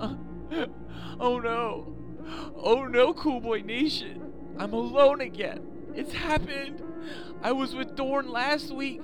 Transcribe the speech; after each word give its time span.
Oh 1.20 1.38
no. 1.38 1.94
Oh 2.56 2.86
no, 2.86 3.12
Cool 3.12 3.40
Boy 3.40 3.60
Nation. 3.60 4.32
I'm 4.58 4.72
alone 4.72 5.20
again. 5.20 5.60
It's 5.94 6.12
happened. 6.14 6.82
I 7.42 7.52
was 7.52 7.74
with 7.74 7.94
Dorn 7.94 8.30
last 8.30 8.74
week, 8.74 9.02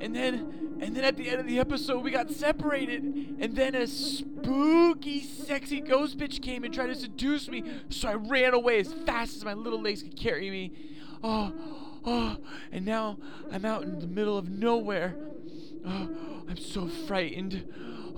and 0.00 0.14
then 0.14 0.78
and 0.80 0.94
then 0.94 1.04
at 1.04 1.16
the 1.16 1.28
end 1.28 1.40
of 1.40 1.46
the 1.46 1.58
episode 1.58 2.04
we 2.04 2.10
got 2.10 2.30
separated, 2.30 3.02
and 3.40 3.56
then 3.56 3.74
a 3.74 3.86
spooky, 3.86 5.22
sexy 5.22 5.80
ghost 5.80 6.18
bitch 6.18 6.40
came 6.40 6.62
and 6.64 6.72
tried 6.72 6.88
to 6.88 6.94
seduce 6.94 7.48
me, 7.48 7.64
so 7.88 8.08
I 8.08 8.14
ran 8.14 8.54
away 8.54 8.78
as 8.80 8.92
fast 8.92 9.36
as 9.36 9.44
my 9.44 9.54
little 9.54 9.80
legs 9.80 10.02
could 10.02 10.16
carry 10.16 10.50
me. 10.50 10.72
Oh, 11.24 11.52
oh, 12.04 12.36
and 12.70 12.84
now 12.84 13.16
I'm 13.50 13.64
out 13.64 13.82
in 13.82 13.98
the 13.98 14.06
middle 14.06 14.38
of 14.38 14.50
nowhere. 14.50 15.16
Oh, 15.84 16.10
I'm 16.48 16.58
so 16.58 16.86
frightened. 16.86 17.64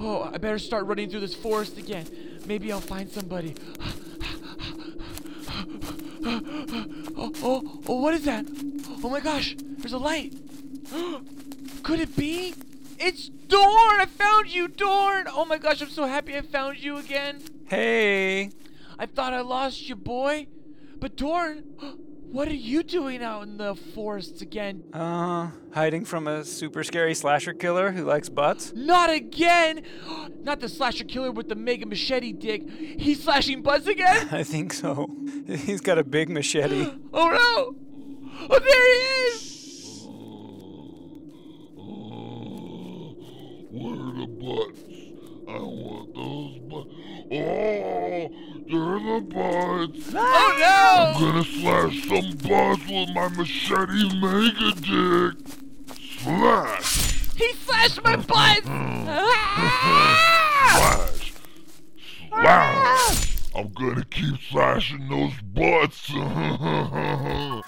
Oh, 0.00 0.30
I 0.32 0.38
better 0.38 0.58
start 0.58 0.86
running 0.86 1.10
through 1.10 1.20
this 1.20 1.34
forest 1.34 1.76
again. 1.76 2.06
Maybe 2.46 2.70
I'll 2.72 2.80
find 2.80 3.10
somebody. 3.10 3.54
Oh, 7.20 7.32
oh, 7.42 7.80
oh, 7.88 8.00
what 8.00 8.14
is 8.14 8.24
that? 8.24 8.46
Oh 9.02 9.08
my 9.08 9.20
gosh, 9.20 9.56
there's 9.58 9.92
a 9.92 9.98
light. 9.98 10.34
Could 11.82 12.00
it 12.00 12.16
be? 12.16 12.54
It's 12.98 13.28
Dorn! 13.28 14.00
I 14.00 14.06
found 14.06 14.52
you, 14.52 14.68
Dorn! 14.68 15.26
Oh 15.28 15.44
my 15.44 15.58
gosh, 15.58 15.80
I'm 15.80 15.88
so 15.88 16.04
happy 16.06 16.36
I 16.36 16.42
found 16.42 16.78
you 16.78 16.96
again. 16.96 17.40
Hey! 17.66 18.50
I 18.98 19.06
thought 19.06 19.32
I 19.32 19.40
lost 19.40 19.88
you, 19.88 19.96
boy. 19.96 20.48
But 20.98 21.16
Dorn, 21.16 21.64
what 22.30 22.48
are 22.48 22.54
you 22.54 22.82
doing 22.82 23.22
out 23.22 23.44
in 23.44 23.56
the 23.56 23.74
forest 23.74 24.42
again? 24.42 24.84
Uh, 24.92 25.50
hiding 25.72 26.04
from 26.04 26.26
a 26.26 26.44
super 26.44 26.84
scary 26.84 27.14
slasher 27.14 27.52
killer 27.54 27.90
who 27.92 28.04
likes 28.04 28.28
butts? 28.28 28.72
Not 28.74 29.10
again! 29.10 29.82
Not 30.42 30.60
the 30.60 30.68
slasher 30.68 31.04
killer 31.04 31.32
with 31.32 31.48
the 31.48 31.54
mega 31.54 31.86
machete 31.86 32.32
dick. 32.32 32.68
He's 32.68 33.22
slashing 33.22 33.62
butts 33.62 33.86
again? 33.86 34.28
I 34.32 34.42
think 34.42 34.72
so. 34.72 35.08
He's 35.46 35.80
got 35.80 35.98
a 35.98 36.04
big 36.04 36.28
machete. 36.28 36.92
oh 37.12 37.30
no! 37.30 37.74
Oh, 38.50 38.58
there 38.58 38.94
he 38.94 39.00
is! 39.34 39.48
Where 43.70 43.96
the 43.96 44.26
butts? 44.26 44.87
I 45.48 45.58
want 45.60 46.14
those 46.14 46.58
butts. 46.58 46.90
Oh, 47.30 48.28
they're 48.68 49.00
the 49.00 49.20
butts. 49.32 50.14
Oh 50.14 50.48
no! 50.60 50.76
I'm 51.06 51.20
gonna 51.20 51.44
slash 51.44 51.96
some 52.06 52.30
butts 52.46 52.84
with 52.86 53.10
my 53.14 53.28
machete 53.28 54.04
mega 54.20 54.70
dick. 54.76 55.36
Slash! 56.18 57.34
He 57.34 57.48
slashed 57.54 58.02
my 58.04 58.16
butt! 58.16 58.62
Slash! 60.74 61.32
Slash! 62.28 63.36
I'm 63.56 63.68
gonna 63.72 64.04
keep 64.04 64.38
slashing 64.50 65.08
those 65.08 65.32
butts. 65.54 66.12
uh. 66.14 67.62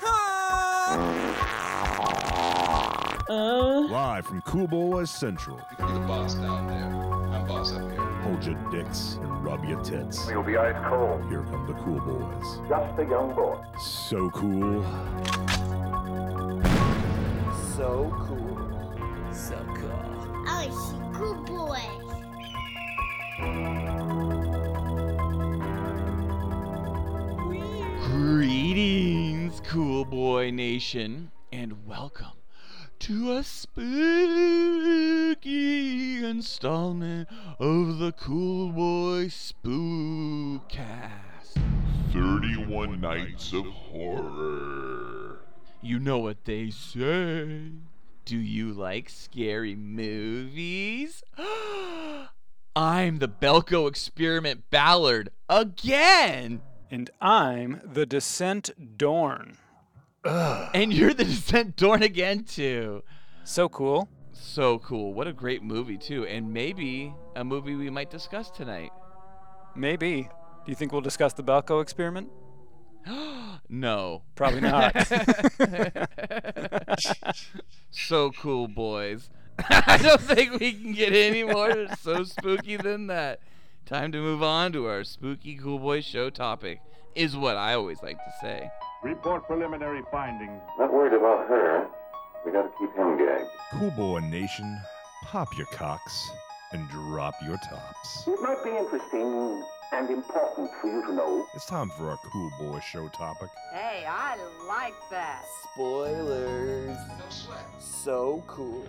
Live 3.90 4.26
from 4.26 4.42
Cool 4.42 4.66
Boys 4.66 5.10
Central. 5.10 5.56
You 5.78 5.86
be 5.86 5.92
the 5.92 6.00
boss 6.00 6.34
down 6.34 6.66
there. 6.66 7.19
I'm 7.50 7.56
boss 7.56 7.72
up 7.72 7.90
here. 7.90 8.00
Hold 8.22 8.44
your 8.44 8.54
dicks 8.70 9.14
and 9.14 9.44
rub 9.44 9.64
your 9.64 9.82
tits. 9.82 10.28
You'll 10.28 10.44
be 10.44 10.56
ice 10.56 10.76
cold. 10.88 11.28
Here 11.28 11.42
come 11.50 11.66
the 11.66 11.74
Cool 11.82 12.00
Boys. 12.00 12.60
Just 12.68 12.98
a 12.98 13.04
young 13.04 13.34
boy. 13.34 13.58
So 13.80 14.30
cool. 14.30 14.84
So 17.74 18.14
cool. 18.20 18.56
So 19.32 19.56
cool. 19.74 19.90
Oh, 19.92 20.44
I 20.46 20.70
see 20.70 21.00
cool 21.18 21.34
boys. 21.44 22.06
Greetings, 28.06 29.60
Cool 29.64 30.04
Boy 30.04 30.50
Nation, 30.50 31.30
and 31.52 31.86
welcome 31.86 32.39
to 33.00 33.32
a 33.32 33.42
spooky 33.42 33.82
installment 36.22 37.28
of 37.58 37.98
the 37.98 38.12
Cool 38.12 38.70
Boy 38.72 39.24
Spookcast. 39.24 40.70
31 42.12 43.00
Nights 43.00 43.54
of 43.54 43.64
Horror. 43.64 45.40
You 45.80 45.98
know 45.98 46.18
what 46.18 46.44
they 46.44 46.68
say. 46.68 47.70
Do 48.26 48.36
you 48.36 48.74
like 48.74 49.08
scary 49.08 49.74
movies? 49.74 51.22
I'm 52.76 53.18
the 53.18 53.28
Belko 53.28 53.88
Experiment 53.88 54.68
Ballard 54.68 55.30
again! 55.48 56.60
And 56.90 57.08
I'm 57.18 57.80
the 57.82 58.04
Descent 58.04 58.98
Dorn. 58.98 59.56
And 60.24 60.92
you're 60.92 61.14
the 61.14 61.24
Descent 61.24 61.76
Dorn 61.76 62.02
again, 62.02 62.44
too. 62.44 63.02
So 63.44 63.68
cool. 63.68 64.08
So 64.32 64.78
cool. 64.78 65.14
What 65.14 65.26
a 65.26 65.32
great 65.32 65.62
movie, 65.62 65.96
too. 65.96 66.26
And 66.26 66.52
maybe 66.52 67.14
a 67.36 67.44
movie 67.44 67.74
we 67.74 67.90
might 67.90 68.10
discuss 68.10 68.50
tonight. 68.50 68.90
Maybe. 69.74 70.22
Do 70.22 70.70
you 70.70 70.74
think 70.74 70.92
we'll 70.92 71.00
discuss 71.00 71.32
the 71.32 71.42
Belko 71.42 71.82
experiment? 71.82 72.30
no. 73.68 74.22
Probably 74.34 74.60
not. 74.62 74.94
so 77.90 78.30
cool, 78.32 78.68
boys. 78.68 79.30
I 79.68 79.98
don't 79.98 80.20
think 80.20 80.58
we 80.58 80.72
can 80.72 80.92
get 80.92 81.12
any 81.12 81.44
more 81.44 81.86
so 82.00 82.24
spooky 82.24 82.76
than 82.76 83.06
that. 83.08 83.40
Time 83.86 84.12
to 84.12 84.18
move 84.18 84.42
on 84.42 84.72
to 84.72 84.86
our 84.86 85.04
spooky 85.04 85.56
cool 85.56 85.78
boy 85.78 86.00
show 86.00 86.30
topic, 86.30 86.80
is 87.14 87.36
what 87.36 87.56
I 87.56 87.74
always 87.74 88.02
like 88.02 88.16
to 88.16 88.32
say. 88.40 88.70
Report 89.02 89.46
preliminary 89.46 90.02
findings. 90.10 90.60
Not 90.78 90.92
worried 90.92 91.14
about 91.14 91.48
her. 91.48 91.86
We 92.44 92.52
gotta 92.52 92.68
keep 92.78 92.94
him 92.94 93.16
gagged. 93.16 93.48
Cool 93.72 93.90
Boy 93.92 94.20
Nation, 94.20 94.78
pop 95.24 95.48
your 95.56 95.66
cocks 95.68 96.30
and 96.72 96.86
drop 96.90 97.34
your 97.42 97.56
tops. 97.68 98.24
It 98.26 98.38
might 98.42 98.62
be 98.62 98.70
interesting 98.70 99.64
and 99.92 100.10
important 100.10 100.70
for 100.80 100.88
you 100.88 101.06
to 101.06 101.14
know. 101.14 101.46
It's 101.54 101.64
time 101.64 101.90
for 101.96 102.10
our 102.10 102.18
Cool 102.30 102.50
Boy 102.58 102.80
show 102.80 103.08
topic. 103.08 103.48
Hey, 103.72 104.04
I 104.06 104.36
like 104.68 104.94
that. 105.10 105.44
Spoilers. 105.72 106.98
No 107.08 107.24
sweat. 107.30 107.64
So 107.78 108.44
cool. 108.46 108.86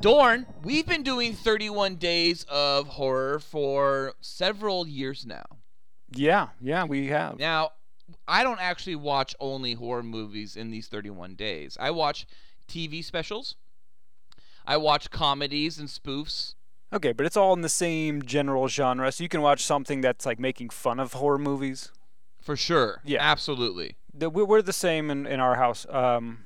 Dorn, 0.00 0.46
we've 0.62 0.86
been 0.86 1.02
doing 1.02 1.34
31 1.34 1.96
days 1.96 2.44
of 2.48 2.88
horror 2.88 3.38
for 3.38 4.14
several 4.22 4.86
years 4.86 5.26
now. 5.26 5.44
Yeah, 6.12 6.48
yeah, 6.60 6.84
we 6.84 7.08
have. 7.08 7.38
Now, 7.38 7.70
I 8.28 8.42
don't 8.42 8.60
actually 8.60 8.96
watch 8.96 9.34
only 9.40 9.74
horror 9.74 10.02
movies 10.02 10.56
in 10.56 10.70
these 10.70 10.88
31 10.88 11.34
days. 11.34 11.76
I 11.80 11.90
watch 11.90 12.26
TV 12.68 13.02
specials. 13.04 13.56
I 14.66 14.76
watch 14.76 15.10
comedies 15.10 15.78
and 15.78 15.88
spoofs. 15.88 16.54
Okay, 16.92 17.12
but 17.12 17.26
it's 17.26 17.36
all 17.36 17.52
in 17.52 17.62
the 17.62 17.68
same 17.68 18.22
general 18.22 18.68
genre, 18.68 19.10
so 19.10 19.22
you 19.22 19.28
can 19.28 19.42
watch 19.42 19.64
something 19.64 20.00
that's 20.00 20.24
like 20.24 20.38
making 20.38 20.70
fun 20.70 21.00
of 21.00 21.14
horror 21.14 21.38
movies. 21.38 21.90
For 22.40 22.56
sure. 22.56 23.00
Yeah. 23.04 23.18
Absolutely. 23.20 23.96
The, 24.14 24.30
we- 24.30 24.44
we're 24.44 24.62
the 24.62 24.72
same 24.72 25.10
in, 25.10 25.26
in 25.26 25.40
our 25.40 25.56
house. 25.56 25.84
Um, 25.90 26.44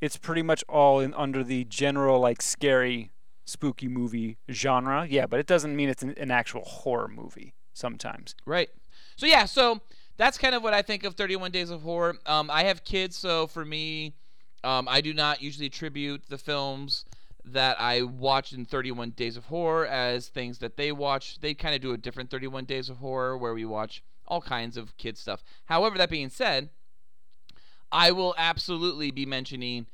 it's 0.00 0.16
pretty 0.16 0.42
much 0.42 0.64
all 0.68 1.00
in 1.00 1.12
under 1.14 1.42
the 1.42 1.64
general 1.64 2.20
like 2.20 2.40
scary, 2.42 3.10
spooky 3.44 3.88
movie 3.88 4.38
genre. 4.50 5.06
Yeah, 5.08 5.26
but 5.26 5.40
it 5.40 5.46
doesn't 5.46 5.74
mean 5.74 5.88
it's 5.88 6.02
an, 6.02 6.14
an 6.16 6.30
actual 6.30 6.62
horror 6.62 7.08
movie. 7.08 7.54
Sometimes. 7.80 8.34
Right. 8.44 8.68
So 9.16 9.26
yeah, 9.26 9.46
so 9.46 9.80
that's 10.18 10.36
kind 10.36 10.54
of 10.54 10.62
what 10.62 10.74
I 10.74 10.82
think 10.82 11.04
of 11.04 11.14
31 11.14 11.50
Days 11.50 11.70
of 11.70 11.82
Horror. 11.82 12.16
Um, 12.26 12.50
I 12.50 12.64
have 12.64 12.84
kids, 12.84 13.16
so 13.16 13.46
for 13.46 13.64
me, 13.64 14.14
um, 14.62 14.86
I 14.86 15.00
do 15.00 15.14
not 15.14 15.40
usually 15.40 15.66
attribute 15.66 16.24
the 16.28 16.36
films 16.36 17.06
that 17.42 17.80
I 17.80 18.02
watch 18.02 18.52
in 18.52 18.66
31 18.66 19.10
Days 19.10 19.38
of 19.38 19.46
Horror 19.46 19.86
as 19.86 20.28
things 20.28 20.58
that 20.58 20.76
they 20.76 20.92
watch. 20.92 21.40
They 21.40 21.54
kind 21.54 21.74
of 21.74 21.80
do 21.80 21.92
a 21.92 21.96
different 21.96 22.30
31 22.30 22.66
Days 22.66 22.90
of 22.90 22.98
Horror 22.98 23.38
where 23.38 23.54
we 23.54 23.64
watch 23.64 24.02
all 24.28 24.42
kinds 24.42 24.76
of 24.76 24.96
kid 24.98 25.16
stuff. 25.16 25.42
However, 25.64 25.96
that 25.96 26.10
being 26.10 26.28
said, 26.28 26.68
I 27.90 28.10
will 28.12 28.34
absolutely 28.36 29.10
be 29.10 29.24
mentioning 29.24 29.86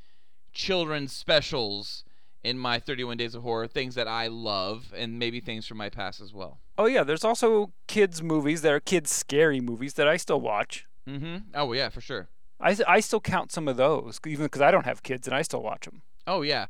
children's 0.53 1.13
specials 1.13 2.03
in 2.47 2.59
my 2.59 2.79
31 2.79 3.17
Days 3.17 3.35
of 3.35 3.43
Horror, 3.43 3.67
things 3.67 3.97
that 3.97 4.07
I 4.07 4.29
love, 4.29 4.95
and 4.97 5.19
maybe 5.19 5.41
things 5.41 5.67
from 5.67 5.79
my 5.79 5.91
past 5.91 6.21
as 6.21 6.33
well. 6.33 6.61
Oh 6.79 6.87
yeah, 6.87 7.03
there's 7.03 7.25
also 7.25 7.73
kids 7.89 8.23
movies 8.23 8.63
that 8.63 8.73
are 8.73 8.81
kids 8.81 9.11
scary 9.11 9.61
movies 9.61 9.95
that 9.95 10.07
I 10.07 10.17
still 10.17 10.41
watch. 10.41 10.87
Mm-hmm. 11.09 11.37
Oh 11.55 11.73
yeah, 11.73 11.89
for 11.89 12.01
sure. 12.01 12.29
I, 12.61 12.77
I 12.87 13.01
still 13.01 13.21
count 13.21 13.51
some 13.51 13.67
of 13.67 13.77
those 13.77 14.21
even 14.25 14.47
because 14.47 14.63
I 14.63 14.71
don't 14.71 14.87
have 14.87 15.03
kids 15.03 15.27
and 15.27 15.35
I 15.35 15.43
still 15.43 15.63
watch 15.63 15.87
them. 15.87 16.03
Oh 16.27 16.43
yeah. 16.43 16.67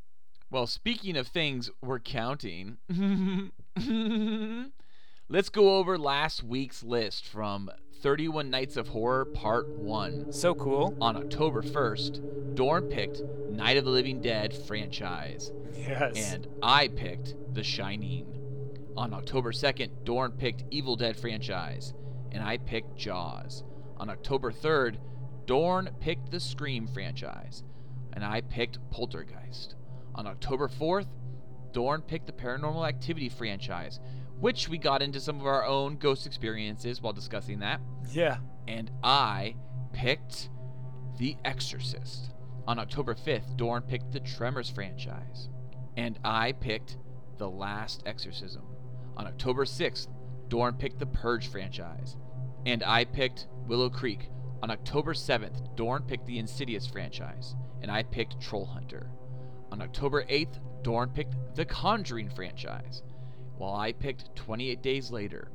Well, 0.51 0.67
speaking 0.67 1.17
of 1.17 1.27
things 1.27 1.71
we're 1.83 1.99
counting, 1.99 2.79
let's 5.29 5.49
go 5.51 5.77
over 5.77 5.99
last 5.99 6.43
week's 6.43 6.83
list 6.83 7.27
from 7.27 7.71
31 8.01 8.51
Nights 8.51 8.77
of 8.77 8.89
Horror 8.89 9.25
Part 9.25 9.69
1. 9.69 10.33
So 10.33 10.55
cool. 10.55 10.97
On 11.01 11.17
October 11.17 11.63
1st, 11.63 12.55
Dorn 12.55 12.85
picked 12.89 13.23
Night 13.51 13.77
of 13.77 13.85
the 13.85 13.91
Living 13.91 14.21
Dead 14.21 14.55
franchise, 14.55 15.51
Yes. 15.75 16.33
and 16.33 16.47
I 16.63 16.89
picked 16.89 17.35
The 17.55 17.63
Shining. 17.63 18.27
On 18.97 19.13
October 19.13 19.53
2nd, 19.53 19.91
Dorn 20.05 20.33
picked 20.33 20.65
Evil 20.71 20.97
Dead 20.97 21.17
franchise, 21.17 21.95
and 22.33 22.43
I 22.43 22.59
picked 22.59 22.97
Jaws. 22.97 23.65
On 23.99 24.11
October 24.11 24.53
3rd, 24.53 24.99
Dorn 25.47 25.91
picked 26.01 26.31
the 26.31 26.41
Scream 26.41 26.87
franchise, 26.87 27.63
and 28.13 28.25
I 28.25 28.41
picked 28.43 28.79
Poltergeist. 28.91 29.75
On 30.15 30.27
October 30.27 30.69
4th, 30.69 31.07
Dorn 31.73 32.03
picked 32.03 32.27
the 32.27 32.33
Paranormal 32.33 32.87
Activity 32.89 33.29
franchise, 33.29 34.01
which 34.41 34.69
we 34.69 34.79
got 34.79 35.03
into 35.03 35.21
some 35.21 35.41
of 35.41 35.47
our 35.47 35.65
own 35.65 35.97
ghost 35.97 36.27
experiences 36.27 37.01
while 37.01 37.13
discussing 37.13 37.61
that 37.61 37.81
yeah. 38.13 38.39
and 38.69 38.91
I 39.03 39.57
picked 39.93 40.51
The 41.19 41.37
Exorcist. 41.45 42.33
On 42.67 42.79
October 42.79 43.15
5th, 43.15 43.57
Dorn 43.57 43.83
picked 43.83 44.13
the 44.13 44.21
Tremors 44.21 44.69
franchise, 44.69 45.49
and 45.97 46.19
I 46.25 46.53
picked 46.53 46.99
The 47.39 47.49
Last 47.49 48.03
Exorcism. 48.07 48.65
On 49.17 49.27
October 49.27 49.65
6th, 49.65 50.09
Dorn 50.49 50.75
picked 50.75 50.99
the 50.99 51.07
Purge 51.07 51.49
franchise, 51.49 52.17
and 52.67 52.83
I 52.83 53.05
picked 53.05 53.47
Willow 53.67 53.89
Creek. 53.89 54.31
On 54.63 54.71
October 54.71 55.15
7th, 55.15 55.77
Dorn 55.77 56.03
picked 56.03 56.27
the 56.27 56.39
Insidious 56.39 56.87
franchise, 56.87 57.55
and 57.83 57.91
I 57.91 58.03
picked 58.03 58.41
Troll 58.41 58.67
Hunter. 58.67 59.11
On 59.71 59.81
October 59.81 60.25
8th, 60.25 60.59
Dorn 60.83 61.11
picked 61.11 61.35
the 61.55 61.65
Conjuring 61.65 62.31
franchise, 62.31 63.03
while 63.57 63.75
I 63.75 63.93
picked 63.93 64.35
28 64.37 64.83
Days 64.83 65.11
Later. 65.11 65.49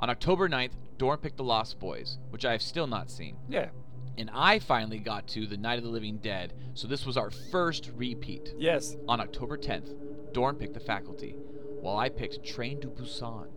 On 0.00 0.10
October 0.10 0.48
9th, 0.48 0.72
Dorn 0.98 1.18
picked 1.18 1.36
The 1.36 1.44
Lost 1.44 1.78
Boys, 1.78 2.18
which 2.30 2.44
I 2.44 2.52
have 2.52 2.62
still 2.62 2.86
not 2.86 3.10
seen. 3.10 3.36
Yeah. 3.48 3.70
And 4.16 4.30
I 4.32 4.60
finally 4.60 4.98
got 4.98 5.26
to 5.28 5.46
The 5.46 5.56
Night 5.56 5.78
of 5.78 5.84
the 5.84 5.90
Living 5.90 6.18
Dead, 6.18 6.52
so 6.74 6.86
this 6.86 7.04
was 7.04 7.16
our 7.16 7.30
first 7.30 7.90
repeat. 7.96 8.54
Yes. 8.56 8.96
On 9.08 9.20
October 9.20 9.58
10th, 9.58 9.92
Dorn 10.32 10.56
picked 10.56 10.74
The 10.74 10.80
Faculty, 10.80 11.36
while 11.80 11.96
I 11.96 12.08
picked 12.08 12.44
Train 12.44 12.80
to 12.80 12.88
Busan. 12.88 13.48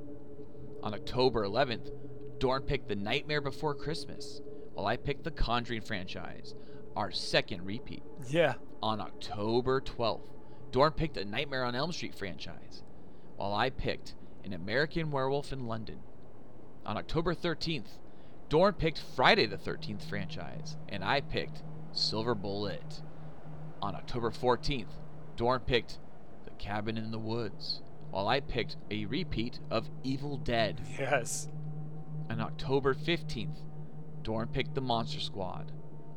On 0.82 0.94
October 0.94 1.46
11th, 1.48 1.92
Dorn 2.40 2.64
picked 2.64 2.88
The 2.88 2.96
Nightmare 2.96 3.42
Before 3.42 3.76
Christmas, 3.76 4.42
while 4.74 4.88
I 4.88 4.98
picked 4.98 5.24
The 5.24 5.32
Conjuring 5.32 5.82
franchise, 5.82 6.56
our 6.96 7.12
second 7.12 7.66
repeat. 7.66 8.04
Yeah. 8.28 8.56
On 8.82 9.00
October 9.00 9.82
12th, 9.82 10.30
Dorn 10.72 10.92
picked 10.94 11.18
a 11.18 11.26
Nightmare 11.26 11.64
on 11.64 11.76
Elm 11.76 11.92
Street 11.92 12.16
franchise, 12.16 12.84
while 13.38 13.54
I 13.54 13.70
picked 13.70 14.16
An 14.44 14.52
American 14.52 15.12
Werewolf 15.12 15.54
in 15.54 15.68
London. 15.68 16.00
On 16.86 16.98
October 16.98 17.34
13th, 17.34 18.00
Dorn 18.50 18.74
picked 18.74 19.00
Friday 19.00 19.46
the 19.46 19.58
13th 19.58 20.04
franchise, 20.04 20.76
and 20.90 21.04
I 21.04 21.22
picked 21.22 21.62
Silver 21.92 22.34
Bullet. 22.34 23.02
On 23.82 23.96
October 23.96 24.32
14th, 24.32 24.94
Dorn 25.36 25.62
picked 25.62 26.00
The 26.46 26.52
Cabin 26.58 26.98
in 26.98 27.12
the 27.12 27.20
Woods, 27.20 27.82
while 28.10 28.28
I 28.28 28.40
picked 28.40 28.78
a 28.90 29.06
repeat 29.06 29.60
of 29.70 29.90
Evil 30.04 30.38
Dead. 30.38 30.82
Yes. 30.98 31.48
On 32.30 32.42
October 32.42 32.96
15th, 32.96 33.62
Dorn 34.24 34.48
picked 34.48 34.74
The 34.74 34.82
Monster 34.82 35.20
Squad, 35.20 35.72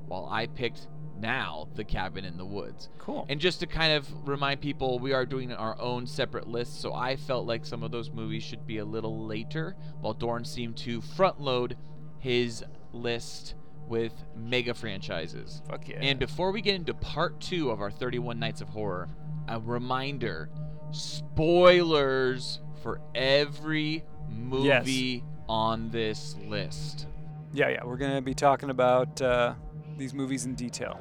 while 0.06 0.26
I 0.30 0.46
picked 0.46 0.88
now 1.20 1.68
The 1.74 1.84
Cabin 1.84 2.24
in 2.24 2.36
the 2.36 2.44
Woods. 2.44 2.88
Cool. 2.98 3.26
And 3.28 3.40
just 3.40 3.60
to 3.60 3.66
kind 3.66 3.92
of 3.92 4.28
remind 4.28 4.60
people, 4.60 4.98
we 4.98 5.12
are 5.12 5.26
doing 5.26 5.52
our 5.52 5.80
own 5.80 6.06
separate 6.06 6.48
list, 6.48 6.80
so 6.80 6.94
I 6.94 7.16
felt 7.16 7.46
like 7.46 7.64
some 7.66 7.82
of 7.82 7.90
those 7.90 8.10
movies 8.10 8.42
should 8.42 8.66
be 8.66 8.78
a 8.78 8.84
little 8.84 9.26
later, 9.26 9.76
while 10.00 10.14
Dorn 10.14 10.44
seemed 10.44 10.76
to 10.78 11.00
front 11.00 11.40
load 11.40 11.76
his 12.18 12.64
list 12.92 13.54
with 13.88 14.12
mega 14.36 14.72
franchises. 14.74 15.62
Fuck 15.68 15.88
yeah. 15.88 15.98
And 16.00 16.18
before 16.18 16.52
we 16.52 16.60
get 16.60 16.76
into 16.76 16.94
part 16.94 17.40
two 17.40 17.70
of 17.70 17.80
our 17.80 17.90
31 17.90 18.38
Nights 18.38 18.60
of 18.60 18.68
Horror, 18.68 19.08
a 19.48 19.58
reminder 19.58 20.48
spoilers 20.92 22.60
for 22.82 23.00
every 23.14 24.04
movie 24.28 25.24
on 25.48 25.90
this 25.90 26.36
list. 26.46 27.08
yeah, 27.52 27.68
yeah. 27.68 27.84
We're 27.84 27.96
gonna 27.96 28.22
be 28.22 28.34
talking 28.34 28.70
about 28.70 29.20
uh, 29.20 29.54
these 30.00 30.14
movies 30.14 30.46
in 30.46 30.54
detail. 30.54 30.98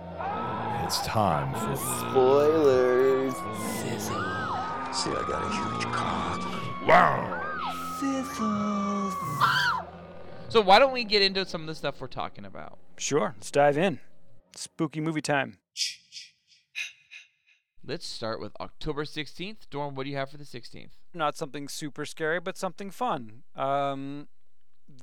It's 0.84 1.02
time 1.06 1.54
for 1.54 1.76
Spoilers. 1.76 3.34
See, 4.92 5.10
I 5.12 5.24
got 5.28 5.42
a 5.42 5.50
huge 5.50 5.94
cock. 5.94 6.42
Wow. 6.86 7.46
So, 10.50 10.62
why 10.62 10.80
don't 10.80 10.92
we 10.92 11.04
get 11.04 11.22
into 11.22 11.46
some 11.46 11.62
of 11.62 11.68
the 11.68 11.76
stuff 11.76 12.02
we're 12.02 12.08
talking 12.08 12.46
about? 12.46 12.78
Sure. 12.98 13.34
Let's 13.38 13.52
dive 13.52 13.78
in. 13.78 14.00
Spooky 14.56 15.00
movie 15.00 15.22
time. 15.22 15.60
Let's 17.86 18.08
start 18.08 18.42
with 18.42 18.52
October 18.60 19.06
16th. 19.06 19.70
Dorn, 19.70 19.96
what 19.96 20.04
do 20.04 20.10
you 20.10 20.18
have 20.18 20.30
for 20.30 20.38
the 20.38 20.44
16th? 20.44 20.92
Not 21.14 21.38
something 21.38 21.68
super 21.68 22.06
scary, 22.06 22.40
but 22.40 22.58
something 22.58 22.92
fun. 22.92 23.44
Um, 23.56 24.28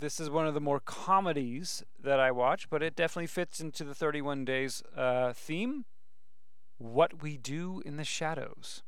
this 0.00 0.20
is 0.20 0.31
one 0.31 0.46
of 0.46 0.54
the 0.54 0.60
more 0.60 0.81
comedies 0.81 1.82
that 2.02 2.20
I 2.20 2.31
watch, 2.31 2.69
but 2.70 2.82
it 2.82 2.96
definitely 2.96 3.26
fits 3.28 3.60
into 3.60 3.84
the 3.84 3.94
31 3.94 4.44
Days 4.44 4.82
uh, 4.96 5.32
theme. 5.32 5.84
What 6.78 7.22
We 7.22 7.37
Do 7.37 7.82
in 7.84 7.96
the 7.96 8.04
Shadows. 8.04 8.82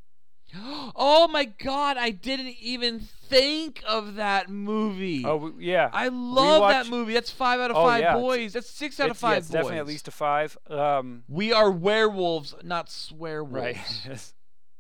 Oh 1.00 1.28
my 1.28 1.44
god, 1.44 1.96
I 1.98 2.10
didn't 2.10 2.54
even 2.60 3.00
think 3.00 3.82
of 3.86 4.14
that 4.14 4.48
movie. 4.48 5.22
Oh, 5.26 5.52
yeah. 5.58 5.90
I 5.92 6.08
love 6.08 6.68
that 6.70 6.88
movie. 6.88 7.12
That's 7.12 7.30
five 7.30 7.60
out 7.60 7.70
of 7.70 7.76
Oh, 7.76 7.84
five 7.84 8.00
yeah, 8.00 8.14
boys. 8.14 8.54
That's 8.54 8.70
six 8.70 8.98
out 8.98 9.10
of 9.10 9.16
It's- 9.16 9.22
yeah, 9.22 9.28
five 9.28 9.38
it's 9.38 9.48
boys. 9.48 9.52
definitely 9.52 9.78
at 9.78 9.86
least 9.86 10.08
a 10.08 10.10
five. 10.10 10.56
Um, 10.68 11.24
We 11.28 11.52
are 11.52 11.70
werewolves, 11.70 12.54
not 12.62 12.86
swearwolves. 12.88 13.52
right. 13.52 14.32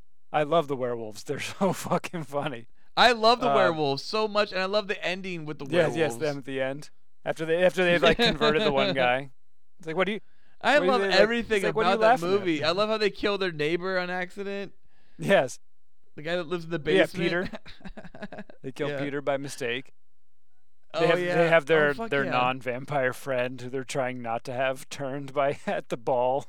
I 0.32 0.42
love 0.42 0.68
the 0.68 0.76
werewolves. 0.76 1.22
They're 1.24 1.40
so 1.58 1.72
fucking 1.74 2.24
funny. 2.24 2.66
I 2.98 3.12
love 3.12 3.40
the 3.40 3.48
Um, 3.48 3.54
werewolves 3.54 4.02
so 4.02 4.26
much, 4.26 4.50
and 4.52 4.60
I 4.60 4.64
love 4.66 4.88
the 4.88 5.02
ending 5.04 5.44
with 5.46 5.58
the 5.58 5.64
Yes, 5.66 5.72
werewolves. 5.72 5.96
yes, 5.96 6.16
them 6.16 6.38
at 6.38 6.44
the 6.44 6.60
end. 6.60 6.90
After 7.24 7.44
they 7.46 7.62
after 7.64 7.84
they've 7.84 8.02
like 8.02 8.16
converted 8.18 8.62
the 8.62 8.72
one 8.72 8.92
guy. 9.06 9.30
It's 9.78 9.86
like, 9.86 9.96
what 9.96 10.06
do 10.06 10.12
you? 10.12 10.20
I 10.60 10.78
love 10.78 11.02
they, 11.02 11.08
everything 11.08 11.62
like, 11.62 11.70
about 11.72 11.92
you 11.92 11.98
that 11.98 12.00
laughing 12.00 12.28
at? 12.34 12.40
movie. 12.40 12.64
I 12.64 12.72
love 12.72 12.88
how 12.88 12.98
they 12.98 13.10
kill 13.10 13.38
their 13.38 13.52
neighbor 13.52 13.98
on 13.98 14.10
accident. 14.10 14.72
Yes, 15.16 15.60
The 16.16 16.22
guy 16.22 16.34
that 16.36 16.48
lives 16.48 16.64
in 16.64 16.70
the 16.70 16.78
basement. 16.80 17.14
Yeah. 17.14 17.42
Peter. 17.46 18.44
they 18.62 18.72
kill 18.72 18.88
Yeah. 18.88 18.98
Peter 19.04 19.20
by 19.22 19.36
mistake. 19.36 19.92
oh 20.94 21.00
They 21.00 21.06
have 21.06 21.20
yeah. 21.20 21.36
they 21.36 21.48
have 21.48 21.62
Oh, 21.64 21.66
their 21.66 21.94
fuck 21.94 22.10
their 22.10 22.24
yeah. 22.24 22.30
non-vampire 22.32 23.12
friend 23.12 23.60
who 23.60 23.70
they're 23.70 23.84
trying 23.84 24.20
not 24.22 24.42
to 24.44 24.52
have 24.52 24.88
turned 24.88 25.32
by 25.32 25.58
at 25.66 25.88
the 25.90 25.96
ball. 25.96 26.46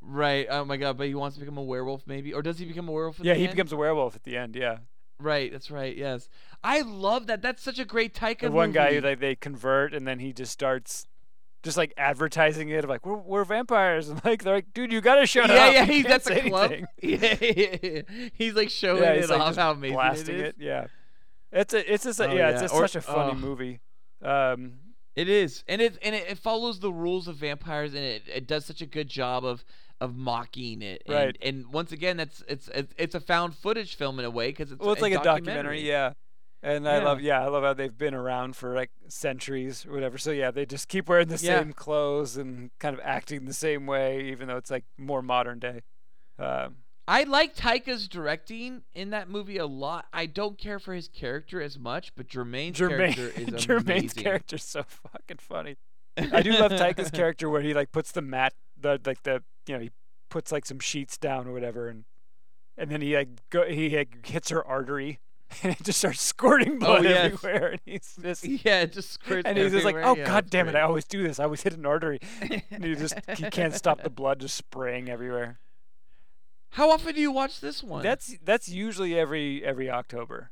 Right. 0.00 0.46
Oh 0.48 0.64
my 0.64 0.76
god. 0.76 0.96
But 0.96 1.08
he 1.08 1.14
wants 1.14 1.36
to 1.36 1.40
become 1.40 1.58
a 1.58 1.62
werewolf, 1.62 2.06
maybe, 2.06 2.32
or 2.32 2.40
does 2.42 2.58
he 2.58 2.64
become 2.64 2.88
a 2.88 2.92
werewolf? 2.92 3.18
At 3.20 3.26
yeah, 3.26 3.34
he 3.34 3.44
end? 3.44 3.52
becomes 3.52 3.72
a 3.72 3.76
werewolf 3.76 4.14
at 4.16 4.22
the 4.24 4.36
end. 4.36 4.54
Yeah, 4.56 4.78
Right. 5.18 5.50
That's 5.50 5.70
right. 5.70 5.96
Yes. 5.96 6.28
I 6.62 6.82
love 6.82 7.26
that. 7.28 7.42
That's 7.42 7.62
such 7.62 7.78
a 7.78 7.84
great 7.84 8.14
Taika 8.14 8.42
the 8.42 8.50
one 8.50 8.72
guy 8.72 8.94
who 8.94 9.00
like 9.00 9.20
they 9.20 9.34
convert 9.34 9.94
and 9.94 10.06
then 10.06 10.18
he 10.18 10.32
just 10.32 10.52
starts. 10.52 11.06
Just 11.62 11.76
like 11.76 11.92
advertising 11.96 12.68
it 12.68 12.84
of 12.84 12.90
like 12.90 13.04
we're, 13.04 13.16
we're 13.16 13.44
vampires 13.44 14.08
and 14.10 14.24
like 14.24 14.44
they're 14.44 14.54
like 14.54 14.72
dude 14.72 14.92
you 14.92 15.00
gotta 15.00 15.26
shut 15.26 15.48
yeah, 15.48 15.64
up 15.64 15.74
yeah, 15.74 15.84
he's 15.84 16.06
can't 16.06 16.22
the 16.22 16.40
club. 16.42 16.72
Yeah, 17.02 17.36
yeah, 17.40 17.76
yeah. 17.82 18.02
he's 18.34 18.54
like 18.54 18.70
showing 18.70 19.02
yeah, 19.02 19.14
it 19.14 19.28
like 19.28 19.40
off 19.40 19.56
how 19.56 19.72
amazing 19.72 19.96
blasting 19.96 20.38
it 20.38 20.46
is. 20.46 20.52
Yeah, 20.58 20.86
it's 21.50 21.74
a 21.74 21.92
it's 21.92 22.04
just 22.04 22.20
a, 22.20 22.28
Oh, 22.28 22.32
yeah, 22.32 22.38
yeah. 22.38 22.48
it's 22.50 22.60
just 22.62 22.74
Or- 22.74 22.86
such 22.86 22.96
a 22.96 23.00
funny 23.00 23.32
oh. 23.32 23.34
movie. 23.34 23.80
Um, 24.22 24.74
It 25.16 25.28
is, 25.28 25.64
and 25.66 25.80
it 25.80 25.98
and 26.02 26.14
it, 26.14 26.26
it 26.28 26.38
follows 26.38 26.78
the 26.78 26.92
rules 26.92 27.26
of 27.26 27.36
vampires, 27.36 27.94
and 27.94 28.04
it, 28.04 28.22
it 28.32 28.46
does 28.46 28.64
such 28.64 28.80
a 28.82 28.86
good 28.86 29.08
job 29.08 29.44
of 29.44 29.64
of 30.00 30.16
mocking 30.16 30.82
it. 30.82 31.02
And, 31.06 31.14
Right. 31.14 31.38
And 31.42 31.66
once 31.72 31.92
again, 31.92 32.16
that's 32.18 32.42
it's 32.48 32.68
it's, 32.74 32.92
it's 32.98 33.14
a 33.14 33.20
found 33.20 33.54
footage 33.54 33.96
film 33.96 34.18
in 34.18 34.24
a 34.24 34.30
way 34.30 34.48
because 34.48 34.72
it's 34.72 34.80
well, 34.80 34.92
it's 34.92 35.02
like 35.02 35.12
a 35.14 35.22
documentary, 35.22 35.82
yeah. 35.86 36.12
And 36.62 36.88
I 36.88 36.98
love, 37.04 37.20
yeah, 37.20 37.40
I 37.40 37.46
love 37.48 37.62
how 37.62 37.74
they've 37.74 37.96
been 37.96 38.14
around 38.14 38.56
for 38.56 38.74
like 38.74 38.90
centuries 39.08 39.86
or 39.86 39.92
whatever. 39.92 40.18
So 40.18 40.32
yeah, 40.32 40.50
they 40.50 40.66
just 40.66 40.88
keep 40.88 41.08
wearing 41.08 41.28
the 41.28 41.34
Yeah. 41.34 41.60
same 41.60 41.72
clothes 41.72 42.36
and 42.36 42.70
kind 42.78 42.94
of 42.94 43.00
acting 43.04 43.44
the 43.44 43.52
same 43.52 43.86
way, 43.86 44.22
even 44.30 44.48
though 44.48 44.56
it's 44.56 44.70
like 44.70 44.84
more 44.98 45.22
modern 45.22 45.58
day. 45.60 45.82
Um, 46.38 46.76
I 47.08 47.22
like 47.22 47.54
Taika's 47.54 48.08
directing 48.08 48.82
in 48.94 49.10
that 49.10 49.28
movie 49.28 49.58
a 49.58 49.66
lot. 49.66 50.06
I 50.12 50.26
don't 50.26 50.58
care 50.58 50.80
for 50.80 50.92
his 50.92 51.06
character 51.08 51.62
as 51.62 51.78
much, 51.78 52.12
but 52.16 52.26
Jermaine's 52.26 52.78
Jermaine, 52.78 53.14
character 53.14 53.28
is 53.40 53.48
amazing. 53.48 53.58
Jermaine's 53.58 54.12
character's 54.14 54.64
so 54.64 54.82
fucking 54.82 55.38
funny. 55.38 55.76
I 56.16 56.42
do 56.42 56.50
love 56.52 56.72
Taika's 56.72 57.10
character 57.12 57.48
where 57.48 57.60
he 57.62 57.74
like 57.74 57.92
puts 57.92 58.10
the 58.10 58.22
mat, 58.22 58.54
the 58.86 59.00
like 59.04 59.22
the 59.24 59.42
you 59.66 59.74
know 59.74 59.80
he 59.80 59.90
puts 60.28 60.50
like 60.52 60.66
some 60.66 60.78
sheets 60.78 61.16
down 61.18 61.46
or 61.46 61.52
whatever, 61.52 61.88
and 61.88 62.04
and 62.78 62.90
then 62.90 63.00
he 63.00 63.16
like 63.16 63.28
go 63.50 63.64
he 63.66 63.96
like 63.96 64.26
hits 64.26 64.48
her 64.50 64.64
artery. 64.66 65.20
And 65.62 65.70
it 65.72 65.84
just 65.84 65.98
starts 66.00 66.20
squirting 66.20 66.72
Oh, 66.74 66.78
blood 66.80 67.06
everywhere, 67.06 67.68
and 67.68 67.80
he's 67.86 68.16
just 68.20 68.44
Yeah, 68.44 68.80
it 68.80 68.92
just 68.92 69.12
squirts 69.12 69.44
and 69.46 69.56
he's 69.56 69.70
just 69.70 69.84
like, 69.84 69.94
"Oh 69.94 70.16
Yeah, 70.16 70.24
God 70.26 70.50
damn 70.50 70.66
it! 70.66 70.72
great. 70.72 70.80
I 70.80 70.84
always 70.84 71.04
do 71.04 71.22
this. 71.22 71.38
I 71.38 71.44
always 71.44 71.62
hit 71.62 71.72
an 71.74 71.86
artery." 71.86 72.18
and 72.68 72.84
he 72.84 72.96
just 72.96 73.14
he 73.36 73.48
can't 73.50 73.72
stop 73.72 74.02
the 74.02 74.10
blood 74.20 74.40
just 74.40 74.56
spraying 74.56 75.08
everywhere. 75.08 75.60
How 76.70 76.90
often 76.90 77.14
do 77.14 77.20
you 77.20 77.30
watch 77.30 77.60
this 77.60 77.80
one? 77.82 78.02
That's 78.02 78.36
that's 78.42 78.68
usually 78.68 79.16
every 79.16 79.64
every 79.64 79.88
October. 79.88 80.50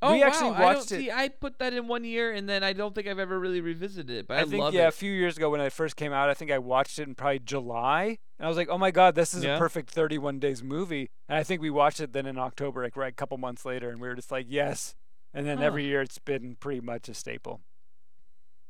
Oh 0.00 0.12
we 0.12 0.22
actually 0.22 0.50
wow, 0.52 0.68
I 0.68 0.72
don't 0.74 0.84
it. 0.84 0.88
see. 0.88 1.10
I 1.10 1.28
put 1.28 1.58
that 1.58 1.72
in 1.72 1.88
one 1.88 2.04
year, 2.04 2.30
and 2.32 2.48
then 2.48 2.62
I 2.62 2.72
don't 2.72 2.94
think 2.94 3.08
I've 3.08 3.18
ever 3.18 3.38
really 3.38 3.60
revisited 3.60 4.10
it. 4.10 4.28
But 4.28 4.36
I, 4.38 4.40
I 4.42 4.44
think 4.44 4.72
yeah, 4.72 4.86
a 4.86 4.92
few 4.92 5.10
years 5.12 5.36
ago 5.36 5.50
when 5.50 5.60
it 5.60 5.72
first 5.72 5.96
came 5.96 6.12
out, 6.12 6.28
I 6.30 6.34
think 6.34 6.52
I 6.52 6.58
watched 6.58 6.98
it 7.00 7.08
in 7.08 7.16
probably 7.16 7.40
July, 7.40 8.18
and 8.38 8.46
I 8.46 8.48
was 8.48 8.56
like, 8.56 8.68
"Oh 8.70 8.78
my 8.78 8.92
god, 8.92 9.16
this 9.16 9.34
is 9.34 9.42
Yeah. 9.42 9.56
a 9.56 9.58
perfect 9.58 9.90
31 9.90 10.38
days 10.38 10.62
movie." 10.62 11.10
And 11.28 11.36
I 11.36 11.42
think 11.42 11.60
we 11.60 11.70
watched 11.70 11.98
it 11.98 12.12
then 12.12 12.26
in 12.26 12.38
October, 12.38 12.82
like 12.84 12.96
right 12.96 13.12
a 13.12 13.16
couple 13.16 13.36
months 13.38 13.64
later, 13.64 13.90
and 13.90 14.00
we 14.00 14.06
were 14.06 14.14
just 14.14 14.30
like, 14.30 14.46
"Yes." 14.48 14.94
And 15.34 15.46
then 15.46 15.58
Huh. 15.58 15.64
every 15.64 15.84
year 15.84 16.00
it's 16.00 16.18
been 16.18 16.54
pretty 16.60 16.80
much 16.80 17.08
a 17.08 17.14
staple. 17.14 17.60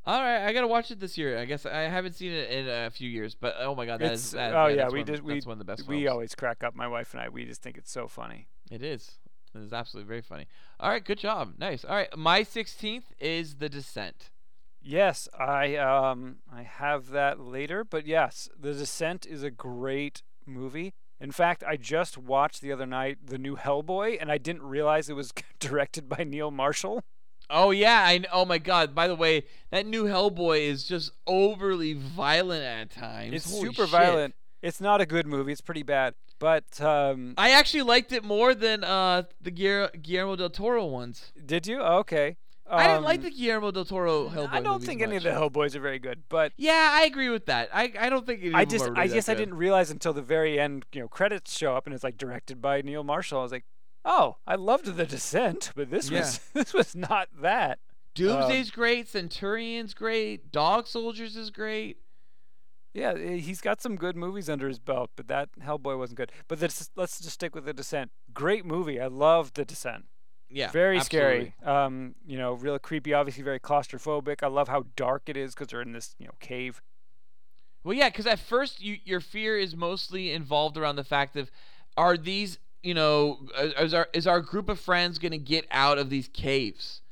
All 0.06 0.22
right, 0.22 0.46
I 0.46 0.52
gotta 0.54 0.66
watch 0.66 0.90
it 0.90 0.98
this 1.00 1.18
year. 1.18 1.38
I 1.38 1.44
guess 1.44 1.66
I 1.66 1.80
haven't 1.82 2.14
seen 2.14 2.32
it 2.32 2.48
in 2.50 2.66
a 2.68 2.88
few 2.90 3.10
years, 3.10 3.34
but 3.34 3.54
oh 3.58 3.74
my 3.74 3.84
god, 3.84 4.00
that 4.00 4.12
is 4.12 4.32
It's- 4.32 4.50
that, 4.52 4.56
oh 4.58 4.66
yeah, 4.68 4.70
yeah, 4.76 4.82
that's 4.84 4.92
we 4.94 5.00
one, 5.00 5.06
just 5.06 5.22
we 5.22 5.34
that's 5.34 5.46
one 5.46 5.52
of 5.52 5.58
the 5.58 5.64
best. 5.66 5.86
we 5.86 5.96
films. 6.04 6.08
always 6.10 6.34
crack 6.34 6.64
up. 6.64 6.74
My 6.74 6.88
wife 6.88 7.12
and 7.12 7.20
I, 7.22 7.28
we 7.28 7.44
just 7.44 7.60
think 7.62 7.76
it's 7.76 7.90
so 7.92 8.08
funny. 8.08 8.48
It 8.70 8.82
is. 8.82 9.18
It 9.58 9.64
is 9.66 9.72
absolutely 9.72 10.08
very 10.08 10.22
funny. 10.22 10.46
All 10.80 10.90
right, 10.90 11.04
good 11.04 11.18
job. 11.18 11.54
Nice. 11.58 11.84
All 11.84 11.94
right, 11.94 12.08
my 12.16 12.42
16th 12.42 13.04
is 13.18 13.56
The 13.56 13.68
Descent. 13.68 14.30
Yes, 14.80 15.28
I 15.38 15.76
um 15.76 16.36
I 16.52 16.62
have 16.62 17.10
that 17.10 17.40
later, 17.40 17.84
but 17.84 18.06
yes, 18.06 18.48
The 18.58 18.72
Descent 18.72 19.26
is 19.26 19.42
a 19.42 19.50
great 19.50 20.22
movie. 20.46 20.94
In 21.20 21.32
fact, 21.32 21.64
I 21.66 21.76
just 21.76 22.16
watched 22.16 22.60
the 22.60 22.70
other 22.72 22.86
night 22.86 23.18
the 23.26 23.38
new 23.38 23.56
Hellboy, 23.56 24.18
and 24.20 24.30
I 24.30 24.38
didn't 24.38 24.62
realize 24.62 25.08
it 25.10 25.16
was 25.16 25.32
directed 25.58 26.08
by 26.08 26.22
Neil 26.24 26.50
Marshall. 26.50 27.02
Oh 27.50 27.70
yeah, 27.70 28.02
I 28.06 28.24
oh 28.32 28.44
my 28.44 28.58
god. 28.58 28.94
By 28.94 29.08
the 29.08 29.16
way, 29.16 29.44
that 29.70 29.84
new 29.84 30.04
Hellboy 30.04 30.60
is 30.60 30.84
just 30.84 31.10
overly 31.26 31.94
violent 31.94 32.62
at 32.62 32.90
times. 32.90 33.34
It's 33.34 33.50
Holy 33.50 33.66
super 33.68 33.82
shit. 33.82 33.90
violent. 33.90 34.34
It's 34.62 34.80
not 34.80 35.00
a 35.00 35.06
good 35.06 35.26
movie. 35.26 35.52
It's 35.52 35.60
pretty 35.60 35.82
bad. 35.82 36.14
But 36.38 36.80
um, 36.80 37.34
I 37.36 37.50
actually 37.50 37.82
liked 37.82 38.12
it 38.12 38.22
more 38.24 38.54
than 38.54 38.84
uh 38.84 39.24
the 39.40 39.50
Guillermo, 39.50 40.36
del 40.36 40.50
Toro 40.50 40.86
ones. 40.86 41.32
did 41.44 41.66
you? 41.66 41.80
Oh, 41.80 41.98
okay. 41.98 42.36
I 42.70 42.86
didn't 42.86 43.04
like 43.04 43.20
Um, 43.20 43.24
the 43.24 43.30
Guillermo 43.30 43.70
del 43.70 43.86
Toro 43.86 44.28
Hellboy. 44.28 44.48
I 44.52 44.60
don't 44.60 44.82
think 44.84 45.00
any 45.00 45.16
of 45.16 45.24
much. 45.24 45.32
the 45.32 45.38
Hellboys 45.40 45.74
are 45.74 45.80
very 45.80 45.98
good, 45.98 46.24
but 46.28 46.52
Yeah, 46.58 46.90
I 46.92 47.04
agree 47.04 47.30
with 47.30 47.46
that. 47.46 47.70
I 47.72 47.92
I 47.98 48.10
don't 48.10 48.26
think 48.26 48.44
I 48.54 48.64
just 48.66 48.84
really 48.84 48.96
I 49.00 49.06
guess 49.08 49.28
I 49.28 49.34
didn't 49.34 49.54
realize 49.54 49.90
until 49.90 50.12
the 50.12 50.20
very 50.22 50.60
end, 50.60 50.84
you 50.92 51.00
know, 51.00 51.08
credits 51.08 51.56
show 51.56 51.74
up 51.74 51.86
and 51.86 51.94
it's 51.94 52.04
like 52.04 52.18
directed 52.18 52.60
by 52.60 52.82
Neil 52.82 53.02
Marshall. 53.02 53.40
I 53.40 53.42
was 53.42 53.52
like, 53.52 53.64
"Oh, 54.04 54.36
I 54.46 54.56
loved 54.56 54.84
The 54.84 55.06
Descent, 55.06 55.72
but 55.74 55.90
this 55.90 56.10
Yeah. 56.10 56.20
was 56.20 56.40
this 56.52 56.74
was 56.74 56.94
not 56.94 57.28
that." 57.40 57.78
Doomsday's 58.14 58.70
great. 58.70 59.08
Centurion's 59.08 59.94
great. 59.94 60.52
Dog 60.52 60.86
Soldiers 60.86 61.36
is 61.36 61.50
great. 61.50 61.98
Yeah, 62.98 63.12
eh, 63.12 63.36
he's 63.36 63.60
got 63.60 63.80
some 63.80 63.94
good 63.96 64.16
movies 64.16 64.50
under 64.50 64.66
his 64.66 64.80
belt, 64.80 65.10
but 65.14 65.28
that 65.28 65.50
Hellboy 65.62 65.96
wasn't 65.96 66.16
good. 66.16 66.32
But 66.48 66.58
this, 66.58 66.90
let's 66.96 67.20
just 67.20 67.34
stick 67.34 67.54
with 67.54 67.64
The 67.64 67.72
Descent. 67.72 68.10
Great 68.34 68.64
movie. 68.66 69.00
I 69.00 69.06
love 69.06 69.52
The 69.54 69.64
Descent. 69.64 70.06
Yeah, 70.50 70.70
very 70.70 70.98
absolutely. 70.98 71.54
scary. 71.60 71.76
Um, 71.76 72.14
you 72.26 72.38
know, 72.38 72.54
real 72.54 72.78
creepy. 72.78 73.14
Obviously, 73.14 73.44
very 73.44 73.60
claustrophobic. 73.60 74.42
I 74.42 74.48
love 74.48 74.68
how 74.68 74.86
dark 74.96 75.24
it 75.26 75.36
is 75.36 75.54
because 75.54 75.68
they're 75.68 75.82
in 75.82 75.92
this, 75.92 76.16
you 76.18 76.26
know, 76.26 76.32
cave. 76.40 76.80
Well, 77.84 77.94
yeah, 77.94 78.08
because 78.08 78.26
at 78.26 78.38
first 78.38 78.82
you, 78.82 78.96
your 79.04 79.20
fear 79.20 79.56
is 79.58 79.76
mostly 79.76 80.32
involved 80.32 80.76
around 80.76 80.96
the 80.96 81.04
fact 81.04 81.36
of, 81.36 81.50
are 81.96 82.16
these, 82.16 82.58
you 82.82 82.94
know, 82.94 83.46
is 83.78 83.94
our 83.94 84.08
is 84.12 84.26
our 84.26 84.40
group 84.40 84.68
of 84.68 84.80
friends 84.80 85.18
gonna 85.18 85.38
get 85.38 85.66
out 85.70 85.98
of 85.98 86.10
these 86.10 86.28
caves 86.28 87.02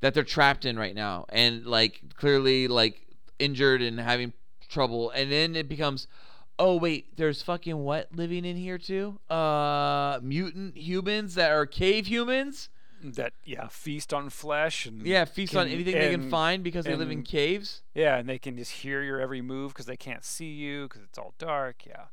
that 0.00 0.12
they're 0.12 0.24
trapped 0.24 0.64
in 0.64 0.78
right 0.78 0.94
now, 0.94 1.26
and 1.28 1.64
like 1.64 2.00
clearly 2.16 2.68
like 2.68 3.00
injured 3.38 3.82
and 3.82 3.98
having 4.00 4.32
trouble, 4.70 5.10
and 5.10 5.30
then 5.30 5.54
it 5.56 5.68
becomes, 5.68 6.06
oh 6.58 6.76
wait, 6.76 7.16
there's 7.16 7.42
fucking 7.42 7.76
what 7.78 8.08
living 8.14 8.44
in 8.44 8.56
here 8.56 8.78
too? 8.78 9.18
Uh, 9.28 10.18
mutant 10.22 10.76
humans 10.76 11.34
that 11.34 11.50
are 11.50 11.66
cave 11.66 12.06
humans. 12.06 12.70
That 13.02 13.32
yeah, 13.44 13.68
feast 13.68 14.12
on 14.12 14.28
flesh 14.28 14.84
and 14.84 15.06
Yeah, 15.06 15.24
feast 15.24 15.56
on 15.56 15.64
can- 15.66 15.74
anything 15.74 15.94
they 15.94 16.10
can 16.10 16.28
find 16.28 16.62
because 16.62 16.84
they 16.84 16.94
live 16.94 17.10
in 17.10 17.22
caves. 17.22 17.80
Yeah, 17.94 18.16
and 18.18 18.28
they 18.28 18.38
can 18.38 18.56
just 18.58 18.72
hear 18.72 19.02
your 19.02 19.18
every 19.20 19.40
move 19.40 19.72
because 19.72 19.86
they 19.86 19.96
can't 19.96 20.22
see 20.24 20.52
you 20.52 20.82
because 20.82 21.02
it's 21.04 21.16
all 21.18 21.32
dark. 21.38 21.86
Yeah. 21.86 22.04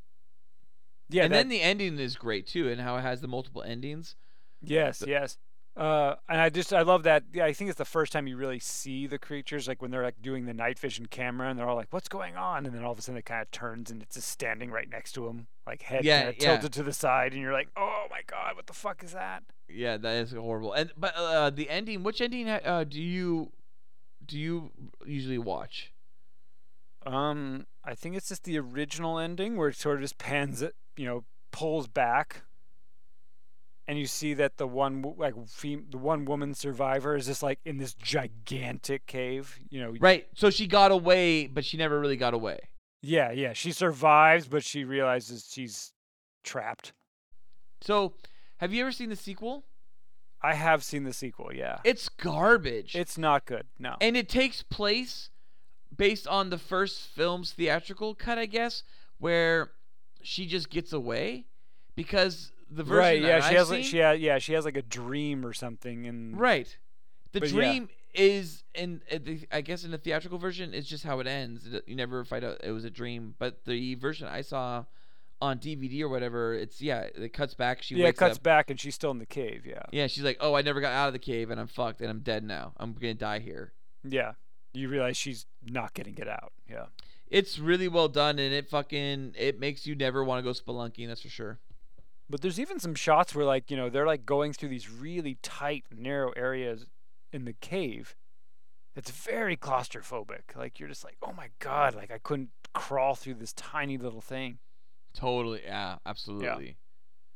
Yeah, 1.09 1.23
and 1.25 1.33
that- 1.33 1.37
then 1.39 1.49
the 1.49 1.61
ending 1.61 1.99
is 1.99 2.15
great 2.15 2.47
too, 2.47 2.69
and 2.69 2.79
how 2.81 2.95
it 2.97 3.01
has 3.01 3.19
the 3.21 3.27
multiple 3.27 3.63
endings. 3.63 4.15
Yes, 4.61 5.03
yes. 5.05 5.37
Uh, 5.77 6.15
and 6.27 6.41
I 6.41 6.49
just 6.49 6.73
I 6.73 6.81
love 6.81 7.03
that. 7.03 7.23
Yeah, 7.31 7.45
I 7.45 7.53
think 7.53 7.69
it's 7.69 7.77
the 7.77 7.85
first 7.85 8.11
time 8.11 8.25
you 8.25 8.35
really 8.35 8.57
see 8.59 9.05
the 9.05 9.19
creatures, 9.19 9.67
like 9.67 9.79
when 9.79 9.91
they're 9.91 10.01
like 10.03 10.21
doing 10.23 10.45
the 10.45 10.53
night 10.53 10.79
vision 10.79 11.05
camera, 11.05 11.49
and 11.49 11.59
they're 11.59 11.69
all 11.69 11.75
like, 11.75 11.93
"What's 11.93 12.07
going 12.09 12.35
on?" 12.35 12.65
And 12.65 12.73
then 12.73 12.83
all 12.83 12.93
of 12.93 12.97
a 12.97 13.01
sudden 13.03 13.19
it 13.19 13.25
kind 13.25 13.43
of 13.43 13.51
turns, 13.51 13.91
and 13.91 14.01
it's 14.01 14.15
just 14.15 14.27
standing 14.29 14.71
right 14.71 14.89
next 14.89 15.11
to 15.13 15.27
him, 15.27 15.45
like 15.67 15.83
head 15.83 16.03
Yeah, 16.03 16.17
kind 16.17 16.29
of 16.29 16.37
yeah. 16.39 16.57
tilted 16.57 16.73
to 16.73 16.83
the 16.83 16.93
side, 16.93 17.33
and 17.33 17.41
you're 17.41 17.53
like, 17.53 17.69
"Oh 17.77 18.07
my 18.09 18.21
god, 18.25 18.55
what 18.55 18.65
the 18.65 18.73
fuck 18.73 19.03
is 19.03 19.11
that?" 19.13 19.43
Yeah, 19.69 19.97
that 19.97 20.15
is 20.15 20.31
horrible. 20.31 20.73
And 20.73 20.91
but 20.97 21.13
uh, 21.15 21.51
the 21.51 21.69
ending, 21.69 22.01
which 22.01 22.21
ending 22.21 22.49
uh, 22.49 22.83
do 22.87 22.99
you 22.99 23.51
do 24.25 24.39
you 24.39 24.71
usually 25.05 25.37
watch? 25.37 25.93
Um, 27.05 27.67
I 27.83 27.93
think 27.93 28.15
it's 28.15 28.29
just 28.29 28.43
the 28.43 28.57
original 28.59 29.17
ending 29.19 29.55
where 29.55 29.69
it 29.69 29.75
sort 29.75 29.95
of 29.95 30.01
just 30.01 30.17
pans 30.17 30.61
it, 30.61 30.75
you 30.97 31.05
know, 31.05 31.23
pulls 31.51 31.87
back, 31.87 32.41
and 33.87 33.97
you 33.97 34.05
see 34.05 34.33
that 34.35 34.57
the 34.57 34.67
one 34.67 35.01
like 35.17 35.33
fem- 35.47 35.85
the 35.89 35.97
one 35.97 36.25
woman 36.25 36.53
survivor 36.53 37.15
is 37.15 37.25
just 37.27 37.41
like 37.43 37.59
in 37.65 37.77
this 37.77 37.93
gigantic 37.93 39.05
cave, 39.05 39.59
you 39.69 39.79
know. 39.81 39.93
Right. 39.99 40.27
So 40.35 40.49
she 40.49 40.67
got 40.67 40.91
away, 40.91 41.47
but 41.47 41.63
she 41.65 41.77
never 41.77 41.99
really 41.99 42.17
got 42.17 42.33
away. 42.33 42.59
Yeah, 43.01 43.31
yeah. 43.31 43.53
She 43.53 43.71
survives, 43.71 44.47
but 44.47 44.63
she 44.63 44.83
realizes 44.83 45.47
she's 45.51 45.93
trapped. 46.43 46.93
So, 47.81 48.13
have 48.57 48.73
you 48.73 48.81
ever 48.81 48.91
seen 48.91 49.09
the 49.09 49.15
sequel? 49.15 49.65
I 50.41 50.55
have 50.55 50.83
seen 50.83 51.03
the 51.03 51.13
sequel. 51.13 51.51
Yeah, 51.53 51.79
It's 51.83 52.09
garbage. 52.09 52.95
it's 52.95 53.17
not 53.17 53.45
good. 53.45 53.65
No. 53.79 53.95
and 54.01 54.15
it 54.17 54.27
takes 54.29 54.61
place 54.63 55.29
based 55.95 56.27
on 56.27 56.49
the 56.49 56.57
first 56.57 57.07
film's 57.07 57.53
theatrical 57.53 58.13
cut, 58.15 58.37
I 58.37 58.45
guess, 58.45 58.83
where 59.19 59.71
she 60.21 60.45
just 60.45 60.69
gets 60.69 60.91
away 60.93 61.45
because 61.95 62.51
the 62.69 62.83
version 62.83 62.97
right. 62.99 63.21
Yeah. 63.21 63.39
She 63.41 63.47
I've 63.51 63.57
has 63.57 63.69
like 63.69 63.83
seen- 63.83 63.91
she 63.91 63.99
ha- 64.01 64.11
yeah 64.11 64.39
she 64.39 64.53
has 64.53 64.65
like 64.65 64.77
a 64.77 64.81
dream 64.81 65.45
or 65.45 65.53
something 65.53 66.05
and 66.07 66.39
Right. 66.39 66.77
The 67.33 67.39
But 67.41 67.49
yeah. 67.49 67.55
dream 67.55 67.89
is 68.13 68.63
in 68.73 69.01
uh, 69.11 69.17
the, 69.23 69.47
I 69.51 69.61
guess 69.61 69.83
in 69.83 69.91
the 69.91 69.97
theatrical 69.97 70.39
version 70.39 70.73
it's 70.73 70.87
just 70.87 71.03
how 71.03 71.19
it 71.19 71.27
ends. 71.27 71.65
It- 71.67 71.83
You 71.87 71.95
never 71.95 72.23
find 72.25 72.43
out 72.43 72.59
it 72.63 72.71
was 72.71 72.83
a 72.85 72.89
dream, 72.89 73.35
but 73.39 73.65
the 73.65 73.95
version 73.95 74.27
I 74.27 74.41
saw 74.41 74.85
on 75.39 75.59
DVD 75.59 76.01
or 76.01 76.09
whatever, 76.09 76.55
it's 76.55 76.81
yeah, 76.81 77.01
it 77.13 77.31
cuts 77.31 77.53
back. 77.53 77.83
She 77.83 77.95
yeah 77.95 78.03
it 78.05 78.07
wakes 78.07 78.19
cuts 78.19 78.37
up. 78.37 78.43
back 78.43 78.69
and 78.71 78.79
she's 78.79 78.95
still 78.95 79.11
in 79.11 79.19
the 79.19 79.25
cave. 79.25 79.65
Yeah. 79.67 79.83
Yeah, 79.91 80.07
she's 80.07 80.23
like, 80.23 80.37
"Oh, 80.39 80.55
I 80.55 80.61
never 80.63 80.81
got 80.81 80.93
out 80.93 81.07
of 81.07 81.13
the 81.13 81.19
cave 81.19 81.51
and 81.51 81.59
I'm 81.59 81.67
fucked 81.67 82.01
and 82.01 82.09
I'm 82.09 82.21
dead 82.21 82.43
now. 82.43 82.73
I'm 82.77 82.93
going 82.93 83.13
to 83.13 83.19
die 83.19 83.39
here." 83.39 83.73
Yeah. 84.03 84.31
You 84.73 84.89
realize 84.89 85.15
she's 85.15 85.45
not 85.63 85.93
getting 85.93 86.17
it 86.17 86.27
out. 86.27 86.53
Yeah. 86.69 86.85
It's 87.29 87.59
really 87.59 87.87
well 87.87 88.07
done 88.07 88.39
and 88.39 88.51
it 88.53 88.67
fucking 88.69 89.33
it 89.37 89.59
makes 89.59 89.85
you 89.85 89.95
never 89.95 90.23
want 90.23 90.43
to 90.43 90.43
go 90.43 90.57
spelunking, 90.57 91.07
that's 91.07 91.21
for 91.21 91.29
sure. 91.29 91.59
But 92.29 92.41
there's 92.41 92.59
even 92.59 92.79
some 92.79 92.95
shots 92.95 93.33
where 93.33 93.45
like 93.45 93.71
you 93.71 93.77
know 93.77 93.89
they're 93.89 94.05
like 94.05 94.25
going 94.25 94.53
through 94.53 94.69
these 94.69 94.89
really 94.89 95.37
tight 95.41 95.85
narrow 95.91 96.31
areas 96.35 96.85
in 97.31 97.45
the 97.45 97.53
cave. 97.53 98.15
It's 98.95 99.11
very 99.11 99.55
claustrophobic. 99.55 100.55
Like 100.55 100.79
you're 100.79 100.89
just 100.89 101.03
like, 101.03 101.17
oh 101.21 101.31
my 101.33 101.49
god, 101.59 101.95
like 101.95 102.11
I 102.11 102.17
couldn't 102.17 102.49
crawl 102.73 103.15
through 103.15 103.35
this 103.35 103.53
tiny 103.53 103.97
little 103.97 104.21
thing. 104.21 104.59
Totally. 105.13 105.61
Yeah, 105.63 105.97
absolutely. 106.05 106.65
Yeah. 106.65 106.71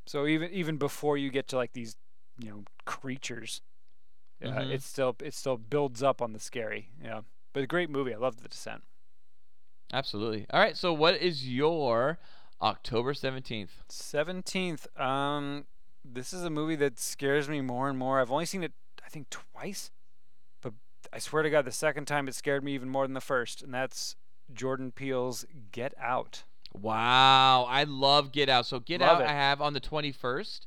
So 0.08 0.26
even 0.28 0.52
even 0.52 0.78
before 0.78 1.18
you 1.18 1.30
get 1.30 1.48
to 1.50 1.56
like 1.56 1.74
these, 1.74 1.96
you 2.40 2.50
know, 2.50 2.64
creatures, 2.86 3.62
uh, 4.44 4.48
Mhm. 4.48 4.72
it 4.72 4.82
still 4.84 5.16
it 5.24 5.34
still 5.34 5.58
builds 5.58 6.02
up 6.04 6.22
on 6.22 6.34
the 6.34 6.40
scary. 6.40 6.90
Yeah, 7.02 7.22
but 7.54 7.64
a 7.64 7.68
great 7.68 7.90
movie. 7.90 8.14
I 8.14 8.18
love 8.18 8.42
The 8.42 8.50
Descent. 8.50 8.84
Absolutely. 9.94 10.46
All 10.52 10.60
right, 10.60 10.76
so 10.78 10.94
what 10.94 11.16
is 11.18 11.48
your 11.48 12.18
October 12.62 13.14
17th? 13.14 13.70
Seventeenth. 13.90 14.88
Um, 15.00 15.66
this 16.06 16.34
is 16.34 16.44
a 16.44 16.50
movie 16.50 16.76
that 16.76 17.00
scares 17.00 17.50
me 17.50 17.62
more 17.62 17.90
and 17.90 17.98
more. 17.98 18.20
I've 18.20 18.32
only 18.32 18.46
seen 18.46 18.64
it, 18.64 18.74
I 19.06 19.10
think, 19.10 19.30
twice, 19.30 19.92
but 20.62 20.74
I 21.12 21.20
swear 21.20 21.44
to 21.44 21.50
God, 21.50 21.66
the 21.66 21.72
second 21.72 22.06
time 22.06 22.28
it 22.28 22.36
scared 22.36 22.64
me 22.64 22.74
even 22.74 22.90
more 22.90 23.06
than 23.06 23.14
the 23.14 23.22
first, 23.22 23.62
and 23.62 23.74
that's 23.74 24.16
Jordan 24.54 24.92
Peele's 24.92 25.46
Get 25.72 25.94
Out. 26.00 26.44
Wow, 26.74 27.66
I 27.68 27.84
love 27.84 28.32
Get 28.32 28.48
Out. 28.48 28.66
So 28.66 28.80
Get 28.80 29.02
Love 29.02 29.18
Out 29.18 29.22
it. 29.22 29.28
I 29.28 29.34
have 29.34 29.62
on 29.62 29.74
the 29.74 29.82
21st. 29.82 30.62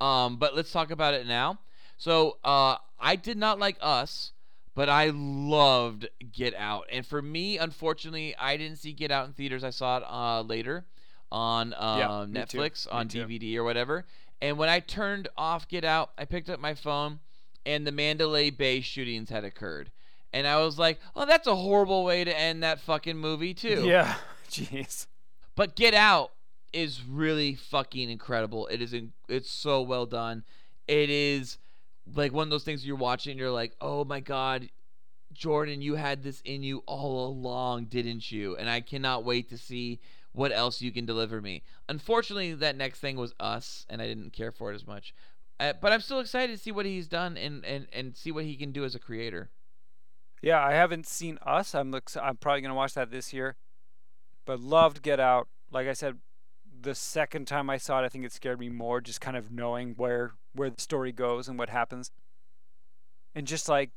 Um, 0.00 0.36
but 0.36 0.56
let's 0.56 0.72
talk 0.72 0.90
about 0.90 1.14
it 1.14 1.26
now. 1.26 1.58
So 1.98 2.38
uh, 2.44 2.76
I 2.98 3.16
did 3.16 3.36
not 3.36 3.58
like 3.58 3.76
Us, 3.80 4.32
but 4.74 4.88
I 4.88 5.10
loved 5.12 6.08
Get 6.32 6.54
Out. 6.54 6.86
And 6.90 7.04
for 7.04 7.20
me, 7.20 7.58
unfortunately, 7.58 8.34
I 8.38 8.56
didn't 8.56 8.78
see 8.78 8.92
Get 8.92 9.10
Out 9.10 9.26
in 9.26 9.34
theaters. 9.34 9.62
I 9.62 9.70
saw 9.70 9.98
it 9.98 10.04
uh, 10.08 10.40
later 10.42 10.86
on 11.30 11.74
uh, 11.74 12.26
me 12.28 12.44
too. 12.46 12.58
Netflix, 12.58 12.86
on. 12.90 13.08
DVD 13.08 13.56
or 13.56 13.64
whatever. 13.64 14.04
And 14.42 14.56
when 14.58 14.68
I 14.68 14.80
turned 14.80 15.28
off 15.36 15.68
Get 15.68 15.84
Out, 15.84 16.10
I 16.16 16.24
picked 16.24 16.48
up 16.48 16.60
my 16.60 16.74
phone, 16.74 17.20
and 17.66 17.86
the 17.86 17.92
Mandalay 17.92 18.50
Bay 18.50 18.80
shootings 18.80 19.28
had 19.28 19.44
occurred. 19.44 19.90
And 20.32 20.46
I 20.46 20.58
was 20.60 20.78
like, 20.78 20.98
oh, 21.14 21.26
that's 21.26 21.46
a 21.46 21.56
horrible 21.56 22.04
way 22.04 22.24
to 22.24 22.38
end 22.38 22.62
that 22.62 22.80
fucking 22.80 23.18
movie, 23.18 23.54
too. 23.54 23.82
Yeah, 23.86 24.14
jeez. 24.50 25.06
But 25.56 25.76
Get 25.76 25.92
Out 25.94 26.32
is 26.72 27.02
really 27.04 27.54
fucking 27.54 28.08
incredible. 28.08 28.66
It 28.68 28.80
is 28.80 28.94
in, 28.94 29.12
it's 29.28 29.50
so 29.50 29.82
well 29.82 30.06
done. 30.06 30.44
It 30.86 31.10
is 31.10 31.58
like 32.14 32.32
one 32.32 32.46
of 32.46 32.50
those 32.50 32.64
things 32.64 32.86
you're 32.86 32.96
watching, 32.96 33.38
you're 33.38 33.50
like, 33.50 33.74
oh 33.80 34.04
my 34.04 34.20
god, 34.20 34.68
Jordan, 35.32 35.80
you 35.82 35.94
had 35.94 36.22
this 36.22 36.40
in 36.44 36.62
you 36.62 36.82
all 36.86 37.28
along, 37.28 37.86
didn't 37.86 38.30
you? 38.30 38.56
And 38.56 38.68
I 38.68 38.80
cannot 38.80 39.24
wait 39.24 39.48
to 39.50 39.58
see 39.58 40.00
what 40.32 40.52
else 40.52 40.80
you 40.80 40.92
can 40.92 41.04
deliver 41.06 41.40
me. 41.40 41.62
Unfortunately, 41.88 42.54
that 42.54 42.76
next 42.76 43.00
thing 43.00 43.16
was 43.16 43.34
Us, 43.40 43.86
and 43.88 44.00
I 44.00 44.06
didn't 44.06 44.32
care 44.32 44.52
for 44.52 44.70
it 44.72 44.74
as 44.74 44.86
much. 44.86 45.14
Uh, 45.58 45.74
but 45.80 45.92
I'm 45.92 46.00
still 46.00 46.20
excited 46.20 46.56
to 46.56 46.62
see 46.62 46.72
what 46.72 46.86
he's 46.86 47.08
done 47.08 47.36
and, 47.36 47.64
and, 47.64 47.86
and 47.92 48.16
see 48.16 48.32
what 48.32 48.44
he 48.44 48.56
can 48.56 48.72
do 48.72 48.84
as 48.84 48.94
a 48.94 48.98
creator. 48.98 49.50
Yeah, 50.40 50.64
I 50.64 50.72
haven't 50.72 51.06
seen 51.06 51.38
Us. 51.44 51.74
I'm 51.74 51.90
look, 51.90 52.10
I'm 52.20 52.36
probably 52.36 52.62
gonna 52.62 52.74
watch 52.74 52.94
that 52.94 53.10
this 53.10 53.32
year. 53.32 53.56
But 54.46 54.60
loved 54.60 55.02
Get 55.02 55.20
Out. 55.20 55.48
Like 55.70 55.86
I 55.86 55.92
said, 55.92 56.18
the 56.80 56.94
second 56.94 57.46
time 57.46 57.68
I 57.68 57.76
saw 57.76 58.00
it, 58.00 58.06
I 58.06 58.08
think 58.08 58.24
it 58.24 58.32
scared 58.32 58.58
me 58.58 58.70
more, 58.70 59.00
just 59.00 59.20
kind 59.20 59.36
of 59.36 59.50
knowing 59.50 59.94
where 59.96 60.32
where 60.54 60.70
the 60.70 60.80
story 60.80 61.12
goes 61.12 61.46
and 61.46 61.58
what 61.58 61.68
happens, 61.68 62.10
and 63.34 63.46
just 63.46 63.68
like 63.68 63.90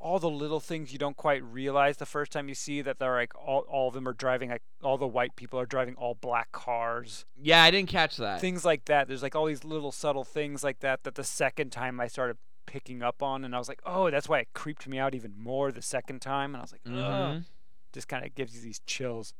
all 0.00 0.18
the 0.18 0.30
little 0.30 0.60
things 0.60 0.92
you 0.92 0.98
don't 0.98 1.16
quite 1.16 1.42
realize 1.44 1.98
the 1.98 2.06
first 2.06 2.32
time 2.32 2.48
you 2.48 2.54
see 2.54 2.80
that 2.82 2.98
they're 2.98 3.14
like 3.16 3.34
all, 3.36 3.60
all 3.68 3.88
of 3.88 3.94
them 3.94 4.08
are 4.08 4.12
driving 4.14 4.48
like 4.50 4.62
all 4.82 4.96
the 4.98 5.06
white 5.06 5.36
people 5.36 5.60
are 5.60 5.66
driving 5.66 5.94
all 5.96 6.14
black 6.14 6.50
cars 6.52 7.26
Yeah, 7.40 7.62
I 7.62 7.70
didn't 7.70 7.90
catch 7.90 8.16
that. 8.16 8.40
things 8.40 8.64
like 8.64 8.86
that 8.86 9.08
there's 9.08 9.22
like 9.22 9.36
all 9.36 9.44
these 9.46 9.62
little 9.64 9.92
subtle 9.92 10.24
things 10.24 10.64
like 10.64 10.80
that 10.80 11.04
that 11.04 11.14
the 11.16 11.24
second 11.24 11.70
time 11.70 12.00
i 12.00 12.06
started 12.06 12.38
picking 12.66 13.02
up 13.02 13.22
on 13.22 13.44
and 13.44 13.54
i 13.54 13.58
was 13.58 13.68
like 13.68 13.80
oh 13.84 14.10
that's 14.10 14.28
why 14.28 14.38
it 14.38 14.48
creeped 14.54 14.86
me 14.88 14.98
out 14.98 15.14
even 15.14 15.34
more 15.36 15.70
the 15.72 15.82
second 15.82 16.20
time 16.20 16.54
and 16.54 16.58
i 16.58 16.62
was 16.62 16.72
like 16.72 16.80
Ugh. 16.86 16.92
Mhm. 16.92 17.44
just 17.92 18.08
kind 18.08 18.24
of 18.24 18.34
gives 18.34 18.54
you 18.56 18.62
these 18.62 18.80
chills 18.86 19.34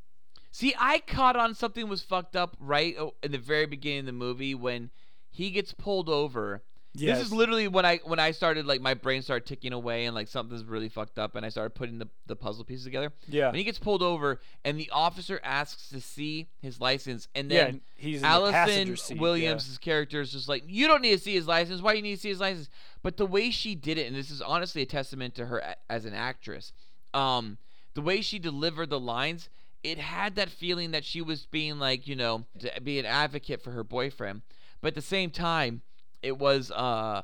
See, 0.53 0.75
I 0.81 0.99
caught 0.99 1.37
on 1.37 1.55
something 1.55 1.87
was 1.89 2.03
fucked 2.03 2.35
up 2.35 2.57
right 2.59 2.97
in 3.23 3.31
the 3.31 3.39
very 3.39 3.67
beginning 3.67 4.01
of 4.01 4.07
the 4.07 4.13
movie 4.13 4.53
when 4.53 4.91
he 5.31 5.51
gets 5.53 5.73
pulled 5.73 6.09
over. 6.09 6.65
This 6.95 7.21
is 7.21 7.33
literally 7.33 7.69
when 7.69 7.87
I 7.87 7.99
when 8.05 8.19
I 8.19 8.33
started 8.33 8.67
like 8.67 8.81
my 8.81 8.95
brain 8.95 9.23
started 9.23 9.47
ticking 9.47 9.73
away 9.73 10.07
and 10.07 10.15
like 10.15 10.27
something's 10.29 10.65
really 10.65 10.89
fucked 10.89 11.19
up 11.19 11.37
and 11.37 11.47
I 11.47 11.49
started 11.49 11.71
putting 11.71 11.99
the, 11.99 12.09
the 12.27 12.35
puzzle 12.35 12.65
pieces 12.65 12.85
together. 12.85 13.13
yeah 13.29 13.49
And 13.49 13.57
he 13.57 13.63
gets 13.65 13.79
pulled 13.79 14.03
over 14.03 14.41
and 14.65 14.79
the 14.79 14.91
officer 14.91 15.41
asks 15.45 15.89
to 15.91 16.01
see 16.01 16.49
his 16.61 16.81
license 16.81 17.29
and 17.35 17.51
then 17.51 17.69
and 17.69 17.81
he's 17.97 18.17
in 18.17 18.23
the 18.23 18.29
Allison 18.29 18.53
passenger 18.55 19.15
yeah. 19.15 19.21
Williams' 19.21 19.79
character 19.79 20.21
is 20.21 20.33
just 20.33 20.49
like, 20.49 20.65
you 20.67 20.89
don't 20.89 21.01
need 21.03 21.13
to 21.17 21.23
see 21.23 21.35
his 21.35 21.47
license. 21.47 21.81
Why 21.81 21.93
do 21.93 21.99
you 21.99 22.03
need 22.03 22.17
to 22.17 22.21
see 22.21 22.29
his 22.31 22.41
license? 22.41 22.69
But 23.03 23.17
the 23.17 23.27
way 23.27 23.51
she 23.51 23.75
did 23.77 23.97
it, 23.97 24.09
and 24.09 24.17
this 24.17 24.31
is 24.31 24.43
honestly 24.43 24.83
a 24.83 24.87
testament 24.87 25.35
to 25.37 25.47
her 25.47 25.59
a- 25.59 25.77
as 25.89 26.05
an 26.05 26.15
actress, 26.15 26.73
um, 27.15 27.59
the 27.95 28.03
way 28.03 28.21
she 28.21 28.39
delivered 28.39 28.91
the 28.91 29.01
lines, 29.01 29.49
it 29.83 29.99
had 29.99 30.35
that 30.35 30.49
feeling 30.51 30.91
that 30.91 31.05
she 31.05 31.23
was 31.23 31.47
being 31.47 31.79
like, 31.79 32.07
you 32.09 32.17
know, 32.17 32.47
to 32.59 32.81
be 32.83 32.99
an 32.99 33.07
advocate 33.07 33.63
for 33.63 33.71
her 33.71 33.85
boyfriend. 33.85 34.43
But 34.81 34.89
at 34.89 34.95
the 34.97 35.03
same 35.03 35.31
time, 35.31 35.83
it 36.23 36.39
was, 36.39 36.71
uh, 36.71 37.23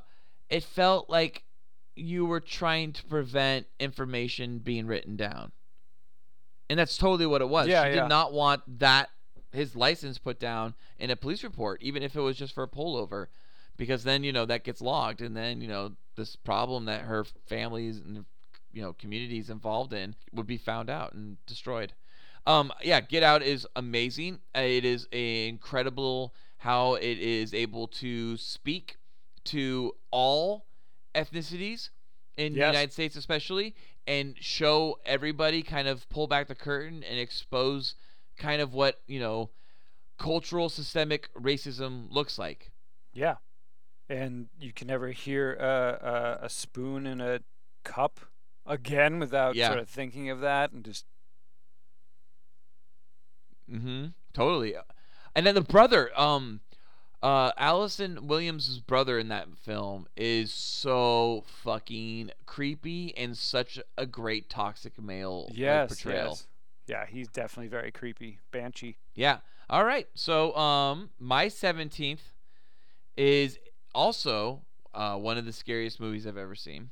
it 0.49 0.63
felt 0.63 1.11
like 1.11 1.45
you 1.95 2.27
were 2.27 2.41
trying 2.41 2.93
to 2.93 3.05
prevent 3.05 3.67
information 3.81 4.59
being 4.59 4.87
written 4.87 5.17
down. 5.17 5.53
And 6.69 6.79
that's 6.79 6.97
totally 6.99 7.27
what 7.27 7.41
it 7.41 7.49
was. 7.49 7.69
Yeah, 7.69 7.85
she 7.85 7.95
yeah. 7.95 8.03
did 8.03 8.09
not 8.09 8.33
want 8.33 8.63
that 8.81 9.09
his 9.53 9.75
license 9.75 10.19
put 10.19 10.39
down 10.39 10.75
in 10.99 11.11
a 11.11 11.17
police 11.17 11.43
report, 11.43 11.83
even 11.83 12.03
if 12.03 12.15
it 12.15 12.21
was 12.21 12.37
just 12.37 12.55
for 12.55 12.65
a 12.65 12.69
pullover, 12.69 13.27
because 13.77 14.05
then 14.05 14.25
you 14.25 14.33
know 14.33 14.45
that 14.47 14.65
gets 14.65 14.81
logged, 14.81 15.23
and 15.23 15.37
then 15.37 15.61
you 15.61 15.69
know 15.69 15.93
this 16.17 16.37
problem 16.37 16.87
that 16.87 17.03
her 17.03 17.25
families 17.47 17.99
and 17.99 18.25
you 18.73 18.83
know 18.83 18.93
communities 18.93 19.49
involved 19.49 19.93
in 19.93 20.15
would 20.33 20.47
be 20.47 20.59
found 20.59 20.91
out 20.91 21.13
and 21.13 21.37
destroyed. 21.47 21.93
Um, 22.47 22.73
yeah, 22.83 23.01
Get 23.01 23.23
Out 23.23 23.43
is 23.43 23.67
amazing. 23.75 24.39
It 24.55 24.85
is 24.85 25.07
incredible 25.11 26.33
how 26.67 26.95
it 26.95 27.19
is 27.19 27.55
able 27.55 27.87
to 27.87 28.37
speak 28.37 28.97
to 29.45 29.93
all 30.11 30.67
ethnicities 31.15 31.91
in 32.37 32.53
the 32.55 32.59
United 32.67 32.93
States, 32.93 33.15
especially, 33.17 33.75
and 34.07 34.35
show 34.41 34.99
everybody 35.07 35.63
kind 35.63 35.87
of 35.89 36.09
pull 36.09 36.27
back 36.27 36.49
the 36.49 36.55
curtain 36.55 37.03
and 37.09 37.19
expose 37.21 37.95
kind 38.37 38.61
of 38.61 38.75
what 38.75 39.01
you 39.07 39.21
know 39.21 39.51
cultural 40.19 40.69
systemic 40.69 41.29
racism 41.35 42.11
looks 42.11 42.39
like. 42.39 42.71
yeah 43.15 43.37
and 44.09 44.47
you 44.61 44.73
can 44.73 44.87
never 44.87 45.09
hear 45.11 45.57
uh, 45.61 46.39
a, 46.43 46.47
a 46.47 46.49
spoon 46.49 47.07
in 47.07 47.21
a 47.21 47.41
cup 47.83 48.21
again 48.65 49.19
without 49.19 49.55
Yeah. 49.57 49.69
sort 49.69 49.81
of 49.81 49.89
thinking 49.89 50.31
of 50.31 50.41
that 50.41 50.73
and 50.73 50.85
just 50.85 51.05
Mm-hmm. 53.71 54.07
Totally. 54.33 54.75
And 55.35 55.45
then 55.47 55.55
the 55.57 55.61
brother, 55.61 56.11
um, 56.19 56.61
uh, 57.23 57.51
Allison 57.57 58.27
Williams' 58.27 58.79
brother 58.79 59.19
in 59.19 59.29
that 59.29 59.49
film 59.57 60.07
is 60.17 60.53
so 60.53 61.45
fucking 61.47 62.31
creepy 62.45 63.17
and 63.17 63.37
such 63.37 63.79
a 63.97 64.07
great 64.07 64.49
toxic 64.51 65.01
male 65.01 65.49
yes 65.53 65.89
portrayal. 65.89 66.29
yes 66.31 66.47
yeah 66.87 67.07
he's 67.07 67.29
definitely 67.29 67.69
very 67.69 67.91
creepy 67.91 68.39
banshee 68.53 68.97
Yeah. 69.15 69.39
All 69.69 69.85
right. 69.85 70.07
So, 70.15 70.55
um, 70.57 71.11
my 71.19 71.49
seventeenth 71.49 72.23
is 73.17 73.59
also 73.95 74.61
uh, 74.95 75.17
one 75.17 75.39
of 75.39 75.45
the 75.45 75.53
scariest 75.53 75.99
movies 75.99 76.27
I've 76.27 76.37
ever 76.37 76.55
seen. 76.55 76.91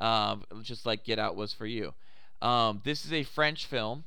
Um, 0.00 0.44
just 0.62 0.84
like 0.86 1.04
Get 1.04 1.18
Out 1.20 1.36
was 1.36 1.52
for 1.52 1.66
you. 1.66 1.94
Um, 2.42 2.80
this 2.84 3.04
is 3.04 3.12
a 3.12 3.22
French 3.22 3.66
film 3.66 4.04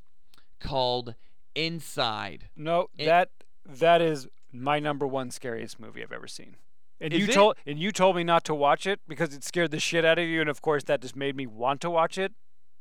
called 0.60 1.16
Inside. 1.56 2.50
No, 2.58 2.90
It- 2.98 3.06
that 3.06 3.30
that 3.66 4.02
is 4.02 4.28
my 4.52 4.80
number 4.80 5.08
one 5.08 5.32
scariest 5.32 5.80
movie 5.80 6.04
I've 6.04 6.12
ever 6.12 6.28
seen. 6.28 6.56
And 7.00 7.14
Is 7.14 7.22
you 7.22 7.26
it? 7.28 7.34
told 7.34 7.56
and 7.66 7.80
you 7.80 7.92
told 7.92 8.16
me 8.16 8.24
not 8.24 8.44
to 8.46 8.54
watch 8.54 8.86
it 8.86 9.00
because 9.08 9.34
it 9.34 9.44
scared 9.44 9.72
the 9.72 9.80
shit 9.80 10.06
out 10.06 10.20
of 10.20 10.26
you, 10.26 10.40
and 10.42 10.50
of 10.50 10.62
course 10.62 10.84
that 10.84 11.02
just 11.02 11.16
made 11.16 11.36
me 11.36 11.48
want 11.48 11.82
to 11.82 11.90
watch 11.90 12.18
it. 12.18 12.34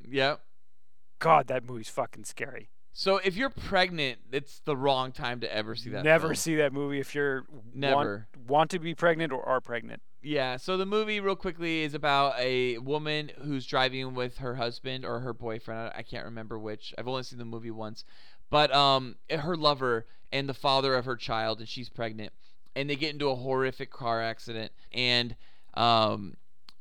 Yeah. 0.06 0.37
God, 1.18 1.46
that 1.48 1.64
movie's 1.66 1.88
fucking 1.88 2.24
scary. 2.24 2.70
So 2.92 3.18
if 3.18 3.37
you're 3.37 3.50
pregnant, 3.50 4.18
it's 4.33 4.61
the 4.64 4.76
wrong 4.76 5.12
time 5.12 5.40
to 5.40 5.54
ever 5.54 5.74
see 5.74 5.90
that. 5.90 6.04
Never 6.04 6.28
film. 6.28 6.35
see 6.35 6.56
that 6.56 6.72
movie 6.72 6.98
if 6.98 7.14
you're 7.14 7.44
Never. 7.72 8.26
want, 8.35 8.48
want 8.50 8.70
to 8.72 8.78
be 8.78 8.94
pregnant 8.94 9.33
or 9.33 9.42
are 9.46 9.61
pregnant. 9.61 10.02
Yeah. 10.22 10.56
So 10.56 10.76
the 10.76 10.87
movie, 10.87 11.20
real 11.20 11.37
quickly, 11.37 11.83
is 11.83 11.94
about 11.94 12.38
a 12.38 12.78
woman 12.78 13.30
who's 13.42 13.64
driving 13.64 14.14
with 14.14 14.38
her 14.38 14.56
husband 14.56 15.04
or 15.04 15.20
her 15.20 15.33
boyfriend. 15.33 15.92
I 15.94 16.00
I 16.00 16.02
can't 16.02 16.24
remember 16.24 16.59
which. 16.59 16.92
I've 16.98 17.09
only 17.09 17.22
seen 17.22 17.38
the 17.38 17.44
movie 17.44 17.70
once, 17.70 18.04
but 18.50 18.72
um, 18.74 19.16
her 19.30 19.56
lover 19.56 20.06
and 20.32 20.48
the 20.48 20.54
father 20.54 20.94
of 20.94 21.04
her 21.04 21.16
child, 21.16 21.60
and 21.60 21.68
she's 21.68 21.88
pregnant, 21.88 22.32
and 22.76 22.90
they 22.90 22.96
get 22.96 23.12
into 23.12 23.30
a 23.30 23.36
horrific 23.36 23.90
car 23.90 24.20
accident, 24.20 24.72
and 24.92 25.36
um, 25.74 26.36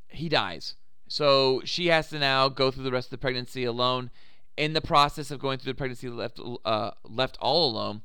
he 0.08 0.28
dies. 0.28 0.74
So 1.08 1.62
she 1.64 1.86
has 1.86 2.08
to 2.10 2.18
now 2.18 2.48
go 2.48 2.70
through 2.70 2.84
the 2.84 2.92
rest 2.92 3.08
of 3.08 3.12
the 3.12 3.18
pregnancy 3.18 3.64
alone. 3.64 4.10
In 4.56 4.74
the 4.74 4.80
process 4.80 5.30
of 5.30 5.40
going 5.40 5.58
through 5.58 5.72
the 5.72 5.76
pregnancy, 5.76 6.08
left 6.08 6.38
uh, 6.64 6.90
left 7.04 7.38
all 7.40 7.70
alone, 7.70 8.02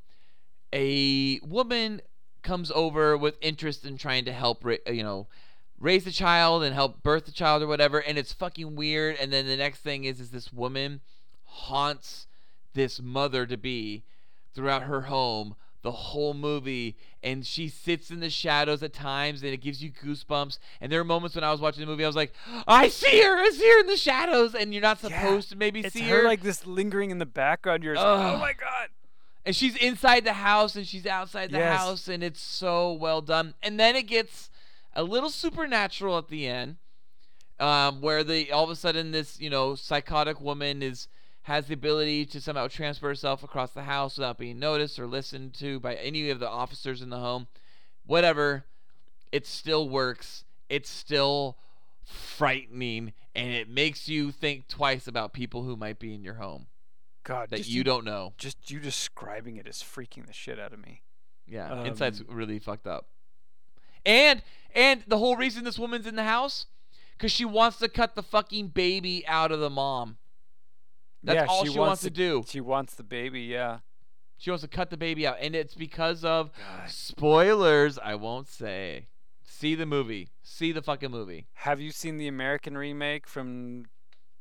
a 0.71 1.39
woman 1.43 2.01
comes 2.43 2.71
over 2.71 3.17
with 3.17 3.35
interest 3.41 3.85
in 3.85 3.97
trying 3.97 4.23
to 4.25 4.31
help, 4.31 4.63
you 4.87 5.03
know, 5.03 5.27
raise 5.79 6.05
the 6.05 6.11
child 6.11 6.63
and 6.63 6.73
help 6.73 7.03
birth 7.03 7.25
the 7.25 7.31
child 7.31 7.61
or 7.61 7.67
whatever, 7.67 7.99
and 7.99 8.17
it's 8.17 8.31
fucking 8.31 8.75
weird. 8.75 9.17
And 9.19 9.33
then 9.33 9.47
the 9.47 9.57
next 9.57 9.79
thing 9.79 10.05
is, 10.05 10.19
is 10.19 10.29
this 10.29 10.53
woman 10.53 11.01
haunts 11.43 12.27
this 12.75 13.01
mother 13.01 13.45
to 13.47 13.57
be 13.57 14.03
throughout 14.53 14.83
her 14.83 15.01
home 15.01 15.55
the 15.81 15.91
whole 15.91 16.33
movie 16.33 16.95
and 17.21 17.45
she 17.45 17.67
sits 17.67 18.09
in 18.09 18.19
the 18.19 18.29
shadows 18.29 18.81
at 18.81 18.91
times 18.91 19.43
and 19.43 19.51
it 19.53 19.57
gives 19.61 19.83
you 19.83 19.91
goosebumps 19.91 20.57
and 20.81 20.91
there 20.91 20.99
are 20.99 21.03
moments 21.03 21.35
when 21.35 21.43
i 21.43 21.51
was 21.51 21.61
watching 21.61 21.81
the 21.81 21.85
movie 21.87 22.03
i 22.03 22.07
was 22.07 22.15
like 22.15 22.33
i 22.67 22.87
see 22.87 23.21
her 23.21 23.37
i 23.37 23.49
see 23.51 23.69
her 23.69 23.79
in 23.81 23.85
the 23.87 23.97
shadows 23.97 24.55
and 24.55 24.73
you're 24.73 24.81
not 24.81 24.99
Yeah, 25.03 25.09
supposed 25.09 25.49
to 25.49 25.55
maybe 25.55 25.83
see 25.89 26.01
her 26.09 26.17
her 26.19 26.23
like 26.23 26.41
this 26.41 26.65
lingering 26.65 27.11
in 27.11 27.17
the 27.19 27.25
background. 27.25 27.83
You're 27.83 27.95
just, 27.95 28.05
Ugh. 28.05 28.33
oh 28.35 28.39
my 28.39 28.53
god. 28.53 28.89
and 29.45 29.55
she's 29.55 29.75
inside 29.75 30.23
the 30.25 30.33
house 30.33 30.75
and 30.75 30.87
she's 30.87 31.05
outside 31.05 31.51
the 31.51 31.57
Yes. 31.59 31.77
house 31.79 32.07
and 32.07 32.23
it's 32.23 32.41
so 32.41 32.91
well 32.93 33.21
done 33.21 33.53
and 33.61 33.79
then 33.79 33.95
it 33.95 34.07
gets 34.07 34.49
a 34.95 35.03
little 35.03 35.29
supernatural 35.29 36.17
at 36.17 36.29
the 36.29 36.47
end 36.47 36.77
um, 37.59 38.01
where 38.01 38.23
the 38.23 38.51
all 38.51 38.63
of 38.63 38.69
a 38.71 38.75
sudden 38.75 39.11
this 39.11 39.39
you 39.39 39.49
know 39.51 39.75
psychotic 39.75 40.41
woman 40.41 40.81
is 40.81 41.07
has 41.45 41.67
the 41.67 41.73
ability 41.73 42.25
to 42.25 42.41
somehow 42.41 42.67
transfer 42.67 43.07
herself 43.07 43.43
across 43.43 43.71
the 43.71 43.83
house 43.83 44.17
without 44.17 44.37
being 44.37 44.57
noticed 44.59 44.99
or 44.99 45.05
listened 45.07 45.53
to 45.53 45.79
by 45.79 45.95
any 45.95 46.29
of 46.29 46.39
the 46.39 46.49
officers 46.49 47.01
in 47.01 47.09
the 47.09 47.19
home 47.19 47.47
whatever 48.05 48.65
it 49.31 49.45
still 49.45 49.87
works 49.89 50.43
it's 50.69 50.89
still 50.89 51.57
frightening 52.03 53.13
and 53.35 53.51
it 53.51 53.69
makes 53.69 54.07
you 54.07 54.31
think 54.31 54.67
twice 54.67 55.07
about 55.07 55.33
people 55.33 55.63
who 55.63 55.75
might 55.75 55.99
be 55.99 56.13
in 56.13 56.23
your 56.23 56.35
home 56.35 56.67
God, 57.23 57.49
that 57.49 57.57
just 57.57 57.69
you 57.69 57.83
don't 57.83 58.05
know 58.05 58.33
Just 58.37 58.69
you 58.69 58.79
describing 58.79 59.57
it 59.57 59.67
is 59.67 59.77
freaking 59.77 60.27
the 60.27 60.33
shit 60.33 60.59
out 60.59 60.73
of 60.73 60.79
me. 60.79 61.01
Yeah, 61.47 61.71
Um, 61.71 61.85
inside's 61.85 62.23
really 62.27 62.59
fucked 62.59 62.85
up. 62.87 63.07
And 64.05 64.43
and 64.75 65.03
the 65.07 65.17
whole 65.17 65.35
reason 65.35 65.63
this 65.63 65.79
woman's 65.79 66.05
in 66.05 66.15
the 66.15 66.23
house 66.23 66.67
cuz 67.17 67.31
she 67.31 67.43
wants 67.45 67.77
to 67.79 67.89
cut 67.89 68.13
the 68.13 68.21
fucking 68.21 68.67
baby 68.69 69.25
out 69.27 69.51
of 69.51 69.59
the 69.59 69.71
mom. 69.71 70.17
That's 71.25 71.37
yeah, 71.37 71.45
all 71.49 71.65
she, 71.65 71.77
wants 71.77 72.01
to, 72.03 72.09
do. 72.09 72.45
She 72.47 72.61
wants 72.61 72.93
the 72.95 73.03
baby. 73.03 73.41
Yeah. 73.41 73.79
She 74.37 74.51
wants 74.51 74.61
to 74.63 74.67
cut 74.67 74.89
the 74.89 74.97
baby 74.97 75.25
out 75.25 75.37
and 75.39 75.55
it's 75.55 75.73
because 75.73 76.23
of 76.23 76.51
God. 76.51 76.89
spoilers, 76.89 77.97
I 77.97 78.15
won't 78.15 78.47
say. 78.47 79.07
See 79.43 79.75
the 79.75 79.85
movie. 79.85 80.29
See 80.43 80.71
the 80.71 80.81
fucking 80.81 81.11
movie. 81.11 81.47
Have 81.53 81.79
you 81.79 81.91
seen 81.91 82.17
the 82.17 82.27
American 82.27 82.77
remake 82.77 83.27
from 83.27 83.85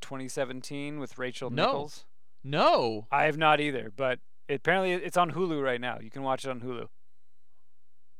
2017 0.00 0.98
with 0.98 1.16
Rachel 1.16 1.50
No. 1.50 1.64
Nichols? 1.64 2.04
No. 2.42 3.06
I 3.10 3.24
have 3.24 3.38
not 3.38 3.60
either, 3.60 3.92
but 3.94 4.18
it, 4.48 4.56
apparently 4.56 4.92
it's 4.92 5.16
on 5.16 5.32
Hulu 5.32 5.62
right 5.62 5.80
now. 5.80 5.98
You 6.00 6.10
can 6.10 6.22
watch 6.22 6.44
it 6.44 6.50
on 6.50 6.60
Hulu. 6.60 6.88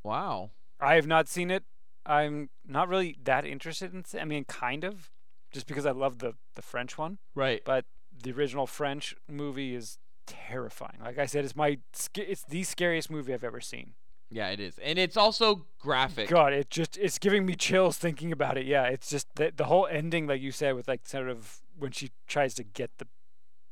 Wow. 0.03 0.53
I 0.81 0.94
have 0.94 1.07
not 1.07 1.29
seen 1.29 1.50
it. 1.50 1.64
I'm 2.07 2.50
not 2.66 2.88
really 2.88 3.16
that 3.24 3.44
interested 3.44 3.92
in. 3.94 4.05
I 4.18 4.24
mean, 4.24 4.44
kind 4.44 4.85
of, 4.85 5.11
just 5.50 5.66
because 5.66 5.87
I 5.87 5.92
love 5.92 6.18
the 6.18 6.35
the 6.55 6.62
French 6.62 6.98
one. 6.98 7.18
Right. 7.35 7.62
But 7.64 7.87
the 8.22 8.33
original 8.33 8.66
French 8.66 9.14
movie 9.29 9.74
is 9.74 9.98
terrifying. 10.27 10.98
Like 11.03 11.18
I 11.18 11.27
said, 11.27 11.44
it's 11.44 11.57
my 11.57 11.79
it's 12.16 12.44
the 12.44 12.62
scariest 12.62 13.11
movie 13.11 13.35
I've 13.35 13.44
ever 13.44 13.61
seen. 13.61 13.94
Yeah, 14.31 14.48
it 14.48 14.59
is, 14.59 14.79
and 14.79 14.98
it's 14.98 15.16
also 15.16 15.66
graphic. 15.79 16.29
God, 16.29 16.53
it 16.53 16.70
just 16.70 16.96
it's 16.96 17.18
giving 17.18 17.46
me 17.46 17.55
chills 17.55 17.98
thinking 17.98 18.33
about 18.33 18.57
it. 18.59 18.66
Yeah, 18.66 18.85
it's 18.85 19.11
just 19.11 19.29
the 19.37 19.53
the 19.55 19.64
whole 19.66 19.87
ending, 19.87 20.27
like 20.27 20.40
you 20.40 20.50
said, 20.50 20.74
with 20.74 20.88
like 20.88 21.07
sort 21.07 21.29
of 21.29 21.59
when 21.79 21.92
she 21.92 22.11
tries 22.27 22.55
to 22.55 22.64
get 22.64 22.90
the 22.98 23.07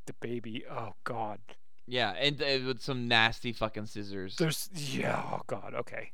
the 0.06 0.12
baby. 0.20 0.64
Oh 0.70 0.92
God, 1.04 1.38
Yeah, 1.86 2.10
and 2.12 2.40
uh, 2.42 2.66
with 2.66 2.80
some 2.82 3.08
nasty 3.08 3.52
fucking 3.52 3.86
scissors. 3.86 4.36
there's 4.36 4.68
yeah. 4.74 5.22
Oh 5.32 5.40
God. 5.46 5.74
Okay, 5.74 6.12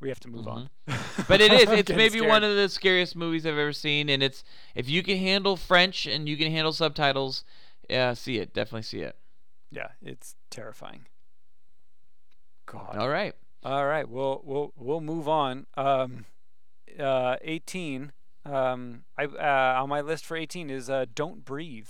we 0.00 0.08
have 0.08 0.20
to 0.20 0.28
move 0.28 0.46
on. 0.46 0.70
but 1.28 1.40
it 1.40 1.52
is. 1.52 1.70
It's 1.70 1.90
maybe 1.90 2.18
scared. 2.18 2.28
one 2.28 2.44
of 2.44 2.54
the 2.54 2.68
scariest 2.68 3.16
movies 3.16 3.46
I've 3.46 3.58
ever 3.58 3.72
seen, 3.72 4.08
and 4.08 4.22
it's 4.22 4.44
if 4.74 4.88
you 4.88 5.02
can 5.02 5.18
handle 5.18 5.56
French 5.56 6.06
and 6.06 6.28
you 6.28 6.36
can 6.36 6.50
handle 6.50 6.72
subtitles, 6.72 7.44
yeah, 7.88 8.14
see 8.14 8.38
it. 8.38 8.52
Definitely 8.52 8.82
see 8.82 9.00
it. 9.00 9.16
Yeah, 9.70 9.88
it's 10.02 10.36
terrifying. 10.50 11.06
God. 12.66 12.96
All 12.96 13.08
right. 13.08 13.34
All 13.64 13.86
right, 13.86 14.08
we'll 14.08 14.42
we'll 14.44 14.72
we'll 14.76 15.00
move 15.00 15.26
on. 15.28 15.66
Um, 15.76 16.26
uh, 16.98 17.36
18. 17.42 18.12
Um, 18.44 19.04
I 19.16 19.24
uh, 19.24 19.82
on 19.82 19.88
my 19.88 20.02
list 20.02 20.26
for 20.26 20.36
18 20.36 20.68
is 20.68 20.90
uh, 20.90 21.06
Don't 21.14 21.44
Breathe. 21.44 21.88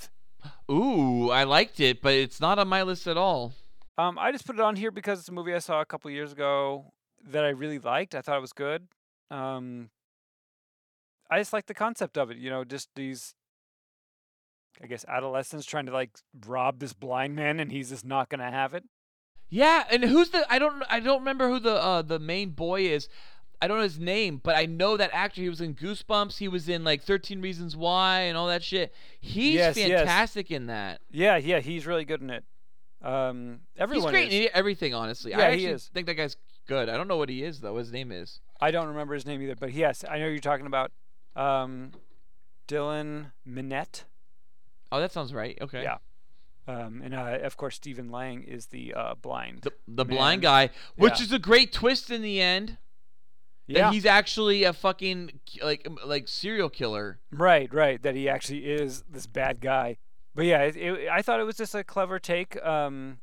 Ooh, 0.71 1.31
I 1.31 1.45
liked 1.45 1.81
it, 1.81 2.01
but 2.01 2.15
it's 2.15 2.41
not 2.41 2.59
on 2.59 2.69
my 2.69 2.83
list 2.83 3.07
at 3.07 3.17
all. 3.17 3.55
Um, 3.99 4.19
I 4.19 4.31
just 4.31 4.47
put 4.47 4.57
it 4.57 4.61
on 4.61 4.77
here 4.77 4.91
because 4.91 5.19
it's 5.19 5.29
a 5.29 5.33
movie 5.33 5.55
I 5.55 5.59
saw 5.59 5.81
a 5.81 5.85
couple 5.85 6.11
years 6.11 6.33
ago 6.33 6.93
that 7.31 7.45
I 7.45 7.51
really 7.51 7.79
liked. 7.79 8.15
I 8.15 8.21
thought 8.21 8.37
it 8.39 8.41
was 8.41 8.53
good. 8.53 8.89
Um, 9.31 9.91
I 11.31 11.39
just 11.39 11.53
like 11.53 11.67
the 11.67 11.75
concept 11.75 12.17
of 12.19 12.31
it. 12.31 12.37
You 12.37 12.51
know, 12.51 12.65
just 12.65 12.89
these, 12.95 13.35
I 14.83 14.87
guess, 14.87 15.05
adolescents 15.09 15.67
trying 15.67 15.87
to 15.87 15.93
like 15.93 16.11
rob 16.47 16.79
this 16.81 16.93
blind 16.93 17.35
man, 17.35 17.61
and 17.61 17.73
he's 17.73 17.91
just 17.91 18.05
not 18.05 18.29
gonna 18.29 18.51
have 18.51 18.75
it. 18.75 18.85
Yeah, 19.49 19.85
and 19.91 20.05
who's 20.05 20.31
the? 20.31 20.47
I 20.53 20.59
don't. 20.59 20.83
I 20.89 21.01
don't 21.01 21.21
remember 21.21 21.49
who 21.49 21.59
the 21.61 21.75
uh, 21.83 22.03
the 22.03 22.19
main 22.19 22.51
boy 22.51 22.83
is. 22.83 23.09
I 23.63 23.69
don't 23.69 23.79
know 23.79 23.85
his 23.85 23.99
name, 24.01 24.41
but 24.43 24.57
I 24.57 24.67
know 24.67 24.97
that 24.97 25.11
actor. 25.15 25.41
He 25.41 25.49
was 25.49 25.61
in 25.61 25.75
Goosebumps. 25.75 26.37
He 26.39 26.49
was 26.49 26.69
in 26.69 26.85
like 26.85 27.03
Thirteen 27.03 27.41
Reasons 27.41 27.77
Why 27.77 28.21
and 28.23 28.37
all 28.37 28.49
that 28.49 28.63
shit. 28.63 28.93
He's 29.21 29.55
Yes, 29.55 29.77
yes. 29.77 29.89
fantastic 30.01 30.51
in 30.51 30.67
that. 30.67 31.01
Yeah, 31.11 31.37
yeah, 31.37 31.61
he's 31.61 31.87
really 31.87 32.05
good 32.05 32.21
in 32.21 32.31
it. 32.31 32.45
Um, 33.01 33.61
everyone 33.77 34.13
He's 34.15 34.29
great 34.29 34.33
is. 34.33 34.47
in 34.47 34.51
everything, 34.55 34.93
honestly. 34.95 35.31
Yeah, 35.33 35.49
I 35.49 35.57
he 35.57 35.67
is. 35.67 35.91
think 35.95 36.07
that 36.07 36.15
guy's 36.15 36.37
good. 36.67 36.89
I 36.89 36.97
don't 36.97 37.09
know 37.09 37.17
what 37.17 37.29
he 37.29 37.43
is 37.43 37.61
though. 37.61 37.77
His 37.79 37.93
name 37.93 38.11
is. 38.13 38.41
I 38.61 38.71
don't 38.71 38.89
remember 38.89 39.15
his 39.15 39.27
name 39.27 39.43
either, 39.43 39.57
but 39.57 39.73
yes, 39.73 40.05
I 40.09 40.19
know 40.19 40.27
you're 40.27 40.39
talking 40.39 40.67
about. 40.67 40.93
Um, 41.37 41.93
Dylan 42.69 43.33
Minnette. 43.47 44.05
Oh, 44.93 45.01
that 45.01 45.13
sounds 45.13 45.35
right. 45.35 45.59
Okay. 45.61 45.83
Yeah. 45.83 45.97
Um, 46.67 47.03
and 47.05 47.15
uh, 47.15 47.39
of 47.43 47.57
course, 47.57 47.75
Stephen 47.77 48.11
Lang 48.11 48.43
is 48.43 48.67
the 48.67 48.95
uh, 48.95 49.15
blind. 49.21 49.63
The 49.63 49.73
the 49.87 50.05
blind 50.05 50.43
guy, 50.43 50.71
which 50.97 51.19
Yeah. 51.19 51.25
is 51.25 51.33
a 51.33 51.39
great 51.39 51.73
twist 51.73 52.11
in 52.11 52.23
the 52.23 52.41
end. 52.41 52.79
That 53.69 53.77
Yeah. 53.77 53.93
he's 53.93 54.07
actually 54.07 54.65
a 54.65 54.73
fucking 54.73 55.41
like 55.63 55.87
like 56.07 56.29
serial 56.29 56.71
killer. 56.71 57.21
Right, 57.31 57.73
right. 57.73 58.01
That 58.03 58.15
he 58.15 58.29
actually 58.29 58.65
is 58.67 59.03
this 59.11 59.27
bad 59.27 59.61
guy. 59.61 59.99
But 60.35 60.47
yeah, 60.47 60.63
it, 60.63 60.77
it, 60.77 61.09
I 61.11 61.21
thought 61.23 61.39
it 61.39 61.45
was 61.45 61.57
just 61.57 61.75
a 61.75 61.85
clever 61.85 62.19
take. 62.19 62.63
Um, 62.65 63.19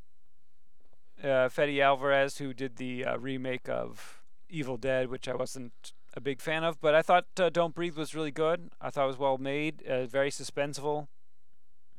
uh, 1.22 1.48
Fede 1.48 1.80
Alvarez, 1.80 2.38
who 2.38 2.52
did 2.52 2.76
the 2.76 3.04
uh, 3.04 3.18
remake 3.18 3.68
of 3.68 4.22
Evil 4.48 4.76
Dead, 4.76 5.08
which 5.08 5.28
I 5.28 5.34
wasn't 5.34 5.92
a 6.14 6.20
big 6.20 6.40
fan 6.40 6.62
of, 6.64 6.80
but 6.80 6.94
I 6.94 7.02
thought 7.02 7.26
uh, 7.40 7.48
Don't 7.48 7.74
Breathe 7.74 7.96
was 7.96 8.14
really 8.14 8.30
good. 8.30 8.70
I 8.80 8.90
thought 8.90 9.04
it 9.04 9.08
was 9.08 9.18
well 9.18 9.38
made, 9.38 9.82
uh, 9.86 10.06
very 10.06 10.30
suspenseful. 10.30 11.08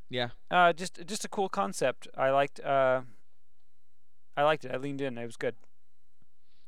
Yeah. 0.09 0.29
Uh, 0.51 0.73
just 0.73 1.03
just 1.07 1.25
a 1.25 1.29
cool 1.29 1.49
concept. 1.49 2.07
I 2.15 2.29
liked. 2.29 2.59
Uh, 2.59 3.01
I 4.37 4.43
liked 4.43 4.65
it. 4.65 4.71
I 4.71 4.77
leaned 4.77 5.01
in. 5.01 5.17
It 5.17 5.25
was 5.25 5.37
good. 5.37 5.55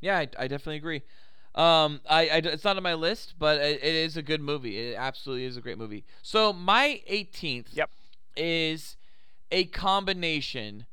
Yeah, 0.02 0.18
I, 0.18 0.28
I 0.39 0.48
definitely 0.48 0.78
agree. 0.78 1.04
Um, 1.54 2.02
I, 2.10 2.28
I 2.28 2.38
it's 2.38 2.63
not 2.63 2.78
on 2.78 2.84
my 2.84 2.96
list, 2.96 3.36
but 3.38 3.60
it, 3.62 3.84
it 3.84 3.96
is 3.96 4.18
a 4.18 4.22
good 4.22 4.41
movie. 4.41 4.78
It 4.80 4.96
absolutely 4.98 5.46
is 5.46 5.58
a 5.58 5.62
great 5.62 5.78
movie. 5.78 6.04
So 6.22 6.52
my 6.52 7.02
18th 7.10 7.68
Yep. 7.74 7.89
is 8.36 8.98
a 9.52 9.65
combination 9.65 10.86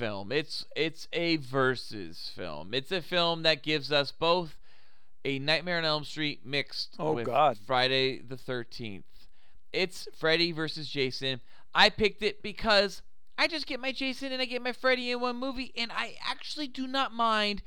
film. 0.00 0.32
It's 0.32 0.64
it's 0.74 1.06
a 1.12 1.36
versus 1.36 2.32
film. 2.34 2.72
It's 2.72 2.90
a 2.90 3.02
film 3.02 3.42
that 3.42 3.62
gives 3.62 3.92
us 3.92 4.10
both 4.12 4.56
a 5.26 5.38
Nightmare 5.38 5.76
on 5.76 5.84
Elm 5.84 6.04
Street 6.04 6.40
mixed 6.44 6.96
Oh, 6.98 7.12
with 7.12 7.26
God. 7.26 7.58
Friday 7.66 8.18
the 8.20 8.36
13th. 8.36 9.02
It's 9.74 10.08
Freddy 10.16 10.52
versus 10.52 10.88
Jason. 10.88 11.42
I 11.74 11.90
picked 11.90 12.22
it 12.22 12.42
because 12.42 13.02
I 13.36 13.46
just 13.46 13.66
get 13.66 13.78
my 13.78 13.92
Jason 13.92 14.32
and 14.32 14.40
I 14.40 14.46
get 14.46 14.62
my 14.62 14.72
Freddy 14.72 15.10
in 15.10 15.20
one 15.20 15.36
movie, 15.36 15.70
and 15.76 15.92
I 15.92 16.14
actually 16.26 16.66
do 16.66 16.86
not 16.86 17.12
mind 17.12 17.62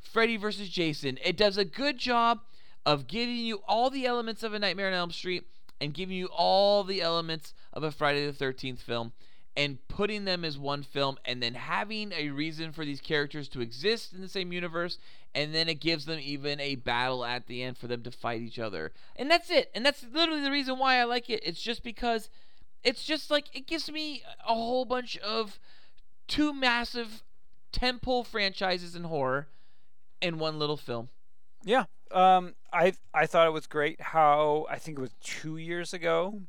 Freddy 0.00 0.36
versus 0.36 0.68
Jason. 0.68 1.18
It 1.24 1.36
does 1.36 1.58
a 1.58 1.64
good 1.64 1.98
job 1.98 2.40
of 2.86 3.08
giving 3.08 3.36
you 3.36 3.60
all 3.66 3.90
the 3.90 4.06
elements 4.06 4.44
of 4.44 4.54
a 4.54 4.58
Nightmare 4.60 4.86
on 4.86 4.94
Elm 4.94 5.10
Street 5.10 5.44
and 5.80 5.92
giving 5.92 6.16
you 6.16 6.26
all 6.26 6.84
the 6.84 7.02
elements 7.02 7.54
of 7.72 7.82
a 7.82 7.90
Friday 7.90 8.24
the 8.24 8.32
13th 8.32 8.78
film 8.78 9.12
and 9.56 9.86
putting 9.88 10.24
them 10.24 10.44
as 10.44 10.58
one 10.58 10.82
film 10.82 11.18
and 11.24 11.42
then 11.42 11.54
having 11.54 12.12
a 12.12 12.30
reason 12.30 12.72
for 12.72 12.84
these 12.84 13.00
characters 13.00 13.48
to 13.48 13.60
exist 13.60 14.12
in 14.12 14.20
the 14.20 14.28
same 14.28 14.52
universe 14.52 14.98
and 15.34 15.54
then 15.54 15.68
it 15.68 15.80
gives 15.80 16.04
them 16.04 16.18
even 16.20 16.60
a 16.60 16.74
battle 16.74 17.24
at 17.24 17.46
the 17.46 17.62
end 17.62 17.76
for 17.78 17.86
them 17.86 18.02
to 18.02 18.10
fight 18.10 18.42
each 18.42 18.58
other. 18.58 18.92
And 19.16 19.30
that's 19.30 19.50
it. 19.50 19.70
And 19.74 19.84
that's 19.84 20.04
literally 20.12 20.42
the 20.42 20.50
reason 20.50 20.78
why 20.78 20.96
I 20.96 21.04
like 21.04 21.30
it. 21.30 21.40
It's 21.44 21.62
just 21.62 21.82
because 21.82 22.28
it's 22.84 23.04
just 23.04 23.30
like 23.30 23.46
it 23.54 23.66
gives 23.66 23.90
me 23.90 24.22
a 24.46 24.54
whole 24.54 24.84
bunch 24.84 25.16
of 25.18 25.58
two 26.28 26.52
massive 26.52 27.22
temple 27.70 28.24
franchises 28.24 28.94
in 28.94 29.04
horror 29.04 29.48
in 30.20 30.38
one 30.38 30.58
little 30.58 30.76
film. 30.76 31.08
Yeah. 31.64 31.84
Um, 32.10 32.54
I 32.72 32.92
I 33.14 33.26
thought 33.26 33.46
it 33.46 33.52
was 33.52 33.66
great 33.66 34.00
how 34.00 34.66
I 34.68 34.78
think 34.78 34.98
it 34.98 35.00
was 35.00 35.14
two 35.22 35.56
years 35.56 35.94
ago 35.94 36.42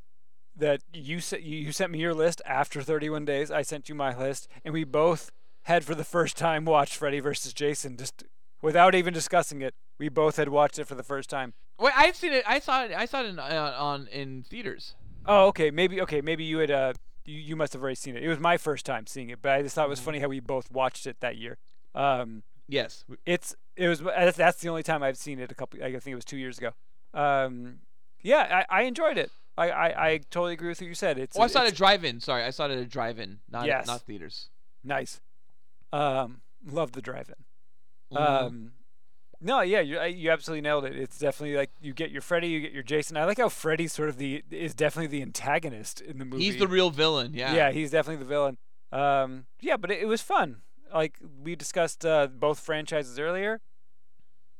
that 0.56 0.80
you 0.92 1.20
sent 1.20 1.42
you, 1.42 1.72
sent 1.72 1.90
me 1.92 1.98
your 1.98 2.14
list 2.14 2.40
after 2.46 2.80
31 2.82 3.24
days. 3.24 3.50
I 3.50 3.62
sent 3.62 3.88
you 3.88 3.94
my 3.94 4.16
list, 4.16 4.48
and 4.64 4.72
we 4.72 4.84
both 4.84 5.30
had 5.62 5.84
for 5.84 5.94
the 5.94 6.04
first 6.04 6.36
time 6.36 6.64
watched 6.64 6.96
Freddy 6.96 7.20
versus 7.20 7.52
Jason 7.52 7.96
just 7.96 8.24
without 8.62 8.94
even 8.94 9.12
discussing 9.14 9.62
it. 9.62 9.74
We 9.98 10.08
both 10.08 10.36
had 10.36 10.48
watched 10.48 10.78
it 10.78 10.86
for 10.86 10.94
the 10.94 11.02
first 11.02 11.30
time. 11.30 11.54
Wait, 11.78 11.92
I've 11.96 12.16
seen 12.16 12.32
it. 12.32 12.44
I 12.46 12.58
saw 12.60 12.84
it. 12.84 12.92
I 12.92 13.06
saw 13.06 13.22
it 13.22 13.26
in, 13.26 13.38
uh, 13.38 13.74
on 13.78 14.06
in 14.08 14.44
theaters. 14.48 14.94
Oh, 15.26 15.46
okay. 15.48 15.70
Maybe 15.70 16.00
okay. 16.02 16.20
Maybe 16.20 16.44
you 16.44 16.58
had 16.58 16.70
uh 16.70 16.92
you, 17.24 17.38
you 17.38 17.56
must 17.56 17.72
have 17.72 17.82
already 17.82 17.94
seen 17.96 18.16
it. 18.16 18.22
It 18.22 18.28
was 18.28 18.38
my 18.38 18.56
first 18.56 18.84
time 18.86 19.06
seeing 19.06 19.30
it, 19.30 19.40
but 19.42 19.52
I 19.52 19.62
just 19.62 19.74
thought 19.74 19.86
it 19.86 19.90
was 19.90 20.00
funny 20.00 20.18
how 20.18 20.28
we 20.28 20.40
both 20.40 20.70
watched 20.70 21.06
it 21.06 21.16
that 21.20 21.36
year. 21.36 21.58
Um, 21.94 22.42
Yes. 22.68 23.04
it's 23.26 23.54
it 23.76 23.88
was 23.88 24.00
that's, 24.00 24.36
that's 24.36 24.60
the 24.60 24.68
only 24.68 24.82
time 24.82 25.02
I've 25.02 25.16
seen 25.16 25.38
it. 25.38 25.50
A 25.50 25.54
couple, 25.54 25.82
I 25.82 25.90
think 25.92 26.06
it 26.08 26.14
was 26.14 26.24
two 26.24 26.36
years 26.38 26.58
ago. 26.58 26.70
Um, 27.12 27.80
yeah, 28.22 28.64
I, 28.70 28.80
I 28.80 28.82
enjoyed 28.84 29.18
it. 29.18 29.30
I, 29.56 29.70
I, 29.70 30.08
I 30.10 30.18
totally 30.30 30.54
agree 30.54 30.68
with 30.68 30.80
what 30.80 30.88
you 30.88 30.94
said. 30.94 31.18
It's 31.18 31.38
Oh, 31.38 31.42
I 31.42 31.46
saw 31.46 31.62
it 31.64 31.68
at 31.68 31.74
drive-in. 31.76 32.20
Sorry, 32.20 32.42
I 32.44 32.50
saw 32.50 32.66
it 32.66 32.72
at 32.72 32.78
a 32.78 32.86
drive-in, 32.86 33.38
not 33.50 33.66
Yes. 33.66 33.86
not 33.86 34.02
theaters. 34.02 34.48
nice. 34.82 35.20
Um, 35.92 36.40
love 36.66 36.92
the 36.92 37.02
drive-in. 37.02 37.36
Mhm. 38.12 38.20
Um, 38.20 38.72
no, 39.40 39.60
yeah, 39.60 39.80
you 39.80 40.02
you 40.02 40.30
absolutely 40.30 40.62
nailed 40.62 40.84
it. 40.84 40.96
It's 40.96 41.18
definitely 41.18 41.56
like 41.56 41.70
you 41.80 41.92
get 41.92 42.10
your 42.10 42.22
Freddy, 42.22 42.48
you 42.48 42.60
get 42.60 42.72
your 42.72 42.82
Jason. 42.82 43.16
I 43.16 43.24
like 43.26 43.38
how 43.38 43.48
Freddy's 43.48 43.92
sort 43.92 44.08
of 44.08 44.16
the 44.16 44.42
is 44.50 44.74
definitely 44.74 45.08
the 45.18 45.22
antagonist 45.22 46.00
in 46.00 46.18
the 46.18 46.24
movie. 46.24 46.42
He's 46.44 46.56
the 46.58 46.66
real 46.68 46.90
villain. 46.90 47.32
Yeah. 47.34 47.54
Yeah, 47.54 47.70
he's 47.70 47.90
definitely 47.90 48.24
the 48.24 48.28
villain. 48.28 48.58
Um, 48.90 49.46
yeah, 49.60 49.76
but 49.76 49.90
it, 49.90 50.00
it 50.02 50.06
was 50.06 50.22
fun. 50.22 50.62
Like 50.92 51.18
we 51.42 51.54
discussed 51.56 52.04
uh, 52.06 52.26
both 52.28 52.60
franchises 52.60 53.18
earlier, 53.18 53.60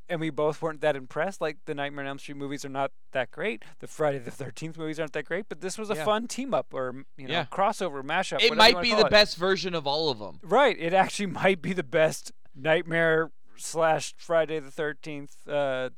and 0.08 0.20
we 0.20 0.30
both 0.30 0.60
weren't 0.62 0.80
that 0.82 0.96
impressed. 0.96 1.40
Like 1.40 1.58
the 1.66 1.74
Nightmare 1.74 2.04
on 2.04 2.08
Elm 2.08 2.18
Street 2.18 2.36
movies 2.36 2.64
are 2.64 2.68
not 2.70 2.92
that 3.12 3.30
great. 3.30 3.62
The 3.80 3.86
Friday 3.86 4.18
the 4.18 4.30
Thirteenth 4.30 4.76
movies 4.78 5.00
aren't 5.00 5.12
that 5.14 5.24
great. 5.24 5.48
But 5.48 5.60
this 5.60 5.78
was 5.78 5.90
a 5.90 5.94
Yeah. 5.94 6.04
fun 6.04 6.26
team 6.28 6.52
up 6.54 6.72
or 6.72 7.04
you 7.16 7.26
know 7.28 7.32
Yeah. 7.34 7.46
crossover 7.50 8.02
mashup. 8.02 8.42
It 8.42 8.56
might 8.56 8.80
be 8.80 8.90
the 8.94 9.06
it. 9.06 9.10
best 9.10 9.36
version 9.36 9.74
of 9.74 9.86
all 9.86 10.10
of 10.10 10.18
them. 10.18 10.40
Right. 10.42 10.76
It 10.78 10.92
actually 10.92 11.26
might 11.42 11.62
be 11.62 11.72
the 11.72 11.82
best 11.82 12.32
Nightmare 12.54 13.30
slash 13.56 14.14
Friday 14.16 14.60
the 14.60 14.70
Thirteenth 14.70 15.48
uh, 15.48 15.90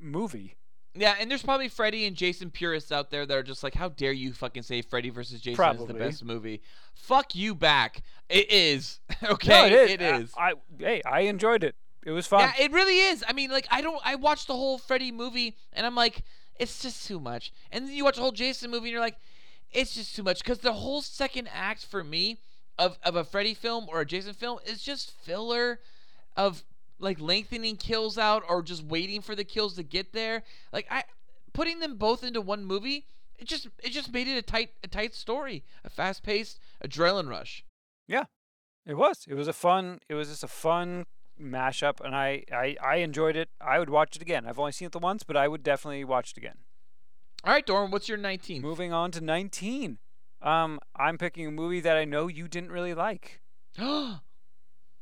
movie. 0.00 0.56
Yeah, 0.94 1.14
and 1.20 1.30
there's 1.30 1.42
probably 1.42 1.68
Freddy 1.68 2.06
and 2.06 2.16
Jason 2.16 2.50
purists 2.50 2.90
out 2.90 3.10
there 3.10 3.24
that 3.24 3.36
are 3.36 3.42
just 3.42 3.62
like, 3.62 3.74
how 3.74 3.88
dare 3.88 4.10
you 4.10 4.32
fucking 4.32 4.62
say 4.62 4.82
Freddy 4.82 5.10
versus 5.10 5.40
Jason 5.40 5.76
is 5.76 5.86
the 5.86 5.94
best 5.94 6.24
movie? 6.24 6.60
Fuck 6.94 7.36
you 7.36 7.54
back. 7.54 8.02
It 8.28 8.50
is. 8.50 8.98
okay, 9.22 9.48
no, 9.48 9.66
it 9.66 9.72
is. 9.72 9.90
It 9.92 10.02
is. 10.02 10.32
I, 10.36 10.50
I 10.50 10.54
hey, 10.78 11.02
I 11.06 11.20
enjoyed 11.20 11.62
it. 11.62 11.76
It 12.04 12.12
was 12.12 12.26
fun. 12.26 12.40
Yeah, 12.40 12.64
it 12.64 12.72
really 12.72 12.98
is. 12.98 13.24
I 13.26 13.32
mean, 13.32 13.50
like 13.50 13.66
I 13.70 13.80
don't. 13.80 14.00
I 14.04 14.14
watched 14.14 14.46
the 14.46 14.54
whole 14.54 14.78
Freddy 14.78 15.12
movie, 15.12 15.56
and 15.72 15.84
I'm 15.84 15.94
like, 15.94 16.22
it's 16.58 16.80
just 16.80 17.06
too 17.06 17.20
much. 17.20 17.52
And 17.70 17.86
then 17.86 17.94
you 17.94 18.04
watch 18.04 18.16
the 18.16 18.22
whole 18.22 18.32
Jason 18.32 18.70
movie, 18.70 18.88
and 18.88 18.92
you're 18.92 19.00
like, 19.00 19.18
it's 19.72 19.94
just 19.94 20.14
too 20.14 20.22
much. 20.22 20.42
Because 20.42 20.58
the 20.58 20.72
whole 20.72 21.02
second 21.02 21.48
act 21.52 21.84
for 21.84 22.04
me 22.04 22.38
of 22.78 22.98
of 23.02 23.16
a 23.16 23.24
Freddy 23.24 23.54
film 23.54 23.86
or 23.88 24.00
a 24.00 24.06
Jason 24.06 24.34
film 24.34 24.58
is 24.64 24.82
just 24.82 25.10
filler 25.10 25.80
of 26.36 26.62
like 26.98 27.20
lengthening 27.20 27.76
kills 27.76 28.18
out 28.18 28.42
or 28.48 28.62
just 28.62 28.84
waiting 28.84 29.20
for 29.20 29.34
the 29.34 29.44
kills 29.44 29.74
to 29.74 29.82
get 29.82 30.12
there. 30.12 30.42
Like 30.72 30.86
I 30.90 31.04
putting 31.52 31.80
them 31.80 31.96
both 31.96 32.22
into 32.22 32.40
one 32.40 32.64
movie, 32.64 33.06
it 33.38 33.46
just 33.46 33.68
it 33.82 33.90
just 33.90 34.12
made 34.12 34.28
it 34.28 34.36
a 34.36 34.42
tight 34.42 34.70
a 34.82 34.88
tight 34.88 35.14
story, 35.14 35.64
a 35.84 35.90
fast 35.90 36.22
paced 36.22 36.60
adrenaline 36.84 37.28
rush. 37.28 37.64
Yeah, 38.06 38.24
it 38.86 38.94
was. 38.94 39.26
It 39.28 39.34
was 39.34 39.48
a 39.48 39.52
fun. 39.52 40.00
It 40.08 40.14
was 40.14 40.28
just 40.28 40.44
a 40.44 40.48
fun 40.48 41.06
mashup, 41.40 42.00
and 42.04 42.14
I, 42.14 42.44
I 42.52 42.76
I 42.82 42.96
enjoyed 42.96 43.36
it. 43.36 43.48
I 43.60 43.78
would 43.78 43.90
watch 43.90 44.16
it 44.16 44.22
again. 44.22 44.46
I've 44.46 44.58
only 44.58 44.72
seen 44.72 44.86
it 44.86 44.92
the 44.92 44.98
once, 44.98 45.22
but 45.22 45.36
I 45.36 45.48
would 45.48 45.62
definitely 45.62 46.04
watch 46.04 46.32
it 46.32 46.36
again. 46.38 46.58
All 47.44 47.52
right, 47.52 47.64
Dorn, 47.64 47.90
what's 47.90 48.08
your 48.08 48.18
19? 48.18 48.60
Moving 48.62 48.92
on 48.92 49.10
to 49.12 49.20
19. 49.20 49.98
Um, 50.42 50.80
I'm 50.96 51.18
picking 51.18 51.46
a 51.46 51.50
movie 51.50 51.80
that 51.80 51.96
I 51.96 52.04
know 52.04 52.26
you 52.28 52.48
didn't 52.48 52.70
really 52.72 52.94
like, 52.94 53.40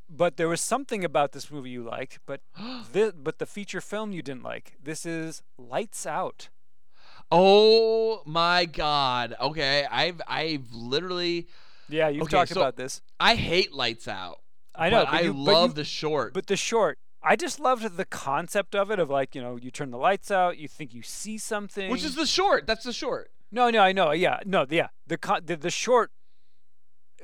but 0.08 0.36
there 0.36 0.48
was 0.48 0.60
something 0.60 1.04
about 1.04 1.32
this 1.32 1.50
movie 1.50 1.70
you 1.70 1.82
liked, 1.82 2.20
but 2.26 2.40
the 2.92 3.14
but 3.16 3.38
the 3.38 3.46
feature 3.46 3.80
film 3.80 4.12
you 4.12 4.22
didn't 4.22 4.42
like. 4.44 4.74
This 4.82 5.04
is 5.04 5.42
Lights 5.58 6.06
Out. 6.06 6.48
Oh 7.30 8.22
my 8.24 8.64
god. 8.66 9.34
Okay, 9.40 9.86
I've 9.90 10.20
I've 10.28 10.72
literally 10.72 11.48
Yeah, 11.88 12.08
you've 12.08 12.22
Okay, 12.24 12.36
talked 12.36 12.52
so- 12.52 12.60
about 12.60 12.76
this. 12.76 13.02
I 13.18 13.34
hate 13.34 13.72
Lights 13.72 14.06
Out. 14.08 14.40
I 14.78 14.90
know. 14.90 15.04
but 15.04 15.10
but 15.10 15.14
I 15.14 15.20
you, 15.22 15.32
love 15.32 15.70
you- 15.70 15.74
the 15.74 15.84
short. 15.84 16.34
But 16.34 16.46
the 16.46 16.56
short, 16.56 16.98
I 17.22 17.36
just 17.36 17.58
loved 17.60 17.96
the 17.96 18.04
concept 18.04 18.74
of 18.74 18.90
it. 18.90 18.98
Of 18.98 19.10
like, 19.10 19.34
you 19.34 19.42
know, 19.42 19.56
you 19.56 19.70
turn 19.70 19.90
the 19.90 19.98
lights 19.98 20.30
out, 20.30 20.58
you 20.58 20.68
think 20.68 20.94
you 20.94 21.02
see 21.02 21.38
something, 21.38 21.90
which 21.90 22.04
is 22.04 22.14
the 22.14 22.26
short. 22.26 22.66
That's 22.66 22.84
the 22.84 22.92
short. 22.92 23.30
No, 23.50 23.70
no, 23.70 23.80
I 23.80 23.92
know. 23.92 24.10
Yeah, 24.12 24.40
no, 24.44 24.66
yeah. 24.68 24.88
The 25.06 25.16
con- 25.18 25.42
the, 25.44 25.56
the 25.56 25.70
short. 25.70 26.10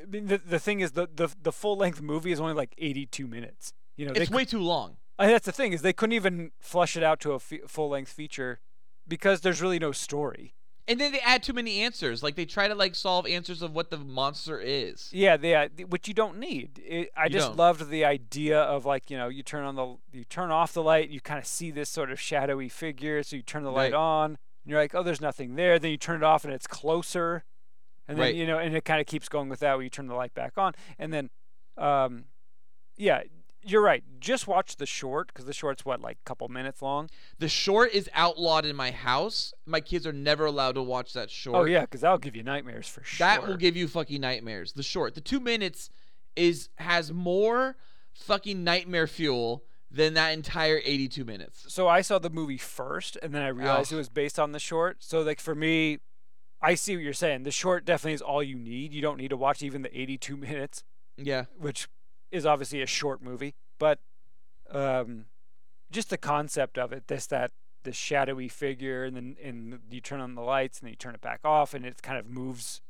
I 0.01 0.07
mean, 0.07 0.27
the 0.27 0.39
the 0.39 0.59
thing 0.59 0.81
is 0.81 0.93
the 0.93 1.09
the 1.15 1.29
the 1.41 1.53
full 1.53 1.77
length 1.77 2.01
movie 2.01 2.33
is 2.33 2.41
only 2.41 2.55
like 2.55 2.75
eighty 2.79 3.07
two 3.07 3.27
minutes. 3.27 3.73
You 3.97 4.07
know, 4.07 4.13
It's 4.15 4.31
way 4.31 4.45
too 4.45 4.61
long. 4.61 4.97
I 5.19 5.27
that's 5.29 5.47
the 5.47 5.53
thing 5.53 5.73
is 5.73 5.83
they 5.83 5.93
couldn't 5.93 6.15
even 6.15 6.51
flush 6.59 6.97
it 6.97 7.03
out 7.03 7.21
to 7.21 7.33
a 7.33 7.39
full 7.39 7.91
length 7.91 8.11
feature 8.11 8.61
because 9.07 9.43
there's 9.43 9.61
really 9.61 9.79
no 9.79 9.93
story. 9.93 10.55
And 10.89 11.01
then 11.01 11.13
they 11.13 11.21
add 11.21 11.45
too 11.45 11.53
many 11.53 11.81
answers. 11.83 12.23
Like 12.25 12.35
they 12.35 12.45
try 12.45 12.67
to 12.67 12.75
like 12.75 12.95
solve 12.97 13.27
answers 13.27 13.63
of 13.63 13.73
what 13.75 13.91
the 13.91 13.99
monster 13.99 14.61
is. 14.61 15.09
Yeah, 15.13 15.37
they, 15.37 15.55
uh, 15.55 15.69
which 15.89 16.09
you 16.09 16.15
don't 16.15 16.39
need. 16.39 16.81
It, 16.85 17.11
I 17.17 17.25
You 17.25 17.31
just 17.31 17.49
don't. 17.49 17.57
loved 17.57 17.89
the 17.89 18.05
idea 18.05 18.61
of 18.61 18.85
like 18.85 19.09
you 19.09 19.17
know 19.17 19.29
you 19.29 19.43
turn 19.45 19.63
on 19.65 19.77
the 19.77 19.97
you 20.13 20.25
turn 20.25 20.51
off 20.51 20.73
the 20.73 20.83
light, 20.83 21.09
you 21.09 21.21
kind 21.21 21.39
of 21.39 21.47
see 21.47 21.71
this 21.71 21.89
sort 21.89 22.11
of 22.11 22.19
shadowy 22.21 22.69
figure, 22.69 23.23
so 23.23 23.37
you 23.37 23.43
turn 23.43 23.63
the 23.63 23.71
light 23.71 23.93
Right. 23.93 23.95
on, 23.95 24.31
and 24.31 24.39
you're 24.67 24.81
like, 24.81 24.95
oh, 24.95 25.03
there's 25.05 25.21
nothing 25.21 25.55
there. 25.55 25.79
Then 25.79 25.93
you 25.93 25.97
turn 25.99 26.17
it 26.17 26.25
off, 26.25 26.45
and 26.45 26.53
it's 26.53 26.67
closer, 26.67 27.45
and 28.09 28.19
then 28.19 28.25
Right. 28.27 28.35
you 28.35 28.45
know, 28.47 28.59
and 28.59 28.75
it 28.75 28.85
kind 28.85 29.01
of 29.01 29.07
keeps 29.07 29.29
going 29.29 29.49
with 29.49 29.61
that. 29.61 29.75
Where 29.75 29.85
you 29.85 29.91
turn 29.91 30.09
the 30.09 30.15
light 30.17 30.35
back 30.35 30.59
on, 30.59 30.73
and 30.99 31.13
then, 31.13 31.31
um, 31.79 32.25
yeah, 32.97 33.23
you're 33.65 33.83
right. 33.83 34.03
Just 34.21 34.47
watch 34.47 34.77
the 34.77 34.87
short 34.87 35.29
because 35.29 35.45
the 35.45 35.53
short's 35.53 35.85
what 35.85 36.01
like 36.01 36.19
a 36.21 36.25
couple 36.25 36.49
minutes 36.49 36.83
long. 36.83 37.09
The 37.39 37.49
short 37.49 37.93
is 37.93 38.09
outlawed 38.15 38.65
in 38.65 38.77
my 38.77 38.91
house. 38.91 39.55
My 39.67 39.81
kids 39.81 40.07
are 40.07 40.13
never 40.13 40.47
allowed 40.47 40.75
to 40.77 40.83
watch 40.83 41.13
that 41.13 41.25
oh, 41.25 41.29
short. 41.29 41.57
Oh 41.57 41.65
yeah, 41.65 41.83
because 41.83 42.01
that'll 42.01 42.19
give 42.19 42.37
you 42.37 42.43
nightmares 42.43 42.89
for 42.89 43.03
sure. 43.05 43.27
That 43.27 43.47
will 43.47 43.57
give 43.57 43.77
you 43.77 43.89
fucking 43.89 44.21
nightmares. 44.21 44.73
The 44.73 44.83
short, 44.83 45.15
the 45.15 45.21
two 45.21 45.41
minutes, 45.41 45.91
is 46.37 46.69
has 46.77 47.13
more 47.13 47.77
fucking 48.13 48.63
nightmare 48.65 49.07
fuel 49.07 49.65
than 49.91 50.15
that 50.15 50.31
entire 50.31 50.81
82 50.85 51.25
minutes. 51.25 51.67
so 51.69 51.87
I 51.87 52.01
saw 52.01 52.19
the 52.19 52.31
movie 52.31 52.57
first, 52.57 53.19
and 53.23 53.35
then 53.35 53.43
I 53.43 53.49
realized 53.49 53.93
it 53.93 53.97
was 53.97 54.09
based 54.09 54.39
on 54.39 54.53
the 54.53 54.59
short. 54.59 54.99
So 55.01 55.21
like 55.21 55.39
for 55.39 55.55
me, 55.55 55.99
I 56.63 56.77
see 56.77 56.97
what 56.97 57.05
you're 57.05 57.13
saying. 57.13 57.43
The 57.43 57.51
short 57.51 57.85
definitely 57.85 58.15
is 58.15 58.23
all 58.23 58.43
you 58.43 58.57
need. 58.57 58.95
You 58.95 59.03
don't 59.03 59.19
need 59.19 59.29
to 59.29 59.37
watch 59.37 59.63
even 59.63 59.83
the 59.83 60.01
82 60.01 60.37
minutes, 60.37 60.85
Yeah. 61.19 61.45
which 61.59 61.89
is 62.33 62.45
obviously 62.45 62.83
a 62.83 62.87
short 62.87 63.23
movie, 63.23 63.55
but 63.79 64.01
um, 64.71 65.27
just 65.91 66.11
the 66.11 66.19
concept 66.19 66.79
of 66.79 66.93
it, 66.93 67.07
this 67.07 67.27
that 67.29 67.53
the 67.85 67.93
shadowy 67.93 68.49
figure, 68.49 69.05
and 69.05 69.15
then 69.15 69.37
and 69.43 69.81
you 69.91 70.01
turn 70.01 70.21
on 70.21 70.35
the 70.35 70.41
lights, 70.41 70.81
and 70.81 70.87
then 70.87 70.93
you 70.93 70.97
turn 70.97 71.15
it 71.15 71.21
back 71.21 71.41
off, 71.45 71.75
and 71.75 71.85
it 71.85 72.03
kind 72.03 72.19
of 72.19 72.27
moves 72.27 72.81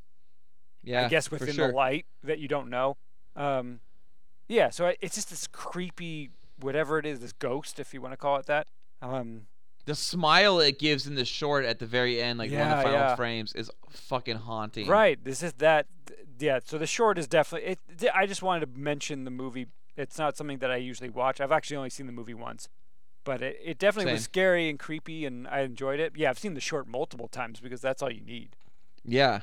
Yeah. 0.83 1.05
I 1.05 1.09
guess 1.09 1.29
within 1.29 1.53
sure. 1.53 1.67
the 1.67 1.73
light 1.73 2.05
that 2.23 2.39
you 2.39 2.47
don't 2.47 2.69
know. 2.69 2.97
Um, 3.35 3.79
yeah, 4.47 4.69
so 4.69 4.93
it's 5.01 5.15
just 5.15 5.29
this 5.29 5.47
creepy, 5.47 6.31
whatever 6.59 6.99
it 6.99 7.05
is, 7.05 7.19
this 7.19 7.33
ghost, 7.33 7.79
if 7.79 7.93
you 7.93 8.01
want 8.01 8.13
to 8.13 8.17
call 8.17 8.37
it 8.37 8.45
that. 8.47 8.67
Um, 9.01 9.47
The 9.85 9.95
smile 9.95 10.59
it 10.59 10.79
gives 10.79 11.07
in 11.07 11.15
the 11.15 11.25
short 11.25 11.65
at 11.65 11.79
the 11.79 11.85
very 11.85 12.21
end, 12.21 12.39
like 12.39 12.51
one 12.51 12.61
of 12.61 12.77
the 12.77 12.83
final 12.83 12.99
yeah. 12.99 13.15
frames, 13.15 13.53
is 13.53 13.69
fucking 13.89 14.37
haunting. 14.37 14.87
right. 14.87 15.21
This 15.23 15.43
is 15.43 15.53
that. 15.53 15.87
Yeah. 16.39 16.59
So 16.63 16.77
the 16.77 16.87
short 16.87 17.17
is 17.17 17.27
definitely. 17.27 17.71
It, 17.71 18.09
I 18.13 18.25
just 18.25 18.41
wanted 18.41 18.73
to 18.73 18.79
mention 18.79 19.25
the 19.25 19.31
movie. 19.31 19.67
It's 19.95 20.17
not 20.17 20.37
something 20.37 20.59
that 20.59 20.71
I 20.71 20.77
usually 20.77 21.09
watch. 21.09 21.41
I've 21.41 21.51
actually 21.51 21.77
only 21.77 21.89
seen 21.89 22.07
the 22.07 22.13
movie 22.13 22.33
once, 22.33 22.69
but 23.23 23.41
it, 23.41 23.59
it 23.63 23.77
definitely 23.77 24.13
was 24.13 24.23
scary 24.23 24.69
and 24.69 24.79
creepy, 24.79 25.25
and 25.25 25.47
I 25.47 25.61
enjoyed 25.61 25.99
it. 25.99 26.13
Yeah, 26.15 26.29
I've 26.29 26.39
seen 26.39 26.53
the 26.53 26.61
short 26.61 26.87
multiple 26.87 27.27
times 27.27 27.59
because 27.59 27.81
that's 27.81 28.01
all 28.01 28.11
you 28.11 28.21
need. 28.21 28.55
Yeah. 29.05 29.41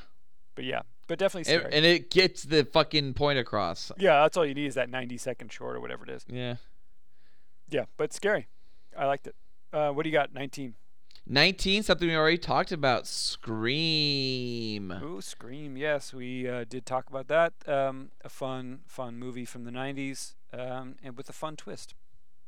But 0.54 0.64
yeah, 0.64 0.82
but 1.06 1.18
definitely 1.18 1.44
scary. 1.44 1.72
and 1.72 1.84
it 1.84 2.10
gets 2.10 2.42
the 2.42 2.64
fucking 2.64 3.14
point 3.14 3.38
across. 3.38 3.92
yeah, 3.98 4.22
that's 4.22 4.36
all 4.36 4.44
you 4.44 4.54
need 4.54 4.66
is 4.66 4.74
that 4.74 4.90
90 4.90 5.16
second 5.18 5.52
short 5.52 5.76
or 5.76 5.80
whatever 5.80 6.04
it 6.04 6.10
is. 6.10 6.24
Yeah. 6.28 6.56
Yeah, 7.68 7.84
but 7.96 8.12
scary. 8.12 8.48
I 8.96 9.06
liked 9.06 9.26
it. 9.26 9.34
Uh, 9.72 9.90
what 9.90 10.02
do 10.04 10.08
you 10.08 10.12
got? 10.12 10.34
19. 10.34 10.74
19, 11.26 11.82
something 11.84 12.08
we 12.08 12.16
already 12.16 12.38
talked 12.38 12.72
about 12.72 13.06
Scream. 13.06 14.90
Ooh, 15.02 15.20
Scream. 15.20 15.76
Yes, 15.76 16.12
we 16.12 16.48
uh, 16.48 16.64
did 16.68 16.84
talk 16.84 17.08
about 17.08 17.28
that. 17.28 17.52
Um, 17.66 18.10
a 18.24 18.28
fun, 18.28 18.80
fun 18.86 19.16
movie 19.16 19.44
from 19.44 19.64
the 19.64 19.70
90s 19.70 20.34
um, 20.52 20.96
and 21.04 21.16
with 21.16 21.28
a 21.28 21.32
fun 21.32 21.54
twist. 21.56 21.94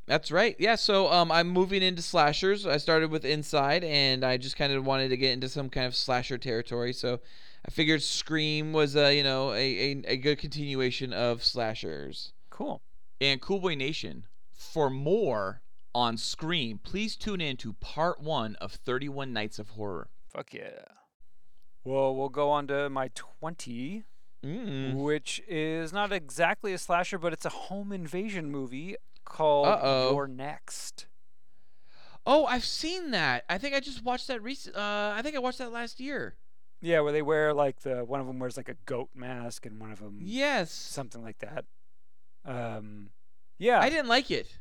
That's 0.06 0.32
right. 0.32 0.56
Yeah, 0.58 0.74
so 0.74 1.12
um, 1.12 1.30
I'm 1.30 1.48
moving 1.48 1.80
into 1.80 2.02
slashers. 2.02 2.66
I 2.66 2.78
started 2.78 3.11
with 3.11 3.24
Inside, 3.24 3.85
and 3.85 4.24
I 4.24 4.37
just 4.37 4.56
kind 4.56 4.72
of 4.72 4.85
wanted 4.85 5.11
to 5.11 5.16
get 5.16 5.32
into 5.32 5.48
some 5.48 5.68
kind 5.70 5.87
of 5.87 5.94
slasher 5.94 6.38
territory. 6.38 6.92
So 6.92 7.20
I 7.64 7.70
figured 7.70 8.02
Scream 8.02 8.72
was, 8.72 8.96
uh, 8.96 9.06
you 9.08 9.22
know, 9.22 9.52
a, 9.52 9.56
a, 9.56 10.02
a 10.06 10.16
good 10.16 10.38
continuation 10.38 11.12
of 11.12 11.44
slashers. 11.44 12.32
Cool. 12.50 12.82
And 13.20 13.40
Cool 13.40 13.61
Boy 13.61 13.76
Nation, 13.76 14.26
for 14.52 14.90
more 14.90 15.62
on 15.94 16.16
Scream, 16.16 16.78
please 16.83 17.16
tune 17.16 17.40
in 17.40 17.57
to 17.59 17.72
part 17.74 18.20
one 18.20 18.57
of 18.57 18.72
31 18.72 19.33
Nights 19.33 19.59
of 19.59 19.70
Horror. 19.70 20.09
Fuck 20.28 20.55
yeah. 20.55 20.85
Well, 21.85 22.14
we'll 22.14 22.28
go 22.28 22.50
on 22.50 22.66
to 22.68 22.88
my 22.90 23.11
20, 23.14 24.05
Mm. 24.44 24.94
which 24.96 25.40
is 25.46 25.92
not 25.92 26.12
exactly 26.12 26.72
a 26.72 26.78
slasher, 26.78 27.16
but 27.16 27.33
it's 27.33 27.44
a 27.44 27.48
home 27.50 27.92
invasion 27.92 28.50
movie 28.50 28.96
called 29.24 29.68
Uh-oh. 29.68 30.12
You're 30.14 30.26
Next. 30.26 31.07
Oh, 32.26 32.46
I've 32.46 32.64
seen 32.64 33.12
that. 33.12 33.44
I 33.48 33.59
think 33.59 33.74
I 33.74 33.78
just 33.81 34.02
watched 34.05 34.26
that 34.28 34.42
recent. 34.42 34.74
Uh, 34.76 35.12
I 35.14 35.22
think 35.22 35.37
I 35.37 35.38
watched 35.38 35.59
that 35.59 35.70
last 35.72 36.00
year. 36.00 36.35
Yeah, 36.81 37.00
where 37.00 37.12
they 37.12 37.22
wear 37.22 37.55
like 37.55 37.83
the 37.83 38.05
one 38.05 38.18
of 38.20 38.26
them 38.26 38.40
wears 38.40 38.57
like 38.57 38.68
a 38.68 38.74
goat 38.85 39.11
mask 39.14 39.64
and 39.66 39.78
one 39.81 39.92
of 39.92 40.00
them 40.00 40.18
Yes. 40.20 40.72
something 40.72 41.22
like 41.22 41.38
that. 41.38 41.64
Um, 42.44 43.11
yeah. 43.59 43.78
I 43.81 43.88
didn't 43.90 44.09
like 44.09 44.31
it. 44.33 44.59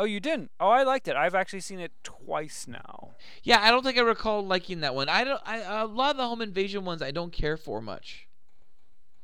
Oh, 0.00 0.04
you 0.04 0.18
didn't? 0.18 0.50
Oh, 0.58 0.70
I 0.70 0.82
liked 0.82 1.08
it. 1.08 1.16
I've 1.16 1.34
actually 1.34 1.60
seen 1.60 1.78
it 1.78 1.92
twice 2.02 2.66
now. 2.66 3.10
Yeah, 3.42 3.60
I 3.60 3.70
don't 3.70 3.84
think 3.84 3.98
I 3.98 4.00
recall 4.00 4.40
liking 4.42 4.80
that 4.80 4.94
one. 4.94 5.10
I 5.10 5.24
don't. 5.24 5.42
I, 5.44 5.58
a 5.82 5.84
lot 5.84 6.12
of 6.12 6.16
the 6.16 6.26
home 6.26 6.40
invasion 6.40 6.86
ones 6.86 7.02
I 7.02 7.10
don't 7.10 7.34
care 7.34 7.58
for 7.58 7.82
much. 7.82 8.26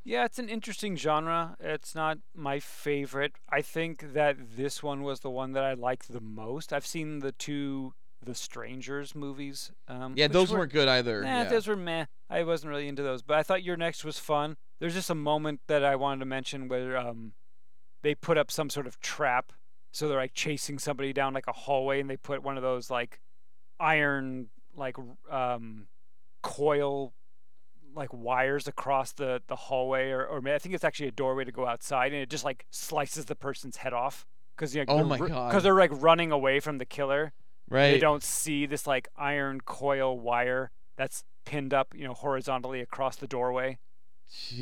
Yeah, 0.05 0.27
it's 0.27 0.39
an 0.39 0.51
interesting 0.51 0.95
genre. 0.95 1.57
It's 1.61 1.95
not 1.95 2.19
my 2.35 2.61
favorite. 2.61 3.33
I 3.49 3.63
think 3.63 4.13
that 4.13 4.37
this 4.55 4.83
one 4.83 5.03
was 5.03 5.21
the 5.21 5.31
one 5.31 5.53
that 5.53 5.65
I 5.65 5.73
liked 5.73 6.13
the 6.13 6.21
most. 6.21 6.75
I've 6.75 6.87
seen 6.87 7.21
the 7.21 7.33
two 7.33 7.95
The 8.23 8.35
Strangers 8.35 9.15
movies. 9.15 9.73
Um, 9.89 10.13
Yeah, 10.15 10.29
those 10.29 10.51
were, 10.51 10.59
weren't 10.59 10.73
good 10.73 10.89
either. 10.89 11.23
Nah, 11.23 11.29
yeah. 11.29 11.45
those 11.45 11.67
were 11.67 11.75
meh. 11.75 12.05
I 12.29 12.43
wasn't 12.43 12.69
really 12.69 12.87
into 12.87 13.03
those, 13.03 13.23
but 13.23 13.39
I 13.39 13.43
thought 13.43 13.63
You're 13.63 13.79
Next 13.79 14.05
was 14.05 14.19
fun. 14.19 14.59
There's 14.79 14.95
just 14.95 15.09
a 15.09 15.15
moment 15.15 15.61
that 15.69 15.83
I 15.83 15.97
wanted 15.97 16.21
to 16.21 16.27
mention 16.27 16.69
where 16.69 16.99
um, 16.99 17.33
they 18.03 18.15
put 18.15 18.37
up 18.37 18.51
some 18.51 18.69
sort 18.69 18.87
of 18.87 19.01
trap. 19.01 19.53
So 19.97 20.09
they're 20.09 20.19
like 20.19 20.35
chasing 20.35 20.79
somebody 20.79 21.15
down 21.15 21.33
like 21.33 21.47
a 21.47 21.53
hallway, 21.53 22.03
and 22.03 22.11
they 22.11 22.19
put 22.19 22.43
one 22.43 22.59
of 22.59 22.63
those 22.63 22.91
like 22.91 23.19
iron 23.81 24.49
like 24.77 24.95
um, 25.31 25.87
coil 26.43 27.15
like 27.95 28.13
wires 28.13 28.69
across 28.69 29.13
the 29.13 29.41
the 29.49 29.57
hallway, 29.57 30.11
or 30.11 30.23
or 30.27 30.47
I 30.47 30.59
think 30.59 30.75
it's 30.75 30.85
actually 30.85 31.09
a 31.09 31.13
doorway 31.13 31.45
to 31.45 31.51
go 31.51 31.67
outside, 31.67 32.13
and 32.13 32.21
it 32.21 32.29
just 32.29 32.45
like 32.45 32.67
slices 32.71 33.25
the 33.25 33.35
person's 33.35 33.79
head 33.79 33.95
off 33.95 34.27
because 34.55 34.75
you 34.75 34.85
know, 34.85 34.93
Oh 34.93 34.97
they're 34.99 35.07
my 35.07 35.29
God. 35.29 35.63
they're 35.63 35.73
like 35.75 35.93
running 35.95 36.31
away 36.31 36.61
from 36.61 36.77
the 36.77 36.85
killer. 36.85 37.33
right. 37.71 37.93
They 37.93 37.99
don't 37.99 38.23
see 38.23 38.67
this 38.67 38.87
like 38.87 39.09
iron 39.17 39.63
coil 39.63 40.21
wire 40.21 40.73
that's 40.99 41.25
pinned 41.47 41.73
up, 41.73 41.95
you 41.97 42.07
know, 42.07 42.13
horizontally 42.13 42.83
across 42.83 43.17
the 43.17 43.27
doorway. 43.27 43.79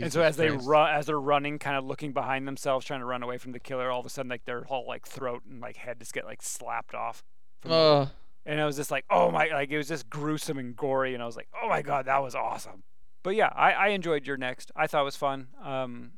And 0.00 0.12
so 0.12 0.20
Jesus 0.20 0.28
as 0.28 0.36
they 0.36 0.50
run, 0.50 0.94
as 0.94 1.06
they're 1.06 1.20
running, 1.20 1.58
kind 1.58 1.76
of 1.76 1.84
looking 1.84 2.12
behind 2.12 2.46
themselves, 2.46 2.84
trying 2.86 3.00
to 3.00 3.06
run 3.06 3.22
away 3.22 3.38
from 3.38 3.52
the 3.52 3.58
killer, 3.60 3.90
all 3.90 4.00
of 4.00 4.06
a 4.06 4.10
sudden, 4.10 4.28
like 4.28 4.44
their 4.44 4.62
whole 4.64 4.86
like 4.86 5.06
throat 5.06 5.42
and 5.48 5.60
like 5.60 5.76
head 5.76 5.98
just 6.00 6.12
get 6.12 6.24
like 6.24 6.42
slapped 6.42 6.94
off. 6.94 7.22
From 7.60 7.70
the- 7.70 8.10
and 8.46 8.60
I 8.60 8.66
was 8.66 8.76
just 8.76 8.90
like, 8.90 9.04
oh 9.10 9.30
my, 9.30 9.46
like 9.46 9.70
it 9.70 9.76
was 9.78 9.88
just 9.88 10.10
gruesome 10.10 10.58
and 10.58 10.76
gory, 10.76 11.14
and 11.14 11.22
I 11.22 11.26
was 11.26 11.36
like, 11.36 11.48
oh 11.62 11.68
my 11.68 11.80
god, 11.82 12.06
that 12.06 12.22
was 12.22 12.34
awesome. 12.34 12.82
But 13.22 13.36
yeah, 13.36 13.50
I, 13.54 13.72
I 13.72 13.88
enjoyed 13.88 14.26
You're 14.26 14.36
Next. 14.36 14.70
I 14.76 14.86
thought 14.86 15.00
it 15.00 15.04
was 15.04 15.16
fun. 15.16 15.48
Um, 15.62 16.12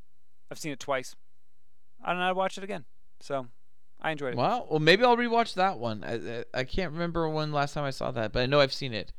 I've 0.51 0.59
seen 0.59 0.73
it 0.73 0.81
twice, 0.81 1.15
I 2.05 2.11
don't 2.11 2.19
know. 2.21 2.29
I'd 2.31 2.37
watch 2.37 2.59
it 2.59 2.65
again. 2.65 2.85
So 3.21 3.47
I 4.01 4.11
enjoyed 4.11 4.35
it. 4.35 4.37
Wow. 4.37 4.67
Well, 4.69 4.81
maybe 4.81 5.05
I'll 5.05 5.17
rewatch 5.17 5.55
that 5.55 5.79
one. 5.79 6.05
I, 6.05 6.15
I 6.41 6.45
I 6.53 6.65
can't 6.65 6.93
remember 6.93 7.29
when 7.29 7.53
last 7.53 7.75
time 7.75 7.85
I 7.85 7.91
saw 7.91 8.11
that, 8.11 8.33
but 8.33 8.43
I 8.43 8.47
know 8.47 8.61
I've 8.61 8.73
seen 8.73 8.93
it. 8.93 9.13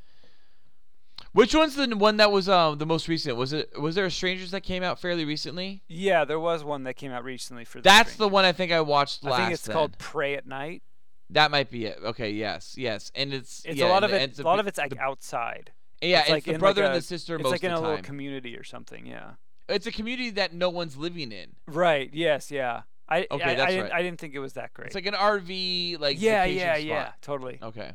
Which 1.34 1.54
one's 1.54 1.76
the 1.76 1.88
one 1.96 2.18
that 2.18 2.32
was 2.32 2.50
um 2.50 2.78
the 2.78 2.86
most 2.86 3.08
recent? 3.08 3.36
Was 3.38 3.54
it 3.54 3.80
was 3.80 3.96
there 3.96 4.06
a 4.06 4.12
Strangers 4.12 4.52
that 4.52 4.62
came 4.62 4.84
out 4.84 5.00
fairly 5.00 5.26
recently? 5.26 5.84
Yeah, 5.88 6.26
there 6.26 6.40
was 6.40 6.64
one 6.64 6.84
that 6.84 6.96
came 6.96 7.12
out 7.12 7.24
recently 7.24 7.66
for. 7.66 7.80
The 7.80 7.84
That's 7.84 8.14
stream. 8.14 8.28
the 8.30 8.34
one 8.34 8.46
I 8.46 8.52
think 8.52 8.72
I 8.72 8.82
watched 8.82 9.24
last. 9.24 9.34
I 9.34 9.38
think 9.44 9.54
it's 9.54 9.66
then. 9.66 9.74
called 9.74 9.98
Prey 9.98 10.36
at 10.36 10.46
Night. 10.48 10.84
That 11.30 11.52
might 11.52 11.70
be 11.70 11.86
it. 11.86 12.00
Okay. 12.04 12.32
Yes. 12.32 12.76
Yes. 12.78 13.12
And 13.14 13.34
it's 13.34 13.62
It's 13.66 13.78
yeah, 13.78 13.88
a 13.88 13.90
lot 13.90 14.04
of 14.04 14.12
it. 14.14 14.22
it's 14.22 14.40
A 14.40 14.44
lot 14.44 14.60
of 14.60 14.68
it's 14.68 14.78
like 14.78 14.92
the- 14.92 15.00
outside. 15.00 15.72
yeah. 16.02 16.20
it's 16.20 16.30
It's, 16.30 16.32
like 16.32 16.44
the 16.46 16.58
brother 16.60 16.82
like 16.84 16.88
and 16.90 16.96
a- 16.96 17.00
the 17.00 17.06
sister 17.06 17.36
It's 17.36 17.50
like 17.50 17.64
in 17.64 17.72
a 17.72 17.80
little 17.82 17.98
community 18.02 18.56
or 18.56 18.64
something. 18.64 19.06
Yeah. 19.06 19.32
it's 19.68 19.86
a 19.86 19.92
community 19.92 20.30
that 20.32 20.54
no 20.54 20.70
one's 20.70 20.96
living 20.96 21.32
in. 21.34 21.56
Right. 21.68 22.10
Yes. 22.14 22.50
Yeah. 22.50 22.84
I 23.10 23.28
Okay, 23.30 23.44
I, 23.44 23.56
that's 23.56 23.62
I, 23.62 23.72
didn't, 23.72 23.84
right. 23.84 23.94
I 23.94 24.02
didn't 24.02 24.20
think 24.20 24.34
it 24.36 24.40
was 24.40 24.54
that 24.54 24.74
great. 24.74 24.88
It's 24.88 24.96
like 24.96 25.06
an 25.06 25.14
RV 25.14 26.00
like 26.00 26.20
yeah, 26.22 26.46
yeah, 26.46 26.74
spot. 26.76 26.84
yeah. 26.86 27.12
Totally. 27.22 27.60
Okay. 27.62 27.92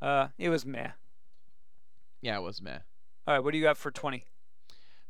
Uh, 0.00 0.28
it 0.38 0.48
was 0.48 0.64
meh. 0.64 0.90
Yeah, 2.26 2.38
it 2.38 2.42
was 2.42 2.60
meh. 2.60 2.78
All 3.28 3.34
right, 3.34 3.38
what 3.44 3.52
do 3.52 3.58
you 3.58 3.62
got 3.62 3.76
for 3.76 3.92
twenty? 3.92 4.24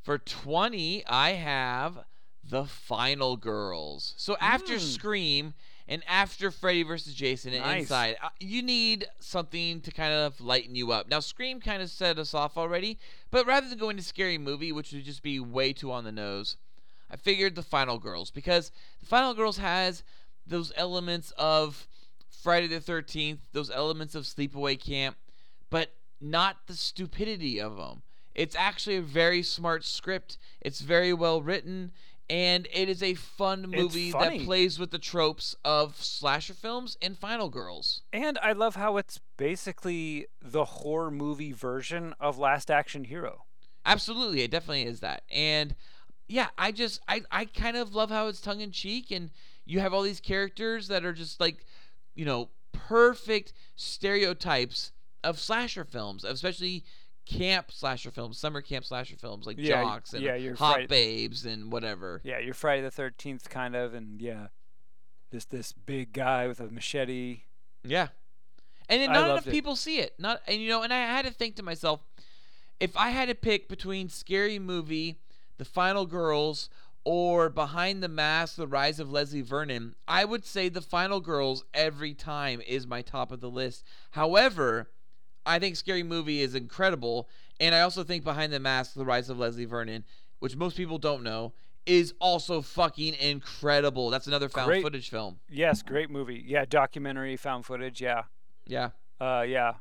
For 0.03 0.19
20, 0.19 1.05
I 1.07 1.31
have 1.31 2.05
The 2.45 2.65
Final 2.67 3.37
Girls. 3.39 4.15
So 4.19 4.37
after 4.39 4.75
Mm. 4.75 4.81
Scream 4.81 5.55
and 5.89 6.05
after 6.07 6.51
Freddy 6.53 6.83
vs. 6.85 7.13
Jason 7.15 7.53
and 7.55 7.63
Nice. 7.65 7.81
Inside, 7.85 8.17
uh, 8.23 8.29
you 8.39 8.63
need 8.63 9.07
something 9.19 9.81
to 9.81 9.91
kind 9.91 10.13
of 10.13 10.41
lighten 10.41 10.77
you 10.77 10.93
up. 10.93 11.09
Now, 11.09 11.19
Scream 11.21 11.59
kind 11.61 11.83
of 11.83 11.91
set 11.91 12.19
us 12.19 12.35
off 12.35 12.57
already, 12.59 12.99
but 13.33 13.47
rather 13.47 13.69
than 13.69 13.79
going 13.79 13.97
to 13.97 14.03
Scary 14.03 14.37
Movie, 14.39 14.71
which 14.71 14.93
would 14.93 15.05
just 15.05 15.23
be 15.25 15.41
way 15.41 15.73
too 15.73 15.91
on 15.91 16.05
the 16.05 16.13
nose, 16.13 16.57
I 17.11 17.17
figured 17.17 17.55
The 17.57 17.63
Final 17.63 17.99
Girls 17.99 18.31
because 18.31 18.71
The 19.01 19.07
Final 19.07 19.33
Girls 19.35 19.57
has 19.57 20.05
those 20.47 20.71
elements 20.77 21.33
of 21.39 21.89
Friday 22.29 22.67
the 22.69 22.79
13th, 22.81 23.39
those 23.53 23.71
elements 23.71 24.15
of 24.15 24.23
Sleepaway 24.25 24.79
Camp, 24.79 25.17
but 25.69 25.91
not 26.21 26.67
the 26.67 26.75
stupidity 26.75 27.61
of 27.61 27.77
them. 27.77 28.03
It's 28.35 28.55
actually 28.55 28.97
a 28.97 29.03
very 29.03 29.43
smart 29.43 29.85
script. 29.85 30.37
It's 30.61 30.81
very 30.81 31.13
well 31.13 31.41
written, 31.41 31.93
and 32.29 32.69
it 32.73 32.89
is 32.89 33.03
a 33.03 33.15
fun 33.15 33.63
movie 33.69 34.13
that 34.13 34.41
plays 34.41 34.79
with 34.79 34.91
the 34.91 34.99
tropes 34.99 35.57
of 35.65 35.97
slasher 36.03 36.53
films 36.55 36.99
and 37.01 37.17
Final 37.17 37.49
Girls. 37.49 38.03
And 38.13 38.39
I 38.43 38.53
love 38.53 38.77
how 38.77 38.99
it's 38.99 39.21
basically 39.37 40.27
the 40.43 40.65
horror 40.65 41.11
movie 41.11 41.53
version 41.53 42.15
of 42.21 42.37
Last 42.37 42.71
Action 42.71 43.05
Hero. 43.05 43.45
Absolutely, 43.87 44.43
it 44.43 44.51
definitely 44.51 44.85
is 44.85 45.01
that. 45.01 45.23
And 45.31 45.75
yeah, 46.29 46.49
I 46.59 46.73
just 46.73 47.01
I 47.09 47.23
I 47.31 47.45
kind 47.45 47.77
of 47.77 47.95
love 47.95 48.11
how 48.11 48.27
it's 48.27 48.41
tongue 48.41 48.61
in 48.61 48.73
cheek 48.73 49.11
and 49.11 49.31
you 49.65 49.81
have 49.81 49.95
all 49.95 50.03
these 50.03 50.21
characters 50.21 50.89
that 50.89 51.05
are 51.05 51.13
just 51.13 51.41
like, 51.41 51.65
you 52.15 52.25
know, 52.25 52.51
perfect 52.73 53.53
stereotypes 53.77 54.93
of 55.27 55.39
slasher 55.39 55.85
films, 55.85 56.25
especially 56.25 56.85
camp 57.27 57.73
slasher 57.73 58.11
films, 58.11 58.39
summer 58.39 58.63
camp 58.63 58.85
slasher 58.85 59.17
films 59.17 59.47
like 59.47 59.57
Yeah, 59.59 59.83
Jocks 59.83 60.15
and 60.15 60.23
yeah, 60.23 60.55
Hot 60.55 60.77
right. 60.77 60.89
Babes 60.89 61.45
and 61.45 61.71
whatever. 61.71 62.21
Yeah, 62.25 62.39
you're 62.39 62.55
Friday 62.55 62.83
the 62.83 62.91
Thirteenth 62.91 63.51
kind 63.51 63.75
of, 63.77 63.93
and 63.93 64.21
yeah, 64.23 64.47
this 65.31 65.45
this 65.45 65.73
big 65.73 66.13
guy 66.13 66.47
with 66.47 66.61
a 66.61 66.69
machete. 66.69 67.43
Yeah. 67.85 68.09
And 68.89 69.03
then 69.03 69.13
not 69.13 69.31
enough 69.31 69.47
it. 69.49 69.51
people 69.51 69.75
see 69.75 69.99
it. 69.99 70.15
Not 70.19 70.41
and 70.47 70.63
you 70.63 70.69
know, 70.69 70.83
and 70.83 70.93
I 70.93 70.99
had 70.99 71.27
to 71.27 71.33
think 71.33 71.57
to 71.57 71.63
myself, 71.63 72.01
if 72.79 72.97
I 72.97 73.11
had 73.11 73.29
to 73.29 73.35
pick 73.35 73.69
between 73.69 74.09
Scary 74.09 74.61
Movie, 74.61 75.19
The 75.59 75.65
Final 75.65 76.07
Girls, 76.07 76.71
or 77.05 77.49
Behind 77.49 78.01
the 78.01 78.09
Mask: 78.09 78.55
The 78.55 78.69
Rise 78.69 79.01
of 79.01 79.11
Leslie 79.11 79.43
Vernon, 79.43 79.97
I 80.07 80.25
would 80.25 80.45
say 80.45 80.69
The 80.69 80.81
Final 80.81 81.21
Girls 81.21 81.65
every 81.75 82.15
time 82.15 82.61
is 82.65 82.87
my 82.87 83.03
top 83.03 83.33
of 83.33 83.41
the 83.41 83.51
list. 83.51 83.85
However, 84.13 84.89
I 85.47 85.59
think 85.59 85.77
Scary 85.77 86.03
Movie 86.03 86.41
is 86.43 86.55
incredible, 86.55 87.29
and 87.61 87.75
I 87.75 87.81
also 87.81 88.03
think 88.05 88.25
Behind 88.25 88.53
the 88.53 88.61
Mask: 88.61 88.95
The 88.95 89.05
Rise 89.05 89.31
of 89.31 89.39
Leslie 89.39 89.65
Vernon, 89.65 90.05
which 90.41 90.57
most 90.57 90.77
people 90.77 90.99
don't 90.99 91.23
know, 91.23 91.53
is 91.87 92.13
also 92.21 92.61
fucking 92.61 93.15
incredible. 93.15 94.11
That's 94.11 94.27
another 94.27 94.49
found 94.49 94.67
Great. 94.67 94.83
footage 94.83 95.09
film. 95.09 95.39
Yes, 95.49 95.83
great 95.83 96.11
movie. 96.11 96.43
Yeah, 96.47 96.65
documentary, 96.69 97.37
found 97.37 97.65
footage. 97.65 98.01
Yeah, 98.01 98.25
Yeah. 98.67 98.91
uh, 99.21 99.45
yeah, 99.47 99.75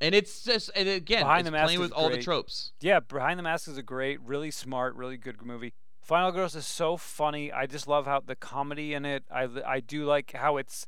And 0.00 0.14
it's 0.14 0.42
just, 0.42 0.70
and 0.76 0.88
again, 0.88 1.22
Behind 1.22 1.40
it's 1.40 1.46
the 1.46 1.52
Mask 1.52 1.64
playing 1.66 1.80
with 1.80 1.92
all 1.92 2.10
the 2.10 2.18
tropes. 2.22 2.72
yeah. 2.80 3.00
Behind 3.00 3.38
the 3.38 3.42
Mask 3.44 3.68
is 3.68 3.78
a 3.78 3.82
great, 3.82 4.20
really 4.20 4.50
smart, 4.50 4.94
really 4.96 5.16
good 5.16 5.40
movie. 5.42 5.74
Final 6.02 6.32
Girls 6.32 6.54
is 6.56 6.66
so 6.66 6.96
funny. 6.96 7.52
I 7.52 7.66
just 7.66 7.86
love 7.86 8.06
how 8.06 8.20
the 8.20 8.34
comedy 8.36 8.94
in 8.94 9.04
it. 9.04 9.24
I 9.30 9.46
I 9.66 9.80
do 9.80 10.04
like 10.06 10.32
how 10.32 10.56
it's 10.56 10.86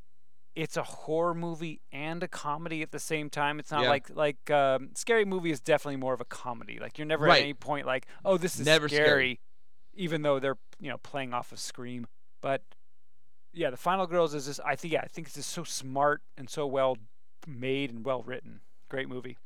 it's 0.57 0.77
a 0.77 0.83
horror 0.83 1.35
movie 1.35 1.81
and 1.93 2.23
a 2.23 2.29
comedy 2.29 2.83
at 2.83 2.91
the 2.91 2.99
same 2.99 3.31
time. 3.31 3.59
It's 3.61 3.71
not 3.71 3.83
Yeah. 3.83 3.89
like 3.91 4.11
like 4.11 4.51
um, 4.51 4.91
scary 4.95 5.25
movie 5.25 5.51
is 5.51 5.61
definitely 5.61 5.97
more 5.97 6.13
of 6.15 6.21
a 6.21 6.25
comedy. 6.25 6.79
Like 6.81 6.99
you're 6.99 7.07
never 7.07 7.25
Right. 7.27 7.39
at 7.39 7.43
any 7.43 7.55
point 7.55 7.87
like, 7.87 8.07
oh, 8.25 8.37
this 8.37 8.59
is 8.59 8.67
Never 8.67 8.89
scary, 8.89 9.05
scary. 9.07 9.41
even 9.95 10.23
though 10.23 10.39
they're 10.41 10.59
you 10.81 10.89
know 10.91 10.99
playing 10.99 11.33
off 11.33 11.53
of 11.53 11.59
Scream. 11.61 12.07
But 12.41 12.63
yeah, 13.53 13.71
the 13.71 13.77
Final 13.77 14.07
Girls 14.07 14.35
is 14.35 14.47
just 14.47 14.61
I 14.67 14.77
think 14.77 14.93
yeah 14.93 15.03
I 15.03 15.07
think 15.09 15.27
it's 15.29 15.37
just 15.37 15.51
so 15.51 15.63
smart 15.65 16.23
and 16.37 16.49
so 16.51 16.67
well 16.67 16.97
made 17.47 17.91
and 17.91 18.05
well 18.05 18.23
written. 18.23 18.61
Great 18.89 19.09
movie. 19.09 19.37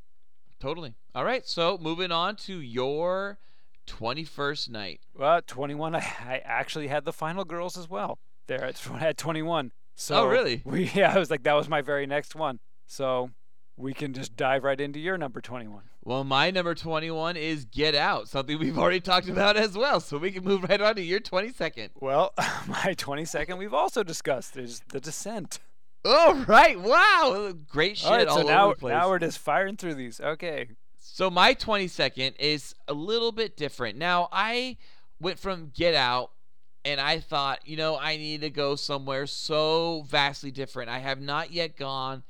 Totally. 0.59 0.95
All 1.15 1.25
right, 1.25 1.47
so 1.47 1.77
moving 1.79 2.11
on 2.13 2.37
to 2.37 2.59
your 2.61 3.39
21st 3.87 4.71
night. 4.71 5.01
Well, 5.15 5.43
21. 5.47 5.95
I, 5.95 5.99
I 5.99 6.43
actually 6.45 6.89
had 6.89 7.05
the 7.05 7.13
Final 7.13 7.45
Girls 7.45 7.77
as 7.77 7.89
well. 7.91 8.19
There 8.47 8.65
at 8.65 8.81
at 9.03 9.17
21. 9.19 9.73
So 9.95 10.17
Oh, 10.17 10.27
really? 10.27 10.63
We 10.65 10.85
yeah, 10.95 11.15
I 11.15 11.19
was 11.19 11.31
like 11.31 11.43
that 11.45 11.55
was 11.55 11.69
my 11.69 11.83
very 11.83 12.07
next 12.07 12.35
one. 12.35 12.61
So 12.87 13.31
we 13.77 13.93
can 13.95 14.13
just 14.13 14.37
dive 14.37 14.65
right 14.65 14.81
into 14.81 14.99
your 15.01 15.19
number 15.19 15.41
21. 15.41 15.83
Well, 16.05 16.23
my 16.23 16.51
number 16.51 16.75
21 16.75 17.37
is 17.37 17.65
Get 17.65 17.95
Out, 17.95 18.29
something 18.29 18.59
we've 18.59 18.79
already 18.79 19.01
talked 19.01 19.29
about 19.29 19.57
as 19.57 19.77
well. 19.77 20.01
So 20.01 20.19
we 20.19 20.31
can 20.31 20.45
move 20.45 20.65
right 20.65 20.81
on 20.81 20.97
to 20.97 21.03
your 21.03 21.19
22nd. 21.21 21.91
Well, 21.99 22.33
my 22.69 22.95
22nd 22.95 23.57
we've 23.57 23.73
also 23.75 24.03
discussed 24.03 24.57
is 24.57 24.83
The 24.91 25.01
Descent. 25.01 25.61
All 26.05 26.35
right. 26.35 26.79
Wow. 26.79 27.55
Great 27.69 27.97
shit 27.97 28.11
all 28.11 28.17
right, 28.17 28.29
all 28.29 28.37
so 28.37 28.43
over 28.43 28.53
now 28.53 28.69
the 28.69 28.75
place. 28.77 28.93
now 28.93 29.09
we're 29.09 29.19
just 29.19 29.39
firing 29.39 29.77
through 29.79 29.95
these. 29.95 30.21
Okay. 30.21 30.69
So 30.99 31.31
my 31.31 31.55
22nd 31.55 32.35
is 32.39 32.75
a 32.87 32.93
little 32.93 33.33
bit 33.33 33.57
different. 33.57 33.97
Now, 33.97 34.29
I 34.31 34.77
went 35.21 35.39
from 35.39 35.71
Get 35.75 35.95
Out 35.95 36.31
and 36.85 37.01
I 37.01 37.21
thought, 37.21 37.67
you 37.67 37.77
know, 37.77 37.99
I 37.99 38.17
need 38.17 38.43
to 38.43 38.51
go 38.51 38.77
somewhere 38.77 39.27
so 39.27 40.05
vastly 40.09 40.51
different. 40.51 40.91
I 40.91 40.99
have 40.99 41.21
not 41.21 41.53
yet 41.53 41.77
gone 41.77 42.23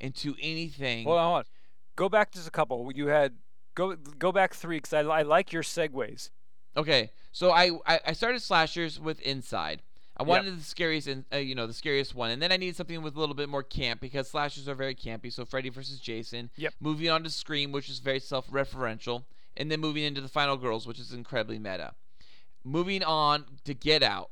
into 0.00 0.34
anything. 0.40 1.04
Hold 1.04 1.18
on, 1.18 1.24
hold 1.24 1.38
on. 1.38 1.44
Go 1.96 2.08
back 2.08 2.32
just 2.32 2.48
a 2.48 2.50
couple. 2.50 2.90
You 2.94 3.08
had 3.08 3.34
go 3.74 3.96
go 3.96 4.32
back 4.32 4.54
three 4.54 4.78
because 4.78 4.92
I, 4.92 5.00
I 5.00 5.22
like 5.22 5.52
your 5.52 5.62
segues. 5.62 6.30
Okay, 6.76 7.10
so 7.32 7.50
I, 7.50 7.70
I 7.86 8.00
I 8.08 8.12
started 8.12 8.40
slashers 8.40 8.98
with 9.00 9.20
Inside. 9.20 9.82
I 10.14 10.24
wanted 10.24 10.58
the 10.58 10.62
scariest, 10.62 11.08
uh, 11.32 11.38
you 11.38 11.54
know, 11.54 11.66
the 11.66 11.72
scariest 11.72 12.14
one, 12.14 12.30
and 12.30 12.40
then 12.40 12.52
I 12.52 12.56
needed 12.58 12.76
something 12.76 13.02
with 13.02 13.16
a 13.16 13.18
little 13.18 13.34
bit 13.34 13.48
more 13.48 13.62
camp 13.62 14.00
because 14.00 14.28
slashers 14.28 14.68
are 14.68 14.74
very 14.74 14.94
campy. 14.94 15.32
So 15.32 15.44
Freddy 15.44 15.70
versus 15.70 15.98
Jason. 15.98 16.50
Yep. 16.56 16.74
Moving 16.80 17.08
on 17.08 17.24
to 17.24 17.30
Scream, 17.30 17.72
which 17.72 17.88
is 17.88 17.98
very 17.98 18.20
self-referential, 18.20 19.24
and 19.56 19.70
then 19.70 19.80
moving 19.80 20.04
into 20.04 20.20
the 20.20 20.28
Final 20.28 20.58
Girls, 20.58 20.86
which 20.86 21.00
is 21.00 21.12
incredibly 21.12 21.58
meta. 21.58 21.94
Moving 22.64 23.02
on 23.02 23.44
to 23.64 23.74
Get 23.74 24.02
Out, 24.02 24.30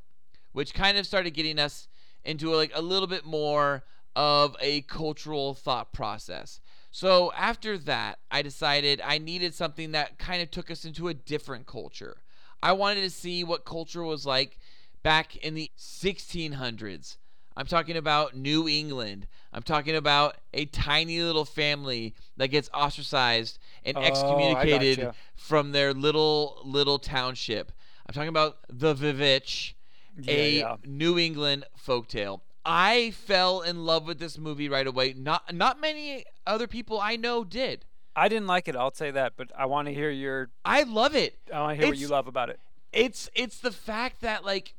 which 0.52 0.74
kind 0.74 0.96
of 0.98 1.06
started 1.06 1.30
getting 1.32 1.58
us 1.58 1.88
into 2.24 2.50
like 2.54 2.72
a 2.74 2.82
little 2.82 3.08
bit 3.08 3.24
more 3.24 3.84
of 4.16 4.56
a 4.60 4.82
cultural 4.82 5.54
thought 5.54 5.92
process. 5.92 6.60
So 6.90 7.32
after 7.32 7.78
that, 7.78 8.18
I 8.30 8.42
decided 8.42 9.00
I 9.04 9.18
needed 9.18 9.54
something 9.54 9.92
that 9.92 10.18
kind 10.18 10.42
of 10.42 10.50
took 10.50 10.70
us 10.70 10.84
into 10.84 11.08
a 11.08 11.14
different 11.14 11.66
culture. 11.66 12.18
I 12.62 12.72
wanted 12.72 13.02
to 13.02 13.10
see 13.10 13.44
what 13.44 13.64
culture 13.64 14.02
was 14.02 14.26
like 14.26 14.58
back 15.02 15.36
in 15.36 15.54
the 15.54 15.70
1600s. 15.78 17.16
I'm 17.56 17.66
talking 17.66 17.96
about 17.96 18.36
New 18.36 18.68
England. 18.68 19.26
I'm 19.52 19.62
talking 19.62 19.96
about 19.96 20.36
a 20.54 20.66
tiny 20.66 21.20
little 21.20 21.44
family 21.44 22.14
that 22.36 22.48
gets 22.48 22.70
ostracized 22.72 23.58
and 23.84 23.96
Oh, 23.96 24.02
excommunicated 24.02 25.12
from 25.34 25.72
their 25.72 25.92
little 25.92 26.60
little 26.64 26.98
township. 26.98 27.72
I'm 28.10 28.14
talking 28.14 28.28
about 28.28 28.58
the 28.68 28.92
Vivitch, 28.92 29.74
Yeah, 30.20 30.34
a 30.34 30.58
yeah. 30.58 30.76
New 30.84 31.16
England 31.16 31.64
folktale. 31.80 32.40
I 32.64 33.12
fell 33.12 33.60
in 33.60 33.84
love 33.84 34.04
with 34.04 34.18
this 34.18 34.36
movie 34.36 34.68
right 34.68 34.86
away. 34.88 35.14
Not 35.16 35.54
not 35.54 35.80
many 35.80 36.24
other 36.44 36.66
people 36.66 36.98
I 37.00 37.14
know 37.14 37.44
did. 37.44 37.84
I 38.16 38.28
didn't 38.28 38.48
like 38.48 38.66
it. 38.66 38.74
I'll 38.74 38.92
say 38.92 39.12
that, 39.12 39.34
but 39.36 39.52
I 39.56 39.66
want 39.66 39.86
to 39.86 39.94
hear 39.94 40.10
your. 40.10 40.50
I 40.64 40.82
love 40.82 41.14
it. 41.14 41.38
I 41.54 41.60
want 41.60 41.78
to 41.78 41.82
hear 41.84 41.92
what 41.92 41.98
you 41.98 42.08
love 42.08 42.26
about 42.26 42.50
it. 42.50 42.58
It's 42.92 43.30
it's 43.32 43.60
the 43.60 43.70
fact 43.70 44.22
that 44.22 44.44
like 44.44 44.74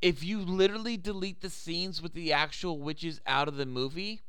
if 0.00 0.22
you 0.22 0.38
literally 0.38 0.96
delete 0.96 1.40
the 1.40 1.50
scenes 1.50 2.00
with 2.00 2.14
the 2.14 2.32
actual 2.32 2.78
witches 2.78 3.20
out 3.26 3.48
of 3.48 3.56
the 3.56 3.66
movie, 3.66 4.20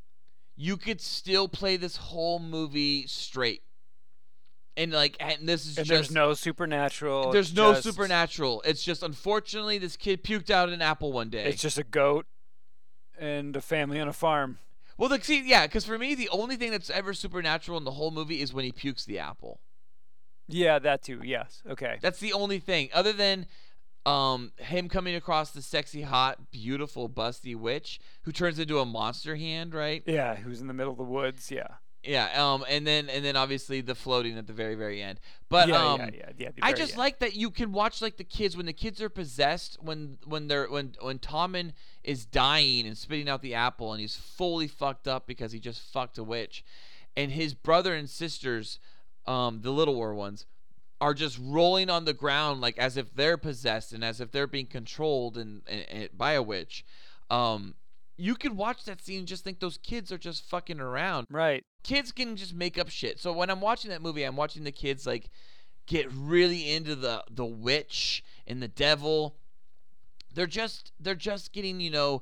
you 0.56 0.78
could 0.78 1.00
still 1.00 1.48
play 1.48 1.78
this 1.78 1.98
whole 1.98 2.40
movie 2.40 3.06
straight. 3.06 3.62
And 4.82 4.92
like 4.92 5.16
and 5.20 5.48
this 5.48 5.66
is 5.66 5.78
And 5.78 5.86
just 5.86 5.96
there's 6.10 6.12
no 6.12 6.34
supernatural. 6.34 7.32
there's 7.32 7.54
no 7.56 7.74
just- 7.74 7.84
supernatural. 7.84 8.62
It's 8.66 8.84
just 8.84 9.04
unfortunately 9.04 9.78
this 9.78 9.96
kid 9.98 10.24
puked 10.24 10.50
out 10.50 10.70
an 10.70 10.82
apple 10.82 11.12
one 11.12 11.30
day. 11.30 11.46
It's 11.46 11.62
just 11.62 11.78
a 11.78 11.84
goat 11.84 12.26
and 13.20 13.56
a 13.56 13.62
family 13.62 14.00
on 14.00 14.08
a 14.08 14.14
farm. 14.14 14.58
well, 14.98 15.10
the, 15.10 15.22
see, 15.22 15.48
yeah, 15.48 15.68
because 15.68 15.86
for 15.86 15.98
me 15.98 16.16
the 16.16 16.30
only 16.30 16.56
thing 16.56 16.72
that's 16.72 16.90
ever 16.90 17.14
supernatural 17.14 17.78
in 17.78 17.84
the 17.84 17.92
whole 17.92 18.12
movie 18.12 18.42
is 18.42 18.54
when 18.54 18.66
he 18.66 18.72
pukes 18.72 19.06
the 19.06 19.20
apple. 19.20 19.60
Yeah, 20.48 20.80
that 20.80 21.04
too. 21.04 21.22
Yes. 21.24 21.62
Okay. 21.70 21.98
That's 22.02 22.20
the 22.20 22.34
only 22.34 22.60
thing, 22.60 22.90
other 22.94 23.14
than 23.14 23.46
um, 24.06 24.52
him 24.58 24.90
coming 24.90 25.14
across 25.16 25.52
the 25.52 25.62
sexy, 25.62 26.02
hot, 26.02 26.52
beautiful, 26.52 27.08
busty 27.08 27.56
witch 27.56 28.00
who 28.24 28.32
turns 28.32 28.58
into 28.58 28.80
a 28.80 28.86
monster 28.86 29.36
hand, 29.36 29.74
right? 29.76 30.02
Yeah, 30.08 30.36
who's 30.36 30.60
in 30.60 30.68
the 30.68 30.74
middle 30.74 30.92
of 30.92 30.98
the 30.98 31.04
woods? 31.04 31.52
Yeah. 31.52 31.68
Yeah. 32.04 32.54
Um, 32.54 32.66
and 32.68 32.86
then 32.86 33.10
and 33.10 33.24
then 33.24 33.36
obviously 33.36 33.82
the 33.82 33.96
floating 33.96 34.38
at 34.38 34.48
the 34.48 34.54
very 34.54 34.76
very 34.76 35.02
end. 35.02 35.20
But 35.50 35.70
yeah, 35.70 35.86
um, 35.86 36.00
yeah, 36.00 36.10
yeah, 36.16 36.30
yeah. 36.38 36.50
I 36.62 36.74
just 36.74 36.94
end. 36.94 37.00
like 37.00 37.20
that 37.20 37.36
you 37.36 37.52
can 37.52 37.72
watch 37.72 38.02
like 38.02 38.18
the 38.18 38.24
kids 38.24 38.58
when 38.58 38.66
the 38.66 38.74
kids 38.74 39.02
are 39.02 39.10
possessed 39.10 39.78
when 39.82 40.18
when 40.26 40.48
they're 40.48 40.70
when 40.70 40.96
when 41.00 41.20
Tommen 41.20 41.74
is 42.04 42.26
dying 42.26 42.88
and 42.88 42.98
spitting 42.98 43.30
out 43.30 43.42
the 43.42 43.54
apple 43.54 43.92
and 43.92 44.02
he's 44.02 44.16
fully 44.16 44.68
fucked 44.68 45.08
up 45.08 45.28
because 45.28 45.52
he 45.52 45.60
just 45.60 45.82
fucked 45.82 46.18
a 46.18 46.24
witch, 46.24 46.64
and 47.16 47.32
his 47.32 47.54
brother 47.54 47.94
and 47.94 48.10
sisters, 48.10 48.80
um, 49.28 49.62
the 49.62 49.72
littler 49.72 50.16
ones, 50.16 50.46
are 51.00 51.14
just 51.14 51.40
rolling 51.42 51.90
on 51.90 52.06
the 52.06 52.14
ground 52.14 52.62
like 52.62 52.78
as 52.78 52.98
if 52.98 53.14
they're 53.14 53.38
possessed 53.38 53.94
and 53.94 54.04
as 54.04 54.22
if 54.22 54.32
they're 54.32 54.48
being 54.48 54.68
controlled 54.68 55.38
and, 55.38 55.62
and, 55.68 55.86
and 55.90 56.10
by 56.18 56.34
a 56.34 56.42
witch. 56.42 56.84
Um, 57.30 57.76
you 58.22 58.36
could 58.36 58.56
watch 58.56 58.86
that 58.86 59.02
scene 59.04 59.20
and 59.20 59.28
just 59.28 59.44
think 59.44 59.60
those 59.60 59.78
kids 59.78 60.12
are 60.12 60.18
just 60.18 60.44
fucking 60.50 60.80
around 60.80 61.26
Right. 61.30 61.64
kids 61.84 62.12
can 62.12 62.36
just 62.36 62.54
make 62.54 62.78
up 62.78 62.90
shit. 62.90 63.20
So 63.20 63.34
when 63.34 63.50
I'm 63.50 63.62
watching 63.62 63.90
that 63.90 64.02
movie, 64.02 64.24
I'm 64.24 64.36
watching 64.36 64.64
the 64.64 64.72
kids 64.72 65.08
like 65.08 65.30
get 65.88 66.12
really 66.12 66.72
into 66.72 66.96
the 66.96 67.24
the 67.30 67.46
witch 67.46 68.24
and 68.46 68.62
the 68.62 68.68
devil. 68.68 69.36
They're 70.34 70.46
just 70.48 70.92
they're 71.00 71.16
just 71.16 71.52
getting 71.54 71.80
you 71.82 71.90
know 71.92 72.22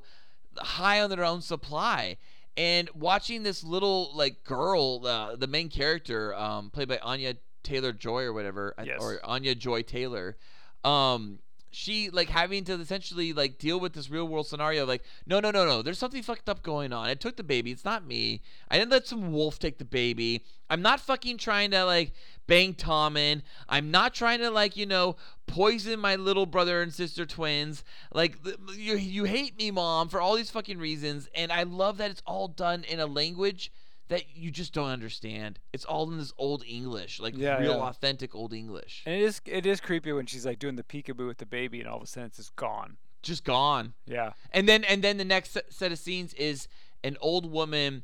high 0.56 1.00
on 1.02 1.10
their 1.10 1.24
own 1.24 1.42
supply. 1.42 2.16
And 2.56 2.90
watching 2.94 3.42
this 3.42 3.62
little 3.62 4.10
like 4.14 4.42
girl, 4.44 5.06
uh, 5.06 5.36
the 5.36 5.46
main 5.46 5.68
character, 5.68 6.34
um, 6.34 6.70
played 6.70 6.88
by 6.88 6.98
Anya 6.98 7.34
Taylor 7.62 7.92
Joy 7.92 8.22
or 8.24 8.32
whatever, 8.32 8.74
Yes. 8.84 8.98
or 9.00 9.20
Anya 9.24 9.54
Joy 9.54 9.82
Taylor, 9.82 10.36
um, 10.82 11.38
she 11.70 12.10
like 12.10 12.28
having 12.28 12.64
to 12.64 12.74
essentially 12.74 13.32
like 13.32 13.58
deal 13.58 13.78
with 13.78 13.92
this 13.92 14.10
real 14.10 14.26
world 14.26 14.46
scenario 14.46 14.84
like 14.84 15.02
no 15.26 15.38
no 15.40 15.50
no 15.50 15.64
no 15.64 15.82
there's 15.82 15.98
something 15.98 16.22
fucked 16.22 16.48
up 16.48 16.62
going 16.62 16.92
on. 16.92 17.08
I 17.08 17.14
took 17.14 17.36
the 17.36 17.42
baby. 17.42 17.70
It's 17.70 17.84
not 17.84 18.06
me. 18.06 18.42
I 18.68 18.78
didn't 18.78 18.90
let 18.90 19.06
some 19.06 19.32
wolf 19.32 19.58
take 19.58 19.78
the 19.78 19.84
baby. 19.84 20.44
I'm 20.68 20.82
not 20.82 21.00
fucking 21.00 21.38
trying 21.38 21.70
to 21.72 21.84
like 21.84 22.12
bang 22.46 22.74
tommen 22.74 23.42
i'm 23.68 23.92
not 23.92 24.12
trying 24.12 24.40
to 24.40 24.50
like 24.50 24.76
you 24.76 24.84
know 24.84 25.14
poison 25.46 26.00
my 26.00 26.16
little 26.16 26.46
brother 26.46 26.82
and 26.82 26.92
sister 26.92 27.24
twins. 27.24 27.84
Like 28.12 28.36
you, 28.76 28.96
you 28.96 29.24
hate 29.24 29.56
me 29.56 29.70
mom 29.70 30.08
for 30.08 30.20
all 30.20 30.34
these 30.34 30.50
fucking 30.50 30.78
reasons 30.78 31.28
and 31.34 31.52
i 31.52 31.62
love 31.62 31.98
that 31.98 32.10
it's 32.10 32.22
all 32.26 32.48
done 32.48 32.84
in 32.84 32.98
a 32.98 33.06
language 33.06 33.72
that 34.10 34.36
you 34.36 34.50
just 34.50 34.72
don't 34.74 34.90
understand 34.90 35.58
it's 35.72 35.84
all 35.86 36.10
in 36.12 36.18
this 36.18 36.32
old 36.36 36.62
english 36.68 37.18
like 37.18 37.34
Yeah, 37.36 37.58
real 37.58 37.76
yeah. 37.78 37.88
authentic 37.88 38.34
old 38.34 38.52
english 38.52 39.02
And 39.06 39.14
it 39.14 39.22
is 39.22 39.40
it 39.46 39.64
is 39.66 39.80
creepy 39.80 40.12
when 40.12 40.26
she's 40.26 40.44
like 40.44 40.58
doing 40.58 40.76
the 40.76 40.82
peekaboo 40.84 41.26
with 41.26 41.38
the 41.38 41.46
baby, 41.46 41.80
and 41.80 41.88
all 41.88 41.96
of 41.96 42.02
a 42.02 42.06
sudden 42.06 42.26
it's 42.26 42.36
just 42.36 42.54
gone. 42.56 42.98
just 43.22 43.44
gone 43.44 43.94
Yeah. 44.06 44.32
And 44.52 44.68
then 44.68 44.84
and 44.84 45.02
then 45.02 45.16
the 45.16 45.24
next 45.24 45.50
set- 45.52 45.72
set 45.72 45.90
of 45.92 45.98
scenes 45.98 46.34
is 46.34 46.68
an 47.02 47.16
old 47.20 47.50
woman 47.50 48.02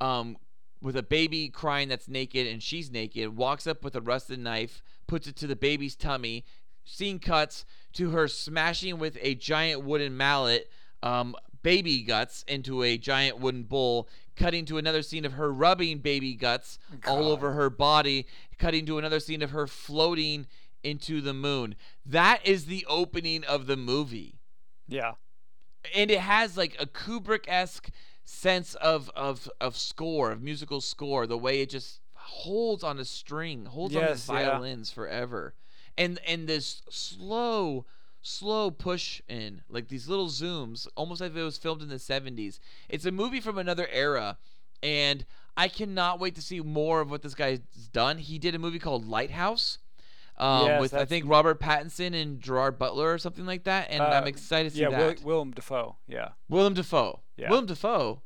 um 0.00 0.36
with 0.80 0.96
a 0.96 1.02
baby 1.02 1.48
crying 1.48 1.88
that's 1.88 2.08
naked 2.08 2.44
and 2.48 2.60
she's 2.60 2.90
naked 2.90 3.36
walks 3.36 3.66
up 3.68 3.84
with 3.84 3.94
a 3.94 4.00
rusted 4.00 4.40
knife 4.40 4.82
puts 5.06 5.28
it 5.28 5.36
to 5.36 5.46
the 5.46 5.54
baby's 5.54 5.94
tummy 5.94 6.44
scene 6.84 7.20
cuts 7.20 7.64
to 7.92 8.10
her 8.10 8.26
smashing 8.26 8.98
with 8.98 9.16
a 9.20 9.34
giant 9.36 9.84
wooden 9.84 10.16
mallet 10.16 10.68
um 11.04 11.36
baby 11.62 12.02
guts 12.02 12.44
into 12.48 12.82
a 12.82 12.98
giant 12.98 13.38
wooden 13.38 13.62
bowl 13.62 14.08
cutting 14.36 14.64
to 14.64 14.78
another 14.78 15.02
scene 15.02 15.24
of 15.24 15.34
her 15.34 15.52
rubbing 15.52 15.98
baby 15.98 16.34
guts 16.34 16.78
all 17.06 17.28
over 17.28 17.52
her 17.52 17.70
body 17.70 18.26
cutting 18.58 18.84
to 18.86 18.98
another 18.98 19.20
scene 19.20 19.42
of 19.42 19.50
her 19.50 19.66
floating 19.66 20.46
into 20.82 21.20
the 21.20 21.34
moon 21.34 21.74
that 22.04 22.40
is 22.44 22.66
the 22.66 22.84
opening 22.88 23.44
of 23.44 23.66
the 23.66 23.76
movie 23.76 24.34
Yeah. 24.88 25.12
and 25.94 26.10
it 26.10 26.20
has 26.20 26.56
like 26.56 26.76
a 26.80 26.86
Kubrick 26.86 27.44
esque 27.46 27.90
sense 28.24 28.74
of, 28.76 29.10
of 29.16 29.48
of 29.60 29.76
score, 29.76 30.30
of 30.30 30.40
musical 30.42 30.80
score, 30.80 31.26
the 31.26 31.36
way 31.38 31.60
it 31.60 31.70
just 31.70 32.00
holds 32.14 32.84
on 32.84 32.98
a 33.00 33.04
string, 33.04 33.64
holds 33.66 33.94
on 33.96 34.02
the 34.02 34.08
Yes, 34.10 34.28
yeah. 34.28 34.34
violins 34.34 34.90
forever. 34.92 35.54
And 35.98 36.20
and 36.26 36.48
this 36.48 36.82
slow, 36.88 37.84
slow 38.22 38.70
push 38.70 39.20
in, 39.28 39.62
like 39.68 39.88
these 39.88 40.08
little 40.08 40.28
zooms, 40.28 40.86
almost 40.96 41.20
like 41.20 41.34
it 41.34 41.42
was 41.42 41.58
filmed 41.58 41.82
in 41.82 41.88
the 41.88 41.98
seventies. 41.98 42.60
It's 42.88 43.04
a 43.04 43.10
movie 43.12 43.40
from 43.40 43.58
another 43.58 43.88
era, 43.90 44.38
and 44.82 45.24
I 45.56 45.68
cannot 45.68 46.20
wait 46.20 46.34
to 46.36 46.42
see 46.42 46.60
more 46.60 47.00
of 47.00 47.10
what 47.10 47.22
this 47.22 47.34
guy's 47.34 47.60
done. 47.92 48.18
He 48.18 48.38
did 48.38 48.54
a 48.54 48.58
movie 48.58 48.78
called 48.78 49.06
Lighthouse. 49.06 49.78
Um, 50.38 50.66
Yes, 50.66 50.80
with 50.80 50.94
I 50.94 51.04
think 51.04 51.28
Robert 51.28 51.60
Pattinson 51.60 52.14
and 52.20 52.40
Gerard 52.40 52.78
Butler 52.78 53.12
or 53.12 53.18
something 53.18 53.44
like 53.44 53.64
that, 53.64 53.88
and 53.90 54.02
I'm 54.02 54.24
Uh, 54.24 54.26
excited 54.28 54.70
to 54.70 54.76
see 54.76 54.82
Yeah. 54.82 54.88
that. 54.90 55.18
Will, 55.22 55.34
Willem 55.34 55.50
Dafoe. 55.52 55.96
Yeah. 56.08 56.30
Willem 56.48 56.72
Dafoe. 56.74 57.20
Yeah. 57.36 57.50
Willem 57.50 57.66
Dafoe. 57.66 58.22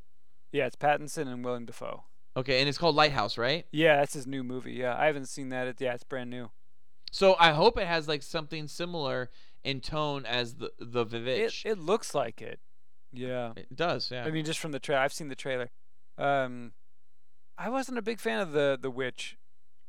Yeah. 0.52 0.66
It's 0.66 0.76
Pattinson 0.76 1.26
and 1.26 1.44
Willem 1.44 1.66
Dafoe. 1.66 2.04
Okay, 2.36 2.60
and 2.60 2.68
it's 2.68 2.78
called 2.78 2.94
Lighthouse, 2.94 3.36
right? 3.36 3.66
Yeah, 3.72 3.96
that's 3.96 4.12
his 4.12 4.26
new 4.26 4.44
movie. 4.44 4.74
Yeah, 4.74 4.96
I 4.96 5.06
haven't 5.06 5.26
seen 5.26 5.48
that. 5.48 5.66
It, 5.66 5.80
yeah, 5.80 5.94
it's 5.94 6.04
brand 6.04 6.30
new. 6.30 6.50
So 7.10 7.34
I 7.40 7.52
hope 7.52 7.76
it 7.78 7.86
has 7.86 8.06
like 8.06 8.22
something 8.22 8.68
similar 8.68 9.30
in 9.66 9.80
tone 9.80 10.24
as 10.24 10.54
the 10.54 10.70
the 10.78 11.02
It 11.02 11.08
Vivitch. 11.10 11.64
it 11.66 11.78
looks 11.78 12.14
like 12.14 12.40
it. 12.40 12.60
Yeah. 13.12 13.52
It, 13.56 13.74
does, 13.74 14.10
yeah. 14.10 14.24
I 14.24 14.30
mean, 14.30 14.44
just 14.44 14.58
from 14.58 14.72
the 14.72 14.78
trailer, 14.78 15.00
I've 15.02 15.12
seen 15.12 15.28
the 15.28 15.34
trailer. 15.34 15.70
Um, 16.18 16.72
I 17.58 17.68
wasn't 17.68 17.98
a 17.98 18.02
big 18.02 18.20
fan 18.20 18.40
of 18.40 18.52
the 18.52 18.78
the 18.80 18.90
witch. 18.90 19.36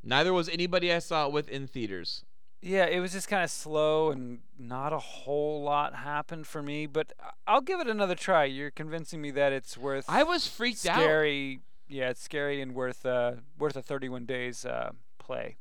Neither 0.02 0.32
was 0.32 0.48
anybody 0.48 0.92
I 0.92 0.98
saw 0.98 1.26
it 1.26 1.32
with 1.32 1.48
in 1.48 1.66
theaters. 1.66 2.24
Yeah, 2.60 2.86
it 2.86 2.98
was 3.00 3.12
just 3.12 3.28
kind 3.28 3.44
of 3.44 3.50
slow 3.50 4.10
and 4.10 4.40
not 4.58 4.92
a 4.92 4.98
whole 4.98 5.62
lot 5.62 5.94
happened 5.94 6.46
for 6.46 6.60
me. 6.62 6.86
But 6.86 7.12
I'll 7.46 7.60
give 7.60 7.78
it 7.80 7.86
another 7.86 8.14
try. 8.16 8.44
You're 8.44 8.72
convincing 8.72 9.20
me 9.20 9.30
that 9.32 9.52
it's 9.52 9.76
worth. 9.78 10.04
I 10.08 10.22
was 10.24 10.48
freaked 10.48 10.84
out. 10.86 10.96
scary. 10.96 11.60
Yeah, 11.88 12.10
it's 12.10 12.22
scary 12.22 12.60
and 12.60 12.74
worth 12.74 13.06
uh 13.06 13.32
worth 13.58 13.76
a 13.76 13.82
31 13.82 14.26
days 14.26 14.64
uh 14.66 14.90
play. 15.18 15.56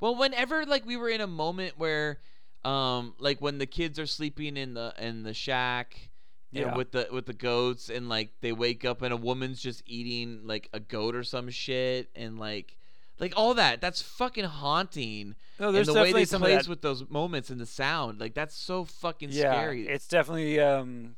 Well, 0.00 0.14
whenever 0.16 0.64
like 0.66 0.84
we 0.86 0.96
were 0.96 1.08
in 1.10 1.20
a 1.20 1.26
moment 1.26 1.74
where, 1.78 2.18
um, 2.64 3.14
like 3.18 3.40
when 3.40 3.58
the 3.58 3.66
kids 3.66 3.98
are 3.98 4.06
sleeping 4.06 4.56
in 4.56 4.74
the 4.74 4.92
in 4.98 5.22
the 5.22 5.34
shack, 5.34 6.10
and 6.52 6.66
Yeah. 6.66 6.76
with 6.76 6.92
the 6.92 7.08
with 7.10 7.26
the 7.26 7.32
goats, 7.32 7.88
and 7.88 8.08
like 8.08 8.30
they 8.40 8.52
wake 8.52 8.84
up 8.84 9.02
and 9.02 9.12
a 9.12 9.16
woman's 9.16 9.60
just 9.62 9.82
eating 9.86 10.46
like 10.46 10.68
a 10.72 10.80
goat 10.80 11.14
or 11.14 11.22
some 11.24 11.48
shit, 11.50 12.10
and 12.14 12.38
like, 12.38 12.76
like 13.18 13.32
all 13.36 13.54
that. 13.54 13.80
That's 13.80 14.02
fucking 14.02 14.44
haunting. 14.44 15.36
No, 15.58 15.68
and 15.68 15.76
there's 15.76 15.86
the 15.86 15.94
way 15.94 16.12
they 16.12 16.26
plays 16.26 16.68
with 16.68 16.82
those 16.82 17.08
moments 17.08 17.50
and 17.50 17.60
the 17.60 17.66
sound, 17.66 18.20
like 18.20 18.34
that's 18.34 18.56
so 18.56 18.84
fucking 18.84 19.30
yeah, 19.32 19.52
scary. 19.52 19.86
it's 19.88 20.06
definitely 20.08 20.58
um 20.60 21.16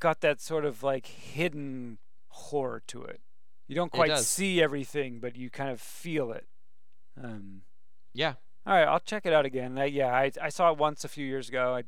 got 0.00 0.20
that 0.22 0.40
sort 0.40 0.64
of 0.64 0.82
like 0.82 1.06
hidden 1.06 1.98
horror 2.28 2.82
to 2.88 3.02
it. 3.02 3.20
You 3.68 3.76
don't 3.76 3.92
quite 3.92 4.18
see 4.18 4.60
everything, 4.60 5.20
but 5.20 5.36
you 5.36 5.48
kind 5.48 5.70
of 5.70 5.80
feel 5.80 6.32
it. 6.32 6.46
Um, 7.22 7.62
yeah. 8.12 8.34
All 8.66 8.74
right, 8.74 8.86
I'll 8.86 9.00
check 9.00 9.24
it 9.26 9.32
out 9.32 9.46
again. 9.46 9.78
I, 9.78 9.86
yeah, 9.86 10.12
I 10.12 10.30
I 10.40 10.48
saw 10.48 10.70
it 10.70 10.78
once 10.78 11.04
a 11.04 11.08
few 11.08 11.26
years 11.26 11.48
ago. 11.48 11.74
I 11.74 11.84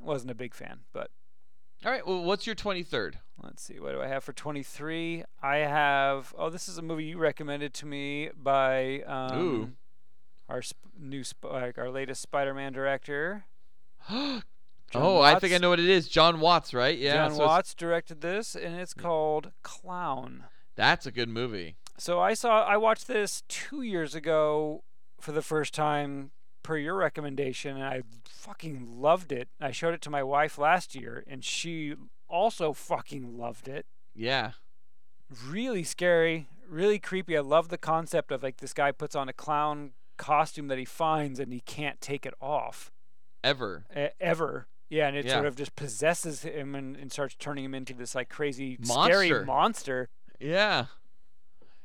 wasn't 0.00 0.30
a 0.30 0.34
big 0.34 0.54
fan, 0.54 0.80
but 0.92 1.10
All 1.84 1.92
right. 1.92 2.06
Well, 2.06 2.22
what's 2.22 2.46
your 2.46 2.54
twenty 2.54 2.82
third? 2.82 3.18
let's 3.42 3.62
see. 3.62 3.78
What 3.78 3.92
do 3.92 4.00
I 4.00 4.06
have 4.06 4.24
for 4.24 4.32
23? 4.32 5.24
I 5.42 5.56
have. 5.56 6.34
Oh, 6.38 6.48
this 6.50 6.68
is 6.68 6.78
a 6.78 6.82
movie 6.82 7.04
you 7.04 7.18
recommended 7.18 7.74
to 7.74 7.86
me 7.86 8.30
by 8.40 9.02
um, 9.02 9.38
Ooh. 9.38 9.72
our 10.48 10.62
sp- 10.62 10.80
new 10.98 11.24
sp- 11.26 11.50
like 11.52 11.76
our 11.78 11.90
latest 11.90 12.22
Spider-Man 12.22 12.72
director. 12.72 13.44
oh, 14.10 14.40
John 14.90 15.24
I 15.24 15.38
think 15.38 15.52
I 15.52 15.58
know 15.58 15.70
what 15.70 15.80
it 15.80 15.88
is. 15.88 16.08
Jon 16.08 16.40
Watts, 16.40 16.72
right? 16.72 16.96
Yeah. 16.96 17.14
John 17.14 17.30
so 17.30 17.36
it's- 17.36 17.48
Watts 17.48 17.74
directed 17.74 18.20
this, 18.20 18.54
and 18.54 18.76
it's 18.76 18.94
called 18.94 19.50
Clown. 19.62 20.44
That's 20.76 21.06
a 21.06 21.10
good 21.10 21.28
movie. 21.28 21.76
So 21.98 22.20
I 22.20 22.34
saw 22.34 22.64
I 22.64 22.76
watched 22.76 23.06
this 23.08 23.42
two 23.48 23.82
years 23.82 24.14
ago 24.14 24.82
for 25.24 25.32
the 25.32 25.42
first 25.42 25.72
time 25.72 26.30
per 26.62 26.76
your 26.76 26.94
recommendation, 26.94 27.76
and 27.76 27.84
I 27.84 28.02
fucking 28.28 29.00
loved 29.00 29.32
it. 29.32 29.48
I 29.60 29.70
showed 29.70 29.94
it 29.94 30.02
to 30.02 30.10
my 30.10 30.22
wife 30.22 30.58
last 30.58 30.94
year, 30.94 31.24
and 31.26 31.42
she 31.42 31.94
also 32.28 32.72
fucking 32.74 33.38
loved 33.38 33.66
it. 33.68 33.86
Yeah. 34.14 34.52
Really 35.48 35.82
scary, 35.82 36.46
really 36.68 36.98
creepy. 36.98 37.36
I 37.36 37.40
love 37.40 37.68
the 37.70 37.78
concept 37.78 38.30
of 38.30 38.42
like 38.42 38.58
this 38.58 38.74
guy 38.74 38.92
puts 38.92 39.14
on 39.16 39.28
a 39.28 39.32
clown 39.32 39.92
costume 40.18 40.68
that 40.68 40.78
he 40.78 40.84
finds 40.84 41.40
and 41.40 41.52
he 41.52 41.60
can't 41.60 42.00
take 42.00 42.24
it 42.26 42.34
off. 42.40 42.92
ever. 43.42 43.84
e- 43.96 44.08
ever. 44.20 44.68
Yeah, 44.90 45.08
and 45.08 45.16
it 45.16 45.28
sort 45.28 45.46
of 45.46 45.56
just 45.56 45.74
possesses 45.74 46.42
him 46.42 46.74
and, 46.74 46.94
and 46.96 47.10
starts 47.10 47.34
turning 47.36 47.64
him 47.64 47.74
into 47.74 47.94
this 47.94 48.14
like 48.14 48.28
crazy, 48.28 48.76
Monster. 48.86 49.24
scary 49.24 49.44
monster. 49.44 50.08
Yeah. 50.38 50.86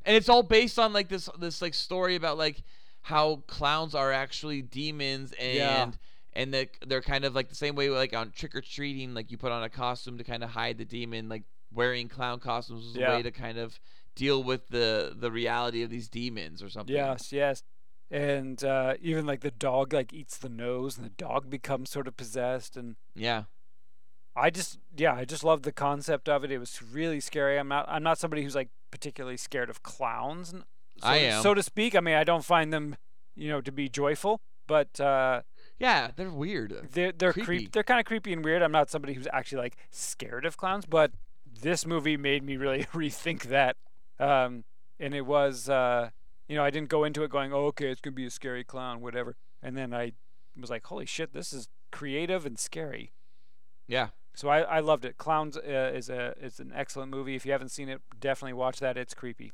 And 0.05 0.15
it's 0.15 0.29
all 0.29 0.43
based 0.43 0.77
on 0.77 0.93
like 0.93 1.07
this 1.07 1.29
this 1.39 1.61
like 1.61 1.73
story 1.73 2.15
about 2.15 2.37
like 2.37 2.61
how 3.09 3.37
clowns 3.47 3.93
are 3.95 4.11
actually 4.11 4.61
demons 4.61 5.33
and 5.39 5.57
Yeah. 5.57 5.91
and 6.33 6.53
that 6.53 6.69
they're 6.87 7.01
kind 7.01 7.25
of 7.25 7.33
like 7.35 7.49
the 7.49 7.55
same 7.55 7.75
way 7.75 7.89
like 7.89 8.13
on 8.15 8.31
trick 8.31 8.53
or 8.55 8.61
treating 8.61 9.13
like 9.13 9.31
you 9.31 9.37
put 9.37 9.51
on 9.51 9.63
a 9.63 9.69
costume 9.69 10.17
to 10.19 10.23
kind 10.23 10.43
of 10.43 10.51
hide 10.51 10.77
the 10.77 10.85
demon 10.85 11.27
like 11.27 11.43
wearing 11.73 12.07
clown 12.07 12.39
costumes 12.39 12.85
was 12.85 12.95
Yeah. 12.95 13.13
a 13.13 13.15
way 13.17 13.21
to 13.23 13.31
kind 13.31 13.57
of 13.57 13.79
deal 14.15 14.43
with 14.43 14.67
the 14.69 15.15
the 15.17 15.31
reality 15.31 15.81
of 15.83 15.89
these 15.89 16.07
demons 16.07 16.61
or 16.61 16.69
something. 16.69 16.95
Yes, 16.95 17.31
yes. 17.31 17.63
And 18.11 18.63
uh, 18.63 18.95
even 19.01 19.25
like 19.25 19.41
the 19.41 19.51
dog 19.51 19.93
like 19.93 20.11
eats 20.13 20.37
the 20.37 20.49
nose, 20.49 20.97
and 20.97 21.05
the 21.05 21.11
dog 21.11 21.49
becomes 21.49 21.89
sort 21.91 22.07
of 22.07 22.15
possessed. 22.17 22.75
And 22.77 22.95
Yeah. 23.15 23.43
I 24.35 24.49
just, 24.49 24.79
yeah, 24.95 25.13
I 25.13 25.25
just 25.25 25.43
love 25.43 25.63
the 25.63 25.71
concept 25.71 26.29
of 26.29 26.43
it. 26.43 26.51
It 26.51 26.59
was 26.59 26.81
really 26.81 27.19
scary. 27.19 27.57
I'm 27.59 27.67
not, 27.67 27.85
I'm 27.89 28.03
not 28.03 28.17
somebody 28.17 28.41
who's 28.43 28.55
like 28.55 28.69
particularly 28.89 29.37
scared 29.37 29.69
of 29.69 29.83
clowns. 29.83 30.53
So, 31.01 31.07
I 31.07 31.19
to- 31.19 31.25
am. 31.25 31.43
so 31.43 31.53
to 31.53 31.63
speak. 31.63 31.95
I 31.95 31.99
mean, 31.99 32.15
I 32.15 32.23
don't 32.23 32.43
find 32.45 32.71
them, 32.73 32.95
you 33.35 33.49
know, 33.49 33.61
to 33.61 33.71
be 33.71 33.89
joyful, 33.89 34.41
but 34.67 34.99
uh, 34.99 35.41
Yeah, 35.79 36.11
they're 36.15 36.29
weird. 36.29 36.89
they're 36.91 37.11
they're 37.11 37.33
Creepy. 37.33 37.45
creep. 37.45 37.71
They're 37.71 37.83
kind 37.83 37.99
of 37.99 38.05
creepy 38.05 38.33
and 38.33 38.43
weird. 38.43 38.61
I'm 38.61 38.71
not 38.71 38.89
somebody 38.89 39.13
who's 39.13 39.27
actually 39.33 39.61
like 39.63 39.77
scared 39.91 40.45
of 40.45 40.57
clowns, 40.57 40.85
but 40.85 41.11
this 41.61 41.85
movie 41.85 42.17
made 42.17 42.43
me 42.43 42.57
really 42.57 42.83
rethink 42.93 43.43
that. 43.43 43.75
Um, 44.19 44.63
and 44.99 45.13
it 45.13 45.25
was, 45.25 45.69
uh, 45.69 46.09
you 46.47 46.55
know, 46.55 46.63
I 46.63 46.69
didn't 46.69 46.89
go 46.89 47.03
into 47.05 47.23
it 47.23 47.29
going, 47.31 47.53
oh, 47.53 47.65
okay, 47.67 47.89
it's 47.89 48.01
gonna 48.01 48.13
be 48.15 48.25
a 48.25 48.29
scary 48.29 48.63
clown, 48.63 49.01
whatever. 49.01 49.35
And 49.63 49.77
then 49.77 49.93
I 49.93 50.13
was 50.59 50.69
like, 50.69 50.85
holy 50.85 51.05
shit, 51.05 51.33
this 51.33 51.53
is 51.53 51.67
creative 51.91 52.45
and 52.45 52.59
scary. 52.59 53.13
Yeah. 53.87 54.09
So 54.35 54.47
I, 54.49 54.59
I 54.61 54.79
loved 54.79 55.05
it. 55.05 55.17
Clowns 55.17 55.57
uh, 55.57 55.91
is 55.93 56.09
a 56.09 56.33
is 56.41 56.59
an 56.59 56.71
excellent 56.75 57.11
movie. 57.11 57.35
If 57.35 57.45
you 57.45 57.51
haven't 57.51 57.69
seen 57.69 57.89
it, 57.89 58.01
definitely 58.19 58.53
watch 58.53 58.79
that. 58.79 58.95
It's 58.97 59.13
creepy. 59.13 59.51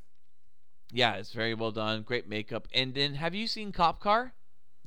Yeah, 0.91 1.15
it's 1.15 1.33
very 1.33 1.53
well 1.53 1.71
done. 1.71 2.03
Great 2.03 2.27
makeup. 2.27 2.67
And 2.73 2.93
then 2.93 3.15
have 3.15 3.35
you 3.35 3.47
seen 3.47 3.71
Cop 3.71 3.99
Car? 3.99 4.33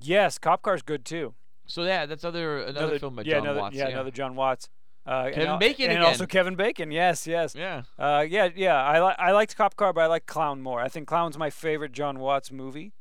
Yes, 0.00 0.38
Cop 0.38 0.62
Car's 0.62 0.82
good 0.82 1.04
too. 1.04 1.34
So 1.66 1.82
yeah, 1.82 2.06
that's 2.06 2.24
other 2.24 2.60
another, 2.60 2.98
film 2.98 3.16
by 3.16 3.22
yeah, 3.22 3.34
John 3.34 3.42
another, 3.44 3.60
Watts. 3.60 3.76
Yeah, 3.76 3.88
another 3.88 4.10
Jon 4.10 4.34
Watts. 4.36 4.68
Uh, 5.06 5.24
and 5.26 5.34
Kevin 5.34 5.48
al- 5.48 5.58
Bacon 5.58 5.90
and 5.90 6.04
also. 6.04 6.26
Kevin 6.26 6.54
Bacon. 6.54 6.90
Yes, 6.90 7.26
yes. 7.26 7.54
Yeah. 7.54 7.82
Uh, 7.98 8.24
yeah, 8.28 8.48
yeah. 8.54 8.76
I 8.82 9.00
like 9.00 9.16
I 9.18 9.32
liked 9.32 9.56
Cop 9.56 9.76
Car, 9.76 9.92
but 9.92 10.02
I 10.02 10.06
like 10.06 10.26
Clown 10.26 10.60
more. 10.62 10.80
I 10.80 10.88
think 10.88 11.08
Clown's 11.08 11.38
my 11.38 11.50
favorite 11.50 11.92
Jon 11.92 12.18
Watts 12.18 12.52
movie. 12.52 12.92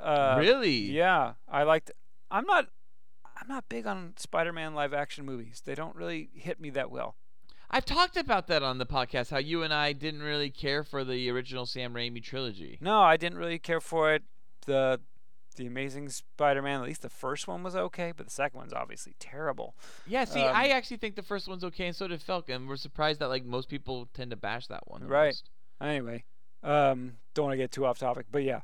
Uh, 0.00 0.36
really? 0.38 0.76
Yeah, 0.76 1.34
I 1.48 1.62
liked. 1.62 1.90
I'm 2.30 2.44
not. 2.44 2.68
I'm 3.40 3.48
not 3.48 3.68
big 3.68 3.86
on 3.88 4.14
Spider-Man 4.16 4.74
live 4.74 4.94
action 4.94 5.24
movies. 5.24 5.62
They 5.64 5.74
don't 5.74 5.96
really 5.96 6.30
hit 6.34 6.60
me 6.60 6.70
that 6.70 6.92
well. 6.92 7.16
I've 7.72 7.86
talked 7.86 8.18
about 8.18 8.48
that 8.48 8.62
on 8.62 8.76
the 8.76 8.84
podcast. 8.84 9.30
How 9.30 9.38
you 9.38 9.62
and 9.62 9.72
I 9.72 9.94
didn't 9.94 10.22
really 10.22 10.50
care 10.50 10.84
for 10.84 11.04
the 11.04 11.30
original 11.30 11.64
Sam 11.64 11.94
Raimi 11.94 12.22
trilogy. 12.22 12.76
No, 12.82 13.00
I 13.00 13.16
didn't 13.16 13.38
really 13.38 13.58
care 13.58 13.80
for 13.80 14.12
it. 14.12 14.22
The 14.66 15.00
the 15.56 15.66
Amazing 15.66 16.08
Spider-Man, 16.08 16.80
at 16.80 16.86
least 16.86 17.02
the 17.02 17.10
first 17.10 17.46
one 17.46 17.62
was 17.62 17.76
okay, 17.76 18.12
but 18.16 18.24
the 18.26 18.32
second 18.32 18.58
one's 18.58 18.72
obviously 18.72 19.14
terrible. 19.18 19.74
Yeah. 20.06 20.24
See, 20.24 20.40
Um, 20.40 20.54
I 20.54 20.68
actually 20.68 20.96
think 20.96 21.14
the 21.14 21.22
first 21.22 21.46
one's 21.46 21.62
okay, 21.64 21.86
and 21.86 21.96
so 21.96 22.08
did 22.08 22.22
Falcon. 22.22 22.66
We're 22.66 22.76
surprised 22.76 23.20
that 23.20 23.28
like 23.28 23.44
most 23.44 23.68
people 23.68 24.08
tend 24.14 24.30
to 24.30 24.36
bash 24.36 24.66
that 24.68 24.86
one. 24.86 25.06
Right. 25.06 25.26
most. 25.28 25.50
Anyway, 25.80 26.24
um, 26.62 27.14
don't 27.34 27.46
want 27.46 27.52
to 27.54 27.56
get 27.58 27.70
too 27.72 27.84
off 27.86 27.98
topic, 27.98 28.26
but 28.30 28.44
yeah, 28.44 28.60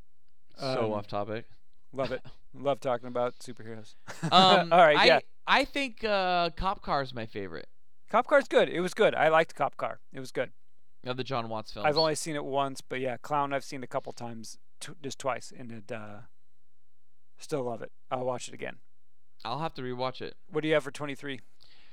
So 0.59 0.85
Um, 0.87 0.93
off 0.93 1.07
topic. 1.07 1.47
love 1.93 2.13
it. 2.13 2.23
love 2.55 2.81
talking 2.81 3.09
about 3.09 3.39
superheroes. 3.39 3.95
Um, 4.31 4.33
All 4.73 4.79
right, 4.79 4.97
I, 4.99 5.05
yeah. 5.05 5.21
I 5.47 5.65
think 5.65 6.05
uh, 6.05 6.51
Cop 6.51 6.81
Car 6.83 7.03
is 7.03 7.13
my 7.15 7.27
favorite 7.27 7.69
Cop 8.09 8.27
Car's 8.27 8.49
good. 8.49 8.69
It 8.69 8.81
was 8.81 8.95
good. 8.95 9.15
I 9.15 9.29
liked 9.29 9.55
Cop 9.55 9.77
Car. 9.77 10.01
It 10.13 10.21
was 10.21 10.33
good. 10.33 10.51
of 11.05 11.17
the 11.17 11.25
Jon 11.25 11.49
Watts 11.49 11.73
films. 11.73 11.87
I've 11.87 11.99
only 11.99 12.15
seen 12.15 12.37
it 12.37 12.45
once, 12.45 12.81
but 12.81 13.01
yeah, 13.01 13.17
Clown 13.19 13.53
I've 13.53 13.65
seen 13.65 13.83
a 13.83 13.87
couple 13.87 14.13
times, 14.13 14.59
t- 14.81 14.93
just 15.03 15.19
twice, 15.19 15.53
and 15.57 15.71
it 15.71 15.93
uh, 15.93 16.21
still 17.39 17.65
love 17.65 17.83
it. 17.83 17.93
I'll 18.11 18.25
watch 18.25 18.49
it 18.49 18.55
again. 18.55 18.77
I'll 19.45 19.61
have 19.61 19.75
to 19.75 19.83
rewatch 19.83 20.21
it. 20.21 20.35
What 20.51 20.63
do 20.63 20.69
you 20.69 20.75
have 20.75 20.85
for 20.85 20.91
23? 20.91 21.41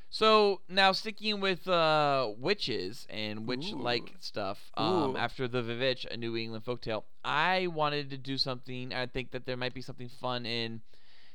So 0.10 0.62
now 0.70 0.94
sticking 0.94 1.42
with 1.42 1.68
uh, 1.68 2.32
witches 2.38 3.06
and 3.10 3.48
witch-like 3.48 4.04
Ooh. 4.04 4.20
stuff, 4.20 4.72
um, 4.78 5.16
after 5.18 5.48
the 5.48 5.62
Vivitch, 5.62 6.06
a 6.10 6.16
New 6.16 6.38
England 6.38 6.64
folktale, 6.64 7.04
I 7.24 7.68
wanted 7.68 8.10
to 8.12 8.18
do 8.18 8.38
something. 8.38 8.94
I 8.94 9.08
think 9.08 9.32
that 9.32 9.46
there 9.46 9.58
might 9.58 9.74
be 9.74 9.82
something 9.82 10.08
fun 10.08 10.46
in 10.46 10.82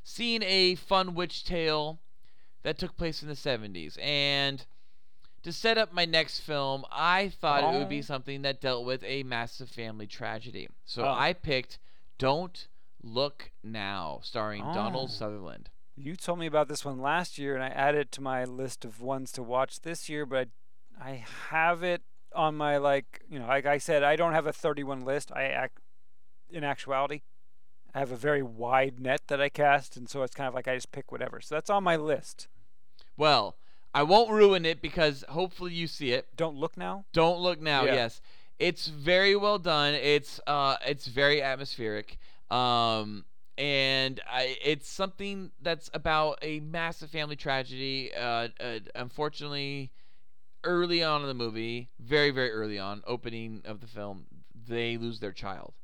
seeing 0.03 0.43
a 0.43 0.77
fun 0.77 1.15
witch 1.15 1.45
tale 1.45 2.01
that 2.63 2.79
took 2.79 2.97
place 2.97 3.23
in 3.23 3.29
the 3.29 3.35
70s. 3.37 3.97
And 4.03 4.65
to 5.43 5.53
set 5.53 5.79
up 5.79 5.93
my 5.93 6.05
next 6.05 6.41
film, 6.41 6.85
I 6.91 7.29
thought 7.29 7.75
it 7.75 7.79
would 7.79 7.89
be 7.89 7.99
Oh. 8.01 8.03
something 8.03 8.43
that 8.43 8.61
dealt 8.61 8.85
with 8.85 9.03
a 9.05 9.23
massive 9.23 9.71
family 9.71 10.07
tragedy. 10.07 10.69
So 10.85 11.05
Oh. 11.05 11.13
I 11.13 11.33
picked 11.33 11.79
Don't 12.19 12.69
Look 13.03 13.51
Now, 13.63 14.21
starring 14.23 14.63
Donald 14.63 15.09
Oh. 15.11 15.13
Sutherland. 15.13 15.71
You 15.97 16.17
told 16.17 16.39
me 16.39 16.47
about 16.47 16.69
this 16.69 16.85
one 16.85 16.99
last 17.01 17.39
year, 17.39 17.55
and 17.55 17.65
I 17.65 17.69
added 17.69 18.01
it 18.03 18.13
to 18.13 18.21
my 18.21 18.45
list 18.45 18.85
of 18.85 19.01
ones 19.01 19.33
to 19.33 19.43
watch 19.43 19.81
this 19.81 20.09
year, 20.09 20.27
but 20.27 20.49
I, 21.01 21.11
I 21.11 21.25
have 21.49 21.83
it 21.83 22.03
on 22.35 22.55
my 22.55 22.77
like 22.77 23.23
you 23.29 23.39
know 23.41 23.47
like 23.49 23.67
I 23.67 23.79
said 23.79 24.05
I 24.05 24.15
don't 24.15 24.35
have 24.35 24.47
a 24.47 24.53
31 24.53 25.01
list. 25.01 25.33
I 25.33 25.45
act 25.45 25.79
in 26.51 26.63
actuality 26.63 27.23
I 27.95 27.99
have 27.99 28.13
a 28.13 28.17
very 28.17 28.43
wide 28.43 29.01
net 29.01 29.23
that 29.29 29.41
I 29.41 29.49
cast, 29.49 29.97
and 29.97 30.09
so 30.09 30.23
it's 30.23 30.35
kind 30.35 30.49
of 30.49 30.55
like 30.55 30.69
I 30.69 30.75
just 30.75 30.93
pick 30.93 31.11
whatever. 31.11 31.41
So 31.41 31.55
that's 31.55 31.71
on 31.71 31.83
my 31.83 31.97
list. 31.97 32.49
Well, 33.17 33.57
I 33.93 34.03
won't 34.05 34.31
ruin 34.31 34.65
it 34.65 34.81
because 34.81 35.25
hopefully 35.29 35.73
you 35.73 35.87
see 35.87 36.13
it. 36.13 36.29
Don't 36.37 36.57
look 36.57 36.77
now. 36.77 37.05
Don't 37.13 37.41
look 37.41 37.61
now. 37.61 37.85
Yeah. 37.85 37.95
Yes, 37.95 38.21
it's 38.59 38.87
very 38.87 39.35
well 39.35 39.59
done. 39.59 39.95
It's 39.95 40.41
uh, 40.47 40.77
it's 40.87 41.07
very 41.07 41.43
atmospheric. 41.43 42.19
Um, 42.51 43.25
and 43.59 44.21
I, 44.31 44.57
it's 44.65 44.89
something 44.89 45.51
that's 45.61 45.91
about 45.93 46.39
a 46.43 46.61
massive 46.61 47.11
family 47.11 47.37
tragedy. 47.37 48.13
Uh, 48.15 48.49
uh, 48.61 48.79
unfortunately, 48.95 49.91
early 50.63 51.03
on 51.03 51.23
in 51.23 51.29
the 51.29 51.35
movie, 51.35 51.91
very 51.99 52.31
very 52.31 52.53
early 52.53 52.79
on, 52.79 53.03
opening 53.07 53.63
of 53.65 53.81
the 53.81 53.89
film, 53.89 54.27
they 54.69 54.97
lose 54.97 55.19
their 55.19 55.33
child 55.33 55.75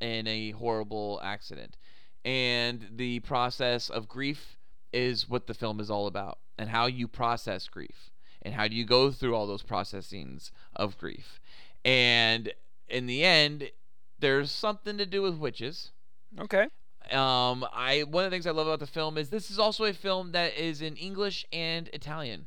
in 0.00 0.26
a 0.26 0.50
horrible 0.52 1.20
accident, 1.22 1.76
and 2.24 2.86
the 2.96 3.20
process 3.20 3.88
of 3.88 4.08
grief 4.08 4.56
is 4.92 5.28
what 5.28 5.46
the 5.46 5.54
film 5.54 5.78
is 5.80 5.90
all 5.90 6.06
about, 6.06 6.38
and 6.58 6.70
how 6.70 6.86
you 6.86 7.06
process 7.08 7.68
grief 7.68 8.10
and 8.42 8.54
how 8.54 8.66
do 8.66 8.74
you 8.74 8.84
go 8.84 9.10
through 9.10 9.34
all 9.36 9.46
those 9.46 9.62
processings 9.62 10.50
of 10.74 10.96
grief 10.96 11.40
and 11.84 12.52
in 12.88 13.06
the 13.06 13.22
end 13.22 13.70
there's 14.18 14.50
something 14.50 14.96
to 14.96 15.04
do 15.04 15.20
with 15.22 15.36
witches 15.36 15.90
Okay. 16.38 16.66
um 17.12 17.64
i 17.72 18.02
one 18.08 18.24
of 18.24 18.30
the 18.30 18.34
things 18.34 18.46
i 18.46 18.50
love 18.50 18.66
about 18.66 18.80
the 18.80 18.86
film 18.86 19.18
is 19.18 19.28
this 19.28 19.50
is 19.50 19.58
also 19.58 19.84
a 19.84 19.92
film 19.92 20.32
that 20.32 20.54
is 20.58 20.80
in 20.80 20.96
english 20.96 21.44
and 21.52 21.88
italian 21.92 22.46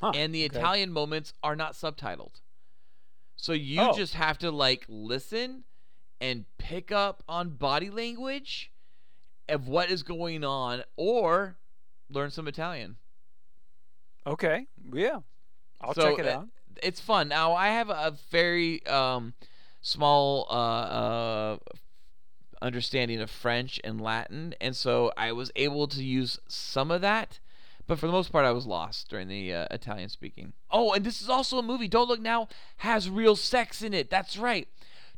Huh, 0.00 0.12
and 0.14 0.32
the 0.34 0.44
okay. 0.46 0.58
italian 0.58 0.92
moments 0.92 1.32
are 1.42 1.56
not 1.56 1.72
subtitled 1.74 2.40
so 3.36 3.52
you 3.52 3.80
Oh. 3.80 3.92
just 3.96 4.14
have 4.14 4.38
to 4.38 4.50
like 4.52 4.84
listen 4.88 5.64
and 6.20 6.44
pick 6.58 6.90
up 6.92 7.22
on 7.28 7.50
body 7.50 7.90
language 7.90 8.70
of 9.48 9.68
what 9.68 9.90
is 9.90 10.02
going 10.02 10.42
on 10.44 10.82
or 10.96 11.56
learn 12.10 12.30
some 12.30 12.48
italian 12.48 12.96
Okay. 14.26 14.66
Yeah. 14.92 15.18
I'll 15.82 15.92
So, 15.92 16.16
check 16.16 16.24
it 16.24 16.26
uh, 16.26 16.38
out. 16.38 16.48
it's 16.82 16.98
fun. 16.98 17.28
Now 17.28 17.52
I 17.52 17.68
have 17.68 17.90
a 17.90 18.14
very 18.30 18.84
um, 18.86 19.34
small 19.82 20.46
uh, 20.48 20.54
uh, 20.54 21.58
understanding 22.62 23.20
of 23.20 23.30
French 23.30 23.78
and 23.84 24.00
Latin, 24.00 24.54
and 24.62 24.74
so 24.74 25.12
I 25.16 25.32
was 25.32 25.50
able 25.56 25.86
to 25.88 26.02
use 26.02 26.38
some 26.48 26.90
of 26.90 27.02
that. 27.02 27.38
But 27.86 27.98
for 27.98 28.06
the 28.06 28.12
most 28.12 28.32
part, 28.32 28.46
I 28.46 28.52
was 28.52 28.64
lost 28.64 29.10
during 29.10 29.28
the 29.28 29.52
uh, 29.52 29.66
Italian 29.70 30.08
speaking. 30.08 30.54
Oh, 30.70 30.94
and 30.94 31.04
this 31.04 31.20
is 31.20 31.28
also 31.28 31.58
a 31.58 31.62
movie. 31.62 31.86
Don't 31.86 32.08
Look 32.08 32.20
Now 32.20 32.48
has 32.78 33.10
real 33.10 33.36
sex 33.36 33.82
in 33.82 33.92
it. 33.92 34.08
That's 34.08 34.38
right. 34.38 34.68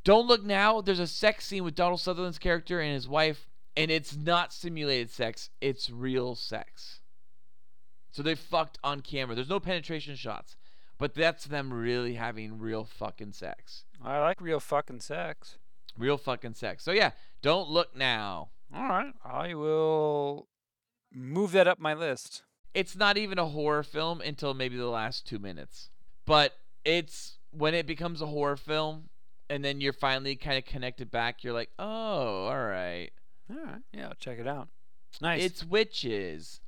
Don't 0.06 0.28
Look 0.28 0.44
Now. 0.44 0.80
There's 0.80 1.00
a 1.00 1.06
sex 1.08 1.46
scene 1.46 1.64
with 1.64 1.74
Donald 1.74 1.98
Sutherland's 1.98 2.38
character 2.38 2.78
and 2.78 2.94
his 2.94 3.08
wife, 3.08 3.48
and 3.76 3.90
it's 3.90 4.16
not 4.16 4.52
simulated 4.52 5.10
sex. 5.10 5.50
It's 5.60 5.90
real 5.90 6.36
sex. 6.36 7.00
So 8.12 8.22
they 8.22 8.36
fucked 8.36 8.78
on 8.84 9.00
camera. 9.00 9.34
There's 9.34 9.48
no 9.48 9.58
penetration 9.58 10.14
shots, 10.14 10.54
but 10.96 11.14
that's 11.14 11.46
them 11.46 11.72
really 11.72 12.14
having 12.14 12.60
real 12.60 12.84
fucking 12.84 13.32
sex. 13.32 13.82
I 14.00 14.20
like 14.20 14.40
real 14.40 14.60
fucking 14.60 15.00
sex. 15.00 15.58
Real 15.98 16.18
fucking 16.18 16.54
sex. 16.54 16.84
So 16.84 16.92
yeah, 16.92 17.10
don't 17.42 17.68
look 17.68 17.96
now. 17.96 18.50
All 18.72 18.86
right. 18.86 19.12
I 19.24 19.54
will 19.54 20.46
move 21.12 21.50
that 21.50 21.66
up 21.66 21.80
my 21.80 21.94
list. 21.94 22.44
It's 22.74 22.94
not 22.94 23.18
even 23.18 23.40
a 23.40 23.46
horror 23.46 23.82
film 23.82 24.20
until 24.20 24.54
maybe 24.54 24.76
the 24.76 24.86
last 24.86 25.26
two 25.26 25.40
minutes. 25.40 25.90
But 26.26 26.52
it's 26.84 27.38
when 27.50 27.74
it 27.74 27.88
becomes 27.88 28.22
a 28.22 28.26
horror 28.26 28.56
film 28.56 29.08
and 29.48 29.64
then 29.64 29.80
you're 29.80 29.92
finally 29.92 30.36
kind 30.36 30.58
of 30.58 30.64
connected 30.64 31.10
back, 31.10 31.42
you're 31.44 31.52
like, 31.52 31.70
oh, 31.78 32.46
all 32.46 32.64
right. 32.66 33.10
All 33.50 33.56
right. 33.64 33.82
Yeah, 33.92 34.08
I'll 34.08 34.14
check 34.14 34.38
it 34.38 34.46
out. 34.48 34.68
Nice. 35.20 35.42
It's 35.42 35.64
witches. 35.64 36.60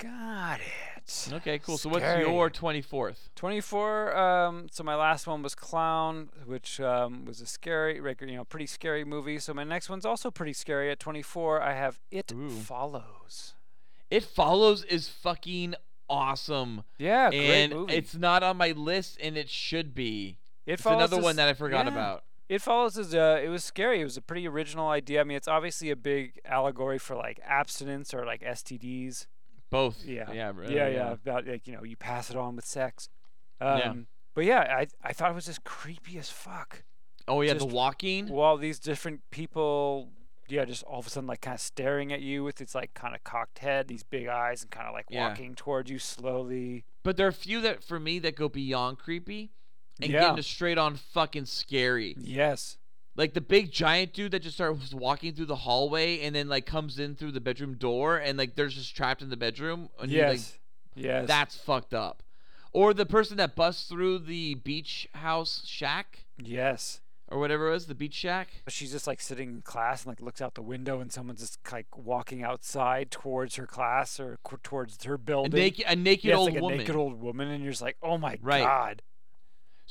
got 0.00 0.60
it. 0.60 1.32
Okay, 1.32 1.58
cool. 1.58 1.76
So 1.78 1.88
what's 1.88 2.04
Scary. 2.04 2.22
your 2.22 2.48
24th? 2.48 3.28
24. 3.34 4.16
Um, 4.16 4.66
so 4.70 4.84
my 4.84 4.94
last 4.94 5.26
one 5.26 5.42
was 5.42 5.54
Clown, 5.54 6.28
which 6.46 6.80
um, 6.80 7.24
was 7.24 7.40
a 7.40 7.46
scary, 7.46 7.96
you 7.96 8.36
know, 8.36 8.44
pretty 8.44 8.66
scary 8.66 9.04
movie. 9.04 9.38
So 9.38 9.52
my 9.52 9.64
next 9.64 9.90
one's 9.90 10.06
also 10.06 10.30
pretty 10.30 10.52
scary. 10.52 10.90
At 10.90 11.00
24, 11.00 11.60
I 11.60 11.74
have 11.74 11.98
It 12.10 12.32
Ooh. 12.32 12.48
Follows. 12.50 13.54
It 14.10 14.22
Follows 14.22 14.84
is 14.84 15.08
fucking 15.08 15.74
awesome. 16.08 16.84
Yeah, 16.98 17.30
great 17.30 17.50
and 17.50 17.72
movie. 17.72 17.94
it's 17.94 18.14
not 18.14 18.42
on 18.42 18.56
my 18.56 18.70
list, 18.72 19.18
and 19.20 19.36
it 19.36 19.48
should 19.48 19.94
be. 19.94 20.38
It 20.66 20.74
It's 20.74 20.82
Follows 20.82 20.98
another 21.00 21.18
is- 21.18 21.24
one 21.24 21.36
that 21.36 21.48
I 21.48 21.54
forgot 21.54 21.86
yeah. 21.86 21.92
about. 21.92 22.24
It 22.48 22.60
follows 22.60 22.98
is 22.98 23.14
uh, 23.14 23.40
it 23.42 23.48
was 23.48 23.64
scary. 23.64 24.00
It 24.02 24.04
was 24.04 24.18
a 24.18 24.20
pretty 24.20 24.46
original 24.46 24.88
idea. 24.88 25.20
I 25.22 25.24
mean, 25.24 25.38
it's 25.38 25.48
obviously 25.48 25.88
a 25.90 25.96
big 25.96 26.38
allegory 26.44 26.98
for 26.98 27.16
like 27.16 27.40
abstinence 27.46 28.12
or 28.12 28.26
like 28.26 28.42
STDs. 28.42 29.26
Both. 29.70 30.04
Yeah. 30.04 30.30
Yeah. 30.30 30.52
really, 30.54 30.74
yeah, 30.74 30.88
yeah, 30.88 31.12
about 31.12 31.46
like 31.46 31.66
you 31.66 31.72
know 31.74 31.82
you 31.82 31.96
pass 31.96 32.28
it 32.28 32.36
on 32.36 32.56
with 32.56 32.66
sex. 32.66 33.08
Um, 33.60 33.78
Yeah. 33.78 33.94
But 34.34 34.44
yeah, 34.44 34.60
I 34.60 34.86
I 35.02 35.12
thought 35.14 35.30
it 35.30 35.34
was 35.34 35.46
just 35.46 35.64
creepy 35.64 36.18
as 36.18 36.28
fuck. 36.28 36.82
Oh 37.26 37.40
yeah, 37.40 37.54
Just 37.54 37.68
the 37.68 37.74
walking. 37.74 38.28
While 38.28 38.58
these 38.58 38.78
different 38.78 39.22
people, 39.30 40.10
yeah, 40.48 40.66
just 40.66 40.82
all 40.82 40.98
of 40.98 41.06
a 41.06 41.10
sudden 41.10 41.26
like 41.28 41.40
kind 41.40 41.54
of 41.54 41.60
staring 41.60 42.12
at 42.12 42.20
you 42.20 42.44
with 42.44 42.60
its 42.60 42.74
like 42.74 42.92
kind 42.92 43.14
of 43.14 43.24
cocked 43.24 43.60
head, 43.60 43.88
these 43.88 44.02
big 44.02 44.26
eyes, 44.28 44.60
and 44.60 44.70
kind 44.70 44.86
of 44.88 44.92
like 44.92 45.06
Yeah. 45.08 45.28
walking 45.28 45.54
towards 45.54 45.90
you 45.90 45.98
slowly. 45.98 46.84
But 47.02 47.16
there 47.16 47.24
are 47.26 47.30
a 47.30 47.32
few 47.32 47.62
that 47.62 47.82
for 47.82 47.98
me 47.98 48.18
that 48.18 48.36
go 48.36 48.48
beyond 48.50 48.98
creepy 48.98 49.52
and 50.00 50.10
Yeah. 50.10 50.20
get 50.20 50.30
into 50.30 50.42
straight 50.42 50.78
on 50.78 50.96
fucking 50.96 51.46
scary. 51.46 52.14
Yes. 52.18 52.78
Like 53.14 53.34
the 53.34 53.40
big 53.42 53.70
giant 53.70 54.14
dude 54.14 54.32
that 54.32 54.40
just 54.40 54.54
starts 54.56 54.94
walking 54.94 55.34
through 55.34 55.46
the 55.46 55.56
hallway 55.56 56.20
and 56.20 56.34
then 56.34 56.48
like 56.48 56.64
comes 56.64 56.98
in 56.98 57.14
through 57.14 57.32
the 57.32 57.40
bedroom 57.42 57.74
door 57.76 58.16
and 58.16 58.38
like 58.38 58.54
they're 58.54 58.68
just 58.68 58.96
trapped 58.96 59.20
in 59.20 59.28
the 59.28 59.36
bedroom. 59.36 59.90
And 60.00 60.10
you, 60.10 60.22
like, 60.22 60.30
Yes. 60.38 60.58
yes. 60.94 61.28
That's 61.28 61.56
fucked 61.56 61.92
up. 61.92 62.22
Or 62.72 62.94
the 62.94 63.04
person 63.04 63.36
that 63.36 63.54
busts 63.54 63.86
through 63.88 64.20
the 64.20 64.54
beach 64.54 65.06
house 65.12 65.62
shack 65.66 66.24
yes. 66.42 67.02
or 67.28 67.38
whatever 67.38 67.68
it 67.68 67.72
was, 67.72 67.86
the 67.86 67.94
beach 67.94 68.14
shack. 68.14 68.48
She's 68.68 68.92
just 68.92 69.06
like 69.06 69.20
sitting 69.20 69.50
in 69.50 69.60
class 69.60 70.04
and 70.04 70.08
like 70.12 70.22
looks 70.22 70.40
out 70.40 70.54
the 70.54 70.62
window 70.62 70.98
and 71.00 71.12
someone's 71.12 71.40
just 71.40 71.58
like 71.70 71.94
walking 71.94 72.42
outside 72.42 73.10
towards 73.10 73.56
her 73.56 73.66
class 73.66 74.18
or 74.18 74.38
towards 74.62 75.04
her 75.04 75.14
A 75.14 75.18
building. 75.18 75.52
naked, 75.60 75.84
a 75.86 75.94
naked 75.94 76.30
it's 76.30 76.38
old 76.38 76.52
like 76.54 76.62
woman. 76.62 76.76
a 76.76 76.82
naked 76.82 76.96
old 76.96 77.20
woman, 77.20 77.48
and 77.48 77.62
you're 77.62 77.72
just 77.72 77.82
like, 77.82 77.98
oh 78.02 78.16
my 78.16 78.38
Right. 78.40 78.62
god. 78.64 79.02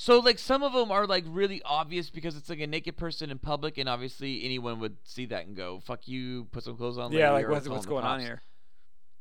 So 0.01 0.17
like 0.17 0.39
some 0.39 0.63
of 0.63 0.73
them 0.73 0.91
are 0.91 1.05
like 1.05 1.25
really 1.27 1.61
obvious 1.63 2.09
because 2.09 2.35
it's 2.35 2.49
like 2.49 2.59
a 2.59 2.65
naked 2.65 2.97
person 2.97 3.29
in 3.29 3.37
public, 3.37 3.77
and 3.77 3.87
obviously 3.87 4.43
anyone 4.43 4.79
would 4.79 4.97
see 5.03 5.27
that 5.27 5.45
and 5.45 5.55
go, 5.55 5.79
"Fuck 5.79 6.07
you, 6.07 6.45
put 6.45 6.63
some 6.63 6.75
clothes 6.75 6.97
on." 6.97 7.11
Yeah, 7.11 7.31
lady," 7.33 7.45
like 7.45 7.53
what's, 7.53 7.69
what's 7.69 7.85
going 7.85 8.03
on 8.03 8.19
here? 8.19 8.41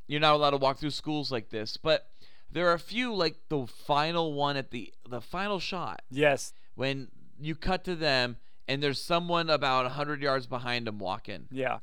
You're 0.06 0.20
not 0.20 0.32
allowed 0.32 0.52
to 0.52 0.56
walk 0.56 0.78
through 0.78 0.92
schools 0.92 1.30
like 1.30 1.50
this, 1.50 1.76
but 1.76 2.08
there 2.50 2.66
are 2.70 2.72
a 2.72 2.78
few 2.78 3.12
like 3.14 3.36
the 3.50 3.66
final 3.66 4.32
one 4.32 4.56
at 4.56 4.70
the 4.70 4.90
the 5.06 5.20
final 5.20 5.58
shot 5.60 6.00
Yes. 6.10 6.54
when 6.76 7.08
you 7.38 7.54
cut 7.56 7.84
to 7.84 7.94
them 7.94 8.38
and 8.66 8.82
there's 8.82 9.02
someone 9.02 9.50
about 9.50 9.84
100 9.84 10.22
yards 10.22 10.46
behind 10.46 10.86
them 10.86 10.98
walking. 10.98 11.46
Yeah. 11.50 11.80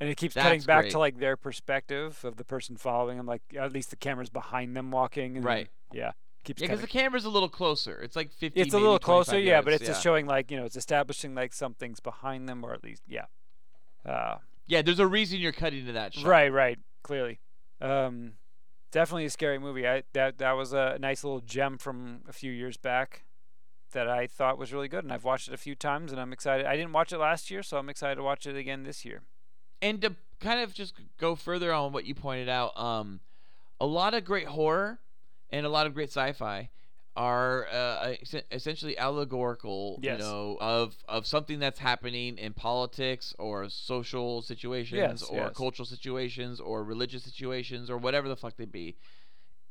And 0.00 0.10
it 0.10 0.16
keeps 0.16 0.34
cutting 0.34 0.62
back 0.62 0.82
great. 0.82 0.90
to 0.90 0.98
like 0.98 1.18
their 1.20 1.36
perspective 1.36 2.24
of 2.24 2.36
the 2.36 2.44
person 2.44 2.76
following 2.76 3.16
them, 3.18 3.26
like 3.26 3.42
at 3.56 3.72
least 3.72 3.90
the 3.90 3.96
camera's 3.96 4.28
behind 4.28 4.76
them 4.76 4.90
walking. 4.90 5.36
And 5.36 5.44
then- 5.44 5.44
Right. 5.44 5.68
yeah. 5.92 6.12
Keeps 6.44 6.62
Yeah, 6.62 6.68
because 6.68 6.80
the 6.80 6.86
camera's 6.86 7.24
a 7.24 7.30
little 7.30 7.48
closer. 7.48 8.00
It's 8.00 8.16
like 8.16 8.32
50. 8.32 8.60
it's 8.60 8.74
a 8.74 8.78
little 8.78 8.98
closer, 8.98 9.38
yeah, 9.38 9.60
but 9.60 9.70
yards, 9.70 9.82
it's 9.82 9.90
just 9.90 10.02
showing 10.02 10.26
like 10.26 10.50
you 10.50 10.56
know 10.56 10.64
it's 10.64 10.76
establishing 10.76 11.34
like 11.34 11.52
something's 11.52 12.00
behind 12.00 12.48
them 12.48 12.64
or 12.64 12.72
at 12.72 12.82
least 12.82 13.02
yeah. 13.08 13.26
Uh, 14.04 14.38
Yeah, 14.66 14.82
there's 14.82 15.00
a 15.00 15.06
reason 15.06 15.40
you're 15.40 15.52
cutting 15.52 15.86
to 15.86 15.92
that 15.92 16.14
shot. 16.14 16.24
Right, 16.24 16.52
right, 16.52 16.78
clearly. 17.02 17.40
Um, 17.80 18.32
definitely 18.90 19.26
a 19.26 19.30
scary 19.30 19.58
movie. 19.58 19.86
I 19.86 20.04
that 20.12 20.38
that 20.38 20.52
was 20.52 20.72
a 20.72 20.96
nice 21.00 21.24
little 21.24 21.40
gem 21.40 21.78
from 21.78 22.22
a 22.28 22.32
few 22.32 22.52
years 22.52 22.76
back 22.76 23.24
that 23.92 24.08
I 24.08 24.26
thought 24.26 24.58
was 24.58 24.72
really 24.72 24.88
good, 24.88 25.04
and 25.04 25.12
I've 25.12 25.24
watched 25.24 25.48
it 25.48 25.54
a 25.54 25.58
few 25.58 25.74
times, 25.74 26.12
and 26.12 26.20
I'm 26.20 26.32
excited. 26.32 26.66
I 26.66 26.76
didn't 26.76 26.92
watch 26.92 27.12
it 27.12 27.18
last 27.18 27.50
year, 27.50 27.62
so 27.62 27.78
I'm 27.78 27.88
excited 27.88 28.16
to 28.16 28.22
watch 28.22 28.46
it 28.46 28.56
again 28.56 28.82
this 28.82 29.04
year. 29.04 29.22
And 29.80 30.00
to 30.02 30.16
kind 30.40 30.60
of 30.60 30.74
just 30.74 30.94
go 31.18 31.34
further 31.34 31.72
on 31.72 31.92
what 31.92 32.04
you 32.04 32.14
pointed 32.14 32.48
out, 32.48 32.78
um, 32.78 33.20
a 33.80 33.86
lot 33.86 34.12
of 34.12 34.24
great 34.24 34.48
horror 34.48 34.98
and 35.50 35.64
a 35.66 35.68
lot 35.68 35.86
of 35.86 35.94
great 35.94 36.08
sci-fi 36.10 36.70
are 37.16 37.66
uh, 37.72 38.14
essentially 38.52 38.96
allegorical, 38.96 39.98
Yes. 40.00 40.18
you 40.20 40.24
know, 40.24 40.56
of 40.60 40.96
of 41.08 41.26
something 41.26 41.58
that's 41.58 41.80
happening 41.80 42.38
in 42.38 42.52
politics 42.52 43.34
or 43.38 43.68
social 43.68 44.40
situations 44.42 44.98
Yes, 44.98 45.22
or 45.24 45.36
yes. 45.46 45.56
cultural 45.56 45.84
situations 45.86 46.60
or 46.60 46.84
religious 46.84 47.24
situations 47.24 47.90
or 47.90 47.98
whatever 47.98 48.28
the 48.28 48.36
fuck 48.36 48.56
they 48.56 48.66
be. 48.66 48.96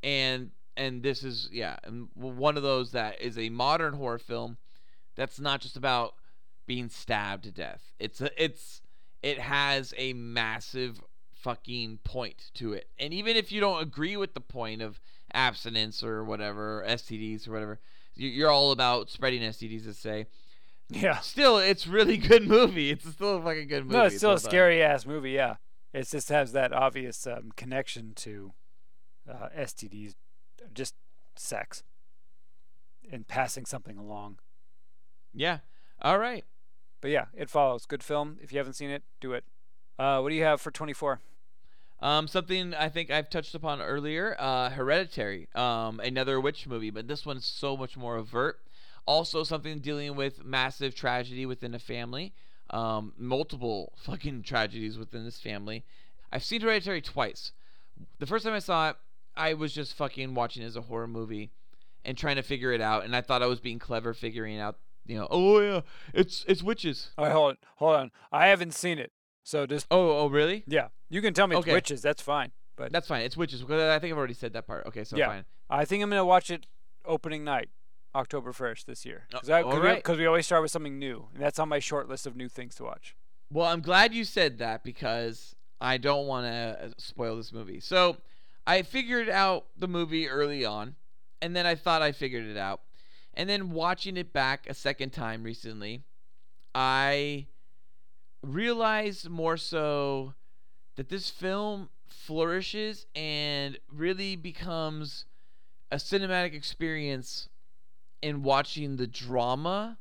And 0.02 0.50
and 0.76 1.02
this 1.02 1.24
is 1.24 1.48
yeah, 1.52 1.76
one 2.14 2.56
of 2.56 2.62
those 2.62 2.92
that 2.92 3.20
is 3.20 3.38
a 3.38 3.48
modern 3.48 3.94
horror 3.94 4.18
film 4.18 4.58
that's 5.16 5.40
not 5.40 5.60
just 5.60 5.76
about 5.76 6.14
being 6.66 6.88
stabbed 6.88 7.44
to 7.44 7.50
death. 7.50 7.94
It's 7.98 8.20
a, 8.20 8.30
it's 8.42 8.82
it 9.22 9.38
has 9.38 9.94
a 9.96 10.12
massive 10.12 11.00
fucking 11.32 11.98
point 12.04 12.50
to 12.54 12.74
it. 12.74 12.88
And 12.98 13.14
even 13.14 13.36
if 13.36 13.50
you 13.50 13.60
don't 13.60 13.82
agree 13.82 14.16
with 14.16 14.34
the 14.34 14.40
point 14.40 14.82
of 14.82 15.00
abstinence 15.32 16.02
or 16.02 16.24
whatever, 16.24 16.84
STDs 16.86 17.46
or 17.48 17.52
whatever, 17.52 17.80
you- 18.14 18.28
you're 18.28 18.50
all 18.50 18.72
about 18.72 19.10
spreading 19.10 19.42
STDs, 19.42 19.86
let's 19.86 19.98
say. 19.98 20.26
Yeah. 20.90 21.18
Still, 21.20 21.58
it's 21.58 21.86
really 21.86 22.16
good 22.16 22.46
movie. 22.48 22.90
It's 22.90 23.08
still 23.10 23.36
a 23.36 23.42
fucking 23.42 23.68
good 23.68 23.84
movie. 23.84 23.96
No, 23.96 24.04
it's 24.04 24.16
still 24.16 24.30
well 24.30 24.36
a 24.36 24.40
scary 24.40 24.82
ass 24.82 25.04
movie. 25.06 25.32
Yeah, 25.32 25.56
it 25.92 26.08
just 26.08 26.28
has 26.30 26.52
that 26.52 26.72
obvious 26.72 27.26
um, 27.26 27.52
connection 27.56 28.12
to 28.16 28.52
uh, 29.30 29.48
STDs, 29.56 30.14
just 30.72 30.94
sex, 31.36 31.82
and 33.12 33.28
passing 33.28 33.66
something 33.66 33.98
along. 33.98 34.38
Yeah. 35.34 35.58
All 36.00 36.18
right. 36.18 36.44
But 37.00 37.10
yeah, 37.10 37.26
it 37.34 37.50
follows. 37.50 37.84
Good 37.86 38.02
film. 38.02 38.38
If 38.42 38.50
you 38.52 38.58
haven't 38.58 38.72
seen 38.74 38.90
it, 38.90 39.02
do 39.20 39.32
it. 39.34 39.44
Uh, 39.98 40.20
what 40.20 40.30
do 40.30 40.34
you 40.34 40.44
have 40.44 40.60
for 40.60 40.70
24? 40.70 41.20
Um, 42.00 42.28
something 42.28 42.74
I 42.74 42.88
think 42.88 43.10
I've 43.10 43.28
touched 43.28 43.54
upon 43.54 43.80
earlier, 43.80 44.36
uh, 44.38 44.70
Hereditary, 44.70 45.48
um, 45.54 46.00
another 46.00 46.40
witch 46.40 46.66
movie, 46.66 46.90
but 46.90 47.08
this 47.08 47.26
one's 47.26 47.44
so 47.44 47.76
much 47.76 47.96
more 47.96 48.16
overt. 48.16 48.60
Also, 49.04 49.42
something 49.42 49.78
dealing 49.80 50.14
with 50.14 50.44
massive 50.44 50.94
tragedy 50.94 51.46
within 51.46 51.74
a 51.74 51.78
family, 51.78 52.34
um, 52.70 53.14
multiple 53.16 53.92
fucking 53.96 54.42
tragedies 54.42 54.96
within 54.98 55.24
this 55.24 55.40
family. 55.40 55.84
I've 56.30 56.44
seen 56.44 56.60
Hereditary 56.60 57.00
twice. 57.00 57.52
The 58.18 58.26
first 58.26 58.44
time 58.44 58.54
I 58.54 58.60
saw 58.60 58.90
it, 58.90 58.96
I 59.36 59.54
was 59.54 59.72
just 59.72 59.94
fucking 59.94 60.34
watching 60.34 60.62
it 60.62 60.66
as 60.66 60.76
a 60.76 60.82
horror 60.82 61.06
movie 61.08 61.50
and 62.04 62.16
trying 62.16 62.36
to 62.36 62.42
figure 62.42 62.72
it 62.72 62.80
out, 62.80 63.04
and 63.04 63.16
I 63.16 63.22
thought 63.22 63.42
I 63.42 63.46
was 63.46 63.60
being 63.60 63.78
clever 63.78 64.14
figuring 64.14 64.58
out, 64.60 64.76
you 65.06 65.16
know, 65.18 65.26
oh 65.30 65.60
yeah, 65.60 65.80
it's 66.12 66.44
it's 66.46 66.62
witches. 66.62 67.10
All 67.18 67.24
right, 67.24 67.32
hold 67.32 67.50
on, 67.50 67.56
hold 67.76 67.96
on. 67.96 68.10
I 68.30 68.48
haven't 68.48 68.74
seen 68.74 68.98
it, 68.98 69.10
so 69.48 69.66
just 69.66 69.86
Oh, 69.90 70.18
oh 70.20 70.26
really? 70.28 70.64
yeah, 70.66 70.88
you 71.08 71.22
can 71.22 71.32
tell 71.32 71.46
me 71.46 71.56
Okay. 71.56 71.70
it's 71.70 71.74
witches. 71.74 72.02
That's 72.02 72.20
fine. 72.22 72.52
But 72.76 72.92
That's 72.92 73.08
fine. 73.08 73.22
It's 73.22 73.36
witches 73.36 73.60
because 73.62 73.80
I 73.80 73.98
think 73.98 74.12
I've 74.12 74.18
already 74.18 74.34
said 74.34 74.52
that 74.52 74.66
part. 74.66 74.86
Okay, 74.86 75.02
so 75.04 75.16
Yeah. 75.16 75.26
fine. 75.28 75.44
I 75.68 75.84
think 75.84 76.02
I'm 76.02 76.10
gonna 76.10 76.24
watch 76.24 76.50
it 76.50 76.66
opening 77.04 77.44
night, 77.44 77.70
October 78.14 78.52
1st 78.52 78.86
this 78.86 79.04
year. 79.06 79.24
Uh, 79.32 79.38
Because 79.40 79.50
all 79.50 79.80
right. 79.80 80.06
we, 80.06 80.26
always 80.26 80.46
start 80.46 80.62
with 80.62 80.70
something 80.70 80.98
new, 80.98 81.28
and 81.34 81.42
that's 81.42 81.58
on 81.58 81.68
my 81.68 81.78
short 81.78 82.08
list 82.08 82.26
of 82.26 82.36
new 82.36 82.48
things 82.48 82.74
to 82.76 82.84
watch. 82.84 83.16
Well, 83.50 83.66
I'm 83.66 83.80
glad 83.80 84.12
you 84.14 84.24
said 84.24 84.58
that 84.58 84.84
because 84.84 85.56
I 85.80 85.96
don't 85.96 86.26
want 86.26 86.46
to 86.46 86.92
spoil 86.98 87.36
this 87.36 87.52
movie. 87.52 87.80
So, 87.80 88.18
I 88.66 88.82
figured 88.82 89.30
out 89.30 89.66
the 89.76 89.88
movie 89.88 90.28
early 90.28 90.64
on, 90.64 90.96
and 91.40 91.56
then 91.56 91.64
I 91.66 91.74
thought 91.74 92.02
I 92.02 92.12
figured 92.12 92.44
it 92.44 92.58
out. 92.58 92.82
And 93.32 93.48
then 93.48 93.70
watching 93.70 94.16
it 94.18 94.32
back 94.32 94.68
a 94.68 94.74
second 94.74 95.10
time 95.10 95.42
recently, 95.42 96.04
I 96.74 97.46
realized 98.42 99.28
more 99.28 99.56
so 99.56 100.34
that 100.96 101.08
this 101.08 101.30
film 101.30 101.88
flourishes 102.06 103.06
and 103.14 103.78
really 103.92 104.36
becomes 104.36 105.24
a 105.90 105.96
cinematic 105.96 106.54
experience 106.54 107.48
in 108.22 108.42
watching 108.42 108.96
the 108.96 109.06
drama 109.06 109.98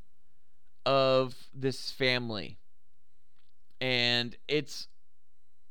of 0.86 1.36
this 1.54 1.92
family 1.92 2.58
and 3.80 4.36
it's 4.48 4.88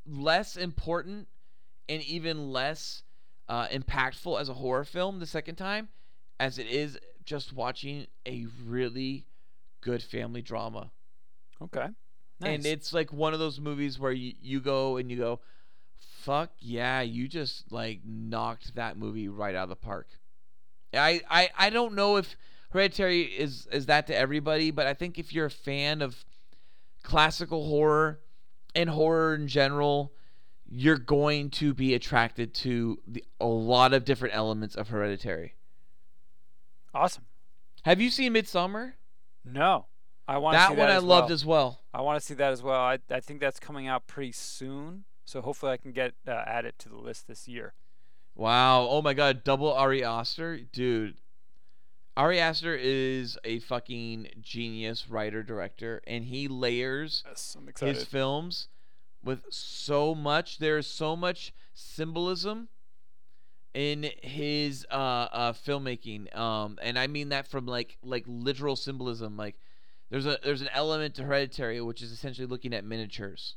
less 0.07 0.57
important 0.57 1.27
and 1.89 2.03
even 2.03 2.53
less 2.53 3.03
uh, 3.49 3.67
impactful 3.69 4.41
as 4.41 4.49
a 4.49 4.55
horror 4.55 4.85
film 4.85 5.19
the 5.19 5.27
second 5.27 5.57
time 5.57 5.89
as 6.39 6.59
it 6.59 6.67
is 6.67 6.99
just 7.25 7.53
watching 7.53 8.07
a 8.27 8.47
really 8.67 9.25
good 9.81 10.03
family 10.03 10.43
drama 10.43 10.91
Okay. 11.63 11.89
And 12.41 12.67
it's 12.67 12.93
like 12.93 13.13
one 13.13 13.33
of 13.33 13.39
those 13.39 13.59
movies 13.61 13.99
where 13.99 14.13
you, 14.13 14.35
you 14.41 14.61
go 14.61 14.97
and 14.97 15.11
you 15.11 15.17
go 15.17 15.41
fuck 16.23 16.51
yeah 16.59 17.01
you 17.01 17.29
just 17.29 17.71
like 17.71 18.01
knocked 18.05 18.75
that 18.75 18.99
movie 18.99 19.29
right 19.29 19.55
out 19.55 19.63
of 19.63 19.69
the 19.69 19.77
park 19.77 20.09
i 20.93 21.21
i, 21.31 21.49
I 21.57 21.71
don't 21.71 21.95
know 21.95 22.17
if 22.17 22.37
hereditary 22.71 23.23
is 23.23 23.69
is 23.71 23.87
that 23.87 24.09
to 24.09 24.17
everybody 24.17 24.73
but 24.73 24.89
i 24.89 24.93
think 24.93 25.21
if 25.21 25.33
you're 25.33 25.47
a 25.47 25.51
fan 25.51 26.03
of 26.03 26.25
classical 27.05 27.69
horror 27.69 28.19
and 28.75 28.91
horror 28.91 29.37
in 29.37 29.47
general 29.47 30.13
you're 30.69 30.99
going 30.99 31.51
to 31.51 31.73
be 31.75 31.95
attracted 31.95 32.53
to 32.53 32.99
the, 33.07 33.25
a 33.41 33.47
lot 33.47 33.93
of 33.93 34.05
different 34.05 34.35
elements 34.35 34.75
of 34.75 34.89
Hereditary. 34.89 35.55
Awesome. 36.93 37.25
Have 37.85 38.01
you 38.01 38.11
seen 38.11 38.35
Midsommar? 38.35 38.95
No, 39.45 39.87
I 40.29 40.39
want 40.39 40.55
to 40.55 40.59
That 40.59 40.69
see 40.71 40.77
one 40.77 40.87
that 40.89 40.93
I 40.93 40.97
as 40.97 41.05
loved 41.05 41.29
well. 41.29 41.35
as 41.35 41.45
well. 41.47 41.81
I 41.95 42.01
want 42.01 42.21
to 42.21 42.25
see 42.27 42.35
that 42.35 42.53
as 42.53 42.63
well. 42.63 42.81
I 42.81 42.99
I 43.11 43.21
think 43.21 43.41
that's 43.41 43.61
coming 43.61 43.87
out 43.87 44.07
pretty 44.07 44.33
soon, 44.33 45.05
so 45.25 45.41
hopefully 45.41 45.73
I 45.73 45.77
can 45.77 45.93
get 45.93 46.15
uh, 46.27 46.43
add 46.47 46.65
it 46.65 46.79
to 46.81 46.89
the 46.89 46.97
list 46.97 47.29
this 47.29 47.47
year. 47.47 47.75
Wow. 48.35 48.87
Oh 48.89 49.01
my 49.03 49.15
god, 49.15 49.45
double 49.45 49.73
Ari 49.73 50.05
Aster? 50.05 50.59
Dude. 50.59 51.17
Ari 52.17 52.41
Aster 52.41 52.75
is 52.75 53.39
a 53.45 53.59
fucking 53.61 54.29
genius 54.41 55.09
writer 55.09 55.43
director 55.43 56.03
and 56.07 56.25
he 56.25 56.49
layers 56.49 57.23
Yes, 57.29 57.57
his 57.81 58.05
films 58.05 58.69
with 59.23 59.43
so 59.51 60.15
much 60.15 60.59
there's 60.59 60.87
so 60.87 61.15
much 61.15 61.53
symbolism 61.75 62.69
in 63.75 64.11
his 64.23 64.87
uh, 64.91 64.95
uh 64.95 65.53
filmmaking 65.53 66.35
um 66.35 66.79
and 66.81 66.99
I 66.99 67.07
mean 67.07 67.29
that 67.29 67.49
from 67.49 67.67
like 67.67 67.99
like 68.03 68.25
literal 68.27 68.77
symbolism 68.77 69.37
like 69.37 69.57
there's 70.11 70.27
a 70.27 70.39
there's 70.43 70.63
an 70.63 70.69
element 70.73 71.15
to 71.17 71.25
Hereditary 71.25 71.81
which 71.81 72.03
is 72.03 72.13
essentially 72.13 72.47
looking 72.47 72.73
at 72.73 72.85
miniatures 72.85 73.55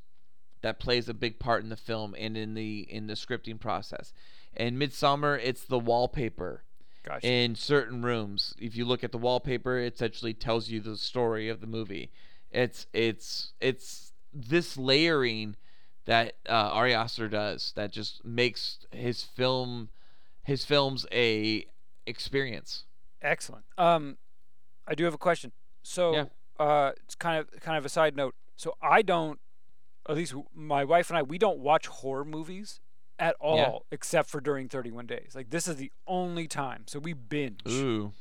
that 0.61 0.79
plays 0.79 1.07
a 1.07 1.13
big 1.13 1.39
part 1.39 1.63
in 1.63 1.69
the 1.69 1.77
film 1.77 2.15
and 2.17 2.35
in 2.35 2.53
the 2.53 2.87
in 2.89 3.07
the 3.07 3.13
scripting 3.13 3.59
process 3.59 4.13
and 4.55 4.77
Midsommar 4.77 5.39
it's 5.41 5.63
the 5.63 5.79
wallpaper 5.79 6.63
Gotcha. 7.03 7.27
in 7.27 7.55
certain 7.55 8.01
rooms. 8.03 8.53
If 8.59 8.75
you 8.75 8.85
look 8.85 9.03
at 9.03 9.11
the 9.11 9.17
wallpaper, 9.17 9.79
it 9.79 9.95
essentially 9.95 10.33
tells 10.33 10.69
you 10.69 10.79
the 10.79 10.97
story 10.97 11.49
of 11.49 11.61
the 11.61 11.67
movie. 11.67 12.11
It's 12.51 12.87
it's 12.93 13.53
it's 13.59 14.11
this 14.33 14.77
layering 14.77 15.55
that 16.05 16.35
uh, 16.47 16.51
Ari 16.51 16.93
Aster 16.93 17.27
does 17.27 17.73
that 17.75 17.91
just 17.91 18.23
makes 18.25 18.79
his 18.91 19.23
film 19.23 19.89
his 20.43 20.65
films 20.65 21.05
a 21.11 21.65
experience. 22.05 22.83
Excellent. 23.21 23.65
Um, 23.77 24.17
I 24.87 24.95
do 24.95 25.03
have 25.05 25.13
a 25.13 25.19
question. 25.19 25.51
So, 25.83 26.13
Yeah. 26.13 26.25
Uh, 26.60 26.91
it's 27.03 27.16
kind 27.16 27.39
of 27.39 27.60
kind 27.62 27.78
of 27.78 27.86
a 27.86 27.89
side 27.89 28.16
note. 28.16 28.36
So 28.57 28.76
I 28.82 29.01
don't, 29.01 29.39
at 30.07 30.16
least 30.16 30.34
my 30.53 30.84
wife 30.84 31.10
and 31.10 31.18
I, 31.18 31.24
we 31.24 31.38
don't 31.38 31.60
watch 31.60 31.88
horror 31.88 32.26
movies 32.26 32.80
at 33.18 33.36
all, 33.39 33.86
except 33.91 34.30
for 34.30 34.39
during 34.41 34.68
31 34.70 35.05
days. 35.05 35.32
Like 35.36 35.49
this 35.49 35.68
is 35.68 35.78
the 35.78 35.91
only 36.07 36.47
time. 36.47 36.84
So 36.88 36.99
we 36.99 37.14
binge. 37.14 37.62
Ooh, 37.68 38.12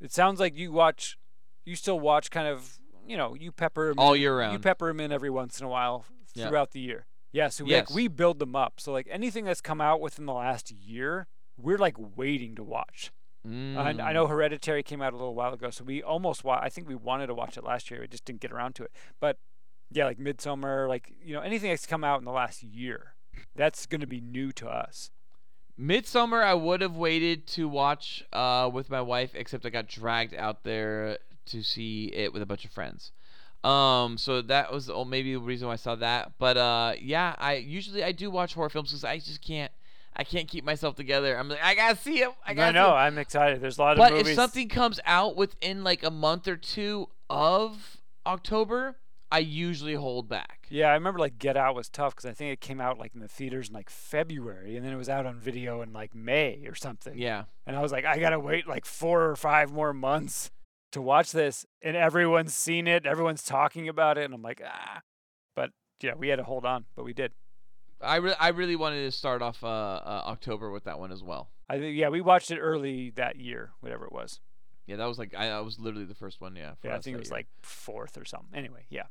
It 0.00 0.12
sounds 0.12 0.38
like 0.40 0.56
you 0.56 0.70
watch, 0.72 1.16
you 1.64 1.76
still 1.76 1.98
watch 2.00 2.30
kind 2.30 2.46
of, 2.48 2.78
you 3.06 3.16
know, 3.16 3.34
you 3.34 3.52
pepper 3.52 3.88
them 3.88 3.98
All 3.98 4.12
in- 4.14 4.20
year 4.20 4.50
You 4.52 4.58
pepper 4.58 4.88
them 4.88 5.00
in 5.00 5.12
every 5.12 5.30
once 5.30 5.58
in 5.60 5.66
a 5.66 5.68
while 5.68 6.04
Yeah. 6.34 6.48
throughout 6.48 6.70
the 6.72 6.80
year. 6.80 7.06
Yeah. 7.32 7.48
So 7.48 7.64
we, 7.64 7.70
Yes. 7.70 7.88
like 7.90 7.96
we 7.96 8.08
build 8.08 8.38
them 8.38 8.54
up. 8.56 8.74
So 8.80 8.92
like 8.92 9.06
anything 9.10 9.44
that's 9.44 9.60
come 9.60 9.80
out 9.80 10.00
within 10.00 10.26
the 10.26 10.32
last 10.34 10.70
year, 10.70 11.26
we're 11.56 11.78
like 11.78 11.96
waiting 12.16 12.54
to 12.56 12.62
watch. 12.64 13.12
Mm. 13.46 13.76
I, 13.76 14.10
I 14.10 14.12
know 14.12 14.26
Hereditary 14.26 14.82
came 14.82 15.00
out 15.00 15.12
a 15.12 15.16
little 15.16 15.34
while 15.34 15.54
ago, 15.54 15.70
so 15.70 15.84
we 15.84 16.02
almost 16.02 16.44
wa- 16.44 16.60
I 16.60 16.68
think 16.68 16.88
we 16.88 16.94
wanted 16.94 17.28
to 17.28 17.34
watch 17.34 17.56
it 17.56 17.64
last 17.64 17.90
year. 17.90 18.00
We 18.00 18.08
just 18.08 18.24
didn't 18.24 18.40
get 18.40 18.52
around 18.52 18.74
to 18.76 18.84
it. 18.84 18.92
But 19.18 19.38
yeah, 19.90 20.04
like 20.04 20.18
Midsommar, 20.18 20.88
like 20.88 21.12
you 21.22 21.34
know 21.34 21.40
anything 21.40 21.70
that's 21.70 21.86
come 21.86 22.04
out 22.04 22.18
in 22.18 22.24
the 22.24 22.32
last 22.32 22.62
year, 22.62 23.14
that's 23.56 23.86
going 23.86 24.02
to 24.02 24.06
be 24.06 24.20
new 24.20 24.52
to 24.52 24.68
us. 24.68 25.10
Midsommar, 25.80 26.42
I 26.42 26.52
would 26.52 26.82
have 26.82 26.96
waited 26.96 27.46
to 27.48 27.66
watch 27.66 28.22
uh, 28.32 28.68
with 28.70 28.90
my 28.90 29.00
wife, 29.00 29.30
except 29.34 29.64
I 29.64 29.70
got 29.70 29.88
dragged 29.88 30.34
out 30.34 30.62
there 30.62 31.18
to 31.46 31.62
see 31.62 32.06
it 32.12 32.34
with 32.34 32.42
a 32.42 32.46
bunch 32.46 32.66
of 32.66 32.70
friends. 32.70 33.12
Um, 33.64 34.18
so 34.18 34.42
that 34.42 34.72
was 34.72 34.90
maybe 35.06 35.34
the 35.34 35.40
reason 35.40 35.68
why 35.68 35.74
I 35.74 35.76
saw 35.76 35.94
that. 35.96 36.32
But 36.38 36.56
uh, 36.58 36.92
yeah, 37.00 37.34
I 37.38 37.54
usually 37.54 38.04
I 38.04 38.12
do 38.12 38.30
watch 38.30 38.54
horror 38.54 38.68
films 38.68 38.90
because 38.90 39.04
I 39.04 39.18
just 39.18 39.42
can't 39.42 39.72
I 40.20 40.24
can't 40.24 40.48
keep 40.48 40.64
myself 40.64 40.96
together. 40.96 41.34
I'm 41.34 41.48
like 41.48 41.64
I 41.64 41.74
gotta 41.74 41.96
see 41.96 42.20
it. 42.20 42.28
I 42.44 42.52
gotta 42.52 42.72
see 42.72 42.74
know. 42.74 42.90
it. 42.90 42.98
I'm 42.98 43.16
excited. 43.16 43.62
There's 43.62 43.78
a 43.78 43.80
lot 43.80 43.92
of 43.92 43.98
But 43.98 44.12
if 44.12 44.34
something 44.34 44.68
comes 44.68 45.00
out 45.06 45.34
within 45.34 45.82
like 45.82 46.02
a 46.02 46.10
month 46.10 46.46
or 46.46 46.58
two 46.58 47.08
of 47.30 47.96
October, 48.26 48.98
I 49.32 49.38
usually 49.38 49.94
hold 49.94 50.28
back. 50.28 50.66
yeah, 50.68 50.90
I 50.90 50.92
remember 50.92 51.20
like 51.20 51.38
Get 51.38 51.56
Out 51.56 51.74
was 51.74 51.88
tough 51.88 52.14
because 52.14 52.28
I 52.28 52.34
think 52.34 52.52
it 52.52 52.60
came 52.60 52.82
out 52.82 52.98
like 52.98 53.14
in 53.14 53.20
the 53.20 53.28
theaters 53.28 53.68
in 53.68 53.74
like 53.74 53.88
February, 53.88 54.76
and 54.76 54.84
then 54.84 54.92
it 54.92 54.96
was 54.96 55.08
out 55.08 55.24
on 55.24 55.40
video 55.40 55.80
in 55.80 55.94
like 55.94 56.14
May 56.14 56.66
or 56.66 56.74
something. 56.74 57.16
Yeah. 57.16 57.44
And 57.66 57.74
I 57.74 57.80
was 57.80 57.90
like, 57.90 58.04
I 58.04 58.18
gotta 58.18 58.38
wait 58.38 58.68
like 58.68 58.84
four 58.84 59.24
or 59.24 59.36
five 59.36 59.72
more 59.72 59.94
months 59.94 60.50
to 60.92 61.00
watch 61.00 61.32
this, 61.32 61.64
and 61.80 61.96
everyone's 61.96 62.52
seen 62.52 62.86
it, 62.86 63.06
everyone's 63.06 63.42
talking 63.42 63.88
about 63.88 64.18
it, 64.18 64.26
and 64.26 64.34
I'm 64.34 64.42
like, 64.42 64.60
ah. 64.62 65.00
But 65.56 65.70
yeah, 66.02 66.12
we 66.14 66.28
had 66.28 66.36
to 66.36 66.44
hold 66.44 66.66
on, 66.66 66.84
but 66.94 67.06
we 67.06 67.14
did. 67.14 67.32
I, 68.02 68.16
re- 68.16 68.34
I 68.38 68.48
really 68.48 68.76
wanted 68.76 69.02
to 69.04 69.10
start 69.10 69.42
off 69.42 69.62
uh, 69.62 69.66
uh, 69.66 70.22
October 70.26 70.70
with 70.70 70.84
that 70.84 70.98
one 70.98 71.12
as 71.12 71.22
well. 71.22 71.50
I 71.68 71.78
think 71.78 71.96
yeah, 71.96 72.08
we 72.08 72.20
watched 72.20 72.50
it 72.50 72.58
early 72.58 73.10
that 73.10 73.36
year, 73.36 73.70
whatever 73.80 74.04
it 74.04 74.12
was. 74.12 74.40
Yeah, 74.86 74.96
that 74.96 75.06
was 75.06 75.18
like 75.18 75.34
I, 75.36 75.50
I 75.50 75.60
was 75.60 75.78
literally 75.78 76.06
the 76.06 76.14
first 76.14 76.40
one. 76.40 76.56
Yeah, 76.56 76.72
Yeah, 76.82 76.96
I 76.96 76.98
think 76.98 77.14
it 77.16 77.20
was 77.20 77.28
year. 77.28 77.38
like 77.38 77.46
fourth 77.62 78.16
or 78.18 78.24
something. 78.24 78.58
Anyway, 78.58 78.86
yeah. 78.88 79.04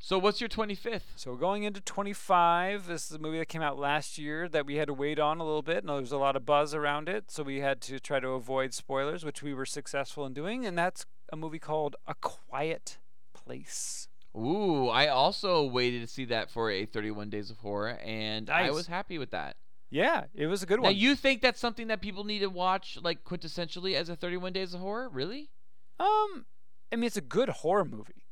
So 0.00 0.16
what's 0.16 0.40
your 0.40 0.48
25th? 0.48 1.02
So 1.16 1.32
we're 1.32 1.38
going 1.38 1.64
into 1.64 1.80
25, 1.80 2.86
this 2.86 3.06
is 3.10 3.16
a 3.16 3.18
movie 3.18 3.38
that 3.38 3.48
came 3.48 3.62
out 3.62 3.80
last 3.80 4.16
year 4.16 4.48
that 4.48 4.64
we 4.64 4.76
had 4.76 4.86
to 4.86 4.94
wait 4.94 5.18
on 5.18 5.40
a 5.40 5.44
little 5.44 5.60
bit, 5.60 5.78
and 5.78 5.88
there 5.88 5.96
was 5.96 6.12
a 6.12 6.18
lot 6.18 6.36
of 6.36 6.46
buzz 6.46 6.72
around 6.72 7.08
it, 7.08 7.32
so 7.32 7.42
we 7.42 7.58
had 7.58 7.80
to 7.80 7.98
try 7.98 8.20
to 8.20 8.28
avoid 8.28 8.72
spoilers, 8.72 9.24
which 9.24 9.42
we 9.42 9.52
were 9.52 9.66
successful 9.66 10.24
in 10.24 10.32
doing, 10.32 10.64
and 10.64 10.78
that's 10.78 11.04
a 11.32 11.36
movie 11.36 11.58
called 11.58 11.96
A 12.06 12.14
Quiet 12.14 12.98
Place. 13.34 14.06
Ooh, 14.38 14.88
I 14.88 15.08
also 15.08 15.64
waited 15.64 16.00
to 16.02 16.06
see 16.06 16.24
that 16.26 16.50
for 16.50 16.70
a 16.70 16.86
31 16.86 17.28
Days 17.30 17.50
of 17.50 17.58
Horror, 17.58 17.98
and 18.04 18.48
I 18.48 18.70
was 18.70 18.86
happy 18.86 19.18
with 19.18 19.30
that. 19.32 19.56
Yeah, 19.90 20.24
it 20.34 20.46
was 20.46 20.62
a 20.62 20.66
good 20.66 20.80
Now, 20.80 20.88
one. 20.88 20.96
you 20.96 21.16
think 21.16 21.40
that's 21.40 21.58
something 21.58 21.86
that 21.88 22.00
people 22.00 22.22
need 22.24 22.40
to 22.40 22.48
watch, 22.48 22.98
like 23.02 23.24
quintessentially, 23.24 23.94
as 23.94 24.08
a 24.08 24.16
31 24.16 24.52
Days 24.52 24.74
of 24.74 24.80
Horror? 24.80 25.08
Really? 25.08 25.50
um, 25.98 26.44
I 26.92 26.96
mean, 26.96 27.04
it's 27.04 27.16
a 27.16 27.20
good 27.22 27.48
horror 27.48 27.84
movie. 27.84 28.24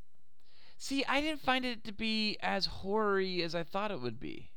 See, 0.78 1.04
I 1.06 1.20
didn't 1.20 1.40
find 1.40 1.64
it 1.64 1.82
to 1.84 1.92
be 1.92 2.36
as 2.40 2.66
horror-y 2.66 3.40
as 3.42 3.54
I 3.54 3.62
thought 3.64 3.90
it 3.90 4.00
would 4.00 4.20
be. 4.20 4.52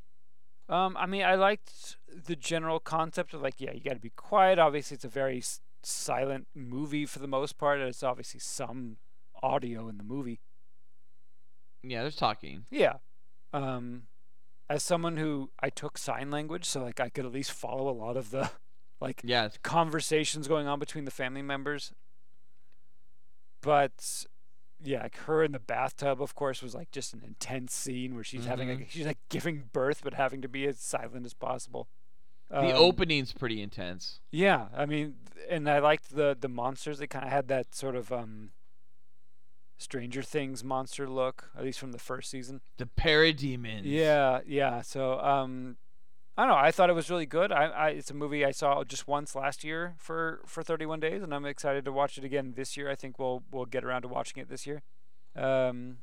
Um, 0.70 0.96
I 0.98 1.06
mean, 1.06 1.24
I 1.24 1.36
liked 1.36 1.98
the 2.08 2.36
general 2.36 2.80
concept 2.80 3.34
of 3.34 3.42
like, 3.42 3.56
yeah, 3.60 3.72
you 3.74 3.82
got 3.82 3.94
to 3.96 4.00
be 4.00 4.12
quiet. 4.12 4.60
Obviously, 4.60 4.96
it's 4.96 5.06
a 5.06 5.10
very 5.10 5.40
s- 5.40 5.62
silent 5.82 6.48
movie 6.54 7.06
for 7.06 7.20
the 7.20 7.28
most 7.28 7.58
part. 7.58 7.80
and 7.80 7.90
it's 7.90 8.04
obviously 8.04 8.40
some 8.40 8.98
audio 9.42 9.88
in 9.90 9.98
the 9.98 10.04
movie. 10.04 10.40
Yeah, 11.84 12.02
there's 12.02 12.16
talking. 12.16 12.66
Yeah. 12.70 12.96
Um, 13.54 14.04
as 14.70 14.84
someone 14.84 15.18
who 15.18 15.50
I 15.60 15.70
took 15.70 15.98
sign 15.98 16.30
language, 16.30 16.66
so 16.66 16.84
like 16.84 17.00
I 17.00 17.10
could 17.10 17.26
at 17.26 17.32
least 17.32 17.52
follow 17.52 17.90
a 17.90 17.94
lot 17.98 18.18
of 18.18 18.32
the 18.32 18.52
like 19.02 19.22
Yeah, 19.24 19.50
conversations 19.64 20.48
going 20.48 20.68
on 20.68 20.80
between 20.80 21.06
the 21.06 21.12
family 21.12 21.42
members. 21.42 21.94
But 23.62 24.26
yeah, 24.82 25.04
like 25.04 25.18
her 25.20 25.44
in 25.44 25.52
the 25.52 25.60
bathtub, 25.60 26.22
of 26.22 26.36
course, 26.36 26.62
was 26.62 26.74
like 26.76 26.92
just 26.92 27.14
an 27.14 27.22
intense 27.26 27.74
scene 27.74 28.16
where 28.16 28.24
she's 28.24 28.46
having 28.46 28.70
like 28.70 28.88
she's 28.92 29.06
like 29.06 29.20
giving 29.30 29.70
birth 29.74 30.02
but 30.04 30.14
having 30.14 30.42
to 30.42 30.48
be 30.48 30.66
as 30.68 30.80
silent 30.80 31.26
as 31.26 31.34
possible. 31.34 31.88
the 32.50 32.58
Um, 32.58 32.66
opening's 32.76 33.34
pretty 33.34 33.62
intense. 33.62 34.20
Yeah, 34.32 34.68
I 34.76 34.86
mean, 34.86 35.16
and 35.50 35.70
I 35.70 35.80
liked 35.80 36.16
the 36.16 36.38
the 36.40 36.48
monsters. 36.50 37.00
They 37.00 37.08
kind 37.08 37.26
of 37.26 37.32
had 37.32 37.48
that 37.50 37.76
sort 37.76 37.96
of 37.96 38.12
um, 38.14 38.52
Stranger 39.80 40.22
Things 40.22 40.62
monster 40.64 41.10
look, 41.10 41.50
at 41.58 41.64
least 41.64 41.80
from 41.80 41.94
the 41.94 41.98
first 41.98 42.30
season. 42.30 42.60
The 42.78 42.86
parademons. 42.86 43.84
Yeah, 43.86 44.42
yeah. 44.46 44.82
So 44.82 45.20
um, 45.20 45.78
I 46.38 46.44
don't 46.44 46.50
know. 46.50 46.58
I 46.58 46.72
thought 46.72 46.90
it 46.90 46.94
was 46.94 47.10
really 47.10 47.26
good. 47.26 47.52
I, 47.54 47.66
I 47.66 47.90
it's 47.92 48.12
a 48.12 48.14
movie 48.14 48.46
I 48.46 48.52
saw 48.52 48.84
just 48.84 49.08
once 49.08 49.36
last 49.36 49.64
year 49.64 49.96
for 49.98 50.42
for 50.46 50.62
31 50.62 51.00
days, 51.00 51.24
and 51.24 51.34
I'm 51.34 51.46
excited 51.46 51.86
to 51.86 51.94
watch 51.94 52.18
it 52.18 52.26
again 52.26 52.54
this 52.58 52.76
year. 52.76 52.92
I 52.92 52.96
think 52.96 53.18
we'll 53.18 53.44
we'll 53.52 53.66
get 53.66 53.86
around 53.86 54.02
to 54.02 54.10
watching 54.10 54.42
it 54.42 54.50
this 54.50 54.68
year. 54.68 54.84
Um. 55.36 56.00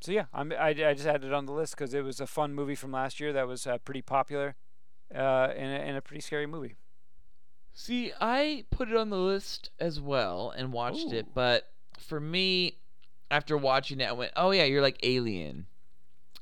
So 0.00 0.12
yeah, 0.12 0.26
I'm 0.32 0.52
I, 0.52 0.68
I 0.68 0.94
just 0.94 1.06
added 1.06 1.24
it 1.24 1.32
on 1.32 1.46
the 1.46 1.52
list 1.52 1.76
because 1.76 1.92
it 1.92 2.04
was 2.04 2.20
a 2.20 2.26
fun 2.26 2.54
movie 2.54 2.76
from 2.76 2.92
last 2.92 3.18
year 3.18 3.32
that 3.32 3.48
was 3.48 3.66
uh, 3.66 3.78
pretty 3.78 4.02
popular, 4.02 4.54
uh, 5.12 5.48
and 5.56 5.72
a, 5.72 5.80
and 5.80 5.96
a 5.96 6.00
pretty 6.00 6.20
scary 6.20 6.46
movie. 6.46 6.76
See, 7.72 8.12
I 8.20 8.64
put 8.70 8.88
it 8.88 8.96
on 8.96 9.10
the 9.10 9.18
list 9.18 9.70
as 9.80 10.00
well 10.00 10.54
and 10.56 10.72
watched 10.72 11.12
Ooh. 11.12 11.16
it, 11.16 11.34
but 11.34 11.73
for 11.98 12.20
me, 12.20 12.78
after 13.30 13.56
watching 13.56 14.00
it, 14.00 14.08
I 14.08 14.12
went, 14.12 14.32
"Oh 14.36 14.50
yeah, 14.50 14.64
you're 14.64 14.82
like 14.82 14.98
Alien," 15.02 15.66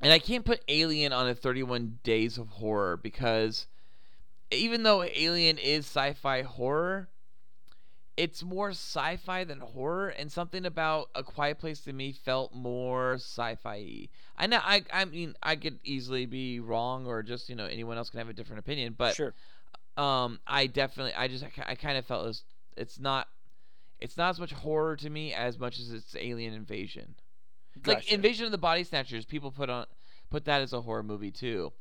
and 0.01 0.13
I 0.13 0.19
can't 0.19 0.45
put 0.45 0.63
Alien 0.69 1.13
on 1.13 1.29
a 1.29 1.35
31 1.35 1.99
Days 2.03 2.39
of 2.39 2.49
Horror 2.49 2.97
because 2.97 3.67
even 4.51 4.83
though 4.83 5.03
Alien 5.03 5.59
is 5.59 5.87
sci-fi 5.87 6.43
horror, 6.43 7.09
it's 8.17 8.43
more 8.43 8.71
sci-fi 8.71 9.45
than 9.45 9.61
horror, 9.61 10.09
and 10.11 10.31
something 10.31 10.67
about 10.67 11.09
A 11.15 11.23
Quiet 11.23 11.59
Place 11.59 11.81
to 11.83 11.93
me 11.93 12.13
felt 12.13 12.55
more 12.55 13.15
sci-fi. 13.15 14.09
I 14.37 14.47
know, 14.47 14.61
I, 14.63 14.85
I 14.93 15.05
mean, 15.07 15.35
I 15.43 15.57
could 15.57 15.79
easily 15.85 16.27
be 16.27 16.61
wrong, 16.61 17.07
or 17.07 17.23
just 17.23 17.49
you 17.49 17.57
know, 17.57 17.65
anyone 17.67 17.97
else 17.97 18.11
can 18.11 18.19
have 18.19 18.29
a 18.29 18.35
different 18.35 18.61
opinion, 18.61 18.95
but 18.97 19.15
sure. 19.15 19.35
um 19.97 20.41
i 20.47 20.67
definitely 20.67 21.13
i 21.15 21.29
just 21.29 21.45
i, 21.45 21.51
I 21.67 21.75
kind 21.75 21.99
of 21.99 22.07
felt 22.07 22.25
it 22.25 22.29
was, 22.29 22.45
it's 22.77 22.99
not 22.99 23.29
it's 24.03 24.17
not 24.17 24.31
as 24.31 24.41
much 24.41 24.53
horror 24.53 24.97
to 24.97 25.09
me 25.09 25.33
as 25.33 25.59
much 25.59 25.79
as 25.79 25.91
it's 25.91 26.15
alien 26.17 26.53
invasion 26.53 27.15
like 27.87 28.11
invasion 28.13 28.45
of 28.45 28.53
the 28.53 28.59
body 28.59 28.85
snatchers 28.85 29.25
people 29.25 29.51
put 29.51 29.71
on 29.71 29.87
put 30.31 30.45
that 30.45 30.61
as 30.61 30.73
a 30.73 30.81
horror 30.83 31.03
movie 31.03 31.31
too 31.31 31.73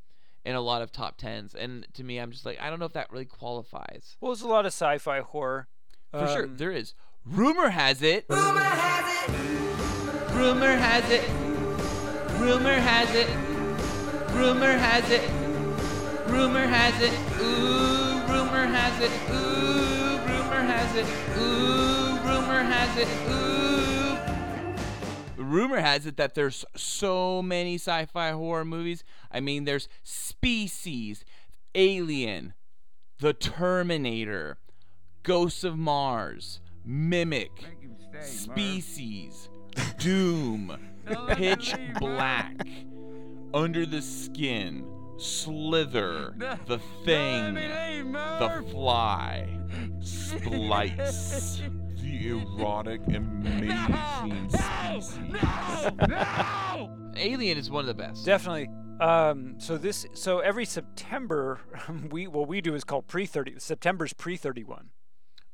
in 0.44 0.56
a 0.56 0.62
lot 0.62 0.82
of 0.82 0.92
top 0.92 1.18
tens, 1.18 1.54
and 1.54 1.86
to 1.94 2.04
me, 2.04 2.18
I'm 2.18 2.32
just 2.32 2.48
like, 2.48 2.60
I 2.60 2.72
don't 2.72 2.80
know 2.80 2.86
if 2.88 2.94
that 2.94 3.12
really 3.12 3.26
qualifies. 3.26 4.18
Well, 4.20 4.32
there's 4.32 4.42
a 4.42 4.48
lot 4.48 4.66
of 4.66 4.70
sci-fi 4.74 5.20
horror. 5.20 5.68
For 6.10 6.28
sure, 6.28 6.46
Um, 6.46 6.58
there 6.58 6.72
is. 6.72 6.96
Rumor 7.28 7.70
has 7.70 8.02
it. 8.02 8.26
Rumor 8.28 8.60
has 8.60 9.30
it. 9.30 10.32
Rumor 10.32 10.76
has 10.78 11.12
it. 11.12 11.30
Rumor 12.40 12.74
has 12.74 13.16
it. 13.16 13.30
Rumor 14.32 14.72
has 14.72 15.12
it. 15.12 15.30
Rumor 16.28 16.66
has 16.66 17.02
it. 17.04 17.14
Ooh, 17.40 18.22
rumor 18.34 18.66
has 18.66 19.00
it. 19.00 19.12
Ooh, 19.30 20.01
rumor 20.62 20.74
has 20.74 20.96
it. 20.96 21.06
Ooh, 21.38 22.18
rumor 22.24 22.64
has 22.64 22.98
it. 22.98 23.08
Ooh. 23.30 24.18
Rumor 25.44 25.80
has 25.80 26.06
it 26.06 26.18
that 26.18 26.36
there's 26.36 26.66
so 26.76 27.42
many 27.42 27.76
sci-fi 27.76 28.32
horror 28.32 28.66
movies. 28.66 29.06
I 29.32 29.40
mean, 29.40 29.64
there's 29.66 29.88
Species, 30.04 31.24
Alien, 31.74 32.54
The 33.20 33.34
Terminator, 33.34 34.58
Ghosts 35.24 35.64
of 35.64 35.78
Mars, 35.78 36.60
Mimic, 36.86 37.66
Species, 38.22 39.50
Doom, 39.98 40.78
Pitch 41.30 41.74
Black, 42.00 42.68
Under 43.54 43.86
the 43.86 44.02
Skin, 44.02 44.86
Slither, 45.22 46.34
The 46.66 46.80
Thing, 47.06 47.54
The 47.54 48.66
Fly, 48.72 49.48
Splice, 50.02 51.62
The 52.02 52.30
erotic, 52.30 53.02
amazing 53.08 54.50
species. 54.50 55.20
Alien 57.18 57.58
is 57.58 57.70
one 57.70 57.82
of 57.82 57.88
the 57.88 57.94
best. 57.94 58.26
Definitely. 58.26 58.70
Um, 59.00 59.60
so 59.60 59.78
this, 59.78 60.08
so 60.14 60.40
every 60.40 60.66
September, 60.66 61.60
we 62.10 62.26
what 62.28 62.48
we 62.48 62.60
do 62.62 62.74
is 62.74 62.84
called 62.84 63.08
pre 63.08 63.28
thirty. 63.28 63.56
September's 63.60 64.14
pre 64.14 64.38
thirty 64.38 64.64
one. 64.64 64.90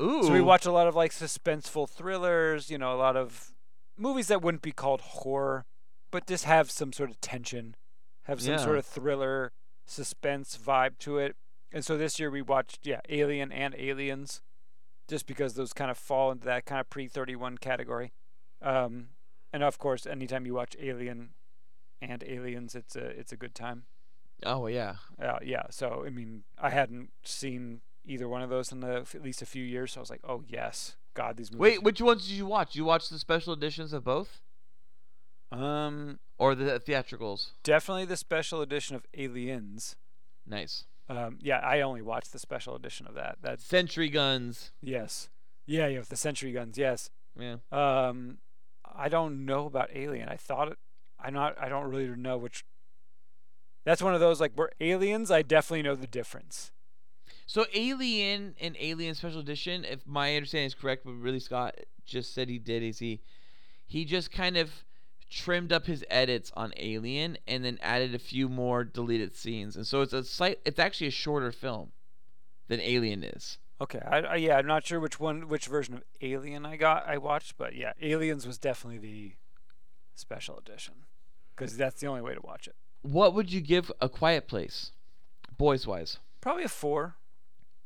Ooh. 0.01 0.23
So 0.23 0.31
we 0.31 0.41
watch 0.41 0.65
a 0.65 0.71
lot 0.71 0.87
of 0.87 0.95
like 0.95 1.11
suspenseful 1.11 1.89
thrillers. 1.89 2.69
You 2.69 2.77
know, 2.77 2.93
a 2.93 2.95
lot 2.95 3.17
of 3.17 3.53
movies 3.97 4.27
that 4.27 4.41
wouldn't 4.41 4.63
be 4.63 4.71
called 4.71 5.01
horror, 5.01 5.65
but 6.09 6.25
just 6.25 6.45
have 6.45 6.71
some 6.71 6.93
sort 6.93 7.09
of 7.09 7.19
tension, 7.19 7.75
have 8.27 8.41
some 8.41 8.53
Yeah. 8.53 8.57
sort 8.63 8.77
of 8.77 8.85
thriller, 8.85 9.51
suspense 9.85 10.57
vibe 10.57 10.97
to 10.99 11.17
it. 11.17 11.35
And 11.71 11.83
so 11.83 11.97
this 11.97 12.19
year 12.19 12.29
we 12.31 12.41
watched, 12.41 12.85
yeah, 12.85 13.01
Alien 13.09 13.51
and 13.51 13.75
Aliens, 13.77 14.41
just 15.07 15.25
because 15.25 15.55
those 15.55 15.73
kind 15.73 15.89
of 15.91 15.97
fall 15.97 16.31
into 16.31 16.45
that 16.45 16.65
kind 16.65 16.79
of 16.79 16.89
pre 16.89 17.07
thirty 17.07 17.35
one 17.35 17.57
category. 17.57 18.13
Um, 18.61 19.09
and 19.51 19.63
of 19.63 19.77
course, 19.77 20.05
anytime 20.05 20.45
you 20.45 20.53
watch 20.53 20.75
Alien 20.79 21.31
and 22.01 22.23
Aliens, 22.23 22.75
it's 22.75 22.95
a 22.95 23.05
it's 23.19 23.31
a 23.31 23.37
good 23.37 23.55
time. 23.55 23.85
Oh 24.45 24.67
yeah. 24.67 24.95
Uh, 25.21 25.39
yeah. 25.41 25.63
So 25.69 26.03
I 26.05 26.09
mean, 26.09 26.43
I 26.57 26.69
hadn't 26.69 27.11
seen 27.23 27.81
either 28.05 28.29
one 28.29 28.41
of 28.41 28.49
those 28.49 28.71
in 28.71 28.79
the, 28.79 29.05
at 29.13 29.21
least 29.21 29.41
a 29.41 29.45
few 29.45 29.63
years. 29.63 29.91
So 29.93 29.99
I 29.99 30.01
was 30.01 30.09
like, 30.09 30.21
oh 30.23 30.43
yes, 30.47 30.95
God, 31.13 31.35
these 31.37 31.51
movies. 31.51 31.59
Wait, 31.61 31.83
which 31.83 32.01
ones 32.01 32.25
did 32.27 32.35
you 32.35 32.45
watch? 32.45 32.75
You 32.75 32.85
watched 32.85 33.09
the 33.09 33.19
special 33.19 33.51
editions 33.53 33.91
of 33.93 34.03
both, 34.05 34.41
Um, 35.51 36.19
or 36.37 36.55
the 36.55 36.79
theatricals? 36.79 37.51
definitely 37.63 38.05
the 38.05 38.17
special 38.17 38.61
edition 38.61 38.95
of 38.95 39.05
Aliens. 39.15 39.95
Nice. 40.45 40.85
Um, 41.09 41.39
yeah, 41.41 41.59
I 41.59 41.81
only 41.81 42.01
watched 42.01 42.33
the 42.33 42.39
special 42.39 42.75
edition 42.75 43.07
of 43.07 43.13
that. 43.15 43.37
That's 43.41 43.63
Sentry 43.63 44.09
guns. 44.09 44.71
yes, 44.81 45.29
yeah, 45.65 45.87
yeah, 45.87 45.99
with 45.99 46.09
the 46.09 46.15
sentry 46.15 46.51
guns. 46.51 46.77
Yes. 46.77 47.09
Yeah. 47.39 47.57
Um, 47.71 48.37
I 48.95 49.09
don't 49.09 49.45
know 49.45 49.65
about 49.65 49.89
Alien. 49.93 50.29
I 50.29 50.35
thought 50.37 50.69
it. 50.71 50.77
I'm 51.19 51.33
not. 51.33 51.55
I 51.61 51.67
don't 51.69 51.89
really 51.89 52.07
know 52.07 52.37
which. 52.37 52.63
That's 53.83 54.01
one 54.01 54.13
of 54.13 54.19
those 54.19 54.39
like 54.41 54.51
we're 54.55 54.69
aliens. 54.81 55.31
I 55.31 55.41
definitely 55.41 55.83
know 55.83 55.95
the 55.95 56.07
difference. 56.07 56.71
So 57.45 57.65
Alien 57.73 58.55
and 58.59 58.75
Alien 58.79 59.15
Special 59.15 59.39
Edition, 59.39 59.85
if 59.85 60.05
my 60.05 60.35
understanding 60.35 60.67
is 60.67 60.75
correct, 60.75 61.05
what 61.05 61.17
Ridley 61.19 61.39
Scott 61.39 61.75
just 62.05 62.33
said 62.33 62.49
he 62.49 62.59
did 62.59 62.83
is 62.83 62.99
he 62.99 63.21
he 63.85 64.03
just 64.03 64.31
kind 64.31 64.57
of 64.57 64.83
trimmed 65.29 65.71
up 65.71 65.85
his 65.85 66.05
edits 66.09 66.51
on 66.55 66.73
Alien 66.77 67.37
and 67.47 67.63
then 67.63 67.77
added 67.81 68.15
a 68.15 68.19
few 68.19 68.49
more 68.49 68.83
deleted 68.83 69.35
scenes. 69.35 69.75
And 69.75 69.85
so 69.85 70.01
it's 70.01 70.13
a 70.13 70.23
slight 70.23 70.59
it's 70.65 70.79
actually 70.79 71.07
a 71.07 71.11
shorter 71.11 71.51
film 71.51 71.91
than 72.67 72.79
Alien 72.81 73.23
is. 73.23 73.57
Okay. 73.79 73.99
I, 73.99 74.19
I 74.19 74.35
yeah. 74.35 74.57
I'm 74.57 74.67
not 74.67 74.85
sure 74.85 74.99
which 74.99 75.19
one, 75.19 75.47
which 75.47 75.67
version 75.67 75.95
of 75.95 76.03
Alien 76.21 76.65
I 76.65 76.77
got. 76.77 77.07
I 77.07 77.17
watched, 77.17 77.57
but 77.57 77.75
yeah, 77.75 77.93
Aliens 78.01 78.47
was 78.47 78.57
definitely 78.57 78.99
the 78.99 79.33
special 80.15 80.57
edition 80.57 80.93
because 81.55 81.77
that's 81.77 82.01
the 82.01 82.07
only 82.07 82.21
way 82.21 82.33
to 82.33 82.41
watch 82.41 82.67
it. 82.67 82.75
What 83.01 83.33
would 83.33 83.51
you 83.51 83.61
give 83.61 83.91
A 84.01 84.09
Quiet 84.09 84.47
Place? 84.47 84.91
Boys 85.57 85.87
wise. 85.87 86.17
Probably 86.41 86.63
a 86.63 86.69
four. 86.69 87.15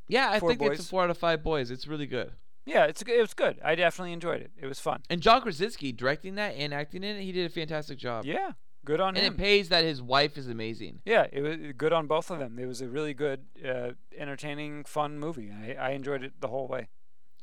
Yeah, 0.08 0.30
I 0.30 0.40
Four 0.40 0.50
think 0.50 0.62
it's 0.62 0.86
a 0.86 0.90
four 0.90 1.04
out 1.04 1.10
of 1.10 1.18
five 1.18 1.42
boys. 1.42 1.72
It's 1.72 1.88
really 1.88 2.06
good. 2.06 2.34
Yeah, 2.72 2.86
it's 2.86 3.02
it 3.02 3.20
was 3.20 3.34
good. 3.34 3.60
I 3.64 3.76
definitely 3.76 4.14
enjoyed 4.14 4.42
it. 4.42 4.52
It 4.60 4.66
was 4.66 4.80
fun. 4.80 5.02
And 5.10 5.22
John 5.22 5.42
Krasinski 5.42 5.92
directing 5.92 6.36
that 6.36 6.56
and 6.56 6.74
acting 6.74 7.04
in 7.04 7.18
it, 7.18 7.22
he 7.24 7.32
did 7.34 7.46
a 7.46 7.50
fantastic 7.50 7.98
job. 7.98 8.24
Yeah, 8.26 8.52
good 8.86 9.02
on 9.02 9.10
And 9.10 9.18
him. 9.18 9.26
And 9.26 9.36
it 9.36 9.38
pays 9.38 9.70
that 9.70 9.84
his 9.84 10.02
wife 10.02 10.38
is 10.38 10.48
amazing. 10.48 11.02
yeah, 11.06 11.28
it 11.32 11.42
was 11.42 11.58
good 11.78 11.92
on 11.92 12.08
both 12.08 12.32
of 12.32 12.40
them. 12.40 12.58
It 12.58 12.66
was 12.68 12.82
a 12.82 12.88
really 12.88 13.14
good, 13.14 13.42
uh, 13.68 13.92
entertaining, 14.18 14.86
fun 14.86 15.20
movie. 15.20 15.52
I, 15.52 15.74
I 15.74 15.90
enjoyed 15.92 16.24
it 16.24 16.40
the 16.40 16.48
whole 16.48 16.68
way. 16.68 16.88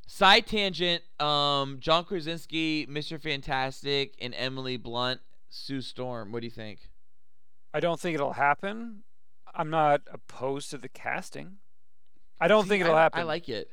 Side 0.06 0.46
tangent, 0.46 1.02
um, 1.20 1.76
John 1.80 2.04
Krasinski, 2.04 2.86
Mr. 2.86 3.20
Fantastic, 3.20 4.14
and 4.22 4.34
Emily 4.34 4.78
Blunt, 4.78 5.20
Sue 5.50 5.82
Storm. 5.82 6.32
What 6.32 6.40
do 6.40 6.46
you 6.46 6.50
think? 6.50 6.88
I 7.74 7.80
don't 7.80 8.00
think 8.00 8.14
it'll 8.14 8.32
happen. 8.32 9.02
I'm 9.54 9.68
not 9.68 10.00
opposed 10.10 10.70
to 10.70 10.78
the 10.78 10.88
casting. 10.88 11.58
I 12.40 12.48
don't 12.48 12.62
See, 12.62 12.68
think 12.70 12.84
it'll 12.84 12.94
I, 12.96 13.02
happen. 13.02 13.20
I 13.20 13.24
like 13.24 13.48
it. 13.50 13.68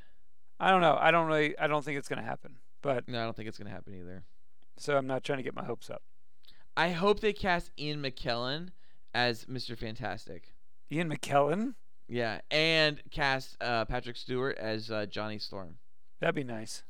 I 0.59 0.71
don't 0.71 0.81
know. 0.81 0.97
I 0.99 1.11
don't 1.11 1.27
really. 1.27 1.57
I 1.57 1.67
don't 1.67 1.83
think 1.83 1.97
it's 1.97 2.07
gonna 2.07 2.21
happen. 2.23 2.55
But 2.81 3.07
No, 3.07 3.19
I 3.21 3.23
don't 3.23 3.35
think 3.35 3.47
it's 3.49 3.57
gonna 3.57 3.69
happen 3.71 3.93
either. 3.95 4.23
so 4.77 4.97
I'm 4.97 5.07
not 5.07 5.23
trying 5.23 5.37
to 5.37 5.43
get 5.43 5.55
my 5.55 5.65
hopes 5.65 5.89
up. 5.89 6.03
I 6.77 6.89
hope 6.89 7.19
they 7.19 7.33
cast 7.33 7.71
Ian 7.79 8.01
McKellen 8.01 8.69
as 9.13 9.45
Mr. 9.45 9.77
Fantastic. 9.77 10.53
Ian 10.91 11.09
McKellen. 11.09 11.75
Yeah, 12.07 12.41
and 12.51 13.01
cast 13.09 13.57
uh, 13.61 13.85
Patrick 13.85 14.15
Stewart 14.17 14.57
as 14.57 14.91
uh, 14.91 15.05
Johnny 15.07 15.39
Storm. 15.39 15.77
That'd 16.19 16.35
be 16.35 16.43
nice. 16.43 16.83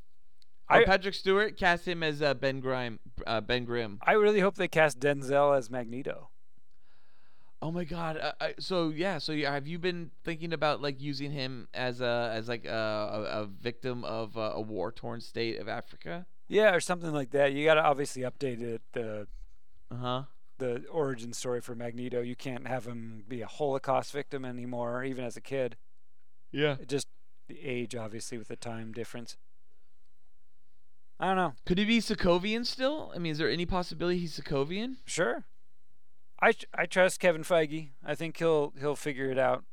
Or 0.69 0.77
I 0.77 0.83
Patrick 0.85 1.13
Stewart 1.13 1.55
cast 1.57 1.87
him 1.87 2.03
as 2.03 2.21
uh, 2.21 2.33
Ben 2.33 2.59
Grime, 2.59 2.99
uh, 3.25 3.39
Ben 3.39 3.63
Grimm. 3.65 3.99
I 4.01 4.13
really 4.13 4.39
hope 4.41 4.55
they 4.55 4.67
cast 4.67 4.99
Denzel 4.99 5.55
as 5.55 5.69
Magneto. 5.69 6.29
Oh 7.61 7.71
my 7.71 7.83
God! 7.83 8.17
Uh, 8.17 8.33
I, 8.39 8.53
so 8.59 8.89
yeah, 8.89 9.17
so 9.17 9.31
yeah, 9.31 9.53
have 9.53 9.65
you 9.65 9.79
been 9.79 10.11
thinking 10.23 10.53
about 10.53 10.81
like 10.81 11.01
using 11.01 11.31
him 11.31 11.67
as 11.73 11.99
a 12.01 12.31
as 12.33 12.47
like 12.47 12.65
a, 12.65 12.69
a, 12.71 13.41
a 13.43 13.45
victim 13.45 14.03
of 14.03 14.37
uh, 14.37 14.51
a 14.53 14.61
war 14.61 14.91
torn 14.91 15.21
state 15.21 15.59
of 15.59 15.67
Africa? 15.67 16.25
Yeah, 16.47 16.75
or 16.75 16.79
something 16.79 17.11
like 17.11 17.31
that. 17.31 17.53
You 17.53 17.65
gotta 17.65 17.83
obviously 17.83 18.21
update 18.21 18.61
it. 18.61 18.81
The 18.93 19.27
Uh 19.89 19.95
huh. 19.95 20.23
the 20.59 20.85
origin 20.91 21.33
story 21.33 21.61
for 21.61 21.73
Magneto. 21.75 22.21
You 22.21 22.35
can't 22.35 22.67
have 22.67 22.85
him 22.85 23.23
be 23.27 23.41
a 23.41 23.47
Holocaust 23.47 24.11
victim 24.11 24.45
anymore, 24.45 25.03
even 25.03 25.23
as 25.23 25.35
a 25.35 25.41
kid. 25.41 25.75
Yeah. 26.51 26.75
Just 26.87 27.07
the 27.47 27.59
age, 27.61 27.95
obviously, 27.95 28.37
with 28.37 28.47
the 28.49 28.55
time 28.55 28.91
difference. 28.91 29.37
I 31.19 31.27
don't 31.27 31.37
know. 31.37 31.53
Could 31.65 31.77
he 31.77 31.85
be 31.85 31.99
Sokovian 31.99 32.65
still? 32.65 33.11
I 33.15 33.19
mean, 33.19 33.31
is 33.31 33.37
there 33.37 33.49
any 33.49 33.65
possibility 33.65 34.19
he's 34.19 34.37
Sokovian? 34.39 34.97
Sure. 35.05 35.45
I 36.41 36.53
I 36.73 36.85
trust 36.85 37.19
Kevin 37.19 37.43
Feige. 37.43 37.89
I 38.03 38.15
think 38.15 38.37
he'll 38.37 38.73
he'll 38.79 38.95
figure 38.95 39.29
it 39.31 39.37
out. 39.37 39.63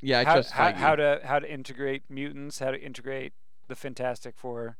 Yeah, 0.00 0.20
I 0.20 0.24
how, 0.24 0.32
trust 0.34 0.50
how, 0.52 0.70
Feige. 0.70 0.74
how 0.76 0.96
to 0.96 1.20
how 1.24 1.38
to 1.38 1.52
integrate 1.52 2.04
mutants, 2.10 2.58
how 2.58 2.70
to 2.70 2.80
integrate 2.80 3.32
the 3.68 3.74
Fantastic 3.74 4.36
Four. 4.36 4.76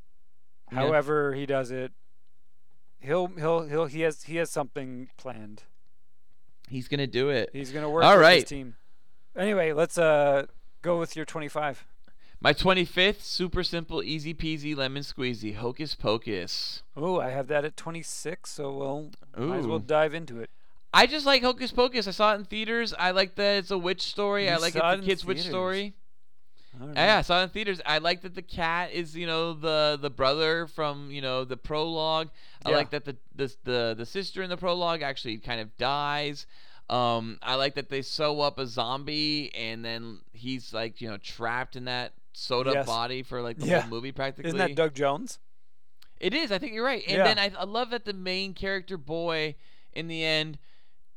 Yeah. 0.71 0.79
However 0.79 1.35
he 1.35 1.47
does 1.47 1.71
it, 1.71 1.93
he'll 3.01 3.29
he'll 3.29 3.63
he'll 3.67 3.87
he 3.87 4.01
has 4.03 4.25
he 4.25 4.37
has 4.37 4.51
something 4.51 5.09
planned. 5.17 5.65
He's 6.69 6.89
gonna 6.89 7.07
do 7.07 7.29
it. 7.29 7.51
He's 7.53 7.73
gonna 7.73 7.91
work 7.91 8.05
All 8.05 8.19
with 8.19 8.35
his 8.35 8.45
team. 8.45 8.77
Anyway, 9.37 9.73
let's 9.73 9.99
uh 9.99 10.47
go 10.83 10.99
with 10.99 11.17
your 11.17 11.25
25. 11.25 11.87
My 12.41 12.53
25th, 12.53 13.21
super 13.21 13.63
simple, 13.63 14.03
easy 14.03 14.35
peasy, 14.35 14.77
lemon 14.77 15.05
squeezy, 15.05 15.55
hocus 15.55 15.95
pocus. 15.95 16.83
Oh, 16.97 17.21
I 17.21 17.31
have 17.31 17.47
that 17.47 17.65
at 17.65 17.77
26, 17.77 18.51
so 18.51 18.77
we'll 18.77 19.11
might 19.37 19.59
as 19.59 19.67
well 19.69 19.79
dive 19.79 20.13
into 20.13 20.41
it. 20.41 20.51
I 20.95 21.07
just 21.07 21.25
like 21.27 21.43
Hocus 21.43 21.73
Pocus. 21.73 22.07
I 22.07 22.11
saw 22.11 22.33
it 22.33 22.37
in 22.37 22.45
theaters. 22.45 22.93
I 22.99 23.13
like 23.13 23.35
that 23.37 23.57
it's 23.59 23.71
a 23.71 23.79
witch 23.79 24.03
story. 24.03 24.51
I 24.51 24.57
like 24.57 24.75
it's 24.77 24.85
a 24.85 24.99
kid's 25.03 25.25
witch 25.25 25.43
story. 25.43 25.95
Right. 26.79 26.97
Yeah, 26.97 27.19
I 27.19 27.23
saw 27.23 27.41
it 27.41 27.45
in 27.45 27.49
theaters. 27.51 27.81
I 27.85 27.99
like 27.99 28.23
that 28.23 28.35
the 28.35 28.43
cat 28.43 28.93
is, 28.93 29.15
you 29.17 29.27
know, 29.27 29.53
the 29.53 29.99
the 30.01 30.11
brother 30.11 30.67
from, 30.67 31.11
you 31.11 31.21
know, 31.21 31.45
the 31.45 31.57
prologue. 31.57 32.29
I 32.65 32.71
Yeah. 32.71 32.77
like 32.77 32.91
that 32.91 33.05
the, 33.05 33.17
the 33.35 33.55
the 33.65 33.95
the 33.99 34.07
sister 34.07 34.43
in 34.43 34.51
the 34.51 34.57
prologue 34.57 35.03
actually 35.03 35.39
kind 35.39 35.61
of 35.61 35.77
dies. 35.77 36.47
Um, 36.91 37.39
I 37.43 37.55
like 37.55 37.75
that 37.77 37.89
they 37.89 38.03
sew 38.03 38.41
up 38.41 38.59
a 38.59 38.67
zombie 38.67 39.55
and 39.55 39.85
then 39.85 40.21
he's 40.33 40.73
like, 40.75 41.01
you 41.01 41.09
know, 41.09 41.17
trapped 41.19 41.77
in 41.77 41.85
that 41.87 42.13
sewed 42.35 42.67
up 42.67 42.75
Yes. 42.75 42.87
body 42.87 43.23
for 43.23 43.41
like 43.43 43.59
the 43.59 43.67
Yeah. 43.67 43.81
whole 43.81 43.91
movie 43.91 44.13
practically. 44.13 44.49
Isn't 44.49 44.59
that 44.59 44.75
Doug 44.75 44.95
Jones? 44.95 45.39
It 46.21 46.35
is. 46.35 46.53
I 46.53 46.59
think 46.59 46.73
you're 46.75 46.85
right. 46.85 47.03
And 47.07 47.19
Yeah. 47.19 47.25
then 47.25 47.39
I, 47.39 47.53
I 47.59 47.65
love 47.65 47.91
that 47.91 48.05
the 48.05 48.13
main 48.13 48.55
character 48.55 48.97
boy 48.97 49.57
in 49.93 50.09
the 50.09 50.25
end 50.25 50.59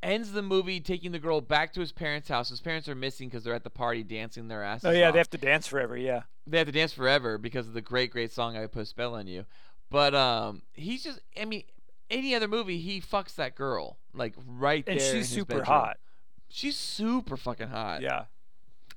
ends 0.05 0.31
the 0.31 0.41
movie 0.41 0.79
taking 0.79 1.11
the 1.11 1.19
girl 1.19 1.41
back 1.41 1.73
to 1.73 1.79
his 1.79 1.91
parents' 1.91 2.29
house. 2.29 2.49
His 2.49 2.61
parents 2.61 2.87
are 2.87 2.95
missing 2.95 3.27
because 3.27 3.43
they're 3.43 3.53
at 3.55 3.63
the 3.63 3.69
party 3.69 4.03
dancing 4.03 4.47
their 4.47 4.63
asses 4.63 4.85
Oh 4.85 4.91
yeah, 4.91 5.07
off. 5.07 5.13
they 5.13 5.17
have 5.19 5.29
to 5.31 5.37
dance 5.37 5.67
forever. 5.67 5.97
Yeah. 5.97 6.21
they 6.47 6.57
have 6.59 6.67
to 6.67 6.71
dance 6.71 6.93
forever 6.93 7.37
because 7.37 7.67
of 7.67 7.73
the 7.73 7.81
great, 7.81 8.11
great 8.11 8.31
song 8.31 8.55
"I 8.55 8.67
Put 8.67 8.83
a 8.83 8.85
Spell 8.85 9.15
on 9.15 9.27
You." 9.27 9.45
But 9.89 10.13
um, 10.15 10.61
he's 10.73 11.03
just, 11.03 11.19
I 11.39 11.45
mean, 11.45 11.63
any 12.09 12.33
other 12.35 12.47
movie, 12.47 12.77
he 12.79 13.01
fucks 13.01 13.35
that 13.35 13.55
girl 13.55 13.97
like 14.13 14.33
right 14.47 14.83
And 14.87 14.99
there. 14.99 15.09
in 15.15 15.17
she's 15.21 15.29
super 15.29 15.55
bedroom. 15.55 15.65
hot. 15.65 15.97
She's 16.49 16.75
super 16.77 17.35
fucking 17.37 17.67
hot. 17.69 18.01
Yeah. 18.01 18.25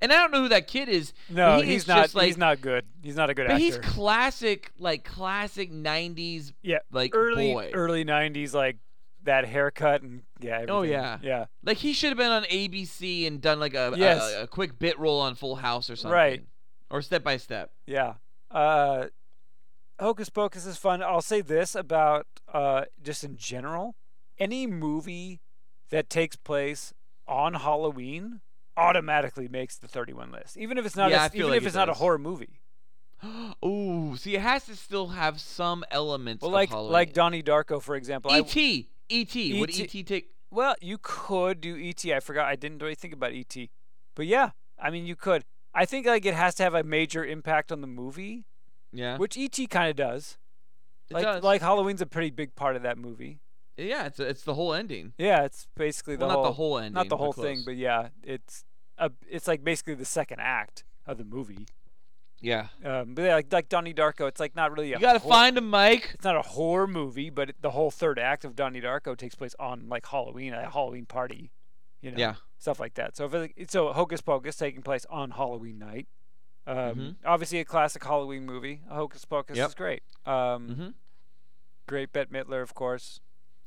And 0.00 0.12
I 0.12 0.16
don't 0.16 0.30
know 0.30 0.42
who 0.42 0.48
that 0.50 0.68
kid 0.68 0.88
is. 0.88 1.12
No, 1.28 1.60
he 1.60 1.72
he's 1.72 1.82
is 1.82 1.88
not. 1.88 2.14
Like, 2.14 2.26
he's 2.26 2.36
not 2.38 2.60
good. 2.60 2.84
He's 3.02 3.16
not 3.16 3.30
a 3.30 3.34
good 3.34 3.48
But 3.48 3.54
actor. 3.54 3.64
he's 3.64 3.78
classic, 3.78 4.70
like 4.78 5.02
classic 5.04 5.72
'90s, 5.72 6.52
yeah, 6.62 6.78
like 6.92 7.16
early 7.16 7.52
boy. 7.52 7.70
early 7.74 8.04
'90s, 8.04 8.54
like 8.54 8.76
that 9.24 9.44
haircut 9.46 10.02
and 10.02 10.22
yeah. 10.40 10.64
Oh, 10.68 10.82
yeah. 10.82 11.18
yeah. 11.22 11.46
Like 11.64 11.78
he 11.78 11.92
should 11.92 12.08
have 12.10 12.18
been 12.18 12.30
on 12.30 12.44
ABC 12.44 13.26
and 13.26 13.40
done 13.40 13.58
like 13.60 13.74
a, 13.74 13.92
Yes. 13.96 14.34
a, 14.34 14.42
a 14.42 14.46
quick 14.46 14.78
bit 14.78 14.98
roll 14.98 15.20
on 15.20 15.34
Full 15.34 15.56
House 15.56 15.90
or 15.90 15.96
something. 15.96 16.12
Right. 16.14 16.44
Or 16.90 17.02
Step 17.02 17.22
by 17.24 17.36
Step. 17.36 17.70
Yeah. 17.86 18.14
Uh, 18.50 19.06
Hocus 20.00 20.28
Pocus 20.30 20.64
is 20.66 20.76
fun. 20.78 21.02
I'll 21.02 21.20
say 21.20 21.40
this 21.40 21.74
about 21.74 22.26
uh, 22.52 22.84
just 23.02 23.24
in 23.24 23.36
general 23.36 23.96
any 24.38 24.66
movie 24.66 25.40
that 25.90 26.08
takes 26.08 26.36
place 26.36 26.94
on 27.26 27.54
Halloween 27.54 28.40
automatically 28.76 29.48
makes 29.48 29.76
the 29.76 29.88
31 29.88 30.30
list, 30.30 30.56
even 30.56 30.78
if 30.78 30.86
it's 30.86 30.94
not 30.96 31.10
Yeah, 31.10 31.24
a, 31.26 31.30
even 31.36 31.48
like 31.50 31.56
if 31.58 31.62
it 31.64 31.66
it's 31.66 31.74
not 31.76 31.88
a 31.88 31.94
horror 31.94 32.18
movie. 32.18 32.60
Ooh, 33.64 34.16
see, 34.16 34.36
it 34.36 34.40
has 34.40 34.64
to 34.66 34.76
still 34.76 35.08
have 35.08 35.40
some 35.40 35.84
elements. 35.90 36.42
Well, 36.42 36.52
like 36.52 36.68
Halloween. 36.70 36.92
like 36.92 37.12
Donnie 37.12 37.42
Darko, 37.42 37.82
for 37.82 37.96
example. 37.96 38.30
I- 38.30 38.42
E.T. 39.08 39.40
E.T. 39.40 39.60
Would 39.60 39.70
E.T. 39.70 39.82
E.T. 39.82 40.02
take? 40.04 40.30
Well, 40.50 40.74
you 40.80 40.98
could 41.00 41.60
do 41.60 41.76
ET. 41.78 42.04
I 42.06 42.20
forgot. 42.20 42.46
I 42.46 42.56
didn't 42.56 42.80
really 42.80 42.94
think 42.94 43.12
about 43.12 43.32
ET. 43.32 43.54
But 44.14 44.26
yeah, 44.26 44.50
I 44.78 44.90
mean, 44.90 45.06
you 45.06 45.14
could. 45.16 45.44
I 45.74 45.84
think 45.84 46.06
like 46.06 46.24
it 46.24 46.34
has 46.34 46.54
to 46.56 46.62
have 46.62 46.74
a 46.74 46.82
major 46.82 47.24
impact 47.24 47.70
on 47.70 47.80
the 47.82 47.86
movie, 47.86 48.46
Yeah. 48.92 49.18
which 49.18 49.36
ET 49.36 49.58
kind 49.70 49.90
of 49.90 49.96
does. 49.96 50.38
It 51.10 51.14
like 51.14 51.24
does. 51.24 51.42
like 51.42 51.60
Halloween's 51.60 52.00
a 52.00 52.06
pretty 52.06 52.30
big 52.30 52.54
part 52.54 52.76
of 52.76 52.82
that 52.82 52.98
movie. 52.98 53.40
Yeah, 53.76 54.06
it's 54.06 54.18
it's 54.18 54.42
the 54.42 54.54
whole 54.54 54.74
ending. 54.74 55.12
Yeah, 55.18 55.44
it's 55.44 55.68
basically 55.76 56.16
the 56.16 56.26
well, 56.26 56.34
whole 56.36 56.42
not 56.42 56.48
the 56.48 56.54
whole 56.54 56.78
ending. 56.78 56.92
not 56.94 57.08
the 57.08 57.16
whole 57.16 57.32
thing, 57.32 57.62
but 57.64 57.76
yeah, 57.76 58.08
it's 58.24 58.64
a 58.98 59.10
it's 59.28 59.46
like 59.46 59.62
basically 59.62 59.94
the 59.94 60.04
second 60.04 60.40
act 60.40 60.84
of 61.06 61.18
the 61.18 61.24
movie. 61.24 61.66
Yeah. 62.40 62.68
Um, 62.84 63.14
but 63.14 63.22
yeah, 63.22 63.34
like 63.34 63.52
like 63.52 63.68
Donnie 63.68 63.94
Darko, 63.94 64.28
it's 64.28 64.40
like 64.40 64.54
not 64.56 64.72
really 64.72 64.92
a 64.92 64.96
You 64.96 65.00
gotta 65.00 65.20
find 65.20 65.56
a 65.58 65.60
mic. 65.60 66.10
It's 66.14 66.24
not 66.24 66.36
a 66.36 66.42
horror 66.42 66.86
movie, 66.86 67.30
but 67.30 67.50
it, 67.50 67.56
the 67.60 67.70
whole 67.70 67.90
third 67.90 68.18
act 68.18 68.44
of 68.44 68.54
Donnie 68.56 68.80
Darko 68.80 69.16
takes 69.16 69.34
place 69.34 69.54
on 69.58 69.88
like 69.88 70.06
Halloween, 70.06 70.52
a 70.54 70.70
Halloween 70.70 71.06
party, 71.06 71.50
you 72.00 72.10
know, 72.12 72.18
Yeah. 72.18 72.34
stuff 72.58 72.78
like 72.80 72.94
that. 72.94 73.16
So 73.16 73.26
if 73.26 73.34
it, 73.34 73.70
so 73.70 73.92
Hocus 73.92 74.20
Pocus 74.20 74.56
taking 74.56 74.82
place 74.82 75.04
on 75.10 75.32
Halloween 75.32 75.78
night. 75.78 76.06
Um, 76.66 76.76
Mhm. 76.76 77.16
Obviously, 77.24 77.60
a 77.60 77.64
classic 77.64 78.04
Halloween 78.04 78.44
movie. 78.44 78.82
Hocus 78.90 79.24
Pocus 79.24 79.56
Yep. 79.56 79.68
is 79.68 79.74
great. 79.74 80.02
Um, 80.26 80.68
Mm-hmm. 80.68 80.88
Great 81.86 82.12
Bette 82.12 82.30
Midler, 82.30 82.62
of 82.62 82.74
course. 82.74 83.20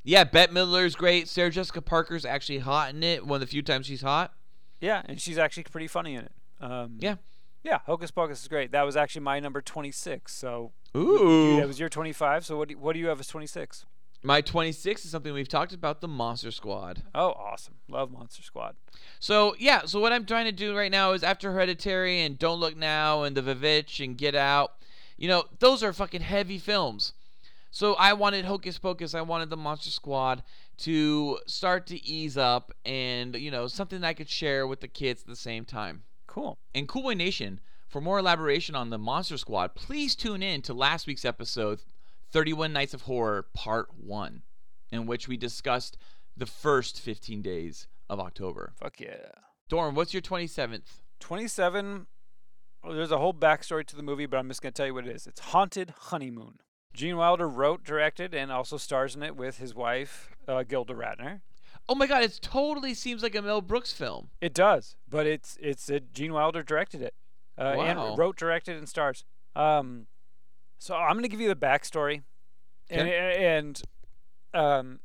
Yeah, 0.04 0.24
Bette 0.24 0.52
Midler's 0.52 0.94
great. 0.94 1.28
Sarah 1.28 1.50
Jessica 1.50 1.82
Parker's 1.82 2.24
actually 2.24 2.58
hot 2.58 2.90
in 2.94 3.02
it. 3.02 3.26
One 3.26 3.36
of 3.36 3.40
the 3.40 3.46
few 3.48 3.62
times 3.62 3.86
she's 3.86 4.02
hot. 4.02 4.32
Yeah, 4.80 5.02
and 5.04 5.20
she's 5.20 5.38
actually 5.38 5.64
pretty 5.64 5.88
funny 5.88 6.14
in 6.14 6.24
it. 6.24 6.32
Um, 6.60 6.98
Yeah. 7.00 7.16
Yeah, 7.62 7.78
Hocus 7.86 8.10
Pocus 8.10 8.42
is 8.42 8.48
great. 8.48 8.72
That 8.72 8.82
was 8.82 8.96
actually 8.96 9.22
my 9.22 9.40
number 9.40 9.60
26. 9.60 10.32
So 10.32 10.72
Ooh. 10.96 11.56
that 11.56 11.66
was 11.66 11.78
your 11.78 11.88
25. 11.88 12.44
So 12.44 12.56
what 12.56 12.68
do, 12.68 12.78
what 12.78 12.94
do 12.94 12.98
you 12.98 13.06
have 13.08 13.20
as 13.20 13.28
26? 13.28 13.86
My 14.24 14.40
26 14.40 15.04
is 15.04 15.10
something 15.10 15.32
we've 15.32 15.48
talked 15.48 15.72
about, 15.72 16.00
the 16.00 16.06
Monster 16.06 16.52
Squad. 16.52 17.02
Oh, 17.12 17.30
awesome. 17.30 17.74
Love 17.88 18.12
Monster 18.12 18.42
Squad. 18.42 18.76
So 19.18 19.56
yeah, 19.58 19.84
so 19.84 19.98
what 20.00 20.12
I'm 20.12 20.24
trying 20.24 20.44
to 20.46 20.52
do 20.52 20.76
right 20.76 20.92
now 20.92 21.12
is 21.12 21.24
after 21.24 21.52
Hereditary 21.52 22.22
and 22.22 22.38
Don't 22.38 22.60
Look 22.60 22.76
Now 22.76 23.24
and 23.24 23.36
The 23.36 23.42
VVitch 23.42 24.04
and 24.04 24.16
Get 24.16 24.36
Out, 24.36 24.72
you 25.16 25.28
know, 25.28 25.44
those 25.58 25.82
are 25.82 25.92
fucking 25.92 26.20
heavy 26.20 26.58
films. 26.58 27.14
So 27.72 27.94
I 27.94 28.12
wanted 28.12 28.44
Hocus 28.44 28.78
Pocus, 28.78 29.14
I 29.14 29.22
wanted 29.22 29.50
the 29.50 29.56
Monster 29.56 29.90
Squad 29.90 30.42
to 30.78 31.38
start 31.46 31.86
to 31.86 32.04
ease 32.04 32.36
up 32.36 32.72
and 32.84 33.34
you 33.36 33.50
know 33.50 33.66
something 33.66 34.02
I 34.04 34.14
could 34.14 34.28
share 34.28 34.66
with 34.66 34.80
the 34.80 34.88
kids 34.88 35.22
at 35.22 35.28
the 35.28 35.36
same 35.36 35.64
time. 35.64 36.02
Cool. 36.32 36.58
And 36.74 36.88
Cool 36.88 37.02
Boy 37.02 37.12
Nation, 37.12 37.60
for 37.86 38.00
more 38.00 38.18
elaboration 38.18 38.74
on 38.74 38.88
the 38.88 38.96
Monster 38.96 39.36
Squad, 39.36 39.74
please 39.74 40.16
tune 40.16 40.42
in 40.42 40.62
to 40.62 40.72
last 40.72 41.06
week's 41.06 41.26
episode, 41.26 41.80
31 42.30 42.72
Nights 42.72 42.94
of 42.94 43.02
Horror 43.02 43.48
Part 43.52 43.88
1, 43.98 44.40
in 44.90 45.04
which 45.04 45.28
we 45.28 45.36
discussed 45.36 45.98
the 46.34 46.46
first 46.46 46.98
15 46.98 47.42
days 47.42 47.86
of 48.08 48.18
October. 48.18 48.72
Fuck 48.76 48.98
yeah. 49.00 49.26
Dorn, 49.68 49.94
what's 49.94 50.14
your 50.14 50.22
27th? 50.22 51.02
27. 51.20 52.06
Well, 52.82 52.94
there's 52.94 53.12
a 53.12 53.18
whole 53.18 53.34
backstory 53.34 53.86
to 53.88 53.94
the 53.94 54.02
movie, 54.02 54.24
but 54.24 54.38
I'm 54.38 54.48
just 54.48 54.62
going 54.62 54.72
to 54.72 54.76
tell 54.76 54.86
you 54.86 54.94
what 54.94 55.06
it 55.06 55.14
is. 55.14 55.26
It's 55.26 55.40
Haunted 55.40 55.92
Honeymoon. 55.98 56.60
Gene 56.94 57.18
Wilder 57.18 57.46
wrote, 57.46 57.84
directed, 57.84 58.34
and 58.34 58.50
also 58.50 58.78
stars 58.78 59.14
in 59.14 59.22
it 59.22 59.36
with 59.36 59.58
his 59.58 59.74
wife, 59.74 60.30
uh, 60.48 60.62
Gilda 60.62 60.94
Radner. 60.94 61.42
Oh 61.88 61.94
my 61.94 62.06
god, 62.06 62.22
it 62.22 62.38
totally 62.40 62.94
seems 62.94 63.22
like 63.22 63.34
a 63.34 63.42
Mel 63.42 63.60
Brooks 63.60 63.92
film. 63.92 64.30
It 64.40 64.54
does, 64.54 64.96
but 65.08 65.26
it's 65.26 65.58
it's 65.60 65.90
uh, 65.90 65.98
Gene 66.12 66.32
Wilder 66.32 66.62
directed 66.62 67.02
it, 67.02 67.14
uh, 67.58 67.74
Wow. 67.76 68.08
and 68.08 68.18
wrote, 68.18 68.36
directed, 68.36 68.76
and 68.76 68.88
stars. 68.88 69.24
Um, 69.54 70.06
so 70.78 70.94
I'm 70.94 71.12
going 71.12 71.22
to 71.24 71.28
give 71.28 71.40
you 71.40 71.48
the 71.48 71.56
backstory, 71.56 72.22
and 72.88 73.08
and 73.08 73.82
um, 74.54 75.00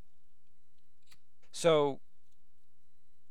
so 1.52 2.00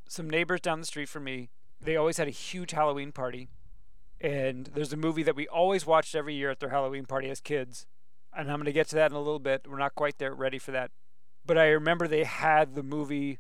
some 0.09 0.29
neighbors 0.29 0.61
down 0.61 0.81
the 0.81 0.87
street 0.87 1.09
from 1.09 1.25
me, 1.25 1.51
they 1.81 1.97
always 1.97 2.17
had 2.19 2.29
a 2.29 2.33
huge 2.33 2.73
Halloween 2.73 3.13
party, 3.13 3.49
and 4.21 4.71
there's 4.75 4.93
a 4.93 4.97
movie 4.97 5.23
that 5.23 5.35
we 5.37 5.47
always 5.49 5.87
watched 5.87 6.15
every 6.15 6.35
year 6.35 6.51
at 6.51 6.61
their 6.61 6.71
Halloween 6.71 7.07
party 7.07 7.29
as 7.31 7.41
kids, 7.41 7.87
and 8.37 8.51
I'm 8.51 8.57
going 8.59 8.67
to 8.67 8.73
get 8.73 8.89
to 8.89 8.97
that 8.97 9.11
in 9.11 9.17
a 9.17 9.21
little 9.21 9.39
bit. 9.41 9.67
We're 9.69 9.79
not 9.79 9.95
quite 9.95 10.19
there 10.19 10.35
ready 10.35 10.59
for 10.59 10.71
that, 10.73 10.91
but 11.47 11.57
I 11.57 11.69
remember 11.69 12.09
they 12.09 12.25
had 12.25 12.75
the 12.75 12.83
movie. 12.83 13.39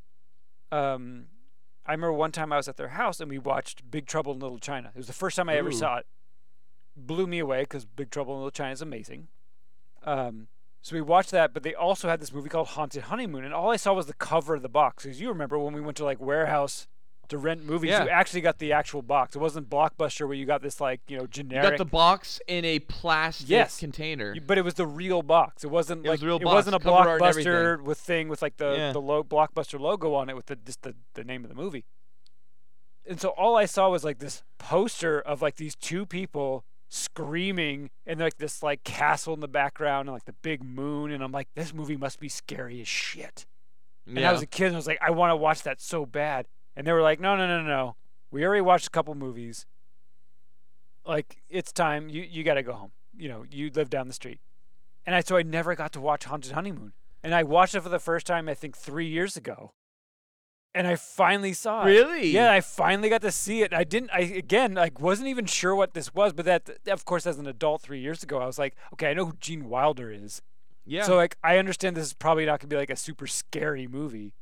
Um, 0.70 1.26
I 1.84 1.92
remember 1.92 2.12
one 2.12 2.32
time 2.32 2.52
I 2.52 2.56
was 2.56 2.68
at 2.68 2.76
their 2.76 2.88
house 2.88 3.20
and 3.20 3.30
we 3.30 3.38
watched 3.38 3.90
Big 3.90 4.06
Trouble 4.06 4.32
in 4.32 4.40
Little 4.40 4.58
China. 4.58 4.90
It 4.94 4.98
was 4.98 5.06
the 5.06 5.12
first 5.12 5.36
time 5.36 5.48
I 5.48 5.56
ever 5.56 5.68
Ooh. 5.68 5.72
saw 5.72 5.98
it. 5.98 6.06
Blew 6.96 7.26
me 7.26 7.38
away 7.38 7.62
because 7.62 7.84
Big 7.84 8.10
Trouble 8.10 8.34
in 8.34 8.40
Little 8.40 8.50
China 8.50 8.72
is 8.72 8.82
amazing. 8.82 9.28
Um, 10.04 10.48
so 10.82 10.94
we 10.94 11.02
watched 11.02 11.32
that, 11.32 11.52
but 11.52 11.62
they 11.62 11.74
also 11.74 12.08
had 12.08 12.20
this 12.20 12.32
movie 12.32 12.48
called 12.48 12.68
Haunted 12.68 13.04
Honeymoon, 13.04 13.44
and 13.44 13.52
all 13.52 13.70
I 13.70 13.76
saw 13.76 13.92
was 13.92 14.06
the 14.06 14.14
cover 14.14 14.54
of 14.54 14.62
the 14.62 14.68
box. 14.68 15.02
Because 15.02 15.20
you 15.20 15.28
remember 15.28 15.58
when 15.58 15.74
we 15.74 15.80
went 15.80 15.96
to 15.96 16.04
like 16.04 16.20
warehouse 16.20 16.86
to 17.30 17.38
rent 17.38 17.64
movies, 17.64 17.90
Yeah. 17.90 18.04
you 18.04 18.10
actually 18.10 18.40
got 18.40 18.58
the 18.58 18.72
actual 18.72 19.02
box. 19.02 19.34
It 19.36 19.38
wasn't 19.38 19.68
Blockbuster 19.70 20.26
where 20.26 20.34
you 20.36 20.46
got 20.46 20.62
this 20.62 20.80
like 20.80 21.00
you 21.08 21.16
know 21.16 21.22
You 21.24 21.28
generic. 21.28 21.70
got 21.70 21.78
the 21.78 21.84
box 21.84 22.40
in 22.46 22.64
a 22.64 22.78
plastic 22.80 23.48
Yes. 23.48 23.78
container. 23.78 24.34
You- 24.34 24.40
But 24.40 24.58
it 24.58 24.62
was 24.62 24.74
the 24.74 24.86
real 24.86 25.22
box. 25.22 25.64
It 25.64 25.70
wasn't 25.70 26.04
It 26.06 26.08
like 26.08 26.20
the 26.20 26.26
real 26.26 26.36
it 26.36 26.42
box, 26.44 26.54
wasn't 26.54 26.76
a 26.76 26.78
cover 26.80 27.08
art 27.10 27.20
and 27.22 27.34
blockbuster 27.34 27.80
with 27.82 27.98
thing 27.98 28.28
with 28.28 28.42
like 28.42 28.56
the 28.56 28.74
Yeah. 28.76 28.92
the 28.92 29.00
lo- 29.00 29.24
blockbuster 29.24 29.78
logo 29.80 30.14
on 30.14 30.28
it 30.30 30.36
with 30.36 30.46
the 30.46 30.56
just 30.56 30.82
the, 30.82 30.94
the 31.14 31.24
name 31.24 31.42
of 31.44 31.48
the 31.48 31.56
movie. 31.56 31.84
And 33.08 33.20
so 33.20 33.28
all 33.30 33.56
I 33.56 33.66
saw 33.66 33.88
was 33.88 34.02
like 34.04 34.18
this 34.18 34.42
poster 34.58 35.20
of 35.20 35.40
like 35.42 35.56
these 35.56 35.76
two 35.76 36.06
people 36.06 36.64
screaming 36.88 37.90
and 38.06 38.20
like 38.20 38.38
this 38.38 38.62
like 38.62 38.84
castle 38.84 39.34
in 39.34 39.40
the 39.40 39.48
background 39.48 40.08
and 40.08 40.14
like 40.14 40.24
the 40.24 40.32
big 40.32 40.62
moon 40.62 41.10
and 41.10 41.22
I'm 41.22 41.32
like 41.32 41.48
this 41.54 41.72
movie 41.74 41.96
must 41.96 42.18
be 42.20 42.28
scary 42.28 42.80
as 42.80 42.88
shit. 42.88 43.46
And 44.08 44.20
I 44.24 44.30
was 44.30 44.42
a 44.42 44.46
kid 44.46 44.66
and 44.66 44.76
I 44.76 44.78
was 44.78 44.86
like 44.86 44.98
I 45.02 45.10
want 45.10 45.30
to 45.32 45.36
watch 45.36 45.62
that 45.62 45.80
so 45.80 46.06
bad. 46.06 46.46
And 46.76 46.86
they 46.86 46.92
were 46.92 47.02
like 47.02 47.20
no 47.20 47.36
no 47.36 47.46
no 47.46 47.62
no. 47.62 47.96
We 48.30 48.44
already 48.44 48.60
watched 48.60 48.86
a 48.88 48.90
couple 48.90 49.14
movies. 49.14 49.66
Like 51.06 51.42
it's 51.48 51.72
time 51.72 52.08
you 52.08 52.22
you 52.22 52.44
got 52.44 52.54
to 52.54 52.62
go 52.62 52.72
home. 52.74 52.92
You 53.16 53.28
know, 53.28 53.44
you 53.50 53.70
live 53.74 53.88
down 53.90 54.08
the 54.08 54.12
street. 54.14 54.40
And 55.06 55.14
I 55.14 55.20
so 55.20 55.36
I 55.36 55.42
never 55.42 55.74
got 55.74 55.92
to 55.92 56.00
watch 56.00 56.24
Haunted 56.24 56.52
Honeymoon. 56.52 56.92
And 57.22 57.34
I 57.34 57.42
watched 57.44 57.74
it 57.74 57.80
for 57.80 57.88
the 57.88 57.98
first 57.98 58.26
time 58.26 58.48
I 58.48 58.54
think 58.54 58.76
3 58.76 59.06
years 59.06 59.36
ago. 59.36 59.72
And 60.74 60.86
I 60.86 60.96
finally 60.96 61.54
saw 61.54 61.82
it. 61.82 61.86
Really? 61.86 62.28
Yeah, 62.28 62.52
I 62.52 62.60
finally 62.60 63.08
got 63.08 63.22
to 63.22 63.32
see 63.32 63.62
it. 63.62 63.72
I 63.72 63.84
didn't 63.84 64.10
I 64.12 64.20
again 64.20 64.74
like 64.74 65.00
wasn't 65.00 65.28
even 65.28 65.46
sure 65.46 65.74
what 65.74 65.94
this 65.94 66.12
was, 66.14 66.32
but 66.34 66.44
that 66.44 66.68
of 66.88 67.04
course 67.04 67.26
as 67.26 67.38
an 67.38 67.46
adult 67.46 67.82
3 67.82 67.98
years 68.00 68.22
ago 68.22 68.38
I 68.38 68.46
was 68.46 68.58
like, 68.58 68.74
okay, 68.92 69.10
I 69.10 69.14
know 69.14 69.26
who 69.26 69.36
Gene 69.40 69.68
Wilder 69.68 70.10
is. 70.10 70.42
yeah. 70.84 71.04
So 71.04 71.16
like 71.16 71.38
I 71.42 71.56
understand 71.58 71.96
this 71.96 72.06
is 72.06 72.12
probably 72.14 72.44
not 72.44 72.60
going 72.60 72.68
to 72.68 72.74
be 72.74 72.76
like 72.76 72.90
a 72.90 72.96
super 72.96 73.26
scary 73.26 73.86
movie. 73.86 74.34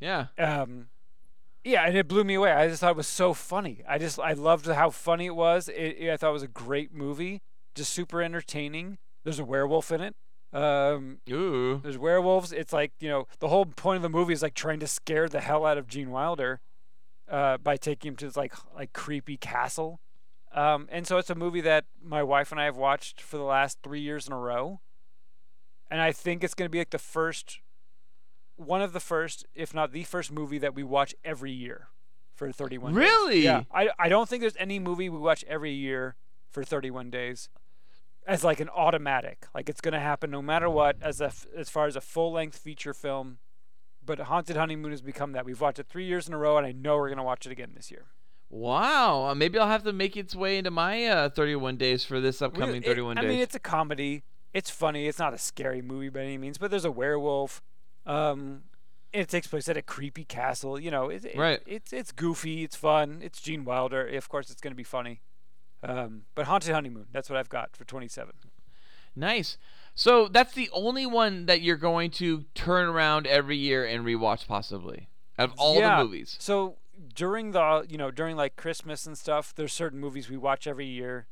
yeah. 0.00 0.26
Um, 0.38 0.88
yeah, 1.68 1.84
and 1.86 1.96
it 1.96 2.08
blew 2.08 2.24
me 2.24 2.34
away. 2.34 2.52
I 2.52 2.68
just 2.68 2.80
thought 2.80 2.92
it 2.92 2.96
was 2.96 3.06
so 3.06 3.34
funny. 3.34 3.82
I 3.88 3.98
just 3.98 4.18
I 4.18 4.32
loved 4.32 4.66
how 4.66 4.90
funny 4.90 5.26
it 5.26 5.34
was. 5.36 5.68
It, 5.68 5.96
it- 5.98 6.10
I 6.10 6.16
thought 6.16 6.30
it 6.30 6.32
was 6.32 6.42
a 6.42 6.48
great 6.48 6.92
movie, 6.92 7.42
just 7.74 7.92
super 7.92 8.22
entertaining. 8.22 8.98
There's 9.24 9.38
a 9.38 9.44
werewolf 9.44 9.92
in 9.92 10.00
it. 10.00 10.16
Um, 10.50 11.18
Ooh. 11.30 11.80
there's 11.82 11.98
werewolves. 11.98 12.52
It's 12.52 12.72
like 12.72 12.92
you 13.00 13.08
know 13.10 13.26
the 13.38 13.48
whole 13.48 13.66
point 13.66 13.96
of 13.96 14.02
the 14.02 14.08
movie 14.08 14.32
is 14.32 14.42
like 14.42 14.54
trying 14.54 14.80
to 14.80 14.86
scare 14.86 15.28
the 15.28 15.40
hell 15.40 15.66
out 15.66 15.76
of 15.76 15.86
Gene 15.86 16.10
Wilder, 16.10 16.60
uh, 17.30 17.58
by 17.58 17.76
taking 17.76 18.10
him 18.12 18.16
to 18.16 18.26
this 18.26 18.36
like 18.36 18.54
like 18.74 18.92
creepy 18.94 19.36
castle. 19.36 20.00
Um, 20.54 20.88
and 20.90 21.06
so 21.06 21.18
it's 21.18 21.28
a 21.28 21.34
movie 21.34 21.60
that 21.60 21.84
my 22.02 22.22
wife 22.22 22.50
and 22.50 22.58
I 22.60 22.64
have 22.64 22.78
watched 22.78 23.20
for 23.20 23.36
the 23.36 23.42
last 23.42 23.78
three 23.82 24.00
years 24.00 24.26
in 24.26 24.32
a 24.32 24.38
row. 24.38 24.80
And 25.90 26.00
I 26.00 26.12
think 26.12 26.42
it's 26.42 26.54
going 26.54 26.66
to 26.66 26.70
be 26.70 26.78
like 26.78 26.90
the 26.90 26.98
first 26.98 27.58
one 28.58 28.82
of 28.82 28.92
the 28.92 29.00
first, 29.00 29.46
if 29.54 29.72
not 29.72 29.92
the 29.92 30.02
first 30.04 30.30
movie 30.32 30.58
that 30.58 30.74
we 30.74 30.82
watch 30.82 31.14
every 31.24 31.52
year 31.52 31.88
for 32.34 32.50
31 32.52 32.92
days. 32.92 32.96
Really? 32.98 33.40
Yeah. 33.40 33.62
I, 33.72 33.88
I 33.98 34.08
don't 34.08 34.28
think 34.28 34.40
there's 34.42 34.56
any 34.58 34.78
movie 34.78 35.08
we 35.08 35.18
watch 35.18 35.44
every 35.48 35.72
year 35.72 36.16
for 36.50 36.64
31 36.64 37.10
days 37.10 37.48
as 38.26 38.44
like 38.44 38.60
an 38.60 38.68
automatic. 38.68 39.46
Like 39.54 39.68
it's 39.68 39.80
going 39.80 39.94
to 39.94 40.00
happen 40.00 40.30
no 40.30 40.42
matter 40.42 40.68
what 40.68 40.96
as 41.00 41.20
a 41.20 41.32
as 41.56 41.68
far 41.70 41.86
as 41.86 41.96
a 41.96 42.00
full-length 42.00 42.58
feature 42.58 42.92
film. 42.92 43.38
But 44.04 44.18
Haunted 44.20 44.56
Honeymoon 44.56 44.90
has 44.90 45.02
become 45.02 45.32
that. 45.32 45.44
We've 45.44 45.60
watched 45.60 45.78
it 45.78 45.86
3 45.88 46.04
years 46.04 46.26
in 46.28 46.34
a 46.34 46.38
row 46.38 46.56
and 46.56 46.66
I 46.66 46.72
know 46.72 46.96
we're 46.96 47.08
going 47.08 47.18
to 47.18 47.22
watch 47.24 47.46
it 47.46 47.52
again 47.52 47.72
this 47.76 47.90
year. 47.90 48.06
Wow. 48.50 49.26
Uh, 49.28 49.34
maybe 49.34 49.58
I'll 49.58 49.68
have 49.68 49.84
to 49.84 49.92
make 49.92 50.16
its 50.16 50.34
way 50.34 50.58
into 50.58 50.70
my 50.70 51.04
uh, 51.06 51.28
31 51.28 51.76
days 51.76 52.04
for 52.04 52.20
this 52.20 52.40
upcoming 52.42 52.76
It- 52.76 52.86
31 52.86 53.18
I 53.18 53.22
mean, 53.22 53.38
it's 53.40 53.54
a 53.54 53.60
comedy. 53.60 54.24
It's 54.54 54.70
funny. 54.70 55.06
It's 55.06 55.18
not 55.18 55.34
a 55.34 55.38
scary 55.38 55.82
movie 55.82 56.08
by 56.08 56.20
any 56.20 56.38
means, 56.38 56.56
but 56.58 56.70
there's 56.70 56.86
a 56.86 56.90
werewolf. 56.90 57.62
Um, 58.08 58.62
it 59.12 59.28
takes 59.28 59.46
place 59.46 59.68
at 59.68 59.76
a 59.76 59.82
creepy 59.82 60.24
castle. 60.24 60.78
You 60.80 60.90
know, 60.90 61.08
it, 61.08 61.24
it- 61.24 61.36
Right. 61.36 61.60
It's 61.66 61.92
it's 61.92 62.10
goofy. 62.12 62.64
It's 62.64 62.76
fun. 62.76 63.20
It's 63.22 63.40
Gene 63.40 63.64
Wilder. 63.64 64.06
Of 64.08 64.28
course, 64.28 64.50
it's 64.50 64.60
going 64.60 64.72
to 64.72 64.76
be 64.76 64.82
funny. 64.84 65.20
Um, 65.82 66.22
but 66.34 66.46
Haunted 66.46 66.72
Honeymoon. 66.74 67.06
That's 67.12 67.30
what 67.30 67.38
I've 67.38 67.48
got 67.48 67.76
for 67.76 67.84
27. 67.84 68.34
nice. 69.14 69.56
So 69.94 70.28
that's 70.28 70.52
the 70.54 70.70
only 70.72 71.06
one 71.06 71.46
that 71.46 71.60
you're 71.60 71.76
going 71.76 72.10
to 72.12 72.44
turn 72.54 72.86
around 72.88 73.26
every 73.26 73.56
year 73.56 73.84
and 73.84 74.04
rewatch, 74.04 74.46
possibly, 74.46 75.08
out 75.38 75.50
of 75.50 75.58
all 75.58 75.74
Yeah. 75.80 75.98
the 75.98 76.04
movies. 76.04 76.36
So 76.38 76.76
during 77.14 77.50
the 77.52 77.84
you 77.88 77.98
know 77.98 78.10
during 78.12 78.36
like 78.36 78.54
Christmas 78.56 79.06
and 79.06 79.18
stuff, 79.18 79.52
there's 79.54 79.72
certain 79.72 79.98
movies 79.98 80.28
we 80.30 80.36
watch 80.36 80.66
every 80.68 80.86
year. 80.86 81.26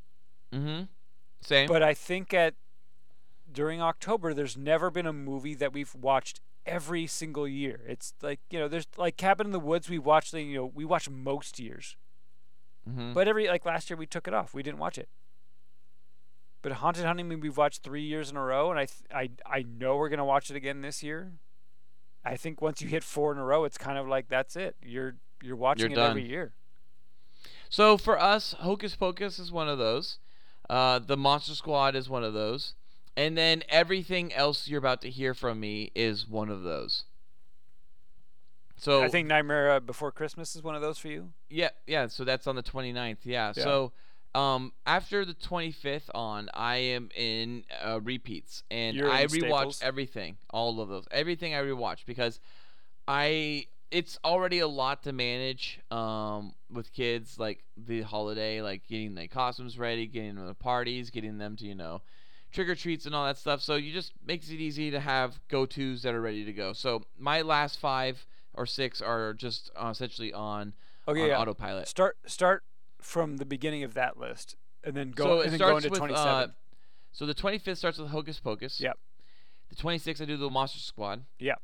Mm-hmm. 0.53 0.83
Same. 1.41 1.67
But 1.67 1.81
I 1.83 1.93
think 1.93 2.33
at 2.33 2.55
during 3.49 3.81
October, 3.81 4.33
there's 4.33 4.57
never 4.57 4.89
been 4.91 5.05
a 5.05 5.13
movie 5.13 5.55
that 5.55 5.71
we've 5.71 5.95
watched 5.95 6.41
every 6.67 7.07
single 7.07 7.47
year. 7.47 7.81
It's 7.87 8.13
like 8.21 8.39
you 8.49 8.59
know, 8.59 8.67
there's 8.67 8.87
like 8.97 9.17
Cabin 9.17 9.47
in 9.47 9.51
the 9.51 9.59
Woods. 9.59 9.89
We 9.89 9.99
watch 9.99 10.31
the 10.31 10.41
you 10.41 10.57
know 10.57 10.71
we 10.73 10.85
watch 10.85 11.09
most 11.09 11.59
years, 11.59 11.95
Mhm. 12.87 13.13
but 13.13 13.27
every 13.27 13.47
like 13.47 13.65
last 13.65 13.89
year 13.89 13.97
we 13.97 14.05
took 14.05 14.27
it 14.27 14.33
off. 14.33 14.53
We 14.53 14.63
didn't 14.63 14.79
watch 14.79 14.97
it. 14.97 15.09
But 16.61 16.71
Haunted 16.73 17.05
Honeymoon 17.05 17.39
we've 17.39 17.57
watched 17.57 17.83
three 17.83 18.01
years 18.03 18.29
in 18.29 18.35
a 18.37 18.43
row, 18.43 18.69
and 18.71 18.79
I 18.79 18.85
th- 18.85 19.09
I 19.11 19.29
I 19.45 19.63
know 19.63 19.95
we're 19.97 20.09
gonna 20.09 20.25
watch 20.25 20.49
it 20.49 20.55
again 20.55 20.81
this 20.81 21.01
year. 21.03 21.33
I 22.25 22.35
think 22.35 22.61
once 22.61 22.81
you 22.81 22.89
hit 22.89 23.03
four 23.03 23.31
in 23.31 23.37
a 23.37 23.43
row, 23.45 23.63
it's 23.63 23.77
kind 23.77 23.97
of 23.97 24.07
like 24.07 24.27
that's 24.27 24.55
it. 24.55 24.75
You're 24.83 25.15
you're 25.41 25.55
watching 25.55 25.91
You're 25.91 25.99
it 25.99 26.09
every 26.09 26.27
year. 26.27 26.53
So 27.69 27.97
for 27.97 28.19
us, 28.19 28.53
Hocus 28.59 28.95
Pocus 28.95 29.39
is 29.39 29.51
one 29.51 29.69
of 29.69 29.77
those. 29.77 30.17
Uh, 30.69 30.99
the 30.99 31.15
Monster 31.15 31.53
Squad 31.55 31.95
is 31.95 32.09
one 32.09 32.23
of 32.23 32.33
those. 32.33 32.73
And 33.17 33.35
then 33.35 33.63
everything 33.67 34.31
else 34.31 34.67
you're 34.67 34.77
about 34.77 35.01
to 35.01 35.09
hear 35.09 35.33
from 35.33 35.59
me 35.59 35.91
is 35.95 36.27
one 36.27 36.49
of 36.49 36.61
those. 36.61 37.05
So 38.77 39.01
I 39.01 39.09
think 39.09 39.27
Nightmare 39.27 39.71
uh, 39.71 39.79
Before 39.79 40.11
Christmas 40.11 40.55
is 40.55 40.61
one 40.61 40.75
of 40.75 40.81
those 40.81 40.99
for 40.99 41.07
you. 41.07 41.29
Yeah, 41.49 41.69
yeah. 41.87 42.07
So 42.07 42.23
that's 42.23 42.45
on 42.45 42.55
the 42.55 42.61
29th. 42.61 43.17
Yeah. 43.23 43.53
Yeah. 43.55 43.63
So 43.63 43.91
um, 44.35 44.71
after 44.85 45.25
the 45.25 45.33
25th 45.33 46.09
on, 46.13 46.49
I 46.53 46.75
am 46.75 47.09
in 47.15 47.63
uh, 47.83 47.99
repeats, 48.01 48.61
and 48.69 48.95
You're 48.95 49.09
I 49.09 49.25
rewatch 49.25 49.81
everything, 49.81 50.37
all 50.51 50.79
of 50.79 50.89
those, 50.89 51.07
everything 51.09 51.55
I 51.55 51.61
rewatch 51.61 52.05
because 52.05 52.39
I 53.07 53.65
it's 53.89 54.19
already 54.23 54.59
a 54.59 54.67
lot 54.67 55.01
to 55.03 55.13
manage 55.13 55.79
um, 55.89 56.53
with 56.71 56.93
kids, 56.93 57.39
like 57.39 57.63
the 57.75 58.01
holiday, 58.03 58.61
like 58.61 58.87
getting 58.87 59.15
the 59.15 59.27
costumes 59.27 59.79
ready, 59.79 60.05
getting 60.05 60.35
them 60.35 60.47
to 60.47 60.53
parties, 60.53 61.09
getting 61.09 61.39
them 61.39 61.55
to 61.55 61.65
you 61.65 61.73
know 61.73 62.01
trick 62.51 62.69
or 62.69 62.75
treats 62.75 63.05
and 63.05 63.13
all 63.15 63.25
that 63.25 63.37
stuff. 63.37 63.61
So 63.61 63.75
you 63.75 63.91
just 63.93 64.13
makes 64.25 64.49
it 64.49 64.55
easy 64.55 64.91
to 64.91 64.99
have 64.99 65.39
go 65.47 65.65
tos 65.65 66.01
that 66.03 66.13
are 66.13 66.21
ready 66.21 66.43
to 66.45 66.53
go. 66.53 66.73
So 66.73 67.03
my 67.17 67.41
last 67.41 67.79
five 67.79 68.25
or 68.53 68.65
six 68.65 69.01
are 69.01 69.33
just 69.33 69.71
uh, 69.75 69.89
essentially 69.89 70.33
on 70.33 70.73
Okay, 71.07 71.21
on 71.21 71.27
yeah. 71.29 71.39
autopilot. 71.39 71.87
Start 71.87 72.17
start 72.25 72.63
from 73.01 73.37
the 73.37 73.45
beginning 73.45 73.83
of 73.83 73.93
that 73.93 74.17
list, 74.17 74.55
and 74.83 74.95
then 74.95 75.11
go 75.11 75.23
so 75.37 75.41
and 75.41 75.51
then 75.51 75.59
go 75.59 75.77
into 75.77 75.89
with 75.89 75.99
27. 75.99 76.27
uh, 76.27 76.47
so 77.11 77.25
the 77.25 77.35
25th 77.35 77.77
starts 77.77 77.97
with 77.97 78.09
Hocus 78.09 78.39
Pocus. 78.39 78.79
Yep. 78.81 78.97
The 79.69 79.75
26th 79.75 80.21
I 80.21 80.25
do 80.25 80.37
the 80.37 80.49
Monster 80.49 80.79
Squad. 80.79 81.23
Yep. 81.39 81.61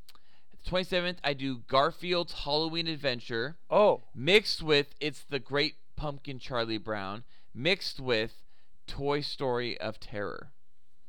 The 0.64 0.70
27th 0.70 1.18
I 1.24 1.34
do 1.34 1.60
Garfield's 1.68 2.34
Halloween 2.44 2.88
Adventure 2.88 3.58
Oh, 3.70 4.02
mixed 4.16 4.62
with 4.64 4.96
It's 5.02 5.24
the 5.30 5.40
Great 5.40 5.76
Pumpkin 5.96 6.40
Charlie 6.40 6.78
Brown 6.78 7.24
mixed 7.54 8.00
with 8.00 8.42
Toy 8.88 9.22
Story 9.22 9.78
of 9.80 10.00
Terror. 10.00 10.52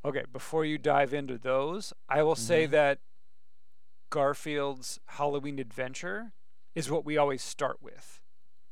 Okay. 0.05 0.24
Before 0.32 0.64
you 0.64 0.78
dive 0.78 1.12
into 1.14 1.38
those, 1.38 1.92
I 2.09 2.22
will 2.22 2.36
say 2.36 2.66
Mhm. 2.66 2.70
that 2.72 2.98
Garfield's 4.11 5.00
Halloween 5.07 5.59
Adventure 5.59 6.32
is 6.74 6.90
what 6.90 7.05
we 7.05 7.16
always 7.16 7.42
start 7.42 7.82
with. 7.82 8.20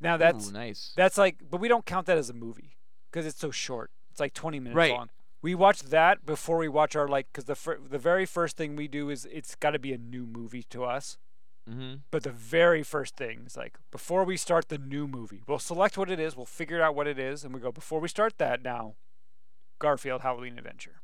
Now 0.00 0.16
that's 0.16 0.48
Ooh, 0.48 0.52
nice. 0.52 0.92
that's 0.96 1.16
like, 1.18 1.38
but 1.48 1.60
we 1.60 1.68
don't 1.68 1.86
count 1.86 2.06
that 2.06 2.18
as 2.18 2.28
a 2.30 2.34
movie 2.34 2.76
because 3.10 3.26
it's 3.26 3.38
so 3.38 3.50
short. 3.50 3.90
It's 4.10 4.20
like 4.20 4.34
20 4.34 4.60
minutes 4.60 4.76
Right. 4.76 4.92
long. 4.92 5.10
We 5.40 5.54
watch 5.56 5.80
that 5.84 6.24
before 6.24 6.58
we 6.58 6.68
watch 6.68 6.94
our 6.94 7.08
like, 7.08 7.26
because 7.32 7.46
the 7.46 7.56
fir- 7.56 7.78
the 7.80 7.98
very 7.98 8.26
first 8.26 8.56
thing 8.56 8.76
we 8.76 8.86
do 8.88 9.10
is 9.10 9.24
it's 9.26 9.54
got 9.56 9.70
to 9.72 9.78
be 9.78 9.92
a 9.92 9.98
new 9.98 10.26
movie 10.26 10.62
to 10.64 10.84
us. 10.84 11.18
mm-hmm. 11.68 11.96
But 12.10 12.24
the 12.24 12.30
very 12.32 12.82
first 12.82 13.16
thing 13.16 13.44
is 13.46 13.56
like 13.56 13.78
before 13.92 14.24
we 14.24 14.36
start 14.36 14.68
the 14.68 14.78
new 14.78 15.06
movie, 15.08 15.42
we'll 15.46 15.58
select 15.60 15.96
what 15.96 16.10
it 16.10 16.18
is, 16.20 16.36
we'll 16.36 16.46
figure 16.46 16.82
out 16.82 16.94
what 16.96 17.06
it 17.06 17.18
is, 17.20 17.44
and 17.44 17.54
we 17.54 17.60
go 17.60 17.70
before 17.72 18.00
we 18.00 18.08
start 18.08 18.38
that 18.38 18.62
now. 18.62 18.94
Garfield 19.78 20.22
Halloween 20.22 20.58
Adventure. 20.58 21.01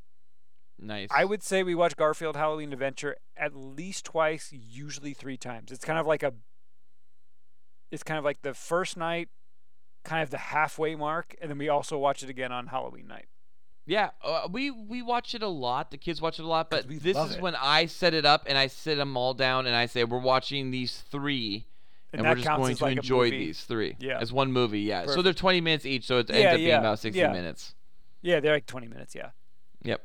Nice. 0.78 1.08
I 1.12 1.24
would 1.24 1.42
say 1.42 1.62
we 1.62 1.74
watch 1.74 1.96
Garfield 1.96 2.36
Halloween 2.36 2.72
Adventure 2.72 3.16
at 3.36 3.54
least 3.56 4.04
twice, 4.04 4.52
usually 4.52 5.12
three 5.12 5.36
times. 5.36 5.72
It's 5.72 5.84
kind 5.84 5.98
of 5.98 6.06
like 6.06 6.22
a 6.22 6.34
it's 7.90 8.02
kind 8.02 8.18
of 8.18 8.24
like 8.24 8.42
the 8.42 8.54
first 8.54 8.96
night, 8.96 9.28
kind 10.04 10.22
of 10.22 10.30
the 10.30 10.38
halfway 10.38 10.94
mark, 10.94 11.34
and 11.40 11.50
then 11.50 11.58
we 11.58 11.68
also 11.68 11.98
watch 11.98 12.22
it 12.22 12.28
again 12.30 12.52
on 12.52 12.68
Halloween 12.68 13.06
night. 13.08 13.26
Yeah, 13.86 14.10
uh, 14.22 14.46
we 14.50 14.70
we 14.70 15.00
watch 15.00 15.34
it 15.34 15.42
a 15.42 15.48
lot. 15.48 15.90
The 15.90 15.96
kids 15.96 16.20
watch 16.20 16.38
it 16.38 16.44
a 16.44 16.48
lot, 16.48 16.68
but 16.68 16.86
this 16.88 17.16
is 17.16 17.36
it. 17.36 17.40
when 17.40 17.56
I 17.56 17.86
set 17.86 18.12
it 18.12 18.26
up 18.26 18.44
and 18.46 18.58
I 18.58 18.66
sit 18.66 18.96
them 18.96 19.16
all 19.16 19.32
down 19.32 19.66
and 19.66 19.74
I 19.74 19.86
say 19.86 20.04
we're 20.04 20.18
watching 20.18 20.70
these 20.70 21.02
three, 21.10 21.66
And 22.12 22.20
and, 22.20 22.28
we're 22.28 22.34
just 22.44 22.56
going 22.56 22.76
to 22.76 22.84
like 22.84 22.96
enjoy 22.98 23.30
these 23.30 23.62
three 23.64 23.96
Yeah. 23.98 24.18
as 24.20 24.30
one 24.30 24.52
movie. 24.52 24.80
Yeah, 24.80 25.06
so 25.06 25.22
they're 25.22 25.32
20 25.32 25.62
minutes 25.62 25.86
each, 25.86 26.04
so 26.04 26.18
it 26.18 26.28
ends 26.30 26.42
Yeah, 26.42 26.50
up 26.50 26.56
being 26.58 26.74
about 26.74 26.98
60 26.98 27.18
yeah. 27.18 27.32
minutes. 27.32 27.74
Yeah, 28.20 28.40
they're 28.40 28.52
like 28.52 28.66
20 28.66 28.88
minutes, 28.88 29.14
yeah. 29.14 29.30
Yep. 29.84 30.04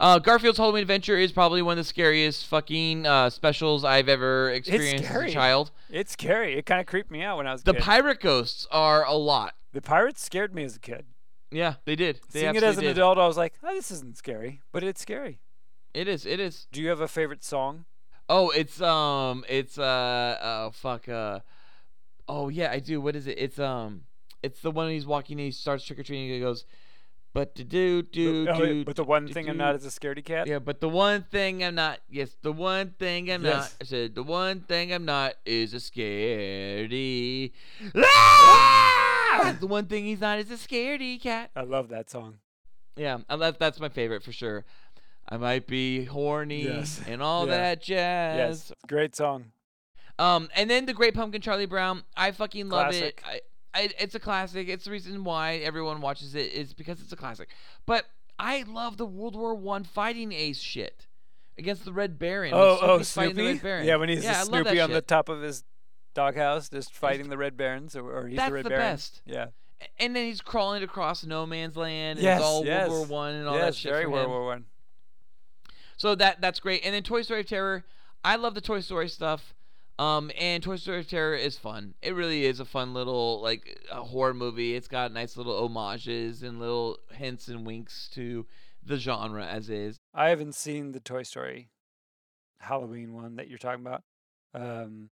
Uh, 0.00 0.18
Garfield's 0.18 0.56
Halloween 0.56 0.80
Adventure 0.80 1.18
is 1.18 1.30
probably 1.30 1.60
one 1.60 1.72
of 1.72 1.76
the 1.76 1.84
scariest 1.84 2.46
fucking 2.46 3.06
uh, 3.06 3.28
specials 3.28 3.84
I've 3.84 4.08
ever 4.08 4.50
experienced 4.50 5.04
as 5.10 5.24
a 5.24 5.30
child. 5.30 5.70
It's 5.90 6.12
scary. 6.12 6.56
It 6.56 6.64
kind 6.64 6.80
of 6.80 6.86
creeped 6.86 7.10
me 7.10 7.22
out 7.22 7.36
when 7.36 7.46
I 7.46 7.52
was 7.52 7.60
a 7.60 7.64
The 7.66 7.74
kid. 7.74 7.82
pirate 7.82 8.20
ghosts 8.20 8.66
are 8.70 9.04
a 9.04 9.12
lot. 9.12 9.54
the 9.72 9.82
pirates 9.82 10.24
scared 10.24 10.54
me 10.54 10.64
as 10.64 10.74
a 10.76 10.78
kid. 10.80 11.04
Yeah, 11.50 11.74
they 11.84 11.96
did. 11.96 12.20
They 12.32 12.40
Seeing 12.40 12.54
it 12.56 12.62
as 12.62 12.78
an 12.78 12.84
did. 12.84 12.92
adult, 12.92 13.18
I 13.18 13.26
was 13.26 13.36
like, 13.36 13.52
oh, 13.62 13.74
this 13.74 13.90
isn't 13.90 14.16
scary, 14.16 14.62
but 14.72 14.82
it's 14.82 15.02
scary. 15.02 15.38
It 15.92 16.08
is. 16.08 16.24
It 16.24 16.40
is. 16.40 16.66
Do 16.72 16.80
you 16.80 16.88
have 16.88 17.00
a 17.02 17.08
favorite 17.08 17.44
song? 17.44 17.84
Oh, 18.28 18.48
it's 18.50 18.80
um, 18.80 19.44
it's 19.48 19.76
uh, 19.76 19.82
uh, 19.82 20.70
fuck, 20.70 21.08
uh, 21.08 21.40
oh 22.28 22.48
yeah, 22.48 22.70
I 22.70 22.78
do. 22.78 23.00
What 23.00 23.16
is 23.16 23.26
it? 23.26 23.36
It's 23.38 23.58
um, 23.58 24.02
it's 24.42 24.60
the 24.60 24.70
one 24.70 24.88
he's 24.88 25.04
walking 25.04 25.38
and 25.40 25.46
he 25.46 25.50
starts 25.50 25.84
trick 25.84 25.98
or 25.98 26.04
treating. 26.04 26.26
and 26.26 26.34
He 26.36 26.40
goes, 26.40 26.64
but 27.32 27.54
to 27.56 27.64
do 27.64 28.02
do 28.02 28.46
Oh, 28.48 28.56
do. 28.64 28.84
but 28.84 28.96
the 28.96 29.04
one 29.04 29.26
do, 29.26 29.32
thing 29.32 29.48
I'm 29.48 29.56
not 29.56 29.74
is 29.76 29.84
a 29.84 29.88
scaredy 29.88 30.24
cat. 30.24 30.46
Yeah, 30.46 30.58
but 30.58 30.80
the 30.80 30.88
one 30.88 31.22
thing 31.30 31.62
I'm 31.62 31.74
not. 31.74 32.00
Yes, 32.10 32.36
the 32.42 32.52
one 32.52 32.94
thing 32.98 33.30
I'm 33.30 33.42
not. 33.42 33.72
I 33.80 33.84
said 33.84 34.14
the 34.14 34.22
one 34.22 34.60
thing 34.60 34.92
I'm 34.92 35.04
not 35.04 35.34
is 35.44 35.72
a 35.74 35.78
scaredy. 35.78 37.52
Ah! 37.96 39.56
the 39.60 39.66
one 39.66 39.86
thing 39.86 40.04
he's 40.04 40.20
not 40.20 40.38
is 40.38 40.50
a 40.50 40.54
scaredy 40.56 41.20
cat. 41.20 41.50
I 41.56 41.62
love 41.62 41.88
that 41.88 42.10
song. 42.10 42.38
Yeah, 42.96 43.18
I 43.28 43.36
love, 43.36 43.56
that's 43.58 43.80
my 43.80 43.88
favorite 43.88 44.22
for 44.22 44.32
sure. 44.32 44.64
I 45.28 45.36
might 45.36 45.66
be 45.66 46.04
horny 46.04 46.64
Yes. 46.64 47.00
and 47.06 47.22
all 47.22 47.46
Yeah. 47.46 47.56
that 47.56 47.82
jazz. 47.82 48.36
Yes, 48.36 48.72
great 48.88 49.14
song. 49.14 49.52
Um, 50.18 50.50
and 50.54 50.68
then 50.68 50.84
the 50.84 50.92
Great 50.92 51.14
Pumpkin 51.14 51.40
Charlie 51.40 51.64
Brown. 51.66 52.02
I 52.16 52.32
fucking 52.32 52.68
love 52.68 52.90
Classic. 52.90 53.22
it. 53.32 53.44
I, 53.74 53.82
I, 53.82 53.90
it's 53.98 54.14
a 54.14 54.20
classic. 54.20 54.68
It's 54.68 54.84
the 54.84 54.90
reason 54.90 55.24
why 55.24 55.56
everyone 55.56 56.00
watches 56.00 56.34
it 56.34 56.52
is 56.52 56.74
because 56.74 57.00
it's 57.00 57.12
a 57.12 57.16
classic. 57.16 57.48
But 57.86 58.06
I 58.38 58.64
love 58.66 58.96
the 58.96 59.06
World 59.06 59.36
War 59.36 59.54
One 59.54 59.84
fighting 59.84 60.32
ace 60.32 60.58
shit 60.58 61.06
against 61.58 61.84
the 61.84 61.92
Red 61.92 62.18
Baron. 62.18 62.52
Oh, 62.54 62.78
oh, 62.80 63.02
Snoopy. 63.02 63.58
Baron. 63.58 63.86
Yeah, 63.86 63.96
when 63.96 64.08
he's 64.08 64.24
yeah, 64.24 64.32
the 64.32 64.38
I 64.38 64.42
love 64.42 64.50
that 64.50 64.64
Snoopy 64.64 64.80
on 64.80 64.90
the 64.92 65.02
top 65.02 65.28
of 65.28 65.42
his 65.42 65.64
doghouse, 66.14 66.68
just 66.68 66.94
fighting 66.94 67.28
the 67.28 67.36
Red 67.38 67.56
Barons, 67.56 67.94
or, 67.94 68.10
or 68.10 68.28
he's 68.28 68.38
the 68.38 68.52
Red 68.52 68.64
the 68.64 68.70
Baron. 68.70 68.84
best. 68.92 69.22
Yeah. 69.26 69.46
And 69.98 70.14
then 70.14 70.26
he's 70.26 70.40
crawling 70.40 70.82
across 70.82 71.24
no 71.24 71.46
man's 71.46 71.76
land. 71.76 72.18
And 72.18 72.24
Yes, 72.24 72.38
it's 72.40 72.46
all 72.46 72.64
yes. 72.66 72.88
World 72.88 73.08
War 73.08 73.18
One 73.18 73.34
and 73.34 73.48
all 73.48 73.56
yes, 73.56 73.66
that 73.66 73.76
shit. 73.76 73.92
very 73.92 74.06
World. 74.06 74.28
War 74.28 74.44
One. 74.46 74.66
So 75.96 76.14
that 76.14 76.40
that's 76.40 76.60
great. 76.60 76.84
And 76.84 76.94
then 76.94 77.02
Toy 77.02 77.22
Story 77.22 77.40
of 77.40 77.46
Terror, 77.46 77.84
I 78.24 78.36
love 78.36 78.54
the 78.54 78.60
Toy 78.60 78.80
Story 78.80 79.08
stuff. 79.08 79.54
Um, 80.00 80.30
and 80.40 80.62
Toy 80.62 80.76
Story 80.76 81.04
Terror 81.04 81.34
is 81.34 81.58
fun. 81.58 81.92
It 82.00 82.14
really 82.14 82.46
is 82.46 82.58
a 82.58 82.64
fun 82.64 82.94
little 82.94 83.42
like 83.42 83.86
a 83.92 84.02
horror 84.02 84.32
movie. 84.32 84.74
It's 84.74 84.88
got 84.88 85.12
nice 85.12 85.36
little 85.36 85.60
homages 85.60 86.42
and 86.42 86.58
little 86.58 86.96
hints 87.12 87.48
and 87.48 87.66
winks 87.66 88.08
to 88.14 88.46
the 88.82 88.96
genre 88.96 89.44
as 89.44 89.68
is. 89.68 89.98
I 90.14 90.30
haven't 90.30 90.54
seen 90.54 90.92
the 90.92 91.00
Toy 91.00 91.22
Story 91.22 91.68
Halloween 92.60 93.12
one 93.12 93.36
that 93.36 93.48
you're 93.48 93.58
talking 93.58 93.84
about. 93.84 94.02
Um, 94.54 95.10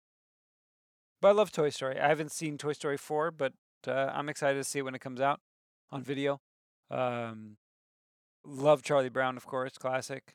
but 1.21 1.27
I 1.27 1.31
love 1.33 1.51
Toy 1.51 1.69
Story. 1.69 1.99
I 1.99 2.07
haven't 2.07 2.31
seen 2.31 2.57
Toy 2.57 2.73
Story 2.73 2.97
4, 2.97 3.29
but 3.29 3.53
uh, 3.87 4.09
I'm 4.11 4.29
excited 4.29 4.57
to 4.57 4.63
see 4.63 4.79
it 4.79 4.81
when 4.81 4.95
it 4.95 5.01
comes 5.01 5.21
out 5.21 5.41
on 5.91 6.01
video. 6.01 6.41
Um, 6.89 7.57
love 8.43 8.81
Charlie 8.81 9.09
Brown, 9.09 9.37
of 9.37 9.45
course, 9.45 9.77
classic. 9.77 10.33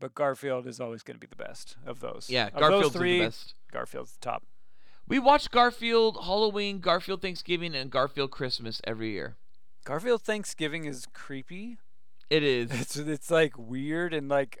But 0.00 0.14
Garfield 0.14 0.66
is 0.66 0.80
always 0.80 1.02
going 1.02 1.16
to 1.16 1.20
be 1.20 1.26
the 1.26 1.42
best 1.42 1.76
of 1.84 2.00
those. 2.00 2.26
Yeah, 2.28 2.46
of 2.48 2.52
those 2.54 2.60
Garfield's 2.60 2.96
three, 2.96 3.18
the 3.18 3.24
best. 3.26 3.54
Garfield's 3.72 4.12
the 4.12 4.20
top. 4.20 4.44
We 5.08 5.18
watch 5.18 5.50
Garfield 5.50 6.18
Halloween, 6.24 6.80
Garfield 6.80 7.22
Thanksgiving, 7.22 7.74
and 7.74 7.90
Garfield 7.90 8.30
Christmas 8.30 8.80
every 8.84 9.10
year. 9.12 9.36
Garfield 9.84 10.22
Thanksgiving 10.22 10.84
is 10.84 11.06
creepy. 11.12 11.78
It 12.30 12.42
is. 12.42 12.70
It's 12.72 12.96
it's 12.96 13.30
like 13.30 13.58
weird 13.58 14.12
and 14.12 14.28
like 14.28 14.58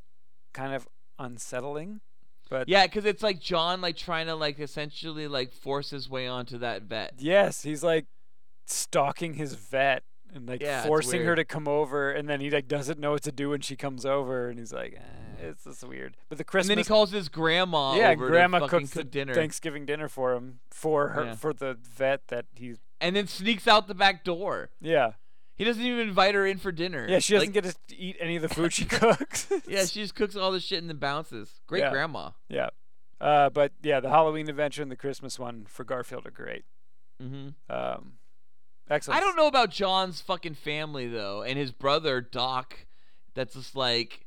kind 0.54 0.74
of 0.74 0.88
unsettling. 1.18 2.00
But 2.50 2.68
Yeah, 2.68 2.86
because 2.86 3.04
it's 3.04 3.22
like 3.22 3.40
Jon 3.40 3.80
like 3.80 3.96
trying 3.96 4.26
to 4.26 4.34
like 4.34 4.58
essentially 4.58 5.28
like 5.28 5.52
force 5.52 5.90
his 5.90 6.08
way 6.08 6.26
onto 6.26 6.58
that 6.58 6.82
vet. 6.82 7.14
yes, 7.18 7.62
he's 7.62 7.82
like 7.82 8.06
stalking 8.66 9.34
his 9.34 9.52
vet 9.54 10.02
and 10.34 10.48
like 10.48 10.62
Yeah, 10.62 10.84
forcing 10.86 11.22
her 11.24 11.34
to 11.36 11.44
come 11.44 11.68
over, 11.68 12.10
and 12.10 12.26
then 12.28 12.40
he 12.40 12.50
like 12.50 12.68
doesn't 12.68 12.98
know 12.98 13.10
what 13.12 13.22
to 13.24 13.32
do 13.32 13.50
when 13.50 13.60
she 13.60 13.76
comes 13.76 14.06
over, 14.06 14.48
and 14.48 14.58
he's 14.58 14.72
like, 14.72 14.94
eh, 14.96 15.27
it's 15.40 15.64
just 15.64 15.82
weird. 15.84 16.16
But 16.28 16.38
the 16.38 16.44
Christmas, 16.44 16.70
And 16.70 16.78
then 16.78 16.84
he 16.84 16.88
calls 16.88 17.10
his 17.10 17.28
grandma 17.28 17.94
yeah, 17.96 18.10
over 18.10 18.26
grandma 18.28 18.60
to 18.60 18.68
cooks 18.68 18.90
cook 18.90 18.94
the 18.94 19.04
dinner, 19.04 19.34
Thanksgiving 19.34 19.86
dinner 19.86 20.08
for 20.08 20.32
him 20.34 20.60
for 20.70 21.08
her 21.08 21.24
Yeah. 21.26 21.34
for 21.34 21.52
the 21.52 21.74
vet 21.80 22.28
that 22.28 22.46
he's 22.54 22.78
and 23.00 23.14
then 23.16 23.26
sneaks 23.26 23.66
out 23.68 23.86
the 23.88 23.94
back 23.94 24.24
door. 24.24 24.70
yeah 24.80 25.12
He 25.54 25.64
doesn't 25.64 25.82
even 25.82 26.00
invite 26.00 26.34
her 26.34 26.46
in 26.46 26.58
for 26.58 26.72
dinner. 26.72 27.06
yeah 27.08 27.18
she 27.20 27.34
doesn't 27.34 27.54
Like, 27.54 27.64
get 27.64 27.76
to 27.88 27.96
eat 27.96 28.16
any 28.20 28.36
of 28.36 28.42
the 28.42 28.48
food 28.48 28.72
she 28.72 28.84
cooks. 28.86 29.48
Yeah, 29.66 29.84
she 29.84 30.00
just 30.02 30.14
cooks 30.14 30.34
all 30.36 30.50
the 30.52 30.60
shit 30.60 30.78
and 30.80 30.88
then 30.88 30.96
bounces. 30.98 31.60
Great 31.66 31.80
Yeah. 31.80 31.90
grandma. 31.90 32.30
yeah. 32.48 32.68
Uh, 33.20 33.50
but 33.50 33.72
yeah, 33.82 33.98
the 33.98 34.08
Halloween 34.10 34.48
adventure 34.48 34.80
and 34.82 34.90
the 34.92 34.96
Christmas 34.96 35.38
one 35.40 35.64
for 35.68 35.82
Garfield 35.82 36.24
are 36.26 36.30
great. 36.30 36.64
Mm-hmm. 37.20 37.48
Um, 37.68 38.12
excellent. 38.88 39.16
I 39.16 39.20
don't 39.24 39.34
know 39.36 39.48
about 39.48 39.70
Jon's 39.70 40.20
fucking 40.20 40.54
family 40.54 41.08
though, 41.08 41.42
and 41.42 41.58
his 41.58 41.72
brother 41.72 42.20
Doc, 42.20 42.86
that's 43.34 43.54
just 43.54 43.74
like 43.74 44.24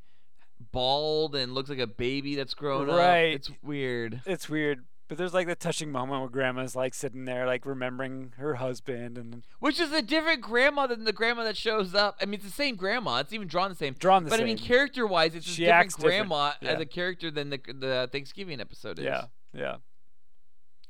bald 0.72 1.36
and 1.36 1.54
looks 1.54 1.70
like 1.70 1.80
a 1.80 1.88
baby 1.88 2.36
that's 2.36 2.54
grown 2.54 2.90
up. 2.90 2.98
Right. 2.98 3.34
It's 3.34 3.52
weird. 3.64 4.22
it's 4.26 4.48
weird, 4.50 4.86
but 5.08 5.18
there's 5.18 5.34
like 5.34 5.48
the 5.48 5.56
touching 5.56 5.92
moment 5.92 6.22
where 6.22 6.30
grandma's 6.30 6.76
like 6.76 6.94
sitting 6.94 7.26
there, 7.26 7.46
like 7.46 7.66
remembering 7.66 8.34
her 8.38 8.56
husband 8.56 9.18
and 9.18 9.44
Which 9.60 9.80
is 9.80 9.92
a 9.92 10.02
different 10.02 10.42
grandma 10.42 10.88
than 10.88 11.04
the 11.04 11.14
grandma 11.14 11.44
that 11.44 11.58
shows 11.58 11.94
up. 11.96 12.18
I 12.22 12.26
mean, 12.26 12.36
it's 12.36 12.46
the 12.46 12.52
same 12.52 12.76
grandma. 12.76 13.18
It's 13.20 13.34
even 13.34 13.48
drawn 13.48 13.70
the 13.70 13.76
same. 13.76 13.94
drawn 13.98 14.24
the 14.24 14.30
but 14.30 14.38
same. 14.38 14.44
I 14.46 14.48
mean, 14.48 14.58
character-wise, 14.58 15.36
it's 15.36 15.46
a 15.48 15.50
She 15.50 15.64
different 15.64 15.80
acts 15.86 15.96
different. 15.96 16.18
grandma 16.30 16.54
Yeah. 16.62 16.70
as 16.72 16.80
a 16.82 16.86
character 16.86 17.32
than 17.32 17.50
the 17.50 17.60
the 17.68 18.10
Thanksgiving 18.12 18.62
episode 18.62 19.00
is. 19.00 19.06
yeah, 19.06 19.26
yeah. 19.54 19.76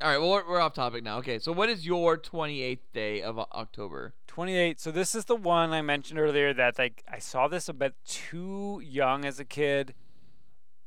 All 0.01 0.07
right. 0.09 0.17
Well, 0.17 0.31
we're, 0.31 0.49
we're 0.49 0.59
off 0.59 0.73
topic 0.73 1.03
now. 1.03 1.19
Okay. 1.19 1.37
So, 1.37 1.51
what 1.51 1.69
is 1.69 1.85
your 1.85 2.17
28th 2.17 2.79
day 2.91 3.21
of 3.21 3.37
October? 3.37 4.15
28. 4.31 4.79
So 4.79 4.91
this 4.91 5.13
is 5.13 5.25
the 5.25 5.35
one 5.35 5.73
I 5.73 5.81
mentioned 5.81 6.17
earlier 6.17 6.53
that 6.53 6.79
like 6.79 7.03
I 7.05 7.19
saw 7.19 7.49
this 7.49 7.67
a 7.67 7.73
bit 7.73 7.95
too 8.05 8.81
young 8.81 9.25
as 9.25 9.41
a 9.41 9.43
kid, 9.45 9.93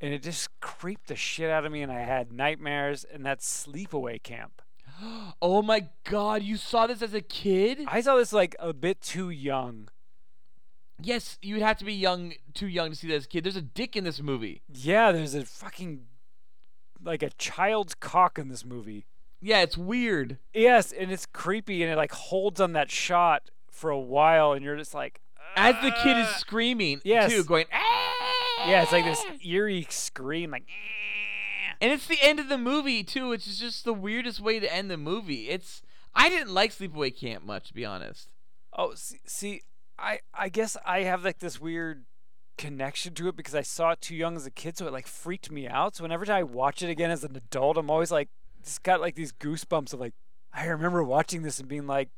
and 0.00 0.14
it 0.14 0.22
just 0.22 0.48
creeped 0.60 1.08
the 1.08 1.14
shit 1.14 1.50
out 1.50 1.66
of 1.66 1.70
me, 1.70 1.82
and 1.82 1.92
I 1.92 2.00
had 2.00 2.32
nightmares. 2.32 3.04
And 3.04 3.24
that's 3.24 3.66
Sleepaway 3.66 4.22
Camp. 4.22 4.62
Oh 5.42 5.60
my 5.60 5.88
God! 6.04 6.42
You 6.42 6.56
saw 6.56 6.86
this 6.86 7.02
as 7.02 7.12
a 7.12 7.20
kid? 7.20 7.80
I 7.86 8.00
saw 8.00 8.16
this 8.16 8.32
like 8.32 8.56
a 8.58 8.72
bit 8.72 9.02
too 9.02 9.28
young. 9.28 9.88
Yes, 11.02 11.36
you'd 11.42 11.60
have 11.60 11.76
to 11.78 11.84
be 11.84 11.92
young, 11.92 12.32
too 12.54 12.68
young 12.68 12.90
to 12.90 12.96
see 12.96 13.08
this 13.08 13.26
kid. 13.26 13.44
There's 13.44 13.56
a 13.56 13.62
dick 13.62 13.94
in 13.94 14.04
this 14.04 14.22
movie. 14.22 14.62
Yeah, 14.72 15.12
there's 15.12 15.34
a 15.34 15.44
fucking 15.44 16.06
like 17.04 17.22
a 17.22 17.28
child's 17.30 17.94
cock 17.94 18.38
in 18.38 18.48
this 18.48 18.64
movie. 18.64 19.04
Yeah, 19.40 19.60
it's 19.62 19.76
weird. 19.76 20.38
Yes, 20.54 20.92
and 20.92 21.12
it's 21.12 21.26
creepy, 21.26 21.82
and 21.82 21.92
it 21.92 21.96
like 21.96 22.12
holds 22.12 22.60
on 22.60 22.72
that 22.72 22.90
shot 22.90 23.50
for 23.70 23.90
a 23.90 23.98
while, 24.00 24.52
and 24.52 24.64
you're 24.64 24.76
just 24.76 24.94
like, 24.94 25.20
As 25.56 25.74
the 25.82 25.90
kid 25.90 26.16
is 26.16 26.26
"Ah." 26.28 26.36
screaming, 26.38 27.00
Yes. 27.04 27.30
too, 27.30 27.44
going, 27.44 27.66
"Ah!" 27.72 28.68
Yeah, 28.68 28.82
it's 28.82 28.92
like 28.92 29.04
this 29.04 29.24
eerie 29.44 29.86
scream, 29.90 30.50
like. 30.52 30.64
"Ah." 30.68 31.76
And 31.80 31.92
it's 31.92 32.06
the 32.06 32.18
end 32.22 32.40
of 32.40 32.48
the 32.48 32.56
movie 32.58 33.04
too, 33.04 33.28
which 33.28 33.46
is 33.46 33.58
just 33.58 33.84
the 33.84 33.92
weirdest 33.92 34.40
way 34.40 34.58
to 34.60 34.72
end 34.72 34.90
the 34.90 34.96
movie. 34.96 35.48
It's 35.50 35.82
I 36.14 36.28
didn't 36.28 36.54
like 36.54 36.70
Sleepaway 36.70 37.18
Camp 37.18 37.44
much, 37.44 37.68
to 37.68 37.74
be 37.74 37.84
honest. 37.84 38.28
Oh, 38.72 38.94
see, 38.94 39.20
see, 39.26 39.62
I 39.98 40.20
I 40.32 40.48
guess 40.48 40.76
I 40.86 41.00
have 41.02 41.24
like 41.24 41.40
this 41.40 41.60
weird 41.60 42.06
connection 42.56 43.12
to 43.14 43.28
it 43.28 43.36
because 43.36 43.54
I 43.54 43.62
saw 43.62 43.90
it 43.90 44.00
too 44.00 44.14
young 44.14 44.36
as 44.36 44.46
a 44.46 44.50
kid, 44.50 44.78
so 44.78 44.86
it 44.86 44.92
like 44.92 45.06
freaked 45.08 45.50
me 45.50 45.68
out. 45.68 45.96
So 45.96 46.04
whenever 46.04 46.30
I 46.32 46.42
watch 46.44 46.82
it 46.82 46.88
again 46.88 47.10
as 47.10 47.24
an 47.24 47.36
adult, 47.36 47.76
I'm 47.76 47.90
always 47.90 48.12
like, 48.12 48.28
it's 48.64 48.78
got 48.78 49.00
like 49.00 49.14
these 49.14 49.30
goosebumps 49.32 49.92
of 49.92 50.00
like, 50.00 50.14
I 50.52 50.66
remember 50.66 51.02
watching 51.04 51.42
this 51.42 51.58
and 51.58 51.68
being 51.68 51.86
like 51.86 52.08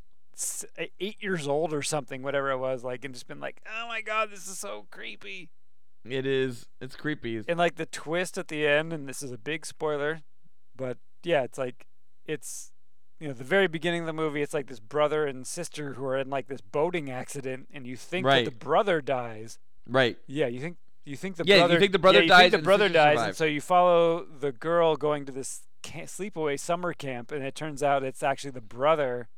eight 1.01 1.17
years 1.21 1.49
old 1.49 1.73
or 1.73 1.83
something, 1.83 2.23
whatever 2.23 2.51
it 2.51 2.59
was, 2.59 2.85
like, 2.85 3.05
and 3.05 3.13
just 3.15 3.27
been 3.27 3.41
like, 3.41 3.61
oh 3.67 3.89
my 3.89 4.01
god, 4.01 4.31
this 4.31 4.47
is 4.47 4.59
so 4.59 4.87
creepy. 4.91 5.51
It 6.09 6.25
is. 6.25 6.67
It's 6.81 6.95
creepy. 6.95 7.43
And 7.49 7.59
like 7.59 7.75
the 7.77 7.87
twist 7.87 8.39
at 8.39 8.49
the 8.49 8.67
end, 8.67 8.93
and 8.93 9.09
this 9.09 9.23
is 9.23 9.33
a 9.33 9.39
big 9.39 9.67
spoiler, 9.67 10.21
but 10.77 10.99
yeah, 11.25 11.43
it's 11.43 11.59
like 11.59 11.87
it's 12.27 12.71
you 13.19 13.27
know 13.27 13.35
the 13.35 13.43
very 13.45 13.67
beginning 13.67 14.03
of 14.03 14.07
the 14.07 14.13
movie. 14.13 14.41
It's 14.43 14.55
like 14.55 14.69
this 14.69 14.79
brother 14.79 15.27
and 15.27 15.45
sister 15.45 15.95
who 15.95 16.05
are 16.05 16.17
in 16.17 16.31
like 16.31 16.47
this 16.47 16.61
boating 16.61 17.11
accident, 17.11 17.67
and 17.73 17.87
you 17.89 17.97
think 17.97 18.25
Right. 18.25 18.45
that 18.45 18.51
the 18.53 18.65
brother 18.65 19.01
dies. 19.01 19.59
Right. 19.89 20.17
Yeah, 20.29 20.47
you 20.47 20.61
think 20.61 20.77
you 21.05 21.17
think 21.17 21.37
the 21.37 21.45
Yeah, 21.45 21.57
you 21.57 21.61
brother. 21.63 21.81
think 21.81 21.93
the 21.93 21.99
brother 21.99 22.19
yeah, 22.19 22.23
you 22.23 22.29
dies 22.29 22.41
Think 22.43 22.51
the 22.53 22.57
the 22.59 22.63
brother 22.63 22.85
sister 22.85 22.99
dies, 22.99 23.21
and 23.27 23.35
so 23.37 23.45
you 23.45 23.61
follow 23.61 24.25
the 24.27 24.53
girl 24.53 24.95
going 24.95 25.25
to 25.27 25.33
this 25.33 25.63
ca- 25.87 26.07
sleepaway 26.07 26.59
summer 26.59 26.93
camp, 26.93 27.31
and 27.33 27.45
it 27.45 27.55
turns 27.55 27.83
out 27.83 28.03
it's 28.03 28.23
actually 28.23 28.51
the 28.53 28.61
brother 28.61 29.29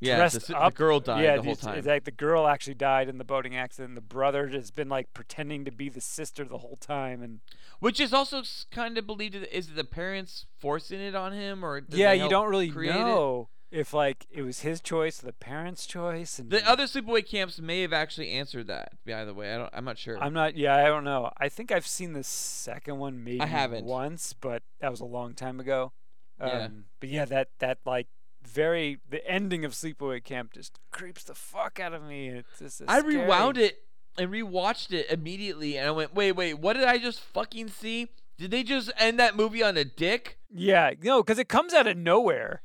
Yeah, 0.00 0.14
the, 0.14 0.20
dressed 0.20 0.46
the 0.48 0.56
up. 0.58 0.74
girl 0.74 0.98
died 1.00 1.22
yeah, 1.22 1.36
the 1.36 1.42
whole 1.42 1.52
it's, 1.52 1.62
time. 1.62 1.78
It's 1.78 1.86
like 1.86 2.04
the 2.04 2.10
girl 2.10 2.46
actually 2.46 2.74
died 2.74 3.08
in 3.08 3.18
the 3.18 3.24
boating 3.24 3.54
accident. 3.56 3.94
The 3.94 4.00
brother 4.00 4.48
has 4.48 4.70
been 4.70 4.88
like 4.88 5.12
pretending 5.14 5.64
to 5.64 5.70
be 5.70 5.88
the 5.88 6.00
sister 6.00 6.44
the 6.44 6.58
whole 6.58 6.76
time, 6.80 7.22
and 7.22 7.40
Which 7.80 8.00
is 8.00 8.12
also 8.12 8.42
kind 8.70 8.98
of 8.98 9.06
believed 9.06 9.34
Is 9.34 9.68
it 9.68 9.76
the 9.76 9.84
parents 9.84 10.46
forcing 10.58 11.00
it 11.00 11.14
on 11.14 11.32
him 11.32 11.64
or 11.64 11.82
yeah, 11.90 12.12
you 12.12 12.28
don't 12.28 12.48
really 12.48 12.70
know. 12.70 13.48
it? 13.50 13.61
If 13.72 13.92
like 13.94 14.26
it 14.30 14.42
was 14.42 14.60
his 14.60 14.80
choice 14.80 15.18
the 15.18 15.32
parents' 15.32 15.86
choice. 15.86 16.38
And 16.38 16.50
The 16.50 16.68
other 16.68 16.84
sleepaway 16.84 17.26
camps 17.26 17.58
may 17.60 17.80
have 17.82 17.92
actually 17.92 18.30
answered 18.30 18.66
that. 18.68 18.92
By 19.06 19.24
the 19.24 19.34
way, 19.34 19.54
I 19.54 19.58
don't. 19.58 19.70
I'm 19.72 19.84
not 19.84 19.98
sure. 19.98 20.22
I'm 20.22 20.34
not. 20.34 20.56
Yeah, 20.56 20.76
I 20.76 20.84
don't 20.84 21.04
know. 21.04 21.30
I 21.38 21.48
think 21.48 21.72
I've 21.72 21.86
seen 21.86 22.12
the 22.12 22.22
second 22.22 22.98
one 22.98 23.24
maybe 23.24 23.40
I 23.40 23.46
haven't. 23.46 23.84
once, 23.86 24.32
but 24.34 24.62
that 24.80 24.90
was 24.90 25.00
a 25.00 25.04
long 25.06 25.34
time 25.34 25.58
ago. 25.58 25.92
Um, 26.38 26.48
Yeah. 26.50 26.68
But 27.00 27.08
yeah, 27.08 27.24
that 27.24 27.48
that 27.58 27.78
like 27.86 28.06
very 28.46 28.98
the 29.08 29.26
ending 29.28 29.64
of 29.64 29.72
Sleepaway 29.72 30.22
Camp 30.22 30.52
just 30.52 30.78
creeps 30.90 31.24
the 31.24 31.34
fuck 31.34 31.80
out 31.80 31.94
of 31.94 32.02
me. 32.02 32.28
It's 32.28 32.58
just 32.58 32.82
I 32.86 32.98
rewound 33.00 33.56
it 33.56 33.84
and 34.18 34.30
rewatched 34.30 34.92
it 34.92 35.10
immediately, 35.10 35.78
and 35.78 35.88
I 35.88 35.90
went, 35.92 36.14
"Wait, 36.14 36.32
wait, 36.32 36.54
what 36.58 36.74
did 36.74 36.84
I 36.84 36.98
just 36.98 37.20
fucking 37.20 37.68
see? 37.68 38.08
Did 38.36 38.50
they 38.50 38.62
just 38.62 38.90
end 38.98 39.18
that 39.18 39.36
movie 39.36 39.62
on 39.62 39.76
a 39.76 39.84
dick? 39.84 40.38
Yeah, 40.50 40.90
no, 41.02 41.22
because 41.22 41.38
it 41.38 41.48
comes 41.48 41.72
out 41.72 41.86
of 41.86 41.96
nowhere. 41.96 42.62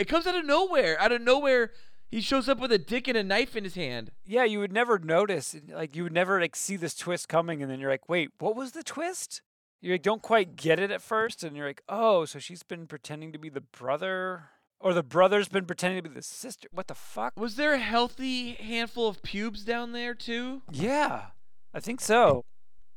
It 0.00 0.08
comes 0.08 0.26
out 0.26 0.34
of 0.34 0.46
nowhere. 0.46 0.98
Out 0.98 1.12
of 1.12 1.20
nowhere, 1.20 1.72
he 2.10 2.22
shows 2.22 2.48
up 2.48 2.58
with 2.58 2.72
a 2.72 2.78
dick 2.78 3.06
and 3.06 3.18
a 3.18 3.22
knife 3.22 3.54
in 3.54 3.64
his 3.64 3.74
hand. 3.74 4.12
Yeah, 4.24 4.44
you 4.44 4.58
would 4.58 4.72
never 4.72 4.98
notice. 4.98 5.54
Like 5.68 5.94
you 5.94 6.04
would 6.04 6.12
never 6.14 6.40
like 6.40 6.56
see 6.56 6.76
this 6.76 6.94
twist 6.94 7.28
coming, 7.28 7.60
and 7.60 7.70
then 7.70 7.80
you're 7.80 7.90
like, 7.90 8.08
wait, 8.08 8.30
what 8.38 8.56
was 8.56 8.72
the 8.72 8.82
twist? 8.82 9.42
You 9.82 9.92
like, 9.92 10.02
don't 10.02 10.22
quite 10.22 10.56
get 10.56 10.80
it 10.80 10.90
at 10.90 11.02
first, 11.02 11.44
and 11.44 11.54
you're 11.54 11.66
like, 11.66 11.82
oh, 11.86 12.24
so 12.24 12.38
she's 12.38 12.62
been 12.62 12.86
pretending 12.86 13.30
to 13.32 13.38
be 13.38 13.50
the 13.50 13.60
brother, 13.60 14.44
or 14.80 14.94
the 14.94 15.02
brother's 15.02 15.48
been 15.48 15.66
pretending 15.66 16.02
to 16.02 16.08
be 16.08 16.14
the 16.14 16.22
sister. 16.22 16.66
What 16.72 16.86
the 16.86 16.94
fuck? 16.94 17.38
Was 17.38 17.56
there 17.56 17.74
a 17.74 17.78
healthy 17.78 18.52
handful 18.52 19.06
of 19.06 19.22
pubes 19.22 19.64
down 19.64 19.92
there 19.92 20.14
too? 20.14 20.62
Yeah, 20.72 21.26
I 21.74 21.80
think 21.80 22.00
so. 22.00 22.46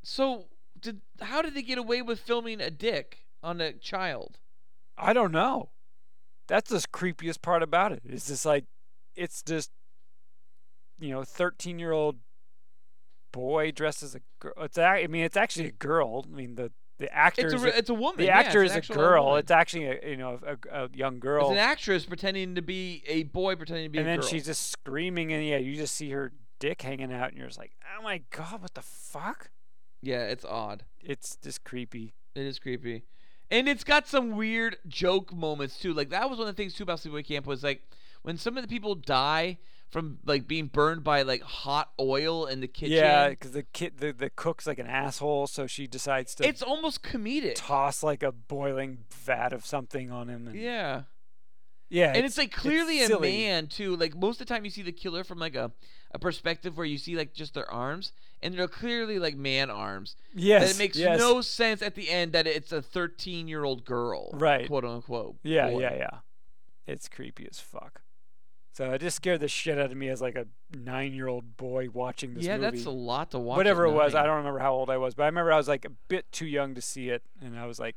So, 0.03 0.45
did 0.79 1.01
how 1.19 1.41
did 1.41 1.53
they 1.53 1.63
get 1.63 1.77
away 1.77 2.01
with 2.01 2.21
filming 2.21 2.61
a 2.61 2.71
dick 2.71 3.25
on 3.43 3.59
a 3.59 3.73
child? 3.73 4.39
I 4.97 5.11
don't 5.11 5.33
know. 5.33 5.71
That's 6.47 6.69
the 6.69 6.77
creepiest 6.93 7.41
part 7.41 7.63
about 7.63 7.91
it. 7.91 8.01
It's 8.05 8.27
just 8.27 8.45
like, 8.45 8.65
it's 9.15 9.41
just, 9.41 9.71
you 10.99 11.09
know, 11.11 11.23
thirteen 11.23 11.79
year 11.79 11.91
old 11.91 12.17
boy 13.31 13.71
dressed 13.71 14.03
as 14.03 14.15
a 14.15 14.19
girl. 14.39 14.53
It's 14.61 14.77
a- 14.77 14.83
I 14.85 15.07
mean, 15.07 15.23
it's 15.23 15.37
actually 15.37 15.67
a 15.67 15.71
girl. 15.71 16.25
I 16.31 16.35
mean, 16.35 16.55
the 16.55 16.71
the 16.99 17.11
actor 17.13 17.45
It's 17.45 17.53
a 17.53 17.57
is 17.57 17.63
re- 17.63 17.71
it's 17.75 17.89
a 17.89 17.93
woman. 17.93 18.17
the 18.17 18.25
yeah, 18.25 18.37
actor 18.37 18.63
is 18.63 18.75
a 18.75 18.81
girl. 18.81 19.25
woman. 19.25 19.39
It's 19.39 19.51
actually 19.51 19.85
a 19.85 20.09
you 20.11 20.17
know 20.17 20.39
a, 20.45 20.83
a 20.85 20.89
young 20.93 21.19
girl. 21.19 21.45
It's 21.47 21.53
an 21.53 21.57
actress 21.57 22.05
pretending 22.05 22.55
to 22.55 22.61
be 22.61 23.03
a 23.07 23.23
boy 23.23 23.55
pretending 23.55 23.85
to 23.85 23.89
be 23.89 23.97
and 23.99 24.07
a 24.07 24.11
then 24.11 24.19
girl. 24.19 24.27
she's 24.29 24.45
just 24.45 24.69
screaming, 24.69 25.33
and 25.33 25.45
yeah, 25.45 25.57
you 25.57 25.75
just 25.75 25.95
see 25.95 26.11
her 26.11 26.31
dick 26.59 26.81
hanging 26.83 27.11
out, 27.11 27.29
and 27.29 27.37
you're 27.37 27.47
just 27.47 27.57
like, 27.59 27.71
oh 27.97 28.03
my 28.03 28.21
god, 28.29 28.61
what 28.61 28.73
the 28.75 28.81
fuck? 28.83 29.49
yeah, 30.01 30.25
it's 30.27 30.45
odd. 30.45 30.83
It's 31.01 31.35
just 31.37 31.63
creepy. 31.63 32.13
It 32.35 32.43
is 32.45 32.59
creepy. 32.59 33.03
And 33.53 33.69
it's 33.69 33.83
got 33.83 34.07
some 34.07 34.31
weird 34.35 34.77
joke 34.87 35.31
moments 35.33 35.77
too. 35.77 35.93
Like 35.93 36.09
that 36.09 36.29
was 36.29 36.39
one 36.39 36.47
of 36.47 36.55
the 36.55 36.61
things 36.61 36.73
too 36.73 36.83
about 36.83 36.99
Sleepaway 36.99 37.25
Camp 37.25 37.45
was 37.45 37.63
like 37.63 37.83
when 38.23 38.37
some 38.37 38.57
of 38.57 38.63
the 38.63 38.67
people 38.67 38.95
die 38.95 39.59
from 39.89 40.17
like 40.25 40.47
being 40.47 40.65
burned 40.65 41.03
by 41.03 41.21
like 41.21 41.43
hot 41.43 41.91
oil 41.99 42.47
in 42.47 42.61
the 42.61 42.67
kitchen. 42.67 42.97
Yeah, 42.97 43.29
because 43.29 43.51
the 43.51 43.61
kid, 43.61 43.99
the, 43.99 44.11
the 44.11 44.31
cook's 44.31 44.65
like 44.65 44.79
an 44.79 44.87
asshole, 44.87 45.45
so 45.45 45.67
she 45.67 45.85
decides 45.85 46.33
to 46.35 46.47
it's 46.47 46.63
almost 46.63 47.03
comedic. 47.03 47.53
toss 47.55 48.01
like 48.01 48.23
a 48.23 48.31
boiling 48.31 49.05
vat 49.11 49.53
of 49.53 49.67
something 49.67 50.09
on 50.11 50.29
him. 50.29 50.47
And, 50.47 50.55
Yeah. 50.59 51.03
yeah, 51.89 52.11
and 52.15 52.25
it's, 52.25 52.39
like 52.39 52.51
clearly 52.51 53.03
a 53.03 53.19
man 53.19 53.67
too. 53.67 53.95
Like 53.95 54.15
most 54.15 54.41
of 54.41 54.47
the 54.47 54.53
time, 54.53 54.65
you 54.65 54.71
see 54.71 54.81
the 54.81 54.91
killer 54.91 55.23
from 55.23 55.37
like 55.37 55.53
a, 55.53 55.71
a 56.09 56.17
perspective 56.17 56.75
where 56.75 56.87
you 56.87 56.97
see 56.97 57.15
like 57.15 57.35
just 57.35 57.53
their 57.53 57.69
arms, 57.69 58.13
and 58.43 58.53
they're 58.53 58.67
clearly 58.67 59.17
like 59.17 59.35
man 59.35 59.69
arms. 59.69 60.15
Yes, 60.33 60.61
that 60.63 60.75
it 60.75 60.77
makes 60.77 60.97
yes. 60.97 61.19
no 61.19 61.41
sense 61.41 61.81
at 61.81 61.95
the 61.95 62.09
end 62.09 62.33
that 62.33 62.45
it's 62.45 62.71
a 62.71 62.81
13 62.81 63.47
year 63.47 63.63
old 63.63 63.85
girl, 63.85 64.29
Right. 64.33 64.67
Quote 64.67 64.85
unquote. 64.85 65.37
Yeah, 65.43 65.69
boy. 65.69 65.81
yeah, 65.81 65.95
yeah. 65.95 66.17
It's 66.85 67.07
creepy 67.07 67.47
as 67.49 67.59
fuck. 67.59 68.01
So 68.73 68.91
it 68.91 69.01
just 69.01 69.17
scared 69.17 69.39
the 69.39 69.47
shit 69.47 69.77
out 69.77 69.91
of 69.91 69.97
me 69.97 70.09
as 70.09 70.19
like 70.19 70.35
a 70.35 70.47
nine-year-old 70.75 71.57
boy 71.57 71.89
watching 71.93 72.31
this 72.33 72.37
movie. 72.37 72.47
Yeah, 72.47 72.57
movie. 72.57 72.77
that's 72.77 72.87
a 72.87 72.91
lot 72.91 73.29
to 73.31 73.39
watch. 73.39 73.57
Whatever 73.57 73.85
it 73.85 73.91
was, 73.91 74.15
I 74.15 74.25
don't 74.25 74.37
remember 74.37 74.59
how 74.59 74.73
old 74.73 74.89
I 74.89 74.97
was, 74.97 75.13
but 75.13 75.23
I 75.23 75.25
remember 75.27 75.53
I 75.53 75.57
was 75.57 75.67
like 75.67 75.85
a 75.85 75.91
bit 76.07 76.31
too 76.31 76.47
young 76.47 76.73
to 76.73 76.81
see 76.81 77.09
it, 77.09 77.21
and 77.39 77.57
I 77.57 77.67
was 77.67 77.79
like 77.79 77.95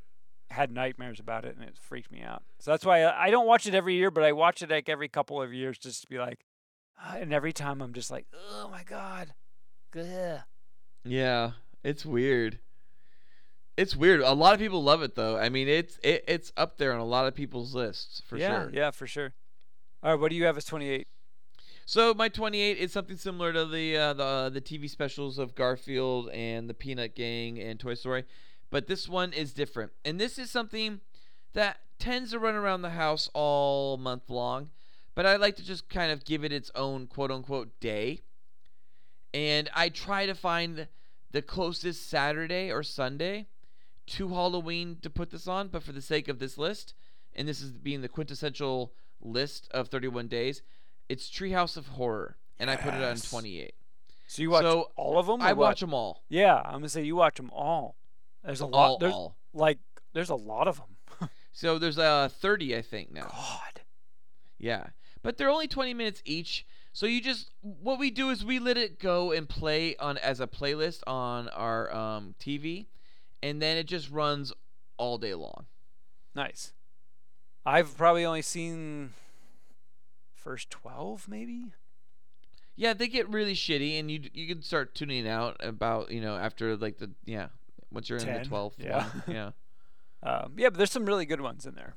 had 0.50 0.70
nightmares 0.70 1.18
about 1.18 1.44
it, 1.46 1.56
and 1.56 1.64
it 1.64 1.78
freaked 1.78 2.12
me 2.12 2.22
out. 2.22 2.42
So 2.58 2.70
that's 2.70 2.84
why 2.84 3.02
I, 3.02 3.26
I 3.26 3.30
don't 3.30 3.46
watch 3.46 3.66
it 3.66 3.74
every 3.74 3.94
year, 3.94 4.10
but 4.10 4.22
I 4.22 4.32
watch 4.32 4.62
it 4.62 4.70
like 4.70 4.88
every 4.88 5.08
couple 5.08 5.40
of 5.40 5.52
years 5.52 5.78
just 5.78 6.02
to 6.02 6.08
be 6.08 6.18
like, 6.18 6.44
ah, 7.00 7.16
and 7.16 7.32
every 7.32 7.54
time 7.54 7.80
I'm 7.80 7.94
just 7.94 8.10
like, 8.10 8.26
oh 8.34 8.68
my 8.70 8.84
god, 8.84 9.32
Ugh. 9.96 10.40
Yeah, 11.04 11.52
it's 11.84 12.04
weird. 12.04 12.58
It's 13.76 13.94
weird. 13.94 14.20
A 14.20 14.32
lot 14.32 14.54
of 14.54 14.60
people 14.60 14.82
love 14.82 15.02
it 15.02 15.14
though. 15.14 15.38
I 15.38 15.48
mean, 15.48 15.68
it's 15.68 15.98
it, 16.02 16.24
it's 16.26 16.52
up 16.56 16.78
there 16.78 16.92
on 16.92 17.00
a 17.00 17.04
lot 17.04 17.26
of 17.26 17.34
people's 17.34 17.74
lists 17.74 18.22
for 18.26 18.36
yeah, 18.36 18.62
sure. 18.62 18.70
yeah, 18.72 18.90
for 18.90 19.06
sure. 19.06 19.34
All 20.02 20.12
right, 20.12 20.20
what 20.20 20.30
do 20.30 20.36
you 20.36 20.44
have 20.44 20.56
as 20.56 20.64
28? 20.64 21.06
So 21.84 22.14
my 22.14 22.28
28 22.28 22.78
is 22.78 22.92
something 22.92 23.16
similar 23.16 23.52
to 23.52 23.64
the 23.64 23.96
uh, 23.96 24.12
the 24.12 24.24
uh, 24.24 24.48
the 24.48 24.60
TV 24.60 24.90
specials 24.90 25.38
of 25.38 25.54
Garfield 25.54 26.28
and 26.30 26.68
the 26.68 26.74
Peanut 26.74 27.14
Gang 27.14 27.60
and 27.60 27.78
Toy 27.78 27.94
Story, 27.94 28.24
but 28.70 28.88
this 28.88 29.08
one 29.08 29.32
is 29.32 29.52
different. 29.52 29.92
And 30.04 30.18
this 30.18 30.38
is 30.38 30.50
something 30.50 31.00
that 31.52 31.78
tends 31.98 32.32
to 32.32 32.38
run 32.40 32.56
around 32.56 32.82
the 32.82 32.90
house 32.90 33.30
all 33.34 33.98
month 33.98 34.28
long, 34.28 34.70
but 35.14 35.26
I 35.26 35.36
like 35.36 35.54
to 35.56 35.64
just 35.64 35.88
kind 35.88 36.10
of 36.10 36.24
give 36.24 36.44
it 36.44 36.52
its 36.52 36.72
own 36.74 37.06
quote 37.06 37.30
unquote 37.30 37.78
day. 37.78 38.20
And 39.36 39.68
I 39.74 39.90
try 39.90 40.24
to 40.24 40.34
find 40.34 40.88
the 41.30 41.42
closest 41.42 42.08
Saturday 42.08 42.70
or 42.72 42.82
Sunday 42.82 43.48
to 44.06 44.28
Halloween 44.28 44.96
to 45.02 45.10
put 45.10 45.30
this 45.30 45.46
on, 45.46 45.68
but 45.68 45.82
for 45.82 45.92
the 45.92 46.00
sake 46.00 46.28
of 46.28 46.38
this 46.38 46.56
list, 46.56 46.94
and 47.34 47.46
this 47.46 47.60
is 47.60 47.72
being 47.72 48.00
the 48.00 48.08
quintessential 48.08 48.94
list 49.20 49.68
of 49.72 49.88
31 49.88 50.28
days, 50.28 50.62
it's 51.10 51.28
Treehouse 51.28 51.76
of 51.76 51.88
Horror, 51.88 52.38
and 52.58 52.70
I 52.70 52.76
put 52.76 52.94
it 52.94 53.02
on 53.02 53.16
28. 53.16 53.74
So 54.26 54.40
you 54.42 54.50
watch 54.50 54.62
So, 54.62 54.90
all 54.96 55.18
of 55.18 55.26
them? 55.26 55.42
I 55.42 55.52
watch 55.52 55.80
them 55.80 55.92
all. 55.92 56.22
Yeah, 56.30 56.56
I'm 56.64 56.72
gonna 56.74 56.88
say 56.88 57.02
you 57.04 57.16
watch 57.16 57.36
them 57.36 57.50
all. 57.52 57.96
There's 58.42 58.62
a 58.62 58.64
All, 58.64 58.70
lot. 58.92 59.00
There's 59.00 59.12
all. 59.12 59.36
like 59.52 59.78
there's 60.14 60.30
a 60.30 60.34
lot 60.34 60.66
of 60.66 60.76
them. 60.78 61.28
So 61.52 61.78
there's 61.78 61.98
uh 61.98 62.28
30, 62.40 62.76
I 62.76 62.82
think 62.82 63.12
now. 63.12 63.28
God. 63.32 63.80
Yeah, 64.58 64.86
but 65.22 65.36
they're 65.36 65.50
only 65.50 65.68
20 65.68 65.94
minutes 65.94 66.22
each. 66.24 66.66
So 66.92 67.06
you 67.06 67.20
just 67.20 67.50
what 67.60 67.98
we 67.98 68.10
do 68.10 68.30
is 68.30 68.44
we 68.44 68.58
let 68.58 68.78
it 68.78 68.98
go 68.98 69.30
and 69.32 69.48
play 69.48 69.96
on 69.96 70.16
as 70.18 70.40
a 70.40 70.46
playlist 70.46 71.02
on 71.06 71.48
our 71.48 71.94
um, 71.94 72.34
TV, 72.40 72.86
and 73.42 73.60
then 73.60 73.76
it 73.76 73.84
just 73.84 74.10
runs 74.10 74.52
all 74.96 75.18
day 75.18 75.34
long. 75.34 75.66
Nice. 76.34 76.72
I've 77.66 77.96
probably 77.96 78.24
only 78.24 78.42
seen 78.42 79.10
first 80.34 80.70
12 80.70 81.28
maybe. 81.28 81.72
Yeah, 82.76 82.92
they 82.92 83.08
get 83.08 83.28
really 83.28 83.54
shitty, 83.54 83.98
and 83.98 84.10
you 84.10 84.20
you 84.32 84.46
can 84.46 84.62
start 84.62 84.94
tuning 84.94 85.26
out 85.28 85.56
about 85.60 86.10
you 86.10 86.20
know 86.20 86.36
after 86.36 86.76
like 86.76 86.98
the 86.98 87.10
yeah 87.24 87.48
once 87.90 88.08
you're 88.08 88.18
in 88.18 88.26
the 88.26 88.48
12th 88.48 88.74
yeah. 88.78 89.08
one. 89.08 89.22
yeah. 89.28 89.50
Um, 90.22 90.54
yeah, 90.56 90.70
but 90.70 90.78
there's 90.78 90.90
some 90.90 91.06
really 91.06 91.26
good 91.26 91.42
ones 91.42 91.66
in 91.66 91.74
there. 91.74 91.94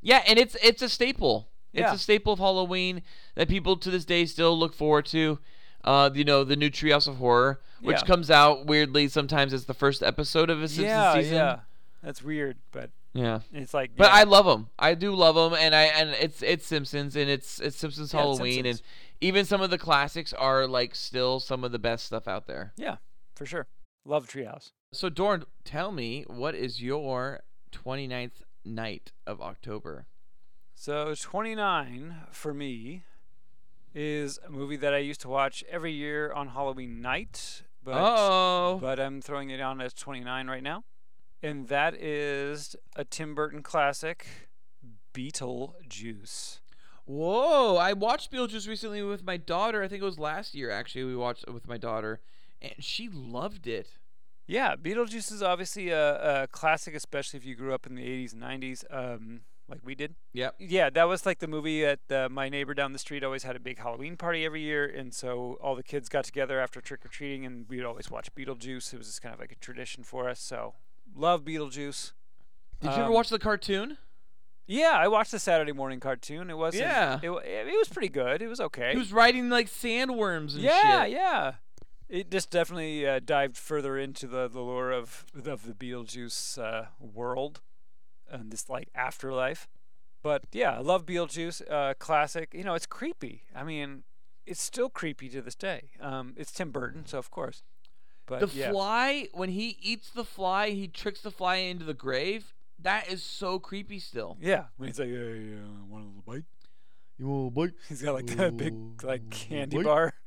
Yeah, 0.00 0.22
and 0.28 0.38
it's 0.38 0.54
it's 0.62 0.82
a 0.82 0.88
staple. 0.88 1.48
It's 1.74 1.80
Yeah. 1.80 1.94
a 1.94 1.98
staple 1.98 2.32
of 2.32 2.38
Halloween 2.38 3.02
that 3.34 3.48
people 3.48 3.76
to 3.76 3.90
this 3.90 4.04
day 4.04 4.24
still 4.26 4.58
look 4.58 4.72
forward 4.74 5.06
to. 5.06 5.38
Uh, 5.82 6.08
you 6.14 6.24
know, 6.24 6.44
the 6.44 6.56
new 6.56 6.70
Treehouse 6.70 7.06
of 7.06 7.16
Horror, 7.16 7.60
which 7.82 7.98
Yeah. 7.98 8.06
comes 8.06 8.30
out 8.30 8.64
weirdly 8.64 9.06
sometimes 9.08 9.52
as 9.52 9.66
the 9.66 9.74
first 9.74 10.02
episode 10.02 10.48
of 10.48 10.62
a 10.62 10.68
Simpsons 10.68 10.86
yeah, 10.86 11.14
season. 11.14 11.34
yeah. 11.34 11.60
That's 12.02 12.22
weird, 12.22 12.56
but 12.72 12.90
Yeah. 13.12 13.40
it's 13.52 13.74
like 13.74 13.94
But 13.96 14.10
yeah. 14.10 14.20
I 14.20 14.22
love 14.22 14.46
them. 14.46 14.70
I 14.78 14.94
do 14.94 15.14
love 15.14 15.34
them, 15.34 15.52
and 15.60 15.74
I 15.74 15.82
and 15.84 16.10
it's 16.10 16.42
it's 16.42 16.64
Simpsons 16.66 17.16
and 17.16 17.28
it's 17.28 17.60
it's 17.60 17.76
Simpsons 17.76 18.06
it's 18.06 18.12
Halloween, 18.12 18.64
Simpsons. 18.64 18.80
and 18.80 18.88
even 19.20 19.44
some 19.44 19.60
of 19.60 19.68
the 19.70 19.76
classics 19.78 20.32
are 20.32 20.66
like 20.66 20.94
still 20.94 21.38
some 21.38 21.64
of 21.64 21.72
the 21.72 21.78
best 21.78 22.06
stuff 22.06 22.26
out 22.28 22.46
there. 22.46 22.72
yeah, 22.76 22.96
for 23.34 23.44
sure. 23.44 23.66
Love 24.06 24.26
Treehouse. 24.26 24.70
So 24.92 25.08
Dorn, 25.10 25.44
tell 25.64 25.92
me 25.92 26.24
what 26.28 26.54
is 26.54 26.80
your 26.80 27.42
29th 27.72 28.42
night 28.64 29.12
of 29.26 29.40
October? 29.42 30.06
So 30.74 31.14
29 31.14 32.16
for 32.30 32.52
me 32.52 33.04
is 33.94 34.38
a 34.46 34.50
movie 34.50 34.76
that 34.76 34.92
I 34.92 34.98
used 34.98 35.20
to 35.22 35.28
watch 35.28 35.64
every 35.70 35.92
year 35.92 36.32
on 36.32 36.48
Halloween 36.48 37.00
night, 37.00 37.62
but 37.82 37.94
oh, 37.96 38.78
but 38.80 38.98
I'm 38.98 39.22
throwing 39.22 39.50
it 39.50 39.60
on 39.60 39.80
as 39.80 39.94
29 39.94 40.48
right 40.48 40.62
now. 40.62 40.84
And 41.42 41.68
that 41.68 41.94
is 41.94 42.74
a 42.96 43.04
Tim 43.04 43.34
Burton 43.34 43.62
classic, 43.62 44.26
Beetlejuice. 45.14 46.60
Whoa! 47.06 47.76
I 47.76 47.92
watched 47.92 48.32
Beetlejuice 48.32 48.66
recently 48.66 49.02
with 49.02 49.24
my 49.24 49.36
daughter. 49.36 49.82
I 49.82 49.88
think 49.88 50.02
it 50.02 50.06
was 50.06 50.18
last 50.18 50.54
year 50.54 50.70
actually. 50.70 51.04
We 51.04 51.16
watched 51.16 51.44
it 51.46 51.52
with 51.52 51.68
my 51.68 51.76
daughter, 51.76 52.20
and 52.60 52.72
she 52.80 53.08
loved 53.08 53.66
it. 53.66 53.88
Yeah, 54.46 54.74
Beetlejuice 54.76 55.32
is 55.32 55.42
obviously 55.42 55.90
a, 55.90 56.42
a 56.42 56.46
classic, 56.48 56.94
especially 56.94 57.38
if 57.38 57.46
you 57.46 57.54
grew 57.54 57.72
up 57.72 57.86
in 57.86 57.94
the 57.94 58.02
80s 58.02 58.34
and 58.34 58.42
90s, 58.42 58.84
um, 58.90 59.40
like 59.68 59.80
we 59.84 59.94
did. 59.94 60.14
Yep. 60.32 60.56
Yeah, 60.58 60.90
that 60.90 61.04
was 61.04 61.24
like 61.26 61.38
the 61.38 61.46
movie 61.48 61.82
that 61.82 62.10
uh, 62.12 62.28
my 62.28 62.48
neighbor 62.48 62.74
down 62.74 62.92
the 62.92 62.98
street 62.98 63.24
always 63.24 63.42
had 63.44 63.56
a 63.56 63.60
big 63.60 63.78
Halloween 63.78 64.16
party 64.16 64.44
every 64.44 64.60
year, 64.62 64.84
and 64.86 65.14
so 65.14 65.58
all 65.62 65.74
the 65.74 65.82
kids 65.82 66.08
got 66.08 66.24
together 66.24 66.60
after 66.60 66.80
trick 66.80 67.04
or 67.04 67.08
treating, 67.08 67.46
and 67.46 67.68
we'd 67.68 67.84
always 67.84 68.10
watch 68.10 68.34
Beetlejuice. 68.34 68.92
It 68.92 68.98
was 68.98 69.06
just 69.06 69.22
kind 69.22 69.34
of 69.34 69.40
like 69.40 69.52
a 69.52 69.56
tradition 69.56 70.04
for 70.04 70.28
us. 70.28 70.40
So 70.40 70.74
love 71.16 71.44
Beetlejuice. 71.44 72.12
Did 72.80 72.88
you 72.88 72.92
ever 72.96 73.02
Um, 73.04 73.12
watch 73.12 73.28
the 73.30 73.38
cartoon? 73.38 73.98
Yeah, 74.66 74.92
I 74.94 75.08
watched 75.08 75.30
the 75.30 75.38
Saturday 75.38 75.72
morning 75.72 76.00
cartoon. 76.00 76.48
It 76.50 76.56
was 76.56 76.74
Yeah. 76.74 77.20
it, 77.22 77.28
wa- 77.30 77.42
it, 77.44 77.66
was 77.78 77.88
pretty 77.88 78.08
good. 78.08 78.40
It 78.42 78.48
was 78.48 78.60
okay. 78.60 78.92
He 78.92 78.98
was 78.98 79.12
riding 79.12 79.48
like 79.50 79.68
sandworms 79.68 80.54
and 80.54 80.62
yeah, 80.62 81.04
shit. 81.04 81.12
yeah. 81.12 81.52
It 82.08 82.30
just 82.30 82.50
definitely 82.50 83.06
uh, 83.06 83.20
dived 83.24 83.56
further 83.56 83.98
into 83.98 84.26
the, 84.26 84.48
the 84.48 84.60
lore 84.60 84.90
of 84.90 85.24
of 85.34 85.66
the 85.66 85.74
Beetlejuice 85.74 86.58
uh, 86.58 86.86
world 86.98 87.60
and 88.40 88.50
this 88.52 88.68
like 88.68 88.88
afterlife. 88.94 89.68
But 90.22 90.44
yeah, 90.52 90.72
I 90.72 90.78
love 90.80 91.04
Beetlejuice. 91.06 91.70
Uh, 91.70 91.94
classic. 91.98 92.54
You 92.54 92.64
know, 92.64 92.74
it's 92.74 92.86
creepy. 92.86 93.42
I 93.54 93.62
mean, 93.64 94.04
it's 94.46 94.60
still 94.62 94.88
creepy 94.88 95.28
to 95.30 95.42
this 95.42 95.54
day. 95.54 95.90
Um, 96.00 96.34
it's 96.36 96.52
Tim 96.52 96.70
Burton, 96.70 97.04
so 97.06 97.18
of 97.18 97.30
course. 97.30 97.62
But 98.26 98.40
The 98.40 98.48
yeah. 98.56 98.70
fly, 98.70 99.28
when 99.34 99.50
he 99.50 99.76
eats 99.82 100.08
the 100.10 100.24
fly, 100.24 100.70
he 100.70 100.88
tricks 100.88 101.20
the 101.20 101.30
fly 101.30 101.56
into 101.56 101.84
the 101.84 101.92
grave. 101.94 102.54
That 102.78 103.10
is 103.10 103.22
so 103.22 103.58
creepy 103.58 103.98
still. 103.98 104.36
Yeah, 104.40 104.64
when 104.78 104.88
he's 104.88 104.98
like, 104.98 105.08
hey, 105.08 105.54
uh, 105.54 105.84
want 105.88 106.04
a 106.04 106.08
little 106.08 106.22
bite? 106.26 106.44
You 107.18 107.26
want 107.28 107.36
a 107.38 107.44
little 107.44 107.50
bite? 107.50 107.74
He's 107.88 108.02
got 108.02 108.14
like 108.14 108.26
that 108.36 108.56
big 108.56 109.04
like 109.04 109.30
candy 109.30 109.76
bite? 109.76 109.84
bar. 109.84 110.14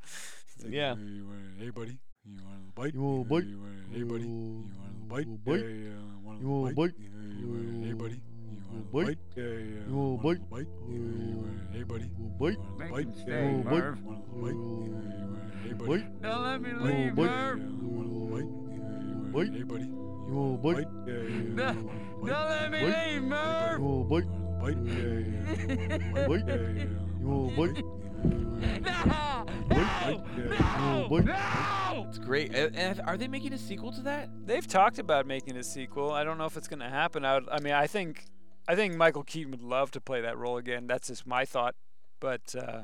Like, 0.64 0.72
Yeah. 0.72 0.94
"Hey, 0.96 1.64
hey 1.64 1.70
buddy, 1.70 1.98
you 2.28 2.44
want 2.44 2.60
a 2.68 2.80
bite? 2.80 2.94
You 2.94 3.02
want 3.02 3.18
a 3.18 3.20
Uh, 3.20 3.24
bite? 3.24 3.46
You 3.48 3.58
want 3.58 3.72
hey 3.92 4.02
buddy, 4.02 4.24
you 4.24 4.72
want 4.78 5.00
a 5.00 5.08
bite? 5.08 5.26
Uh, 5.28 5.36
bite? 5.44 5.64
Hey, 5.64 5.88
uh, 5.88 6.00
want 6.24 6.40
You 6.40 6.48
want 6.48 6.72
a 6.72 6.74
bite? 6.74 6.76
bite? 6.76 6.94
Uh, 6.98 7.22
you 7.40 7.46
want 7.48 7.64
a- 7.68 7.86
hey 7.86 7.92
buddy, 7.92 8.14
you 8.14 8.52
want 8.68 8.68
a 8.68 8.78
Uh, 8.78 8.82
bite? 8.92 9.06
bite? 9.06 9.18
Hey, 9.34 9.42
uh, 9.42 9.88
You 9.88 9.94
want 9.96 10.12
a 10.12 10.22
bite? 10.22 10.40
little 10.40 10.46
bite? 10.50 10.68
Uh, 10.68 10.92
you 10.92 11.36
want 11.38 11.48
a- 11.48 11.72
hey 11.72 11.82
buddy, 11.84 12.04
Uh, 12.04 12.18
you 12.18 12.28
bite? 12.38 12.58
want 12.58 12.82
a 12.82 12.88
bite? 12.88 13.06
him 13.06 13.12
Hey, 13.12 13.22
stay, 13.22 13.48
uh, 13.48 13.70
Merv. 13.70 14.04
want 14.04 14.18
a 14.18 14.36
bite? 14.42 14.48
Uh, 14.48 14.84
you 14.84 14.90
want 14.92 15.06
a- 15.08 15.68
hey 15.68 15.72
buddy, 15.74 15.88
Bite? 15.88 16.22
Don't 16.22 16.42
let 16.42 16.60
me 16.60 16.70
leave, 16.72 17.16
want 17.16 17.30
a? 17.30 17.32
Merv. 17.32 17.58
uh, 17.58 17.64
want 17.96 18.10
a 18.12 18.32
bite? 18.32 18.48
Uh, 18.48 18.64
you 18.68 18.80
want 18.82 18.98
a- 18.98 19.32
Bite? 19.32 19.52
Hey 19.54 19.62
buddy, 19.64 19.84
You 19.84 20.34
want 20.34 20.54
a 20.54 20.62
bite? 20.62 20.88
Hey, 21.06 21.12
uh, 21.12 21.54
No, 21.54 21.64
want 21.64 21.78
a 21.78 22.20
bite? 22.20 22.28
Don't 22.28 22.48
let 22.48 22.70
me 22.72 22.80
Bite? 22.80 22.96
leave, 23.08 23.22
You 23.22 23.28
Merv. 23.28 23.80
want 23.80 24.00
a 24.00 24.08
bite? 24.08 24.28
Want 24.28 24.48
a 24.48 24.60
bite? 24.60 24.80
Yeah, 24.84 25.18
yeah. 25.18 26.26
Bite? 26.28 26.46
Yeah, 26.48 26.68
yeah. 26.76 27.20
You 27.20 27.26
want 27.28 27.52
a 27.52 27.56
bite? 27.56 27.84
No! 28.24 29.46
Bite? 29.68 30.20
No! 30.36 31.04
You 31.04 31.08
want 31.10 31.24
a 31.28 31.32
bite? 31.32 31.94
No! 31.94 32.06
It's 32.08 32.18
great. 32.18 32.54
And- 32.54 32.74
and 32.76 33.00
are 33.02 33.16
they 33.16 33.28
making 33.28 33.52
a 33.52 33.58
sequel 33.58 33.92
to 33.92 34.00
that? 34.02 34.28
They've 34.46 34.66
talked 34.66 34.98
about 34.98 35.26
making 35.26 35.56
a 35.56 35.62
sequel. 35.62 36.10
I 36.12 36.24
don't 36.24 36.38
know 36.38 36.46
if 36.46 36.56
it's 36.56 36.68
going 36.68 36.80
to 36.80 36.88
happen. 36.88 37.24
I, 37.24 37.34
would, 37.34 37.48
I 37.50 37.60
mean, 37.60 37.74
I 37.74 37.86
think, 37.86 38.24
I 38.66 38.74
think 38.74 38.94
Michael 38.94 39.22
Keaton 39.24 39.50
would 39.50 39.62
love 39.62 39.90
to 39.92 40.00
play 40.00 40.20
that 40.22 40.36
role 40.38 40.56
again. 40.56 40.86
That's 40.86 41.08
just 41.08 41.26
my 41.26 41.44
thought. 41.44 41.74
But 42.20 42.54
uh, 42.56 42.82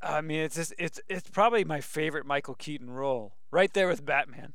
I 0.00 0.20
mean, 0.22 0.40
it's 0.40 0.56
just, 0.56 0.74
it's 0.78 1.00
it's 1.08 1.30
probably 1.30 1.64
my 1.64 1.80
favorite 1.80 2.26
Michael 2.26 2.54
Keaton 2.56 2.90
role, 2.90 3.36
right 3.52 3.72
there 3.72 3.86
with 3.86 4.04
Batman. 4.04 4.54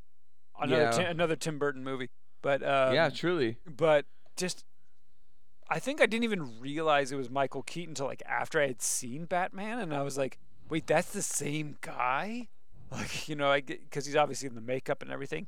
Another 0.59 0.81
Yeah. 0.83 0.91
Ti- 0.91 1.03
another 1.03 1.35
Tim 1.37 1.57
Burton 1.59 1.83
movie. 1.83 2.09
But 2.41 2.61
um, 2.63 2.93
yeah, 2.93 3.09
truly. 3.09 3.57
but 3.65 4.05
just 4.35 4.65
I 5.69 5.79
think 5.79 6.01
I 6.01 6.05
didn't 6.05 6.23
even 6.23 6.59
realize 6.59 7.11
it 7.11 7.17
was 7.17 7.29
Michael 7.29 7.63
Keaton 7.63 7.91
until 7.91 8.05
like 8.07 8.23
after 8.25 8.61
I 8.61 8.67
had 8.67 8.81
seen 8.81 9.25
Batman, 9.25 9.79
and 9.79 9.93
I 9.93 10.01
was 10.01 10.17
like, 10.17 10.37
wait, 10.69 10.87
that's 10.87 11.11
the 11.11 11.21
same 11.21 11.77
guy. 11.81 12.47
Like 12.89 13.27
you 13.27 13.35
know, 13.35 13.51
I 13.51 13.59
because 13.59 14.05
he's 14.05 14.15
obviously 14.15 14.47
in 14.47 14.55
the 14.55 14.61
makeup 14.61 15.01
and 15.01 15.11
everything. 15.11 15.45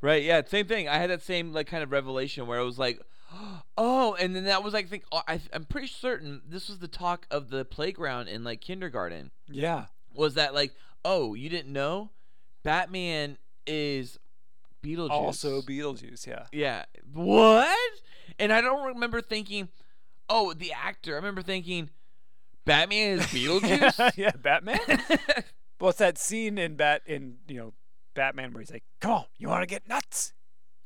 Right. 0.00 0.24
Yeah. 0.24 0.42
Same 0.44 0.66
thing. 0.66 0.88
I 0.88 0.96
had 0.96 1.10
that 1.10 1.22
same 1.22 1.52
like 1.52 1.68
kind 1.68 1.84
of 1.84 1.92
revelation 1.92 2.48
where 2.48 2.58
it 2.58 2.64
was 2.64 2.76
like, 2.76 3.00
oh, 3.78 4.14
and 4.14 4.34
then 4.34 4.44
that 4.44 4.64
was 4.64 4.74
like 4.74 4.88
think 4.88 5.04
uh, 5.12 5.22
I, 5.28 5.40
I'm 5.52 5.64
pretty 5.64 5.86
certain 5.86 6.42
this 6.44 6.68
was 6.68 6.80
the 6.80 6.88
talk 6.88 7.28
of 7.30 7.50
the 7.50 7.64
playground 7.64 8.26
in 8.26 8.42
like 8.42 8.60
kindergarten. 8.60 9.30
Yeah. 9.48 9.86
Was 10.12 10.34
that 10.34 10.54
like, 10.54 10.72
oh, 11.04 11.34
you 11.34 11.48
didn't 11.48 11.72
know, 11.72 12.10
Batman 12.64 13.38
is 13.64 14.18
Beetlejuice. 14.82 15.10
Also 15.10 15.62
Beetlejuice. 15.62 16.26
Yeah. 16.26 16.46
Yeah. 16.52 16.84
What? 17.12 17.78
And 18.38 18.52
I 18.52 18.60
don't 18.60 18.86
remember 18.86 19.20
thinking, 19.20 19.68
oh, 20.28 20.52
the 20.52 20.72
actor. 20.72 21.12
I 21.12 21.16
remember 21.16 21.42
thinking, 21.42 21.90
Batman 22.64 23.18
is 23.18 23.26
Beetlejuice. 23.26 24.12
yeah, 24.16 24.30
Batman. 24.32 24.78
well, 25.80 25.90
it's 25.90 25.98
that 25.98 26.18
scene 26.18 26.58
in 26.58 26.76
Bat 26.76 27.02
in 27.06 27.36
you 27.48 27.56
know 27.56 27.72
Batman 28.14 28.52
where 28.52 28.60
he's 28.60 28.70
like, 28.70 28.84
"Come 29.00 29.10
on, 29.12 29.24
you 29.38 29.48
want 29.48 29.62
to 29.62 29.66
get 29.66 29.88
nuts? 29.88 30.32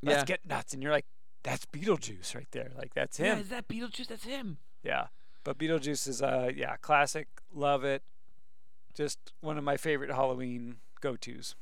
Let's 0.03 0.21
Yeah. 0.21 0.25
get 0.25 0.47
nuts," 0.47 0.73
and 0.73 0.83
you're 0.83 0.93
like, 0.93 1.07
"That's 1.43 1.67
Beetlejuice 1.67 2.35
right 2.35 2.47
there. 2.53 2.73
Like 2.77 2.95
that's 2.95 3.19
him." 3.19 3.27
yeah, 3.27 3.39
is 3.39 3.49
that 3.51 3.69
Beetlejuice? 3.69 4.07
That's 4.09 4.25
him. 4.25 4.59
Yeah. 4.83 5.09
But 5.45 5.59
Beetlejuice 5.59 6.09
is 6.09 6.23
uh 6.23 6.51
yeah 6.55 6.77
classic. 6.77 7.29
Love 7.53 7.85
it. 7.85 8.03
Just 8.95 9.33
one 9.41 9.59
of 9.59 9.65
my 9.65 9.77
favorite 9.77 10.11
Halloween 10.11 10.77
go 11.01 11.17
tos. 11.17 11.55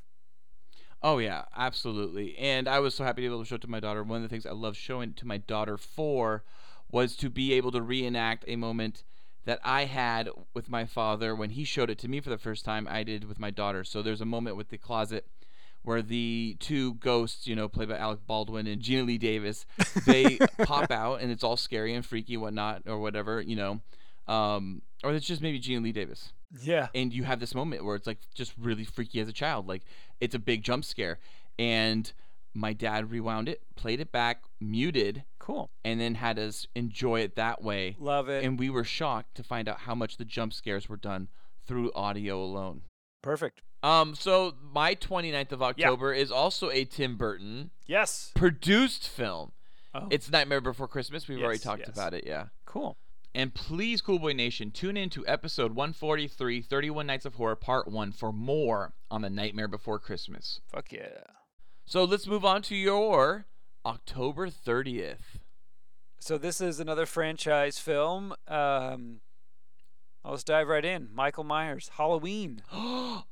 Oh 1.05 1.19
yeah, 1.19 1.45
absolutely. 1.55 2.35
And 2.39 2.67
I 2.67 2.81
was 2.81 2.95
so 2.95 3.05
happy 3.05 3.21
to 3.21 3.29
be 3.29 3.35
able 3.35 3.43
to 3.43 3.47
show 3.47 3.57
it 3.57 3.61
to 3.61 3.69
my 3.69 3.79
daughter. 3.79 4.03
One 4.03 4.17
of 4.17 4.23
the 4.23 4.29
things 4.31 4.47
I 4.47 4.53
love 4.53 4.75
showing 4.75 5.11
it 5.11 5.17
to 5.19 5.27
my 5.27 5.37
daughter 5.37 5.77
for 5.77 6.45
was 6.91 7.15
to 7.17 7.29
be 7.29 7.53
able 7.53 7.71
to 7.73 7.83
reenact 7.83 8.47
a 8.49 8.57
moment 8.57 9.05
that 9.45 9.61
I 9.63 9.85
had 9.85 10.31
with 10.55 10.71
my 10.71 10.87
father 10.87 11.37
when 11.37 11.51
he 11.51 11.65
showed 11.65 11.91
it 11.91 11.99
to 11.99 12.09
me 12.09 12.21
for 12.21 12.31
the 12.31 12.39
first 12.39 12.65
time. 12.65 12.89
I 12.91 13.03
did 13.03 13.25
with 13.25 13.39
my 13.39 13.51
daughter. 13.51 13.85
So 13.85 14.01
there's 14.01 14.23
a 14.23 14.25
moment 14.25 14.57
with 14.57 14.71
the 14.71 14.79
closet 14.79 15.27
where 15.83 16.01
the 16.01 16.57
two 16.59 16.95
ghosts, 16.95 17.47
you 17.47 17.55
know, 17.55 17.69
played 17.69 17.91
by 17.91 17.99
Alec 17.99 18.21
Baldwin 18.27 18.67
and 18.67 18.81
Geena 18.81 19.05
Lee 19.05 19.19
Davis, 19.19 19.67
they 20.07 20.39
pop 20.63 20.91
out 20.91 21.21
and 21.21 21.31
it's 21.31 21.45
all 21.45 21.59
scary 21.59 21.93
and 21.93 22.07
freaky, 22.07 22.39
whatnot, 22.39 22.85
or 22.87 22.99
whatever, 22.99 23.43
you 23.43 23.57
know. 23.57 23.83
Um, 24.27 24.81
or 25.03 25.13
it's 25.13 25.27
just 25.27 25.43
maybe 25.43 25.61
Geena 25.61 25.83
Lee 25.83 25.93
Davis 25.93 26.33
Yeah. 26.63 26.89
and 26.95 27.13
you 27.13 27.25
have 27.25 27.41
this 27.41 27.55
moment 27.55 27.85
where 27.85 27.97
it's 27.97 28.07
like 28.07 28.19
just 28.35 28.53
really 28.59 28.85
freaky 28.85 29.21
as 29.21 29.29
a 29.29 29.33
child 29.33 29.67
like 29.69 29.83
it's 30.21 30.35
a 30.35 30.39
big 30.39 30.63
jump 30.63 30.85
scare 30.85 31.19
and 31.59 32.13
my 32.55 32.73
dad 32.73 33.11
rewound 33.11 33.49
it 33.49 33.63
played 33.75 34.01
it 34.01 34.13
back 34.13 34.43
muted 34.61 35.25
Cool. 35.39 35.71
and 35.85 36.01
then 36.01 36.15
had 36.15 36.39
us 36.39 36.67
enjoy 36.75 37.21
it 37.21 37.35
that 37.37 37.63
way 37.63 37.97
Love 37.99 38.29
it. 38.29 38.45
and 38.45 38.59
we 38.59 38.71
were 38.71 38.85
shocked 38.85 39.35
to 39.37 39.43
find 39.43 39.69
out 39.69 39.81
how 39.81 39.95
much 39.95 40.17
the 40.17 40.25
jump 40.25 40.53
scares 40.53 40.89
were 40.89 40.97
done 40.97 41.29
through 41.67 41.91
audio 41.95 42.43
alone 42.43 42.83
Perfect. 43.23 43.63
um 43.83 44.15
so 44.15 44.55
my 44.73 44.95
29th 44.95 45.53
of 45.53 45.63
october 45.63 46.13
is 46.13 46.31
also 46.31 46.71
a 46.71 46.85
tim 46.85 47.17
burton 47.17 47.71
Yes. 47.87 48.31
produced 48.35 49.09
film 49.09 49.53
Oh. 49.97 50.09
it's 50.11 50.29
nightmare 50.31 50.61
before 50.61 50.89
christmas 50.89 51.29
we've 51.29 51.41
already 51.43 51.59
talked 51.61 51.85
yes. 51.87 51.91
about 51.97 52.15
it 52.15 52.25
yeah 52.27 52.47
cool. 52.67 52.97
And 53.37 53.53
please, 53.53 54.01
Cool 54.01 54.21
Boy 54.21 54.33
Nation, 54.33 54.71
tune 54.71 54.97
in 54.97 55.11
to 55.11 55.27
episode 55.27 55.75
143, 55.75 56.63
31 56.63 57.07
Nights 57.07 57.27
of 57.27 57.35
Horror, 57.35 57.57
part 57.57 57.89
one, 57.89 58.13
for 58.13 58.33
more 58.33 58.95
on 59.11 59.23
the 59.23 59.31
Nightmare 59.31 59.67
Before 59.67 59.99
Christmas. 59.99 60.61
Fuck 60.71 60.93
yeah. 60.93 61.25
So 61.85 62.05
let's 62.05 62.29
move 62.29 62.45
on 62.45 62.63
to 62.63 62.77
your 62.77 63.47
October 63.85 64.49
30th. 64.49 65.41
So 66.21 66.39
this 66.39 66.61
is 66.61 66.79
another 66.79 67.07
franchise 67.07 67.81
film. 67.81 68.35
Um, 68.47 69.21
let's 70.25 70.45
dive 70.45 70.69
right 70.69 70.85
in. 70.85 71.09
Michael 71.13 71.45
Myers, 71.45 71.91
Halloween. 71.97 72.63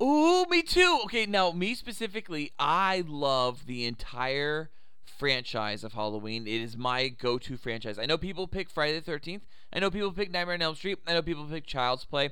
Ooh, 0.02 0.44
me 0.50 0.62
too. 0.62 0.98
Okay, 1.04 1.26
now, 1.26 1.52
me 1.52 1.76
specifically, 1.76 2.50
I 2.58 3.04
love 3.06 3.66
the 3.66 3.84
entire 3.84 4.70
franchise 5.04 5.84
of 5.84 5.92
Halloween. 5.92 6.48
It 6.48 6.60
is 6.60 6.76
my 6.76 7.06
go 7.06 7.38
to 7.38 7.56
franchise. 7.56 8.00
I 8.00 8.06
know 8.06 8.18
people 8.18 8.48
pick 8.48 8.68
Friday 8.68 8.98
the 8.98 9.10
13th. 9.10 9.42
I 9.72 9.78
know 9.80 9.90
people 9.90 10.12
pick 10.12 10.30
Nightmare 10.30 10.54
on 10.54 10.62
Elm 10.62 10.74
Street. 10.74 10.98
I 11.06 11.14
know 11.14 11.22
people 11.22 11.44
pick 11.44 11.66
Child's 11.66 12.04
Play. 12.04 12.30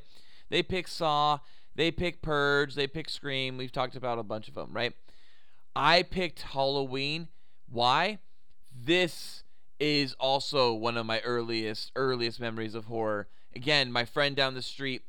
They 0.51 0.63
pick 0.63 0.87
Saw. 0.89 1.39
They 1.75 1.91
pick 1.91 2.23
Purge. 2.23 2.75
They 2.75 2.87
pick 2.87 3.09
Scream. 3.09 3.57
We've 3.57 3.73
talked 3.73 3.97
about 3.97 4.19
a 4.19 4.23
bunch 4.23 4.49
of 4.49 4.55
them, 4.55 4.71
right? 4.73 4.93
I 5.75 6.03
picked 6.03 6.43
Halloween. 6.43 7.29
Why? 7.69 8.19
This 8.73 9.45
is 9.79 10.15
also 10.21 10.75
one 10.75 10.97
of 10.97 11.07
my 11.07 11.21
earliest 11.21 11.91
earliest 11.97 12.41
memories 12.41 12.75
of 12.75 12.87
horror. 12.87 13.29
Again, 13.55 13.91
my 13.91 14.05
friend 14.05 14.37
down 14.37 14.55
the 14.55 14.63
street, 14.63 15.03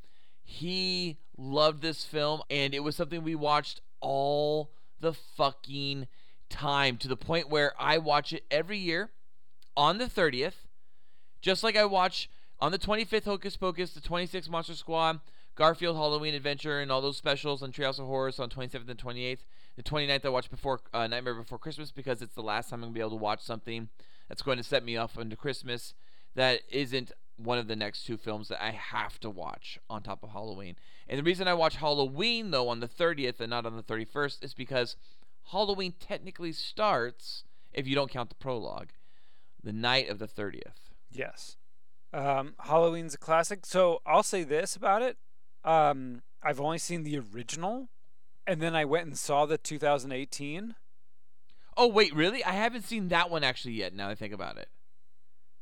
he 0.44 1.18
loved 1.38 1.82
this 1.82 2.06
film 2.06 2.42
and 2.50 2.74
it 2.74 2.80
was 2.80 2.96
something 2.96 3.24
we 3.24 3.36
watched 3.36 3.82
all 4.00 4.72
the 5.00 5.14
fucking 5.14 6.08
time 6.50 6.98
to 6.98 7.08
the 7.08 7.18
point 7.18 7.50
where 7.50 7.74
I 7.80 7.98
watch 7.98 8.34
it 8.34 8.46
every 8.50 8.78
year 8.78 9.12
on 9.76 9.98
the 9.98 10.06
30th. 10.06 10.54
Just 11.42 11.64
like 11.64 11.76
I 11.76 11.86
watch 11.86 12.30
on 12.60 12.72
the 12.72 12.78
25th 12.78 13.26
Hocus 13.26 13.58
Pocus, 13.58 13.92
the 13.92 14.02
26th 14.02 14.50
Monster 14.50 14.76
Squad, 14.76 15.20
Garfield 15.56 15.96
Halloween 15.96 16.36
Adventure, 16.36 16.80
and 16.80 16.92
all 16.92 17.02
those 17.02 17.18
specials 17.18 17.64
on 17.64 17.72
Treehouse 17.72 18.00
of 18.00 18.06
Horrors 18.06 18.40
on 18.40 18.50
27th 18.50 18.90
and 18.90 19.00
28th. 19.00 19.40
The 19.76 19.84
29th 19.84 20.26
I 20.26 20.30
watch 20.30 20.50
before 20.52 20.82
uh, 20.94 21.08
Nightmare 21.08 21.34
Before 21.34 21.58
Christmas 21.58 21.92
because 21.92 22.22
it's 22.22 22.36
the 22.36 22.44
last 22.44 22.70
time 22.70 22.80
I'm 22.80 22.90
gonna 22.90 22.94
be 22.94 23.00
able 23.00 23.12
to 23.12 23.16
watch 23.16 23.42
something 23.42 23.90
that's 24.28 24.42
going 24.42 24.58
to 24.58 24.64
set 24.64 24.86
me 24.86 24.96
off 24.98 25.18
into 25.18 25.36
Christmas 25.36 25.94
that 26.36 26.62
isn't 26.70 27.12
one 27.38 27.58
of 27.58 27.68
the 27.68 27.76
next 27.76 28.06
two 28.06 28.18
films 28.18 28.50
that 28.50 28.64
I 28.64 28.72
have 28.72 29.20
to 29.22 29.30
watch 29.30 29.80
on 29.90 30.04
top 30.04 30.24
of 30.24 30.30
Halloween. 30.30 30.76
And 31.08 31.18
the 31.18 31.24
reason 31.24 31.48
I 31.48 31.54
watch 31.54 31.78
Halloween 31.78 32.52
though 32.52 32.70
on 32.70 32.80
the 32.80 32.88
30th 32.88 33.40
and 33.40 33.50
not 33.50 33.66
on 33.66 33.76
the 33.76 33.84
31st 33.84 34.44
is 34.44 34.54
because 34.54 34.96
Halloween 35.52 35.94
technically 36.00 36.52
starts 36.52 37.44
if 37.74 37.88
you 37.88 37.96
don't 37.96 38.12
count 38.12 38.30
the 38.30 38.36
prologue, 38.36 38.90
the 39.64 39.74
night 39.74 40.10
of 40.10 40.20
the 40.20 40.28
30th. 40.28 40.91
Yes. 41.12 41.58
Um, 42.14 42.56
Halloween's 42.60 43.14
a 43.14 43.18
classic. 43.18 43.66
So 43.66 44.02
I'll 44.06 44.24
say 44.24 44.44
this 44.44 44.76
about 44.76 45.02
it. 45.02 45.18
Um, 45.64 46.22
I've 46.44 46.60
only 46.60 46.78
seen 46.78 47.04
the 47.04 47.20
original, 47.20 47.90
and 48.48 48.62
then 48.62 48.76
I 48.76 48.86
went 48.86 49.08
and 49.08 49.18
saw 49.18 49.46
the 49.46 49.58
2018. 49.58 50.76
Oh 51.78 51.88
wait, 51.88 52.14
really? 52.14 52.44
I 52.44 52.52
haven't 52.52 52.86
seen 52.86 53.08
that 53.10 53.30
one 53.30 53.44
actually 53.44 53.74
yet. 53.74 53.94
Now 53.94 54.10
I 54.10 54.16
think 54.16 54.34
about 54.34 54.58
it. 54.58 54.70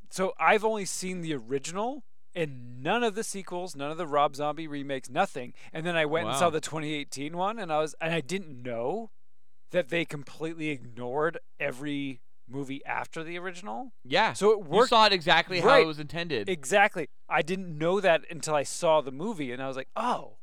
So 0.10 0.34
I've 0.40 0.66
only 0.66 0.86
seen 0.86 1.22
the 1.22 1.36
original 1.36 2.04
and 2.34 2.82
none 2.82 3.04
of 3.04 3.16
the 3.16 3.24
sequels, 3.24 3.76
none 3.76 3.92
of 3.92 3.98
the 3.98 4.08
Rob 4.08 4.36
Zombie 4.36 4.68
remakes, 4.68 5.10
nothing. 5.10 5.54
And 5.74 5.86
then 5.86 5.96
I 5.96 6.06
went 6.06 6.28
and 6.28 6.38
saw 6.38 6.50
the 6.50 6.62
2018 6.62 7.36
one, 7.36 7.60
and 7.60 7.72
I 7.72 7.80
was 7.80 7.96
and 8.02 8.14
I 8.14 8.22
didn't 8.22 8.64
know 8.64 9.12
that 9.72 9.90
they 9.90 10.06
completely 10.06 10.70
ignored 10.70 11.40
every 11.60 12.22
movie 12.50 12.84
after 12.86 13.24
the 13.24 13.38
original. 13.38 13.94
Yeah. 14.04 14.34
So 14.34 14.52
it 14.52 14.58
you 14.60 14.64
worked 14.66 14.90
saw 14.90 15.06
it 15.06 15.14
exactly 15.14 15.60
how 15.60 15.80
it 15.80 15.86
was 15.86 16.00
intended. 16.00 16.50
Exactly. 16.50 17.08
I 17.30 17.42
didn't 17.42 17.78
know 17.78 18.00
that 18.02 18.26
until 18.30 18.56
I 18.56 18.64
saw 18.64 19.02
the 19.02 19.12
movie 19.12 19.52
and 19.52 19.62
I 19.62 19.68
was 19.68 19.78
like, 19.78 19.90
"Oh. 19.96 20.38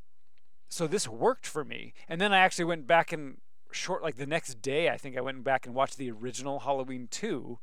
So 0.68 0.86
this 0.86 1.08
worked 1.08 1.46
for 1.46 1.64
me." 1.64 1.94
And 2.08 2.20
then 2.20 2.32
I 2.32 2.38
actually 2.38 2.64
went 2.66 2.86
back 2.86 3.12
and 3.12 3.38
short 3.72 4.02
like 4.02 4.16
the 4.16 4.26
next 4.26 4.62
day 4.62 4.88
I 4.88 4.96
think 4.96 5.16
I 5.16 5.20
went 5.20 5.44
back 5.44 5.66
and 5.66 5.74
watched 5.74 5.98
the 5.98 6.10
original 6.10 6.60
Halloween 6.60 7.08
2, 7.10 7.58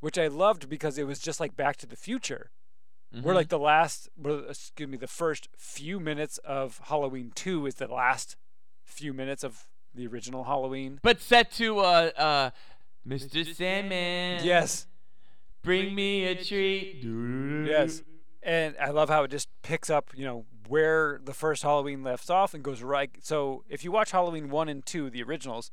which 0.00 0.18
I 0.18 0.26
loved 0.26 0.68
because 0.68 0.98
it 0.98 1.06
was 1.06 1.18
just 1.18 1.38
like 1.40 1.56
Back 1.56 1.76
to 1.78 1.86
the 1.86 1.96
Future. 1.96 2.50
Where 3.12 3.32
Mhm. 3.32 3.36
like 3.36 3.48
the 3.48 3.58
last 3.58 4.08
excuse 4.48 4.88
me, 4.88 4.96
the 4.96 5.06
first 5.06 5.48
few 5.56 6.00
minutes 6.00 6.38
of 6.38 6.78
Halloween 6.84 7.30
2 7.34 7.66
is 7.66 7.76
the 7.76 7.86
last 7.86 8.36
few 8.84 9.12
minutes 9.14 9.44
of 9.44 9.66
the 9.94 10.06
original 10.06 10.44
Halloween. 10.44 10.98
but 11.02 11.20
set 11.22 11.50
to 11.52 11.78
uh 11.78 12.10
uh 12.16 12.50
Mr. 13.06 13.54
Sandman. 13.54 14.44
Yes. 14.44 14.86
Bring 15.62 15.94
me 15.94 16.24
a 16.24 16.34
treat. 16.42 17.02
Yes. 17.02 18.02
And 18.42 18.76
I 18.80 18.90
love 18.90 19.08
how 19.08 19.24
it 19.24 19.30
just 19.30 19.48
picks 19.62 19.90
up, 19.90 20.10
you 20.14 20.24
know, 20.24 20.46
where 20.68 21.20
the 21.24 21.34
first 21.34 21.62
Halloween 21.62 22.02
left 22.02 22.30
off 22.30 22.54
and 22.54 22.62
goes 22.62 22.82
right. 22.82 23.10
So 23.20 23.64
if 23.68 23.84
you 23.84 23.90
watch 23.90 24.12
Halloween 24.12 24.48
1 24.50 24.68
and 24.68 24.84
2, 24.86 25.10
the 25.10 25.22
originals, 25.22 25.70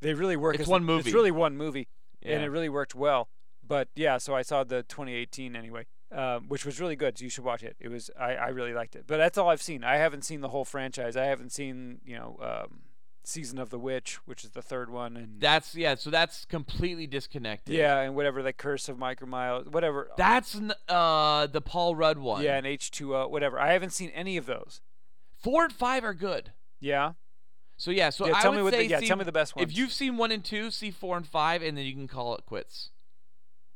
they 0.00 0.14
really 0.14 0.36
work. 0.36 0.54
It's 0.54 0.62
as- 0.62 0.68
one 0.68 0.84
movie. 0.84 1.08
It's 1.10 1.14
really 1.14 1.30
one 1.30 1.56
movie. 1.56 1.88
And 2.22 2.42
it 2.42 2.48
really 2.48 2.68
worked 2.68 2.94
well. 2.94 3.28
But 3.66 3.88
yeah, 3.94 4.18
so 4.18 4.34
I 4.34 4.42
saw 4.42 4.64
the 4.64 4.82
2018 4.84 5.54
anyway, 5.54 5.86
um, 6.10 6.48
which 6.48 6.64
was 6.64 6.80
really 6.80 6.96
good. 6.96 7.18
So 7.18 7.24
you 7.24 7.30
should 7.30 7.44
watch 7.44 7.62
it. 7.62 7.76
It 7.78 7.88
was, 7.88 8.10
I, 8.18 8.34
I 8.34 8.48
really 8.48 8.72
liked 8.72 8.96
it. 8.96 9.04
But 9.06 9.18
that's 9.18 9.36
all 9.38 9.48
I've 9.48 9.62
seen. 9.62 9.84
I 9.84 9.96
haven't 9.96 10.22
seen 10.24 10.40
the 10.40 10.48
whole 10.48 10.64
franchise. 10.64 11.16
I 11.16 11.24
haven't 11.26 11.52
seen, 11.52 12.00
you 12.04 12.16
know, 12.16 12.38
um, 12.40 12.80
Season 13.24 13.58
of 13.58 13.68
the 13.70 13.78
Witch, 13.78 14.18
which 14.26 14.42
is 14.42 14.50
the 14.50 14.62
third 14.62 14.88
one. 14.90 15.16
And 15.16 15.40
That's 15.40 15.74
yeah. 15.74 15.96
So 15.96 16.08
that's 16.10 16.44
completely 16.46 17.06
disconnected. 17.06 17.74
yeah, 17.74 18.00
and 18.00 18.14
whatever, 18.14 18.42
the 18.42 18.52
Curse 18.54 18.88
of 18.88 18.98
Michael 18.98 19.28
Myers, 19.28 19.66
whatever. 19.68 20.10
That's 20.16 20.54
n- 20.56 20.72
uh 20.88 21.46
the 21.46 21.60
Paul 21.60 21.94
Rudd 21.94 22.18
one. 22.18 22.42
yeah, 22.42 22.56
and 22.56 22.66
H2O, 22.66 23.30
whatever. 23.30 23.58
I 23.60 23.72
haven't 23.72 23.90
seen 23.90 24.10
any 24.14 24.36
of 24.38 24.46
those. 24.46 24.80
Four 25.36 25.64
and 25.64 25.72
five 25.72 26.04
are 26.04 26.14
good. 26.14 26.52
Yeah. 26.80 27.12
So 27.76 27.90
yeah. 27.90 28.08
So 28.10 28.26
yeah, 28.26 28.36
I 28.36 28.40
tell 28.42 28.50
would 28.52 28.56
me 28.56 28.62
what 28.62 28.72
say 28.72 28.84
the, 28.84 28.90
yeah, 28.90 29.00
see- 29.00 29.08
tell 29.08 29.16
me 29.18 29.24
the 29.24 29.32
best 29.32 29.54
ones. 29.54 29.70
If 29.70 29.76
you've 29.76 29.92
seen 29.92 30.16
one 30.16 30.32
and 30.32 30.42
two, 30.44 30.70
see 30.70 30.90
four 30.90 31.16
and 31.16 31.26
five, 31.26 31.62
and 31.62 31.76
then 31.76 31.84
you 31.84 31.92
can 31.92 32.08
call 32.08 32.34
it 32.34 32.46
quits. 32.46 32.90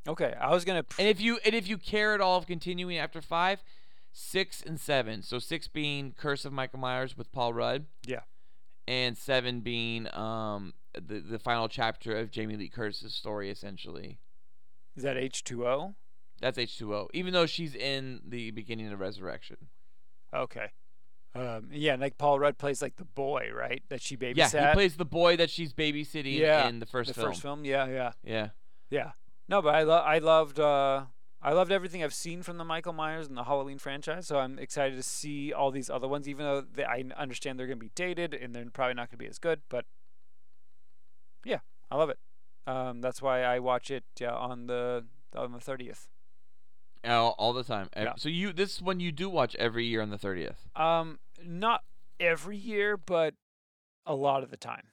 Okay, 0.09 0.35
I 0.41 0.51
was 0.51 0.65
gonna. 0.65 0.85
And 0.99 1.07
if 1.09 1.21
you 1.21 1.39
and 1.45 1.55
if 1.55 1.69
you 1.69 1.77
care 1.79 2.15
at 2.15 2.21
all 2.23 2.39
of 2.39 2.47
continuing 2.47 2.97
after 2.97 3.21
five, 3.21 3.63
six 4.13 4.63
and 4.63 4.81
seven. 4.81 5.23
So 5.23 5.39
six 5.39 5.69
being 5.69 6.15
Curse 6.17 6.45
of 6.45 6.53
Michael 6.53 6.79
Myers 6.81 7.17
with 7.19 7.31
Paul 7.33 7.53
Rudd. 7.53 7.85
Yeah. 8.07 8.21
And 8.89 9.17
seven 9.17 9.61
being 9.61 10.13
um 10.15 10.75
the 10.95 11.21
the 11.21 11.39
final 11.39 11.69
chapter 11.69 12.17
of 12.17 12.31
Jamie 12.31 12.57
Lee 12.57 12.69
Curtis's 12.69 13.15
story, 13.15 13.51
essentially. 13.51 14.19
Is 14.97 15.03
that 15.05 15.17
H 15.17 15.45
two 15.45 15.67
O? 15.67 15.95
That's 16.41 16.59
H 16.59 16.77
two 16.79 16.95
O. 16.95 17.09
Even 17.15 17.33
though 17.33 17.47
she's 17.47 17.75
in 17.75 18.21
the 18.27 18.51
beginning 18.51 18.93
of 18.93 18.99
Resurrection. 19.01 19.57
Okay. 20.35 20.71
Um, 21.35 21.69
yeah, 21.73 21.95
like 21.95 22.19
Paul 22.19 22.39
Rudd 22.41 22.59
plays 22.59 22.83
like 22.83 22.97
the 22.97 23.05
boy, 23.07 23.49
right? 23.57 23.83
That 23.89 24.03
she 24.03 24.17
babysat. 24.19 24.53
Yeah, 24.53 24.69
he 24.69 24.75
plays 24.75 24.97
the 24.97 25.07
boy 25.07 25.37
that 25.37 25.49
she's 25.49 25.73
babysitting 25.73 26.37
yeah, 26.37 26.69
in 26.69 26.79
the 26.79 26.85
first 26.87 27.09
the 27.09 27.15
film. 27.15 27.29
first 27.29 27.41
film. 27.41 27.65
Yeah, 27.65 27.87
yeah, 27.87 28.13
Yeah. 28.23 28.49
yeah. 28.91 29.13
No, 29.49 29.63
but 29.63 29.75
I 29.75 29.83
lo- 29.85 29.97
I 30.05 30.19
loved 30.19 30.59
uh 30.61 31.05
I 31.43 31.53
loved 31.53 31.73
everything 31.73 32.05
I've 32.05 32.15
seen 32.15 32.43
from 32.43 32.57
the 32.57 32.65
Michael 32.65 32.93
Myers 32.93 33.27
and 33.27 33.37
the 33.37 33.45
Halloween 33.45 33.79
franchise. 33.79 34.29
So 34.29 34.39
I'm 34.39 34.59
excited 34.59 34.97
to 34.97 35.03
see 35.03 35.53
all 35.53 35.71
these 35.71 35.91
other 35.91 36.07
ones, 36.07 36.29
even 36.29 36.47
though 36.47 36.61
they, 36.61 36.85
I 36.85 37.05
understand 37.17 37.59
they're 37.59 37.67
gonna 37.67 37.77
be 37.77 37.91
dated 37.95 38.33
and 38.33 38.55
they're 38.55 38.65
probably 38.71 38.95
not 38.95 39.11
gonna 39.11 39.19
be 39.19 39.27
as 39.27 39.39
good. 39.39 39.63
But 39.69 39.85
yeah, 41.45 41.59
I 41.91 41.97
love 41.97 42.11
it. 42.11 42.19
Um, 42.67 43.01
that's 43.01 43.21
why 43.21 43.43
I 43.43 43.59
watch 43.59 43.91
it 43.91 44.05
uh, 44.21 44.27
on 44.27 44.67
the 44.67 45.05
on 45.35 45.53
the 45.53 45.61
thirtieth. 45.61 46.09
All, 47.05 47.35
all 47.37 47.53
the 47.53 47.65
time. 47.65 47.89
Yeah. 47.97 48.13
So 48.17 48.29
you 48.29 48.53
this 48.53 48.81
one 48.81 49.01
you 49.01 49.11
do 49.11 49.29
watch 49.29 49.57
every 49.57 49.85
year 49.87 50.01
on 50.01 50.11
the 50.11 50.19
thirtieth. 50.19 50.69
Um, 50.77 51.19
not 51.45 51.83
every 52.21 52.57
year, 52.57 52.97
but 52.97 53.35
a 54.07 54.15
lot 54.15 54.45
of 54.45 54.51
the 54.51 54.57
time. 54.57 54.92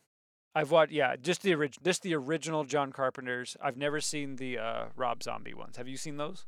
I've 0.56 0.72
watched, 0.72 0.92
yeah, 0.92 1.16
just 1.16 1.42
the 1.44 1.54
original, 1.54 1.82
just 1.84 2.02
the 2.02 2.16
original 2.16 2.64
John 2.64 2.92
Carpenter's. 2.92 3.56
I've 3.62 3.78
never 3.78 4.02
seen 4.02 4.38
the 4.38 4.58
uh, 4.58 4.86
Rob 4.96 5.24
Zombie 5.24 5.54
ones. 5.54 5.78
Have 5.78 5.88
you 5.88 5.98
seen 5.98 6.18
those? 6.18 6.46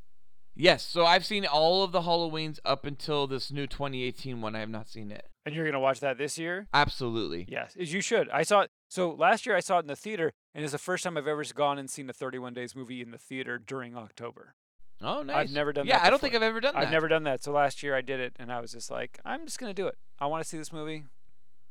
Yes. 0.55 0.83
So 0.83 1.05
I've 1.05 1.25
seen 1.25 1.45
all 1.45 1.83
of 1.83 1.91
the 1.91 2.01
Halloweens 2.01 2.59
up 2.65 2.85
until 2.85 3.27
this 3.27 3.51
new 3.51 3.67
2018 3.67 4.41
one. 4.41 4.55
I 4.55 4.59
have 4.59 4.69
not 4.69 4.89
seen 4.89 5.11
it. 5.11 5.27
And 5.45 5.55
you're 5.55 5.65
gonna 5.65 5.79
watch 5.79 5.99
that 6.01 6.17
this 6.17 6.37
year? 6.37 6.67
Absolutely. 6.73 7.45
Yes, 7.49 7.75
as 7.79 7.93
you 7.93 8.01
should. 8.01 8.29
I 8.29 8.43
saw 8.43 8.61
it. 8.61 8.69
So 8.89 9.11
last 9.11 9.45
year 9.45 9.55
I 9.55 9.59
saw 9.59 9.77
it 9.77 9.81
in 9.81 9.87
the 9.87 9.95
theater, 9.95 10.31
and 10.53 10.63
it's 10.63 10.73
the 10.73 10.77
first 10.77 11.03
time 11.03 11.17
I've 11.17 11.27
ever 11.27 11.43
gone 11.55 11.79
and 11.79 11.89
seen 11.89 12.09
a 12.09 12.13
31 12.13 12.53
Days 12.53 12.75
movie 12.75 13.01
in 13.01 13.11
the 13.11 13.17
theater 13.17 13.57
during 13.57 13.95
October. 13.95 14.53
Oh, 15.01 15.23
nice. 15.23 15.35
I've 15.35 15.51
never 15.51 15.73
done 15.73 15.87
Yeah, 15.87 15.93
that 15.93 16.03
Yeah, 16.03 16.07
I 16.07 16.09
don't 16.11 16.19
think. 16.19 16.35
I've 16.35 16.43
ever 16.43 16.59
done 16.59 16.75
that. 16.75 16.83
I've 16.83 16.91
never 16.91 17.07
done 17.07 17.23
that. 17.23 17.43
So 17.43 17.51
last 17.51 17.81
year 17.81 17.95
I 17.95 18.01
did 18.01 18.19
it, 18.19 18.33
and 18.37 18.51
I 18.51 18.59
was 18.59 18.71
just 18.71 18.91
like, 18.91 19.19
I'm 19.25 19.45
just 19.45 19.57
gonna 19.57 19.73
do 19.73 19.87
it. 19.87 19.97
I 20.19 20.27
want 20.27 20.43
to 20.43 20.49
see 20.49 20.57
this 20.57 20.71
movie. 20.71 21.05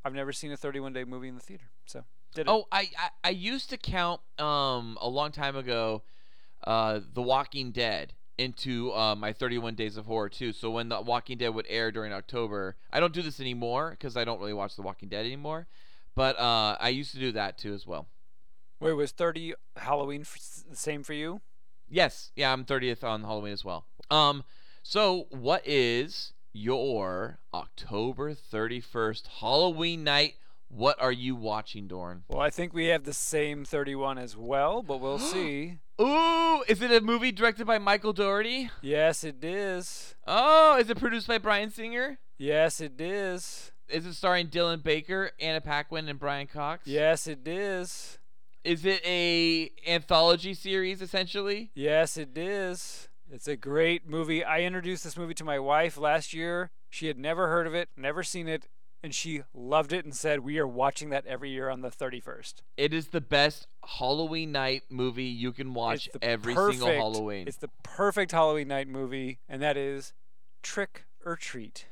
I've 0.04 0.14
never 0.14 0.32
seen 0.32 0.50
a 0.50 0.56
31 0.56 0.92
day 0.94 1.04
movie 1.04 1.28
in 1.28 1.34
the 1.36 1.40
theater, 1.40 1.70
so 1.84 2.04
did 2.34 2.46
it. 2.46 2.50
Oh, 2.50 2.66
I, 2.70 2.88
I 2.98 3.08
I 3.24 3.30
used 3.30 3.70
to 3.70 3.76
count 3.76 4.20
um 4.38 4.98
a 5.00 5.08
long 5.08 5.32
time 5.32 5.56
ago, 5.56 6.02
uh, 6.64 7.00
The 7.12 7.22
Walking 7.22 7.70
Dead 7.72 8.14
into 8.38 8.90
uh, 8.94 9.14
my 9.14 9.34
31 9.34 9.74
Days 9.74 9.98
of 9.98 10.06
Horror 10.06 10.30
too. 10.30 10.52
So 10.52 10.70
when 10.70 10.88
The 10.88 11.00
Walking 11.00 11.36
Dead 11.36 11.50
would 11.50 11.66
air 11.68 11.92
during 11.92 12.12
October, 12.12 12.76
I 12.90 12.98
don't 12.98 13.12
do 13.12 13.20
this 13.22 13.38
anymore 13.38 13.90
because 13.90 14.16
I 14.16 14.24
don't 14.24 14.40
really 14.40 14.54
watch 14.54 14.76
The 14.76 14.82
Walking 14.82 15.08
Dead 15.10 15.26
anymore. 15.26 15.66
But 16.14 16.38
uh, 16.38 16.76
I 16.80 16.88
used 16.88 17.12
to 17.12 17.18
do 17.18 17.32
that 17.32 17.58
too 17.58 17.74
as 17.74 17.86
well. 17.86 18.06
Wait, 18.80 18.94
was 18.94 19.12
30 19.12 19.54
Halloween 19.76 20.22
f- 20.22 20.38
the 20.68 20.76
same 20.76 21.02
for 21.02 21.12
you? 21.12 21.42
Yes, 21.88 22.30
yeah, 22.34 22.52
I'm 22.52 22.64
30th 22.64 23.04
on 23.04 23.22
Halloween 23.22 23.52
as 23.52 23.64
well. 23.64 23.84
Um, 24.10 24.42
so 24.82 25.26
what 25.30 25.62
is 25.66 26.32
your 26.52 27.40
October 27.52 28.34
31st 28.34 29.26
Halloween 29.40 30.02
night? 30.02 30.34
What 30.70 31.00
are 31.02 31.10
you 31.12 31.34
watching, 31.34 31.88
Dorn? 31.88 32.22
Well, 32.28 32.40
I 32.40 32.48
think 32.50 32.72
we 32.72 32.86
have 32.86 33.04
the 33.04 33.12
same 33.12 33.64
31 33.64 34.18
as 34.18 34.36
well, 34.36 34.82
but 34.82 35.00
we'll 35.00 35.18
see. 35.34 35.78
Ooh, 36.00 36.62
is 36.68 36.80
it 36.80 36.92
a 36.92 37.00
movie 37.00 37.32
directed 37.32 37.66
by 37.66 37.78
Michael 37.78 38.12
Dougherty? 38.12 38.70
Yes, 38.80 39.24
it 39.24 39.42
is. 39.44 40.14
Oh, 40.26 40.78
is 40.78 40.88
it 40.88 40.98
produced 40.98 41.26
by 41.26 41.38
Bryan 41.38 41.70
Singer? 41.70 42.18
Yes, 42.38 42.80
it 42.80 43.00
is. 43.00 43.72
Is 43.88 44.06
it 44.06 44.14
starring 44.14 44.46
Dylan 44.46 44.82
Baker, 44.82 45.32
Anna 45.40 45.60
Paquin, 45.60 46.08
and 46.08 46.18
Brian 46.18 46.46
Cox? 46.46 46.86
Yes, 46.86 47.26
it 47.26 47.46
is. 47.46 48.18
Is 48.62 48.84
it 48.84 49.02
a 49.04 49.70
anthology 49.86 50.54
series 50.54 51.02
essentially? 51.02 51.72
Yes, 51.74 52.16
it 52.16 52.38
is. 52.38 53.08
It's 53.32 53.48
a 53.48 53.56
great 53.56 54.08
movie. 54.08 54.44
I 54.44 54.60
introduced 54.60 55.02
this 55.02 55.16
movie 55.16 55.34
to 55.34 55.44
my 55.44 55.58
wife 55.58 55.98
last 55.98 56.32
year. 56.32 56.70
She 56.88 57.08
had 57.08 57.18
never 57.18 57.48
heard 57.48 57.66
of 57.66 57.74
it, 57.74 57.88
never 57.96 58.22
seen 58.22 58.48
it, 58.48 58.66
and 59.02 59.14
she 59.14 59.42
loved 59.54 59.92
it 59.92 60.04
and 60.04 60.14
said, 60.14 60.40
We 60.40 60.58
are 60.58 60.66
watching 60.66 61.10
that 61.10 61.26
every 61.26 61.50
year 61.50 61.68
on 61.68 61.80
the 61.82 61.90
31st. 61.90 62.54
It 62.76 62.92
is 62.92 63.08
the 63.08 63.20
best 63.20 63.66
Halloween 63.98 64.52
night 64.52 64.82
movie 64.90 65.24
you 65.24 65.52
can 65.52 65.74
watch 65.74 66.08
every 66.22 66.54
perfect- 66.54 66.80
single 66.80 66.96
Halloween. 66.96 67.48
It's 67.48 67.56
the 67.56 67.70
perfect 67.82 68.32
Halloween 68.32 68.68
night 68.68 68.88
movie, 68.88 69.38
and 69.48 69.60
that 69.62 69.76
is 69.76 70.12
Trick 70.62 71.04
or 71.24 71.36
Treat. 71.36 71.86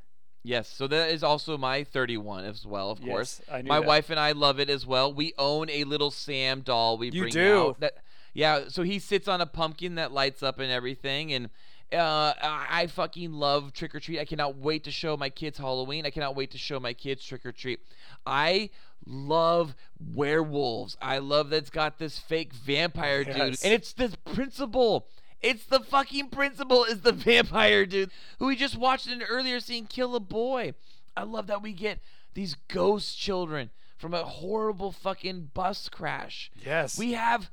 Yes, 0.45 0.69
so 0.69 0.87
that 0.87 1.11
is 1.11 1.23
also 1.23 1.59
my 1.59 1.85
31 1.85 2.45
as 2.45 2.65
well, 2.65 2.91
of 2.91 3.03
course. 3.03 3.41
Yes, 3.41 3.55
I 3.55 3.63
knew 3.63 3.69
My 3.69 3.81
that. 3.81 3.87
wife 3.89 4.09
and 4.11 4.21
I 4.21 4.33
love 4.33 4.61
it 4.61 4.71
as 4.71 4.87
well. 4.87 5.13
We 5.13 5.35
own 5.37 5.69
a 5.69 5.85
little 5.85 6.11
Sam 6.11 6.61
doll 6.61 6.97
we 6.97 7.11
You 7.11 7.23
bring 7.23 7.33
do? 7.33 7.59
out. 7.71 7.81
That, 7.81 7.95
yeah, 8.35 8.69
so 8.69 8.83
he 8.83 8.99
sits 8.99 9.27
on 9.29 9.41
a 9.41 9.47
pumpkin 9.47 9.97
that 9.97 10.13
lights 10.13 10.43
up 10.43 10.59
and 10.61 10.71
everything, 10.71 11.33
and 11.33 11.51
uh, 11.93 12.33
I 12.41 12.87
fucking 12.89 13.33
love 13.33 13.73
Trick 13.73 13.95
or 13.95 14.01
Treat. 14.01 14.19
I 14.19 14.25
cannot 14.25 14.57
wait 14.57 14.85
to 14.85 14.91
show 14.91 15.17
my 15.17 15.31
kids 15.31 15.59
Halloween. 15.59 16.05
I 16.07 16.11
cannot 16.11 16.37
wait 16.37 16.51
to 16.53 16.59
show 16.59 16.79
my 16.81 16.93
kids 16.93 17.25
Trick 17.25 17.47
or 17.47 17.53
Treat. 17.53 17.81
I 18.27 18.71
love 19.07 19.75
werewolves. 20.15 20.97
I 21.01 21.19
love 21.19 21.51
that 21.51 21.57
it's 21.57 21.71
got 21.71 21.99
this 21.99 22.19
fake 22.19 22.53
vampire 22.53 23.25
dude, 23.25 23.37
Yes. 23.37 23.65
and 23.65 23.73
it's 23.73 23.93
this 23.93 24.15
principal. 24.17 25.07
It's 25.41 25.65
the 25.65 25.81
fucking 25.81 26.29
principal 26.31 26.85
is 26.85 27.01
the 27.03 27.13
vampire 27.13 27.87
dude 27.87 28.11
who 28.39 28.47
we 28.47 28.57
just 28.57 28.77
watched 28.77 29.07
in 29.07 29.15
an 29.15 29.23
earlier 29.23 29.61
scene 29.61 29.87
kill 29.87 30.15
a 30.17 30.21
boy. 30.21 30.75
I 31.17 31.23
love 31.23 31.47
that 31.47 31.63
we 31.63 31.73
get 31.73 32.01
these 32.35 32.55
ghost 32.69 33.19
children 33.19 33.71
from 33.97 34.15
a 34.15 34.25
horrible 34.25 34.93
fucking 34.93 35.51
bus 35.55 35.89
crash. 35.89 36.51
Yes. 36.65 36.99
We 36.99 37.13
have 37.13 37.51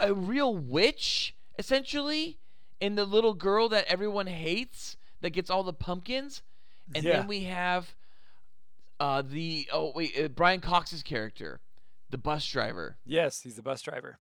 a 0.00 0.14
real 0.14 0.56
witch 0.56 1.34
essentially 1.58 2.38
in 2.80 2.94
the 2.94 3.04
little 3.04 3.34
girl 3.34 3.68
that 3.70 3.84
everyone 3.86 4.26
hates 4.26 4.96
that 5.20 5.30
gets 5.30 5.50
all 5.50 5.62
the 5.62 5.72
pumpkins. 5.72 6.42
And 6.94 7.04
Yeah. 7.04 7.18
then 7.18 7.26
we 7.26 7.44
have 7.44 7.94
uh 9.00 9.22
the 9.22 9.68
oh 9.72 9.92
wait, 9.94 10.18
uh, 10.18 10.28
Brian 10.28 10.60
Cox's 10.60 11.02
character, 11.02 11.60
the 12.10 12.18
bus 12.18 12.46
driver. 12.46 12.96
Yes, 13.04 13.40
he's 13.40 13.56
the 13.56 13.62
bus 13.62 13.82
driver. 13.82 14.18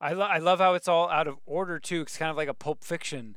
I, 0.00 0.12
lo- 0.12 0.26
I 0.26 0.38
love 0.38 0.58
how 0.58 0.74
it's 0.74 0.88
all 0.88 1.08
out 1.08 1.28
of 1.28 1.36
order 1.46 1.78
too. 1.78 2.02
It's 2.02 2.16
kind 2.18 2.30
of 2.30 2.36
like 2.36 2.48
a 2.48 2.54
Pulp 2.54 2.84
Fiction 2.84 3.36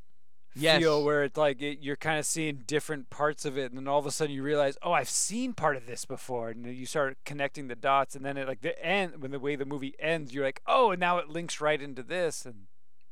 Yes. 0.55 0.80
feel 0.80 1.03
where 1.03 1.23
it's 1.23 1.38
like 1.38 1.61
it, 1.61 1.80
you're 1.81 1.95
kind 1.95 2.18
of 2.18 2.26
seeing 2.26 2.64
different 2.65 3.11
parts 3.11 3.45
of 3.45 3.57
it, 3.59 3.69
and 3.72 3.77
then 3.77 3.88
all 3.88 3.99
of 3.99 4.07
a 4.07 4.11
sudden 4.11 4.34
you 4.34 4.41
realize, 4.41 4.76
oh, 4.81 4.91
I've 4.91 5.07
seen 5.07 5.53
part 5.53 5.77
of 5.77 5.85
this 5.85 6.03
before, 6.03 6.49
and 6.49 6.65
you 6.65 6.88
start 6.88 7.15
connecting 7.26 7.68
the 7.68 7.76
dots, 7.76 8.15
and 8.15 8.26
then 8.26 8.38
it 8.38 8.47
like 8.47 8.61
the 8.61 8.84
end 8.84 9.22
when 9.22 9.30
the 9.30 9.39
way 9.39 9.55
the 9.55 9.65
movie 9.65 9.93
ends, 9.99 10.34
you're 10.34 10.43
like, 10.43 10.61
oh, 10.65 10.89
and 10.91 10.99
now 10.99 11.19
it 11.19 11.30
links 11.30 11.61
right 11.61 11.80
into 11.80 12.01
this, 12.01 12.43
and 12.43 12.65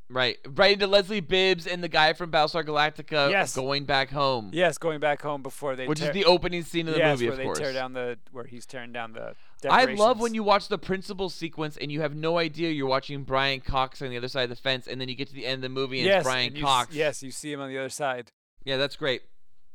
Right. 0.08 0.38
Right 0.46 0.74
into 0.74 0.86
Leslie 0.86 1.20
Bibbs 1.20 1.66
and 1.66 1.82
the 1.82 1.88
guy 1.88 2.12
from 2.12 2.30
Battlestar 2.30 2.64
Galactica 2.64 3.28
Yes. 3.30 3.56
going 3.56 3.84
back 3.86 4.10
home. 4.10 4.50
yes, 4.52 4.78
going 4.78 5.00
back 5.00 5.20
home 5.20 5.42
before 5.42 5.74
they 5.74 5.88
Which 5.88 5.98
tear- 5.98 6.10
is 6.10 6.14
the 6.14 6.24
opening 6.26 6.62
scene 6.62 6.86
of 6.86 6.94
the 6.94 7.00
yes, 7.00 7.14
movie, 7.18 7.24
where 7.26 7.32
of 7.32 7.38
they 7.38 7.44
course. 7.44 7.58
tear 7.58 7.72
down 7.72 7.92
the 7.92 8.16
where 8.30 8.44
he's 8.44 8.66
tearing 8.66 8.92
down 8.92 9.14
the. 9.14 9.34
I 9.68 9.86
love 9.86 10.20
when 10.20 10.32
you 10.32 10.44
watch 10.44 10.68
the 10.68 10.78
principal 10.78 11.28
sequence 11.28 11.76
and 11.76 11.90
you 11.90 12.02
have 12.02 12.14
no 12.14 12.38
idea 12.38 12.70
you're 12.70 12.86
watching 12.86 13.24
Brian 13.24 13.60
Cox 13.60 14.00
on 14.00 14.10
the 14.10 14.16
other 14.16 14.28
side 14.28 14.44
of 14.44 14.50
the 14.50 14.54
fence, 14.56 14.86
and 14.86 15.00
then 15.00 15.08
you 15.08 15.16
get 15.16 15.26
to 15.28 15.34
the 15.34 15.44
end 15.44 15.56
of 15.56 15.62
the 15.62 15.68
movie 15.70 15.98
and 15.98 16.06
yes, 16.06 16.18
it's 16.20 16.24
Brian 16.24 16.46
and 16.48 16.56
you 16.58 16.64
Cox. 16.64 16.94
yes, 16.94 17.22
you 17.24 17.32
see 17.32 17.50
him 17.52 17.60
on 17.60 17.68
the 17.68 17.78
other 17.78 17.88
side. 17.88 18.30
Yeah, 18.64 18.76
that's 18.76 18.94
great. 18.94 19.22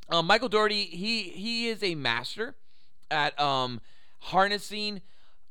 Um, 0.10 0.28
Michael 0.28 0.48
Dougherty, 0.50 0.86
he 0.86 1.24
he 1.24 1.68
is 1.68 1.84
a 1.84 1.96
master 1.96 2.56
at 3.10 3.38
um 3.38 3.82
harnessing 4.20 5.02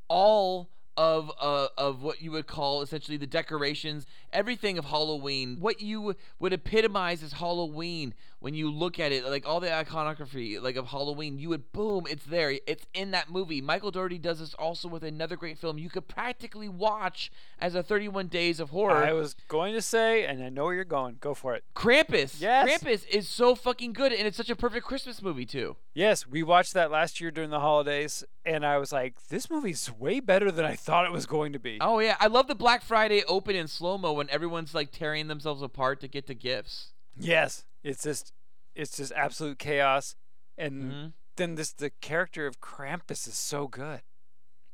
all 0.09 0.71
of 0.97 1.31
uh, 1.41 1.69
of 1.79 2.03
what 2.03 2.21
you 2.21 2.31
would 2.33 2.47
call 2.47 2.83
essentially 2.83 3.17
the 3.17 3.27
decorations, 3.27 4.07
everything 4.33 4.79
of 4.79 4.87
Halloween, 4.87 5.57
what 5.61 5.81
you 5.81 6.15
would 6.39 6.53
epitomize 6.53 7.23
as 7.23 7.33
Halloween 7.33 8.15
when 8.41 8.55
you 8.55 8.71
look 8.71 8.99
at 8.99 9.13
it, 9.13 9.25
like 9.27 9.47
all 9.47 9.61
the 9.61 9.73
iconography, 9.73 10.59
like 10.59 10.77
of 10.77 10.89
Halloween, 10.89 11.39
you 11.39 11.51
would 11.51 11.73
boom, 11.73 12.07
it's 12.09 12.25
there, 12.25 12.55
it's 12.67 12.87
in 12.95 13.11
that 13.11 13.31
movie. 13.31 13.61
Michael 13.61 13.91
Dougherty 13.91 14.19
does 14.19 14.41
this 14.41 14.55
also 14.55 14.89
with 14.89 15.05
another 15.05 15.37
great 15.37 15.59
film 15.59 15.79
you 15.79 15.91
could 15.91 16.09
practically 16.09 16.69
watch 16.69 17.31
as 17.59 17.75
a 17.75 17.83
31 17.83 18.29
Days 18.29 18.59
of 18.59 18.71
Horror. 18.71 19.05
I 19.05 19.13
was 19.13 19.37
going 19.49 19.75
to 19.75 19.83
say, 19.83 20.25
and 20.25 20.43
I 20.43 20.49
know 20.49 20.65
where 20.65 20.75
you're 20.75 20.85
going. 20.85 21.19
Go 21.21 21.35
for 21.35 21.55
it. 21.55 21.65
Krampus. 21.75 22.41
Yes. 22.41 22.83
Krampus 22.83 23.07
is 23.09 23.29
so 23.29 23.55
fucking 23.55 23.93
good, 23.93 24.13
and 24.13 24.27
it's 24.27 24.37
such 24.37 24.51
a 24.51 24.57
perfect 24.57 24.87
Christmas 24.87 25.23
movie 25.23 25.47
too. 25.47 25.77
Yes, 25.93 26.27
we 26.27 26.43
watched 26.43 26.73
that 26.75 26.91
last 26.91 27.21
year 27.21 27.31
during 27.31 27.51
the 27.51 27.61
holidays, 27.61 28.25
and 28.47 28.65
I 28.65 28.79
was 28.79 28.91
like, 28.91 29.17
this 29.29 29.51
movie's 29.51 29.91
way 29.99 30.21
better 30.21 30.51
than 30.51 30.65
I 30.65 30.77
thought 30.77 31.05
it 31.05 31.13
was 31.13 31.27
going 31.27 31.53
to 31.53 31.59
be. 31.59 31.79
Oh 31.81 31.99
yeah, 31.99 32.17
I 32.21 32.29
love 32.29 32.47
the 32.47 32.55
Black 32.55 32.83
Friday 32.83 33.23
open 33.25 33.55
in 33.55 33.69
slow 33.69 33.99
mo 33.99 34.20
when 34.21 34.29
everyone's 34.29 34.75
like 34.75 34.93
tearing 34.93 35.29
themselves 35.29 35.63
apart 35.63 35.99
to 35.99 36.07
get 36.07 36.27
to 36.27 36.35
gifts. 36.35 36.93
Yes, 37.19 37.65
it's 37.83 38.03
just, 38.03 38.35
it's 38.75 38.99
just 38.99 39.13
absolute 39.13 39.59
chaos, 39.59 40.15
and 40.59 40.93
Mhm. 40.93 41.13
then 41.37 41.55
this 41.55 41.73
the 41.73 41.89
character 41.89 42.47
of 42.47 42.61
Krampus 42.61 43.27
is 43.27 43.35
so 43.39 43.67
good. 43.67 44.03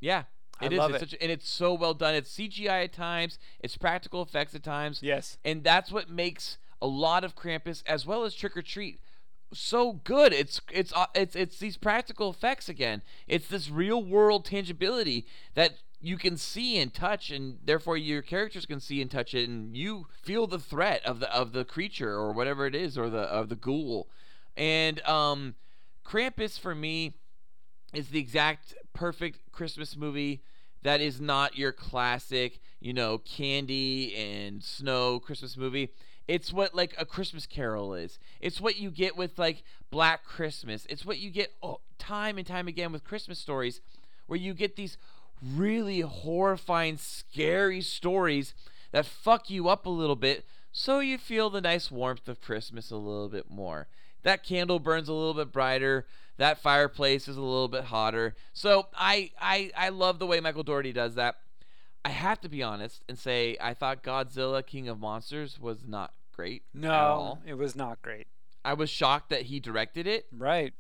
Yeah, 0.01 0.25
I 0.61 0.67
It 0.67 0.73
is, 0.73 0.79
love 0.79 0.91
it's 0.95 1.03
it. 1.05 1.11
such- 1.11 1.19
and 1.21 1.31
it's 1.31 1.49
so 1.49 1.75
well 1.75 1.95
done. 1.95 2.17
It's 2.17 2.29
CGI 2.29 2.83
at 2.83 2.93
times, 2.93 3.39
it's 3.61 3.77
practical 3.77 4.21
effects 4.21 4.53
at 4.57 4.65
times, 4.65 4.99
yes. 5.01 5.39
and 5.45 5.63
that's 5.63 5.93
what 5.93 6.11
makes 6.11 6.59
a 6.83 6.89
lot 6.89 7.23
of 7.23 7.37
Krampus 7.37 7.85
as 7.87 8.05
well 8.05 8.25
as 8.25 8.35
Trick 8.35 8.57
or 8.57 8.63
Treat 8.63 8.99
so 9.53 9.93
good. 9.93 10.33
It's 10.33 10.61
it's 10.73 10.93
uh, 10.93 11.07
it's 11.15 11.37
it's 11.37 11.61
these 11.61 11.77
practical 11.77 12.31
effects 12.31 12.69
again. 12.69 13.01
It's 13.29 13.47
this 13.47 13.71
real 13.71 14.03
world 14.03 14.45
tangibility 14.45 15.25
that 15.55 15.79
you 16.07 16.17
can 16.17 16.37
see 16.37 16.79
and 16.79 16.95
touch, 16.95 17.31
and 17.31 17.59
therefore 17.65 17.97
your 17.97 18.23
characters 18.23 18.65
can 18.65 18.79
see 18.79 19.03
and 19.03 19.11
touch 19.11 19.35
it, 19.35 19.49
and 19.49 19.77
you 19.77 20.07
feel 20.23 20.47
the 20.47 20.61
threat 20.61 21.05
of 21.05 21.19
the 21.19 21.35
of 21.35 21.53
the 21.53 21.65
creature 21.65 22.13
or 22.13 22.33
whatever 22.33 22.65
it 22.65 22.77
is, 22.77 22.97
or 22.97 23.11
the 23.11 23.23
of 23.23 23.49
the 23.49 23.57
ghoul. 23.57 24.09
And 24.57 25.01
um, 25.03 25.57
Krampus 26.05 26.61
for 26.61 26.77
me 26.77 27.15
is 27.93 28.09
the 28.09 28.21
exact 28.21 28.75
perfect 28.93 29.51
Christmas 29.51 29.97
movie 29.97 30.43
that 30.85 31.01
is 31.01 31.21
not 31.21 31.59
your 31.59 31.73
classic, 31.73 32.61
you 32.79 32.93
know, 32.93 33.19
candy 33.19 34.15
and 34.15 34.63
snow 34.63 35.19
Christmas 35.19 35.57
movie. 35.57 35.91
It's 36.29 36.53
what 36.53 36.73
like 36.73 36.95
a 36.97 37.05
Christmas 37.05 37.47
Carol 37.47 37.95
is. 37.95 38.21
It's 38.41 38.61
what 38.61 38.77
you 38.77 38.93
get 38.93 39.17
with 39.17 39.41
like 39.41 39.65
Black 39.91 40.23
Christmas. 40.23 40.87
It's 40.89 41.05
what 41.05 41.19
you 41.19 41.31
get 41.31 41.53
oh, 41.65 41.81
time 41.99 42.39
and 42.39 42.47
time 42.47 42.69
again 42.69 42.93
with 42.93 43.03
Christmas 43.03 43.41
stories, 43.41 43.81
where 44.29 44.39
you 44.39 44.55
get 44.55 44.77
these 44.77 44.97
really 45.43 46.01
horrifying, 46.01 46.97
scary 46.97 47.81
stories 47.81 48.55
that 48.93 49.07
fuck 49.07 49.51
you 49.51 49.69
up 49.69 49.87
a 49.87 49.91
little 49.91 50.17
bit, 50.17 50.45
so 50.73 51.01
you 51.01 51.19
feel 51.19 51.51
the 51.51 51.61
nice 51.61 51.91
warmth 51.91 52.29
of 52.29 52.41
Christmas 52.41 52.91
a 52.91 52.97
little 52.97 53.29
bit 53.29 53.51
more. 53.51 53.89
That 54.23 54.43
candle 54.43 54.79
burns 54.79 55.09
a 55.09 55.13
little 55.13 55.35
bit 55.35 55.53
brighter. 55.53 56.07
That 56.37 56.59
fireplace 56.59 57.29
is 57.29 57.37
a 57.37 57.43
little 57.43 57.69
bit 57.69 57.85
hotter. 57.85 58.35
So 58.53 58.89
I 58.95 59.31
I 59.41 59.71
I 59.77 59.89
love 59.89 60.19
the 60.19 60.27
way 60.27 60.41
Michael 60.41 60.65
Dougherty 60.65 60.93
does 60.93 61.15
that. 61.15 61.37
I 62.05 62.11
have 62.11 62.41
to 62.43 62.49
be 62.49 62.63
honest 62.63 63.03
and 63.09 63.19
say 63.19 63.57
I 63.61 63.73
thought 63.75 64.03
Godzilla 64.03 64.65
King 64.65 64.89
of 64.89 64.99
Monsters 64.99 65.59
was 65.59 65.87
not 65.87 66.13
great 66.33 66.63
at 66.75 66.81
No, 66.81 67.39
it 67.47 67.55
was 67.55 67.75
not 67.75 68.03
great. 68.03 68.27
I 68.65 68.75
was 68.75 68.91
shocked 68.91 69.31
that 69.31 69.43
he 69.43 69.61
directed 69.61 70.07
it. 70.07 70.27
Right. 70.37 70.75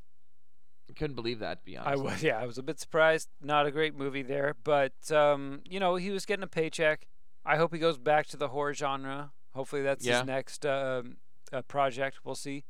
Couldn't 0.96 1.14
believe 1.16 1.38
that 1.40 1.60
to 1.60 1.64
be 1.64 1.76
honest. 1.76 1.92
I 1.92 1.96
was 2.02 2.22
yeah, 2.22 2.38
I 2.38 2.46
was 2.46 2.58
a 2.58 2.62
bit 2.62 2.80
surprised. 2.80 3.28
Not 3.42 3.66
a 3.66 3.70
great 3.70 3.94
movie 3.96 4.22
there, 4.22 4.56
but 4.64 5.10
um, 5.12 5.60
you 5.68 5.78
know, 5.78 5.96
he 5.96 6.10
was 6.10 6.24
getting 6.24 6.42
a 6.42 6.46
paycheck. 6.48 7.06
I 7.44 7.56
hope 7.56 7.72
he 7.72 7.78
goes 7.78 7.98
back 7.98 8.26
to 8.28 8.36
the 8.36 8.48
horror 8.48 8.74
genre. 8.74 9.30
Hopefully, 9.54 9.82
that's 9.82 10.04
Yeah. 10.04 10.18
his 10.18 10.26
next 10.26 10.64
um 10.66 11.16
uh, 11.52 11.62
project. 11.62 12.18
We'll 12.24 12.34
see. 12.34 12.64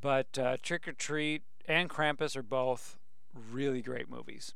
But 0.00 0.38
uh, 0.38 0.56
Trick 0.62 0.88
or 0.88 0.92
Treat 0.92 1.42
and 1.66 1.88
Krampus 1.90 2.36
are 2.36 2.42
both 2.42 2.98
really 3.52 3.82
great 3.82 4.08
movies. 4.10 4.54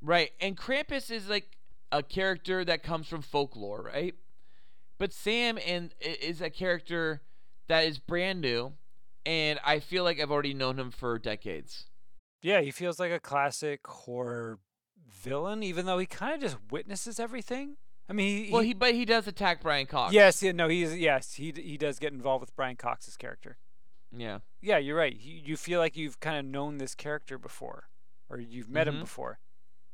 Right, 0.00 0.30
and 0.40 0.56
Krampus 0.56 1.10
is 1.10 1.28
like 1.28 1.56
a 1.92 2.02
character 2.02 2.64
that 2.64 2.82
comes 2.82 3.08
from 3.08 3.22
folklore, 3.22 3.82
right? 3.82 4.14
But 4.98 5.12
Sam 5.12 5.58
and 5.66 5.94
is 6.00 6.40
a 6.40 6.50
character 6.50 7.20
that 7.68 7.84
is 7.84 7.98
brand 7.98 8.40
new, 8.40 8.72
and 9.26 9.58
I 9.64 9.80
feel 9.80 10.04
like 10.04 10.20
I've 10.20 10.30
already 10.30 10.54
known 10.54 10.78
him 10.78 10.90
for 10.90 11.18
decades. 11.18 11.86
Yeah, 12.42 12.60
he 12.60 12.70
feels 12.70 12.98
like 13.00 13.10
a 13.12 13.20
classic 13.20 13.86
horror 13.86 14.58
villain, 15.10 15.62
even 15.62 15.86
though 15.86 15.98
he 15.98 16.06
kind 16.06 16.34
of 16.34 16.40
just 16.40 16.56
witnesses 16.70 17.18
everything. 17.18 17.76
I 18.08 18.12
mean, 18.12 18.46
he, 18.46 18.52
Well, 18.52 18.62
he 18.62 18.72
but 18.74 18.94
he 18.94 19.04
does 19.04 19.26
attack 19.26 19.62
Brian 19.62 19.86
Cox. 19.86 20.14
yes, 20.14 20.42
yeah, 20.42 20.52
no, 20.52 20.68
he's 20.68 20.96
yes, 20.96 21.34
he 21.34 21.52
he 21.56 21.76
does 21.76 21.98
get 21.98 22.12
involved 22.12 22.40
with 22.40 22.54
Brian 22.56 22.76
Cox's 22.76 23.16
character. 23.16 23.58
Yeah. 24.10 24.38
Yeah, 24.62 24.78
you're 24.78 24.96
right. 24.96 25.14
He, 25.14 25.42
you 25.44 25.56
feel 25.56 25.80
like 25.80 25.96
you've 25.96 26.18
kind 26.20 26.38
of 26.38 26.44
known 26.46 26.78
this 26.78 26.94
character 26.94 27.36
before, 27.38 27.88
or 28.30 28.38
you've 28.40 28.70
met 28.70 28.88
him 28.88 28.96
Mhm. 28.96 29.00
before. 29.00 29.38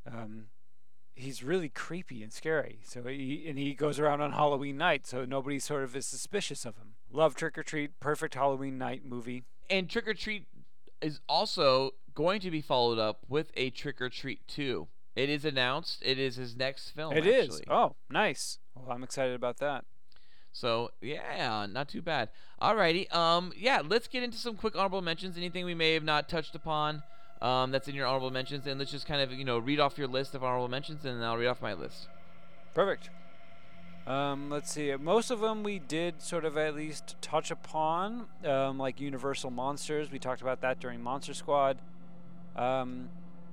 Um, 0.06 0.46
he's 1.16 1.42
really 1.42 1.68
creepy 1.68 2.22
and 2.22 2.32
scary. 2.32 2.80
So 2.84 3.02
he 3.04 3.44
and 3.48 3.58
he 3.58 3.74
goes 3.74 3.98
around 3.98 4.20
on 4.20 4.32
Halloween 4.32 4.76
night, 4.76 5.06
so 5.06 5.24
nobody 5.24 5.58
sort 5.58 5.82
of 5.82 5.96
is 5.96 6.06
suspicious 6.06 6.64
of 6.64 6.76
him. 6.76 6.94
Love 7.10 7.34
Trick 7.34 7.58
or 7.58 7.62
Treat, 7.64 7.98
perfect 7.98 8.34
Halloween 8.34 8.78
night 8.78 9.04
movie. 9.04 9.44
And 9.68 9.88
Trick 9.90 10.06
or 10.06 10.14
Treat 10.14 10.46
is 11.00 11.20
also 11.28 11.92
going 12.14 12.40
to 12.40 12.50
be 12.50 12.60
followed 12.60 12.98
up 12.98 13.20
with 13.28 13.50
a 13.56 13.70
Trick 13.70 14.00
or 14.00 14.08
Treat 14.08 14.46
2. 14.48 14.86
It 15.16 15.28
is 15.28 15.44
announced. 15.44 16.02
It 16.04 16.18
is 16.18 16.36
his 16.36 16.56
next 16.56 16.90
film. 16.90 17.16
It 17.16 17.26
is. 17.26 17.44
actually. 17.46 17.64
Oh, 17.70 17.94
nice. 18.10 18.58
Well, 18.74 18.90
I'm 18.90 19.02
excited 19.02 19.34
about 19.34 19.58
that. 19.58 19.84
So 20.54 20.92
yeah, 21.00 21.66
not 21.68 21.88
too 21.88 22.00
bad. 22.00 22.28
Alrighty, 22.62 23.12
um, 23.12 23.52
yeah, 23.56 23.82
let's 23.84 24.06
get 24.06 24.22
into 24.22 24.38
some 24.38 24.54
quick 24.54 24.76
honorable 24.76 25.02
mentions. 25.02 25.36
Anything 25.36 25.64
we 25.64 25.74
may 25.74 25.94
have 25.94 26.04
not 26.04 26.28
touched 26.28 26.54
upon, 26.54 27.02
um, 27.42 27.72
that's 27.72 27.88
in 27.88 27.94
your 27.96 28.06
honorable 28.06 28.30
mentions, 28.30 28.64
and 28.66 28.78
let's 28.78 28.92
just 28.92 29.04
kind 29.04 29.20
of 29.20 29.32
you 29.32 29.44
know 29.44 29.58
read 29.58 29.80
off 29.80 29.98
your 29.98 30.06
list 30.06 30.32
of 30.32 30.44
honorable 30.44 30.68
mentions, 30.68 31.04
and 31.04 31.20
then 31.20 31.28
I'll 31.28 31.36
read 31.36 31.48
off 31.48 31.60
my 31.60 31.74
list. 31.74 32.06
Perfect. 32.72 33.10
Um, 34.06 34.48
let's 34.48 34.70
see. 34.70 34.94
Most 34.94 35.32
of 35.32 35.40
them 35.40 35.64
we 35.64 35.80
did 35.80 36.22
sort 36.22 36.44
of 36.44 36.56
at 36.56 36.76
least 36.76 37.16
touch 37.20 37.50
upon, 37.50 38.26
um, 38.44 38.78
like 38.78 39.00
Universal 39.00 39.50
Monsters. 39.50 40.12
We 40.12 40.20
talked 40.20 40.40
about 40.40 40.60
that 40.60 40.78
during 40.78 41.02
Monster 41.02 41.34
Squad. 41.34 41.78
Um, 42.56 43.08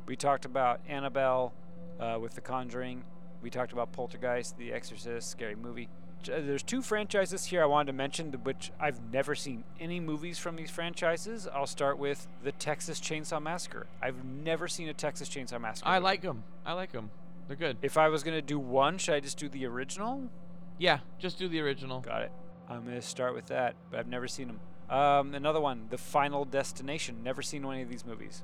we 0.06 0.16
talked 0.16 0.46
about 0.46 0.82
Annabelle 0.88 1.54
uh, 2.00 2.18
with 2.22 2.36
The 2.36 2.42
Conjuring. 2.42 3.04
We 3.42 3.50
talked 3.50 3.72
about 3.74 3.92
Poltergeist, 3.92 4.58
The 4.58 4.72
Exorcist, 4.72 5.30
scary 5.30 5.56
movie. 5.56 5.90
Uh, 6.26 6.42
There's 6.42 6.62
two 6.64 6.82
franchises 6.82 7.46
here 7.46 7.64
I 7.64 7.66
wanted 7.66 7.88
to 7.88 7.94
mention, 7.94 8.32
which 8.44 8.72
I've 8.80 9.02
never 9.12 9.34
seen 9.34 9.64
any 9.80 10.00
movies 10.00 10.38
from 10.38 10.56
these 10.56 10.70
franchises. 10.70 11.48
I'll 11.52 11.66
start 11.66 11.98
with 11.98 12.28
the 12.44 12.52
Texas 12.52 13.00
Chainsaw 13.00 13.42
Massacre. 13.42 13.88
I've 14.02 14.24
never 14.24 14.68
seen 14.68 14.88
a 14.90 14.94
Texas 14.94 15.30
Chainsaw 15.30 15.60
Massacre. 15.60 15.90
I 15.90 15.96
movie. 15.96 16.04
like 16.04 16.22
them. 16.22 16.44
I 16.66 16.74
like 16.74 16.92
them. 16.92 17.10
They're 17.48 17.58
good. 17.58 17.78
If 17.82 17.98
I 17.98 18.08
was 18.10 18.24
gonna 18.24 18.42
do 18.42 18.60
one, 18.60 18.98
should 19.00 19.16
I 19.16 19.20
just 19.20 19.38
do 19.40 19.50
the 19.50 19.66
original? 19.66 20.30
Yeah, 20.78 21.00
just 21.18 21.40
do 21.40 21.48
the 21.48 21.60
original. 21.60 22.02
Got 22.02 22.22
it. 22.22 22.32
I'm 22.70 22.86
gonna 22.86 23.02
start 23.02 23.34
with 23.34 23.48
that, 23.48 23.76
but 23.90 24.00
I've 24.00 24.08
never 24.08 24.28
seen 24.28 24.48
them. 24.48 24.60
Um, 24.96 25.34
another 25.34 25.60
one, 25.60 25.88
The 25.90 25.98
Final 25.98 26.46
Destination. 26.46 27.24
Never 27.24 27.42
seen 27.42 27.66
any 27.66 27.82
of 27.82 27.90
these 27.90 28.06
movies. 28.06 28.44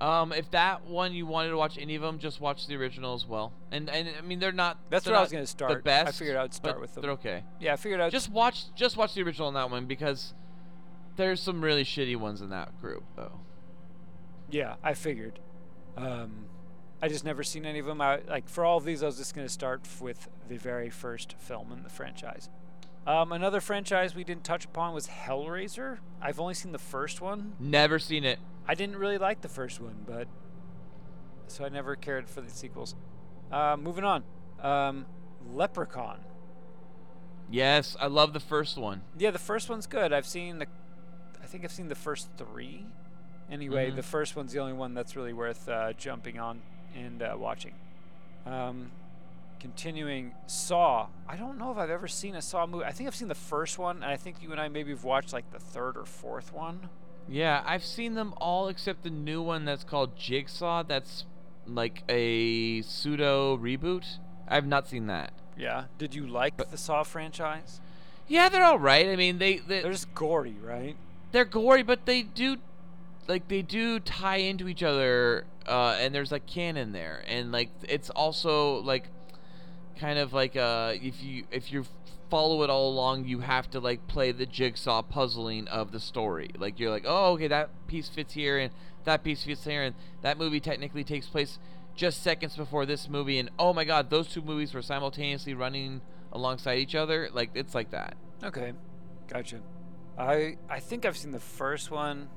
Um, 0.00 0.32
if 0.32 0.50
that 0.52 0.86
one 0.86 1.12
you 1.12 1.26
wanted 1.26 1.50
to 1.50 1.58
watch 1.58 1.76
any 1.76 1.94
of 1.94 2.00
them, 2.00 2.18
just 2.18 2.40
watch 2.40 2.66
the 2.66 2.74
original 2.76 3.12
as 3.14 3.26
well. 3.26 3.52
And 3.70 3.90
and 3.90 4.08
I 4.18 4.22
mean 4.22 4.38
they're 4.38 4.50
not. 4.50 4.78
That's 4.88 5.04
they're 5.04 5.12
where 5.12 5.18
I 5.18 5.22
was 5.22 5.30
gonna 5.30 5.46
start. 5.46 5.68
The 5.68 5.74
start. 5.74 5.84
best. 5.84 6.08
I 6.08 6.12
figured 6.12 6.36
I'd 6.36 6.54
start 6.54 6.80
with 6.80 6.94
them. 6.94 7.02
They're 7.02 7.10
okay. 7.12 7.44
Yeah, 7.60 7.74
I 7.74 7.76
figured 7.76 8.00
out. 8.00 8.10
Just 8.10 8.30
watch 8.30 8.74
just 8.74 8.96
watch 8.96 9.14
the 9.14 9.22
original 9.22 9.48
on 9.48 9.54
that 9.54 9.70
one 9.70 9.84
because 9.84 10.32
there's 11.16 11.40
some 11.40 11.62
really 11.62 11.84
shitty 11.84 12.16
ones 12.16 12.40
in 12.40 12.48
that 12.48 12.80
group 12.80 13.04
though. 13.14 13.40
yeah, 14.50 14.76
I 14.82 14.94
figured. 14.94 15.38
Um, 15.98 16.46
I 17.02 17.08
just 17.08 17.24
never 17.24 17.42
seen 17.42 17.66
any 17.66 17.78
of 17.78 17.84
them. 17.84 18.00
I 18.00 18.20
like 18.26 18.48
for 18.48 18.64
all 18.64 18.78
of 18.78 18.84
these, 18.84 19.02
I 19.02 19.06
was 19.06 19.18
just 19.18 19.34
gonna 19.34 19.50
start 19.50 19.86
with 20.00 20.28
the 20.48 20.56
very 20.56 20.88
first 20.88 21.34
film 21.38 21.72
in 21.72 21.82
the 21.82 21.90
franchise. 21.90 22.48
Um, 23.06 23.32
another 23.32 23.60
franchise 23.60 24.14
we 24.14 24.24
didn't 24.24 24.44
touch 24.44 24.64
upon 24.66 24.92
was 24.94 25.08
Hellraiser. 25.08 25.98
I've 26.20 26.38
only 26.38 26.54
seen 26.54 26.72
the 26.72 26.78
first 26.78 27.20
one. 27.20 27.54
Never 27.58 27.98
seen 27.98 28.24
it. 28.24 28.38
I 28.68 28.74
didn't 28.74 28.96
really 28.96 29.18
like 29.18 29.40
the 29.40 29.48
first 29.48 29.80
one, 29.80 30.04
but 30.06 30.28
so 31.48 31.64
I 31.64 31.68
never 31.70 31.96
cared 31.96 32.28
for 32.28 32.40
the 32.40 32.50
sequels. 32.50 32.94
Uh, 33.50 33.76
moving 33.80 34.04
on, 34.04 34.22
um, 34.62 35.06
Leprechaun. 35.52 36.20
Yes, 37.50 37.96
I 37.98 38.06
love 38.06 38.32
the 38.32 38.38
first 38.40 38.76
one. 38.78 39.02
Yeah, 39.18 39.32
the 39.32 39.38
first 39.38 39.68
one's 39.68 39.86
good. 39.88 40.12
I've 40.12 40.26
seen 40.26 40.58
the, 40.60 40.66
I 41.42 41.46
think 41.46 41.64
I've 41.64 41.72
seen 41.72 41.88
the 41.88 41.96
first 41.96 42.28
three. 42.36 42.86
Anyway, 43.50 43.90
Mhm. 43.90 43.96
the 43.96 44.02
first 44.04 44.36
one's 44.36 44.52
the 44.52 44.60
only 44.60 44.74
one 44.74 44.94
that's 44.94 45.16
really 45.16 45.32
worth 45.32 45.68
uh, 45.68 45.92
jumping 45.94 46.38
on 46.38 46.62
and 46.94 47.20
uh, 47.22 47.34
watching. 47.36 47.74
Um, 48.46 48.92
continuing, 49.60 50.34
Saw. 50.46 51.06
I 51.28 51.36
don't 51.36 51.58
know 51.58 51.70
if 51.70 51.78
I've 51.78 51.90
ever 51.90 52.08
seen 52.08 52.34
a 52.34 52.42
Saw 52.42 52.66
movie. 52.66 52.84
I 52.84 52.92
think 52.92 53.06
I've 53.06 53.14
seen 53.14 53.28
the 53.28 53.34
first 53.34 53.78
one, 53.78 53.96
and 53.96 54.06
I 54.06 54.16
think 54.16 54.42
you 54.42 54.50
and 54.52 54.60
I 54.60 54.68
maybe 54.68 54.90
have 54.90 55.04
watched 55.04 55.32
like 55.32 55.50
the 55.52 55.58
third 55.60 55.96
or 55.96 56.04
fourth 56.04 56.52
one. 56.52 56.88
Yeah, 57.28 57.62
I've 57.64 57.84
seen 57.84 58.14
them 58.14 58.34
all 58.38 58.68
except 58.68 59.02
the 59.04 59.10
new 59.10 59.40
one 59.42 59.64
that's 59.64 59.84
called 59.84 60.16
Jigsaw. 60.16 60.82
That's 60.82 61.24
like 61.66 62.02
a 62.08 62.82
pseudo 62.82 63.56
reboot. 63.56 64.04
I've 64.48 64.66
not 64.66 64.88
seen 64.88 65.06
that. 65.06 65.32
Yeah. 65.56 65.84
Did 65.98 66.14
you 66.14 66.26
like 66.26 66.56
the 66.70 66.76
Saw 66.76 67.02
franchise? 67.04 67.80
Yeah, 68.26 68.48
they're 68.48 68.64
all 68.64 68.78
right. 68.78 69.08
I 69.08 69.16
mean, 69.16 69.38
they, 69.38 69.58
they 69.58 69.82
They're 69.82 69.92
just 69.92 70.14
gory, 70.14 70.56
right? 70.62 70.96
they're 71.32 71.44
gory, 71.44 71.82
but 71.84 72.06
they 72.06 72.22
do 72.22 72.56
like 73.28 73.46
they 73.46 73.62
do 73.62 74.00
tie 74.00 74.38
into 74.38 74.66
each 74.66 74.82
other, 74.82 75.44
uh, 75.68 75.96
and 76.00 76.12
there's 76.12 76.32
like 76.32 76.46
canon 76.46 76.90
there, 76.92 77.22
and 77.28 77.52
like 77.52 77.68
it's 77.82 78.10
also 78.10 78.80
like 78.82 79.04
kind 80.00 80.18
of 80.18 80.32
like 80.32 80.56
uh 80.56 80.94
if 80.94 81.22
you 81.22 81.44
if 81.50 81.70
you 81.70 81.84
follow 82.30 82.62
it 82.62 82.70
all 82.70 82.88
along, 82.88 83.26
you 83.26 83.40
have 83.40 83.68
to 83.70 83.80
like 83.80 84.06
play 84.06 84.32
the 84.32 84.46
jigsaw 84.46 85.02
puzzling 85.02 85.68
of 85.68 85.92
the 85.92 86.00
story. 86.00 86.50
Like 86.56 86.78
you're 86.78 86.90
like, 86.90 87.04
oh, 87.06 87.32
okay, 87.32 87.48
that 87.48 87.70
piece 87.88 88.08
fits 88.08 88.32
here, 88.32 88.58
and 88.58 88.72
that 89.04 89.22
piece 89.22 89.44
fits 89.44 89.64
here, 89.64 89.82
and 89.82 89.94
that 90.22 90.38
movie 90.38 90.60
technically 90.60 91.04
takes 91.04 91.26
place 91.26 91.58
just 91.94 92.22
seconds 92.22 92.56
before 92.56 92.86
this 92.86 93.08
movie, 93.08 93.38
and 93.38 93.50
oh 93.58 93.72
my 93.72 93.84
god, 93.84 94.08
those 94.08 94.28
two 94.28 94.40
movies 94.40 94.72
were 94.72 94.82
simultaneously 94.82 95.52
running 95.54 96.00
alongside 96.32 96.78
each 96.78 96.94
other. 96.94 97.28
Like 97.32 97.50
it's 97.54 97.74
like 97.74 97.90
that. 97.90 98.16
Okay, 98.42 98.72
gotcha. 99.28 99.60
I 100.16 100.56
I 100.68 100.80
think 100.80 101.04
I've 101.04 101.16
seen 101.16 101.32
the 101.32 101.40
first 101.40 101.90
one. 101.90 102.28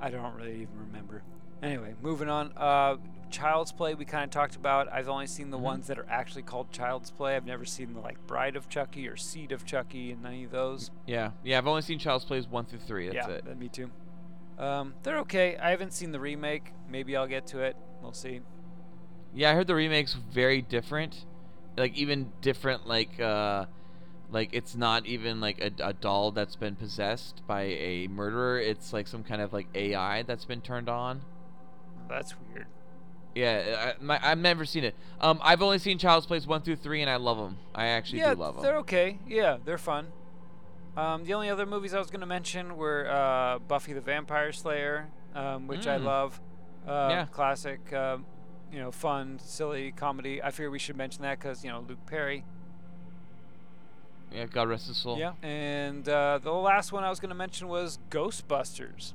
I 0.00 0.10
don't 0.10 0.34
really 0.34 0.62
even 0.62 0.78
remember. 0.78 1.22
Anyway, 1.62 1.94
moving 2.02 2.28
on. 2.28 2.52
Uh, 2.56 2.96
Child's 3.30 3.72
Play 3.72 3.94
we 3.94 4.04
kind 4.04 4.24
of 4.24 4.30
talked 4.30 4.56
about. 4.56 4.90
I've 4.92 5.08
only 5.08 5.26
seen 5.26 5.50
the 5.50 5.58
Mhm. 5.58 5.62
ones 5.62 5.86
that 5.88 5.98
are 5.98 6.06
actually 6.08 6.42
called 6.42 6.70
Child's 6.70 7.10
Play. 7.10 7.36
I've 7.36 7.44
never 7.44 7.64
seen 7.64 7.92
the 7.94 8.00
like 8.00 8.24
Bride 8.26 8.56
of 8.56 8.68
Chucky 8.68 9.06
or 9.08 9.16
Seed 9.16 9.52
of 9.52 9.64
Chucky 9.66 10.12
and 10.12 10.24
any 10.24 10.44
of 10.44 10.50
those. 10.50 10.90
Yeah, 11.06 11.32
yeah. 11.42 11.58
I've 11.58 11.66
only 11.66 11.82
seen 11.82 11.98
Child's 11.98 12.24
Plays 12.24 12.46
one 12.48 12.64
through 12.64 12.78
three. 12.80 13.06
That's 13.08 13.28
yeah, 13.28 13.34
it. 13.34 13.44
that- 13.44 13.58
me 13.58 13.68
too. 13.68 13.90
Um, 14.58 14.94
they're 15.02 15.18
okay. 15.20 15.56
I 15.58 15.70
haven't 15.70 15.92
seen 15.92 16.10
the 16.12 16.18
remake. 16.20 16.72
Maybe 16.88 17.16
I'll 17.16 17.26
get 17.28 17.46
to 17.48 17.60
it. 17.60 17.76
We'll 18.02 18.12
see. 18.12 18.40
Yeah, 19.34 19.50
I 19.50 19.54
heard 19.54 19.66
the 19.66 19.74
remake's 19.74 20.14
very 20.14 20.62
different. 20.62 21.26
Like 21.76 21.94
even 21.96 22.32
different. 22.40 22.86
Like 22.86 23.20
uh, 23.20 23.66
like 24.30 24.50
it's 24.52 24.74
not 24.74 25.06
even 25.06 25.40
like 25.40 25.60
a, 25.60 25.70
a 25.88 25.92
doll 25.92 26.30
that's 26.32 26.56
been 26.56 26.76
possessed 26.76 27.42
by 27.46 27.62
a 27.62 28.08
murderer. 28.08 28.58
It's 28.58 28.92
like 28.92 29.06
some 29.06 29.22
kind 29.22 29.42
of 29.42 29.52
like 29.52 29.68
AI 29.74 30.22
that's 30.22 30.44
been 30.46 30.60
turned 30.62 30.88
on. 30.88 31.20
That's 32.08 32.34
weird. 32.52 32.66
Yeah, 33.34 33.94
I, 34.00 34.02
my, 34.02 34.18
I've 34.22 34.38
never 34.38 34.64
seen 34.64 34.84
it. 34.84 34.94
Um, 35.20 35.38
I've 35.42 35.62
only 35.62 35.78
seen 35.78 35.98
Child's 35.98 36.26
Plays 36.26 36.46
one 36.46 36.62
through 36.62 36.76
three, 36.76 37.02
and 37.02 37.10
I 37.10 37.16
love 37.16 37.36
them. 37.36 37.58
I 37.74 37.86
actually 37.88 38.18
yeah, 38.20 38.34
do 38.34 38.40
love 38.40 38.54
them. 38.54 38.64
they're 38.64 38.78
okay. 38.78 39.18
Yeah, 39.28 39.58
they're 39.64 39.78
fun. 39.78 40.08
Um, 40.96 41.24
the 41.24 41.34
only 41.34 41.48
other 41.48 41.64
movies 41.66 41.94
I 41.94 41.98
was 41.98 42.10
going 42.10 42.20
to 42.22 42.26
mention 42.26 42.76
were 42.76 43.08
uh, 43.08 43.60
Buffy 43.60 43.92
the 43.92 44.00
Vampire 44.00 44.50
Slayer, 44.52 45.08
um, 45.34 45.68
which 45.68 45.86
I 45.86 45.98
Mm. 45.98 46.04
love. 46.04 46.40
Uh, 46.86 47.08
Yeah. 47.10 47.26
Classic, 47.26 47.92
um, 47.92 48.24
you 48.72 48.80
know, 48.80 48.90
fun, 48.90 49.38
silly 49.38 49.92
comedy. 49.92 50.42
I 50.42 50.50
figure 50.50 50.70
we 50.70 50.78
should 50.80 50.96
mention 50.96 51.22
that 51.22 51.38
because, 51.38 51.62
you 51.64 51.70
know, 51.70 51.84
Luke 51.86 52.04
Perry. 52.06 52.44
Yeah, 54.32 54.46
God 54.46 54.68
rest 54.68 54.88
his 54.88 54.96
soul. 54.96 55.18
Yeah. 55.18 55.32
And 55.42 56.08
uh, 56.08 56.38
the 56.42 56.52
last 56.52 56.92
one 56.92 57.04
I 57.04 57.10
was 57.10 57.20
going 57.20 57.28
to 57.30 57.34
mention 57.34 57.68
was 57.68 57.98
Ghostbusters, 58.10 59.12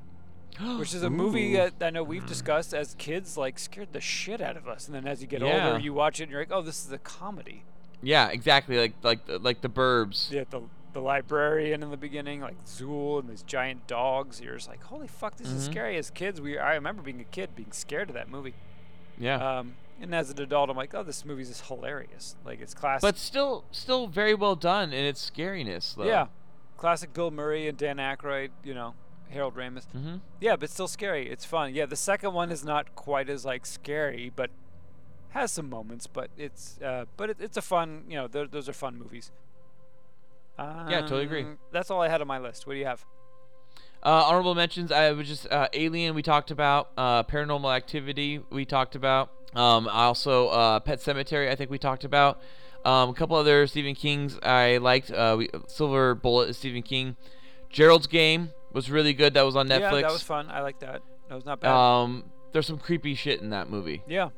which 0.80 0.94
is 0.94 1.04
a 1.04 1.10
movie 1.10 1.56
that 1.56 1.74
I 1.82 1.90
know 1.90 2.04
we've 2.04 2.26
discussed 2.26 2.74
as 2.74 2.96
kids, 2.98 3.38
like, 3.38 3.58
scared 3.60 3.94
the 3.94 4.02
shit 4.02 4.42
out 4.42 4.56
of 4.58 4.68
us. 4.68 4.88
And 4.88 4.96
then 4.96 5.08
as 5.08 5.22
you 5.22 5.28
get 5.28 5.42
Yeah. 5.42 5.68
older, 5.70 5.80
you 5.80 5.94
watch 5.94 6.20
it 6.20 6.24
and 6.24 6.32
you're 6.32 6.42
like, 6.42 6.52
oh, 6.52 6.62
this 6.62 6.86
is 6.86 6.92
a 6.92 6.98
comedy. 6.98 7.64
Yeah, 8.02 8.28
exactly. 8.30 8.78
Like 8.78 8.94
like 9.02 9.26
the, 9.26 9.40
like 9.40 9.62
the 9.62 9.70
Burbs. 9.70 10.30
Yeah, 10.32 10.44
the 10.50 10.62
the 10.92 11.00
librarian 11.02 11.82
in 11.82 11.90
the 11.90 11.98
beginning, 11.98 12.42
like 12.42 12.64
Zuul 12.66 13.20
and 13.20 13.30
these 13.30 13.42
giant 13.44 13.88
dogs. 13.88 14.42
You're 14.42 14.56
just 14.56 14.68
like, 14.68 14.84
holy 14.84 15.08
fuck, 15.08 15.38
this 15.38 15.48
is 15.48 15.68
Mhm. 15.68 15.72
scary. 15.72 15.98
As 15.98 16.10
kids, 16.12 16.40
we 16.42 16.58
I 16.60 16.76
remember 16.76 17.02
being 17.02 17.22
a 17.22 17.24
kid 17.24 17.56
being 17.56 17.72
scared 17.72 18.10
of 18.10 18.16
that 18.16 18.30
movie. 18.30 18.54
Yeah. 19.18 19.60
Um, 19.60 19.76
and 20.02 20.14
as 20.14 20.30
an 20.30 20.42
adult, 20.42 20.70
I'm 20.70 20.76
like, 20.76 20.94
oh, 20.94 21.02
this 21.04 21.24
movie's 21.24 21.48
just 21.48 21.66
hilarious. 21.68 22.36
Like 22.46 22.60
it's 22.60 22.74
classic. 22.74 23.02
but 23.02 23.18
still, 23.18 23.64
still 23.72 24.08
very 24.08 24.34
well 24.36 24.56
done 24.56 24.92
in 24.92 25.06
its 25.06 25.32
scariness, 25.32 25.96
though. 25.96 26.04
yeah, 26.04 26.28
classic 26.78 27.14
Bill 27.14 27.32
Murray 27.32 27.68
and 27.70 27.78
Dan 27.78 27.98
Aykroyd. 27.98 28.50
You 28.66 28.74
know, 28.74 28.96
Harold 29.34 29.56
Ramis. 29.56 29.86
Mm-hmm. 29.96 30.16
Yeah, 30.40 30.56
but 30.56 30.70
still 30.70 30.88
scary. 30.88 31.30
It's 31.30 31.46
fun. 31.46 31.74
Yeah, 31.74 31.86
the 31.86 31.96
second 31.96 32.34
one 32.34 32.52
is 32.52 32.64
not 32.64 32.96
quite 32.96 33.30
as 33.30 33.46
like 33.46 33.66
scary, 33.66 34.32
but 34.36 34.50
has 35.30 35.52
some 35.52 35.70
moments. 35.70 36.08
But 36.08 36.30
it's 36.38 36.80
uh, 36.82 37.06
but 37.18 37.30
it, 37.32 37.38
it's 37.40 37.58
a 37.58 37.62
fun. 37.62 38.04
You 38.08 38.16
know, 38.16 38.28
those 38.28 38.70
are 38.70 38.74
fun 38.74 38.98
movies. 38.98 39.32
Yeah, 40.58 41.02
totally 41.02 41.24
agree. 41.24 41.44
Um, 41.44 41.58
That's 41.72 41.90
all 41.90 42.02
I 42.02 42.10
had 42.10 42.22
on 42.22 42.28
my 42.28 42.38
list. 42.40 42.68
What 42.68 42.74
do 42.74 42.80
you 42.80 42.86
have? 42.86 43.04
Uh, 44.04 44.24
honorable 44.26 44.54
mentions. 44.54 44.92
I 44.92 45.12
was 45.12 45.28
just 45.28 45.50
uh, 45.50 45.68
Alien. 45.74 46.14
We 46.14 46.22
talked 46.22 46.52
about 46.52 46.90
uh, 46.98 47.24
Paranormal 47.24 47.74
Activity. 47.76 48.42
We 48.50 48.66
talked 48.66 48.96
about. 48.96 49.32
Um, 49.56 49.88
also, 49.88 50.48
uh, 50.50 50.80
Pet 50.80 51.00
Sematary. 51.00 51.50
I 51.50 51.56
think 51.56 51.72
we 51.72 51.78
talked 51.78 52.04
about. 52.04 52.42
Um, 52.86 53.10
a 53.10 53.14
couple 53.14 53.38
other 53.38 53.66
Stephen 53.66 53.96
King's 53.96 54.38
I 54.44 54.78
liked. 54.78 55.10
Uh, 55.10 55.36
we, 55.38 55.50
Silver 55.68 56.16
Bullet 56.16 56.50
is 56.50 56.58
Stephen 56.58 56.82
King. 56.82 57.16
Gerald's 57.70 58.08
Game 58.08 58.52
was 58.74 58.90
really 58.92 59.14
good. 59.14 59.34
That 59.36 59.46
was 59.46 59.56
on 59.56 59.68
Netflix. 59.68 59.80
Yeah, 59.80 60.02
that 60.02 60.12
was 60.12 60.24
fun. 60.24 60.50
I 60.50 60.62
like 60.62 60.80
that. 60.80 61.02
That 61.30 61.36
was 61.36 61.46
not 61.46 61.60
bad. 61.62 61.72
Um, 61.72 62.26
there's 62.52 62.68
some 62.68 62.78
creepy 62.78 63.16
shit 63.16 63.42
in 63.42 63.50
that 63.52 63.70
movie. 63.70 64.04
yeah. 64.08 64.30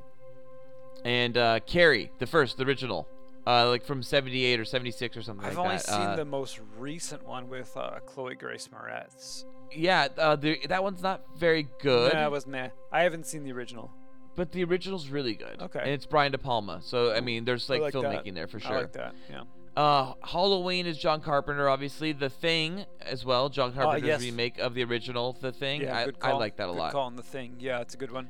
And 1.03 1.37
uh, 1.37 1.59
Carrie, 1.59 2.11
the 2.17 2.25
first, 2.25 2.57
the 2.57 2.63
original, 2.63 3.07
uh, 3.45 3.69
like 3.69 3.85
from 3.85 4.01
'78 4.01 4.59
or 4.59 4.65
'76 4.65 5.15
or 5.17 5.21
something 5.21 5.45
I've 5.45 5.55
like 5.55 5.63
only 5.63 5.75
that. 5.77 5.85
seen 5.85 6.01
Uh, 6.01 6.15
the 6.15 6.25
most 6.25 6.59
recent 6.79 7.27
one 7.27 7.47
with 7.47 7.71
uh, 7.77 7.99
Chloe 8.07 8.33
Grace 8.33 8.67
Moretz. 8.69 9.45
Yeah, 9.71 10.07
uh, 10.17 10.35
the, 10.35 10.57
that 10.67 10.81
one's 10.81 11.03
not 11.03 11.21
very 11.37 11.67
good. 11.79 12.13
Nah, 12.13 12.25
it 12.25 12.31
was 12.31 12.47
meh. 12.47 12.69
I 12.91 13.03
haven't 13.03 13.27
seen 13.27 13.43
the 13.43 13.51
original. 13.51 13.91
But 14.35 14.51
the 14.51 14.63
original's 14.63 15.09
really 15.09 15.35
good. 15.35 15.61
Okay. 15.61 15.79
And 15.79 15.89
it's 15.91 16.05
Brian 16.05 16.31
De 16.31 16.37
Palma. 16.37 16.81
So, 16.83 17.13
I 17.13 17.21
mean, 17.21 17.45
there's 17.45 17.69
like, 17.69 17.81
like 17.81 17.93
that. 17.93 18.03
filmmaking 18.03 18.33
there 18.33 18.47
for 18.47 18.59
sure. 18.59 18.77
I 18.77 18.81
like 18.81 18.93
that. 18.93 19.13
Yeah. 19.29 19.43
Uh, 19.75 20.13
Halloween 20.23 20.85
is 20.85 20.97
John 20.97 21.19
Carpenter, 21.21 21.67
obviously. 21.67 22.13
The 22.13 22.29
Thing 22.29 22.85
as 23.01 23.25
well. 23.25 23.49
John 23.49 23.73
Carpenter's 23.73 24.03
Uh, 24.03 24.07
yes. 24.07 24.21
remake 24.21 24.57
of 24.59 24.73
the 24.73 24.83
original 24.85 25.33
The 25.33 25.51
Thing. 25.51 25.81
Yeah, 25.81 25.97
I, 25.97 26.05
good 26.05 26.17
I 26.21 26.31
like 26.33 26.55
that 26.57 26.65
a 26.69 26.71
good 26.71 26.77
lot. 26.77 26.91
Call 26.93 27.05
on 27.07 27.15
the 27.17 27.23
thing. 27.23 27.55
Yeah, 27.59 27.81
it's 27.81 27.93
a 27.93 27.97
good 27.97 28.11
one. 28.11 28.29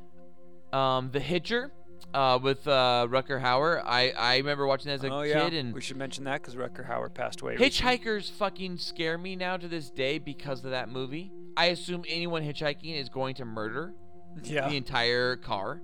Um, 0.74 1.12
The 1.12 1.20
Hitcher 1.20 1.72
uh, 2.16 2.40
with 2.42 2.68
uh, 2.68 3.06
Rutger 3.10 3.40
Hauer. 3.42 3.82
I, 3.86 4.10
I 4.18 4.38
remember 4.38 4.66
watching 4.66 4.88
that 4.88 4.96
as 4.96 5.04
a 5.04 5.14
oh 5.14 5.24
kid. 5.24 5.54
and 5.54 5.74
we 5.74 5.82
should 5.82 5.98
mention 5.98 6.24
that 6.24 6.42
because 6.42 6.56
Rutger 6.56 6.90
Hauer 6.90 7.14
passed 7.14 7.42
away. 7.42 7.56
recently. 7.58 7.70
Hitchhikers 8.00 8.32
fucking 8.32 8.78
scare 8.80 9.18
me 9.18 9.36
now 9.36 9.56
to 9.58 9.68
this 9.68 9.92
day 9.92 10.18
because 10.18 10.64
of 10.66 10.72
that 10.72 10.90
movie. 10.90 11.32
I 11.56 11.68
assume 11.68 12.04
anyone 12.10 12.42
hitchhiking 12.44 13.00
is 13.00 13.08
going 13.10 13.36
to 13.36 13.46
murder 13.46 13.94
Yeah. 14.44 14.68
the 14.68 14.76
entire 14.78 15.36
car. 15.36 15.82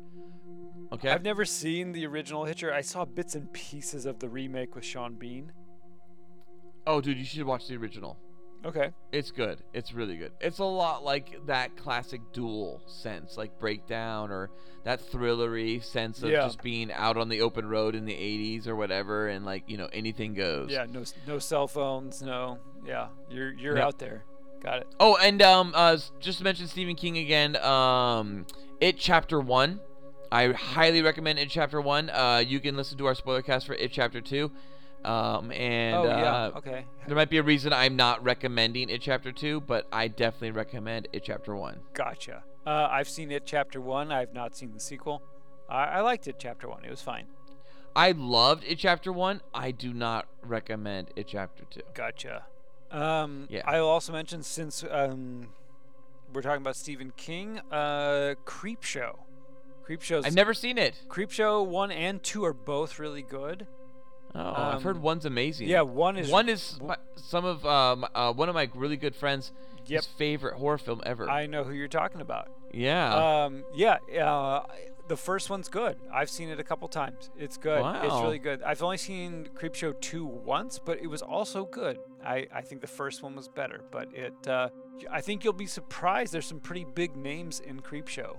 Okay. 0.93 1.09
I've 1.09 1.23
never 1.23 1.45
seen 1.45 1.91
the 1.93 2.05
original 2.05 2.43
Hitcher. 2.45 2.73
I 2.73 2.81
saw 2.81 3.05
bits 3.05 3.35
and 3.35 3.51
pieces 3.53 4.05
of 4.05 4.19
the 4.19 4.27
remake 4.29 4.75
with 4.75 4.83
Sean 4.85 5.15
Bean. 5.15 5.51
oh, 6.87 6.99
dude, 6.99 7.17
you 7.17 7.23
should 7.25 7.45
watch 7.45 7.67
the 7.67 7.75
original. 7.77 8.17
Okay. 8.65 8.91
It's 9.11 9.31
good. 9.31 9.59
It's 9.73 9.93
really 9.93 10.17
good. 10.17 10.31
It's 10.39 10.59
a 10.59 10.63
lot 10.65 11.03
like 11.03 11.45
that 11.47 11.77
classic 11.77 12.21
duel 12.33 12.81
sense, 12.87 13.37
like 13.37 13.57
breakdown 13.59 14.29
or 14.31 14.51
that 14.83 14.99
thrillery 14.99 15.83
sense 15.83 16.21
of 16.21 16.29
Yeah. 16.29 16.41
just 16.45 16.61
being 16.61 16.91
out 16.91 17.17
on 17.17 17.29
the 17.29 17.41
open 17.41 17.67
road 17.67 17.95
in 17.95 18.05
the 18.05 18.13
80s 18.13 18.67
or 18.67 18.75
whatever 18.75 19.27
and 19.29 19.45
like, 19.45 19.63
you 19.67 19.77
know, 19.77 19.89
anything 19.93 20.33
goes. 20.35 20.69
Yeah. 20.71 20.85
No. 20.89 21.03
No 21.27 21.39
cell 21.39 21.67
phones. 21.67 22.21
No. 22.21 22.59
Yeah. 22.85 23.07
You're 23.29 23.51
you're 23.53 23.75
Yep. 23.77 23.83
out 23.83 23.97
there. 23.99 24.23
Got 24.61 24.79
it. 24.81 24.87
Oh, 24.99 25.17
and 25.17 25.41
um 25.41 25.71
uh 25.75 25.97
just 26.19 26.37
to 26.39 26.43
mention 26.43 26.67
Stephen 26.67 26.95
King 26.95 27.17
again, 27.17 27.55
um 27.57 28.45
It 28.79 28.97
chapter 28.97 29.39
1. 29.39 29.79
I 30.31 30.51
highly 30.53 31.01
recommend 31.01 31.39
It 31.39 31.49
chapter 31.49 31.81
1. 31.81 32.09
Uh 32.09 32.43
you 32.45 32.59
can 32.59 32.75
listen 32.77 32.97
to 32.97 33.05
our 33.07 33.15
spoiler 33.15 33.41
cast 33.41 33.67
for 33.67 33.73
It 33.73 33.91
chapter 33.91 34.21
2. 34.21 34.51
Um 35.03 35.51
and 35.51 35.95
oh 35.95 36.03
yeah. 36.03 36.33
uh, 36.33 36.51
Okay. 36.57 36.85
there 37.07 37.15
might 37.15 37.29
be 37.29 37.37
a 37.37 37.43
reason 37.43 37.73
I'm 37.73 37.95
not 37.95 38.23
recommending 38.23 38.89
It 38.89 39.01
chapter 39.01 39.31
2, 39.31 39.61
but 39.61 39.87
I 39.91 40.07
definitely 40.07 40.51
recommend 40.51 41.07
It 41.11 41.23
chapter 41.23 41.55
1. 41.55 41.79
Gotcha. 41.93 42.43
Uh, 42.65 42.87
I've 42.91 43.09
seen 43.09 43.31
it 43.31 43.43
chapter 43.45 43.81
one. 43.81 44.11
I've 44.11 44.35
not 44.35 44.55
seen 44.55 44.71
the 44.73 44.79
sequel. 44.79 45.23
I, 45.67 45.83
I 45.85 46.01
liked 46.01 46.27
it 46.27 46.35
chapter 46.37 46.69
one. 46.69 46.85
It 46.85 46.91
was 46.91 47.01
fine. 47.01 47.25
I 47.95 48.11
loved 48.11 48.63
it 48.65 48.77
chapter 48.77 49.11
one. 49.11 49.41
I 49.51 49.71
do 49.71 49.91
not 49.93 50.27
recommend 50.43 51.09
it 51.15 51.25
chapter 51.27 51.63
two. 51.71 51.81
Gotcha. 51.95 52.45
Um, 52.91 53.47
Yeah. 53.49 53.63
I 53.65 53.81
will 53.81 53.87
also 53.87 54.13
mention 54.13 54.43
since 54.43 54.83
um, 54.91 55.47
we're 56.31 56.43
talking 56.43 56.61
about 56.61 56.75
Stephen 56.75 57.11
King, 57.17 57.61
uh, 57.71 58.35
Creep 58.45 58.83
Show. 58.83 59.21
Creep 59.83 60.01
Show's 60.01 60.25
I've 60.25 60.33
never 60.35 60.53
seen 60.53 60.77
it. 60.77 60.95
Creep 61.09 61.31
Show 61.31 61.61
one 61.63 61.91
and 61.91 62.21
two 62.23 62.45
are 62.45 62.53
both 62.53 62.99
really 62.99 63.21
good. 63.21 63.67
Oh, 64.33 64.53
I've 64.55 64.83
heard 64.83 64.95
Um, 64.97 65.01
one's 65.01 65.25
amazing. 65.25 65.67
Yeah, 65.67 65.81
one 65.81 66.15
is 66.17 66.29
one 66.29 66.47
is 66.47 66.79
my, 66.81 66.95
some 67.15 67.43
of 67.43 67.65
um, 67.65 68.05
uh, 68.15 68.31
one 68.33 68.47
of 68.49 68.55
my 68.55 68.69
really 68.75 68.95
good 68.97 69.15
friends' 69.15 69.51
Yep. 69.87 70.03
favorite 70.17 70.55
horror 70.57 70.77
film 70.77 71.01
ever. 71.05 71.29
I 71.29 71.47
know 71.47 71.63
who 71.63 71.73
you're 71.73 71.87
talking 71.89 72.21
about. 72.21 72.49
yeah. 72.71 73.43
Um, 73.45 73.63
yeah, 73.73 73.97
uh, 74.23 74.63
the 75.09 75.17
first 75.17 75.49
one's 75.49 75.67
good. 75.67 75.97
I've 76.13 76.29
seen 76.29 76.47
it 76.49 76.59
a 76.59 76.63
couple 76.63 76.87
times. 76.87 77.29
It's 77.37 77.57
good. 77.57 77.81
Wow. 77.81 78.01
It's 78.01 78.13
really 78.23 78.39
good. 78.39 78.61
I've 78.63 78.81
only 78.83 78.97
seen 78.97 79.49
Creepshow 79.59 79.99
2 79.99 80.23
once, 80.23 80.79
but 80.79 80.99
it 81.01 81.07
was 81.07 81.21
also 81.21 81.65
good. 81.65 81.97
I, 82.23 82.47
I 82.53 82.61
think 82.61 82.79
the 82.79 82.87
first 82.87 83.21
one 83.23 83.35
was 83.35 83.49
better, 83.49 83.81
but 83.91 84.13
it 84.13 84.47
uh, 84.47 84.69
I 85.11 85.19
think 85.19 85.43
you'll 85.43 85.51
be 85.53 85.65
surprised 85.65 86.31
there's 86.31 86.45
some 86.45 86.59
pretty 86.61 86.85
big 86.85 87.17
names 87.17 87.59
in 87.59 87.81
Creepshow. 87.81 88.37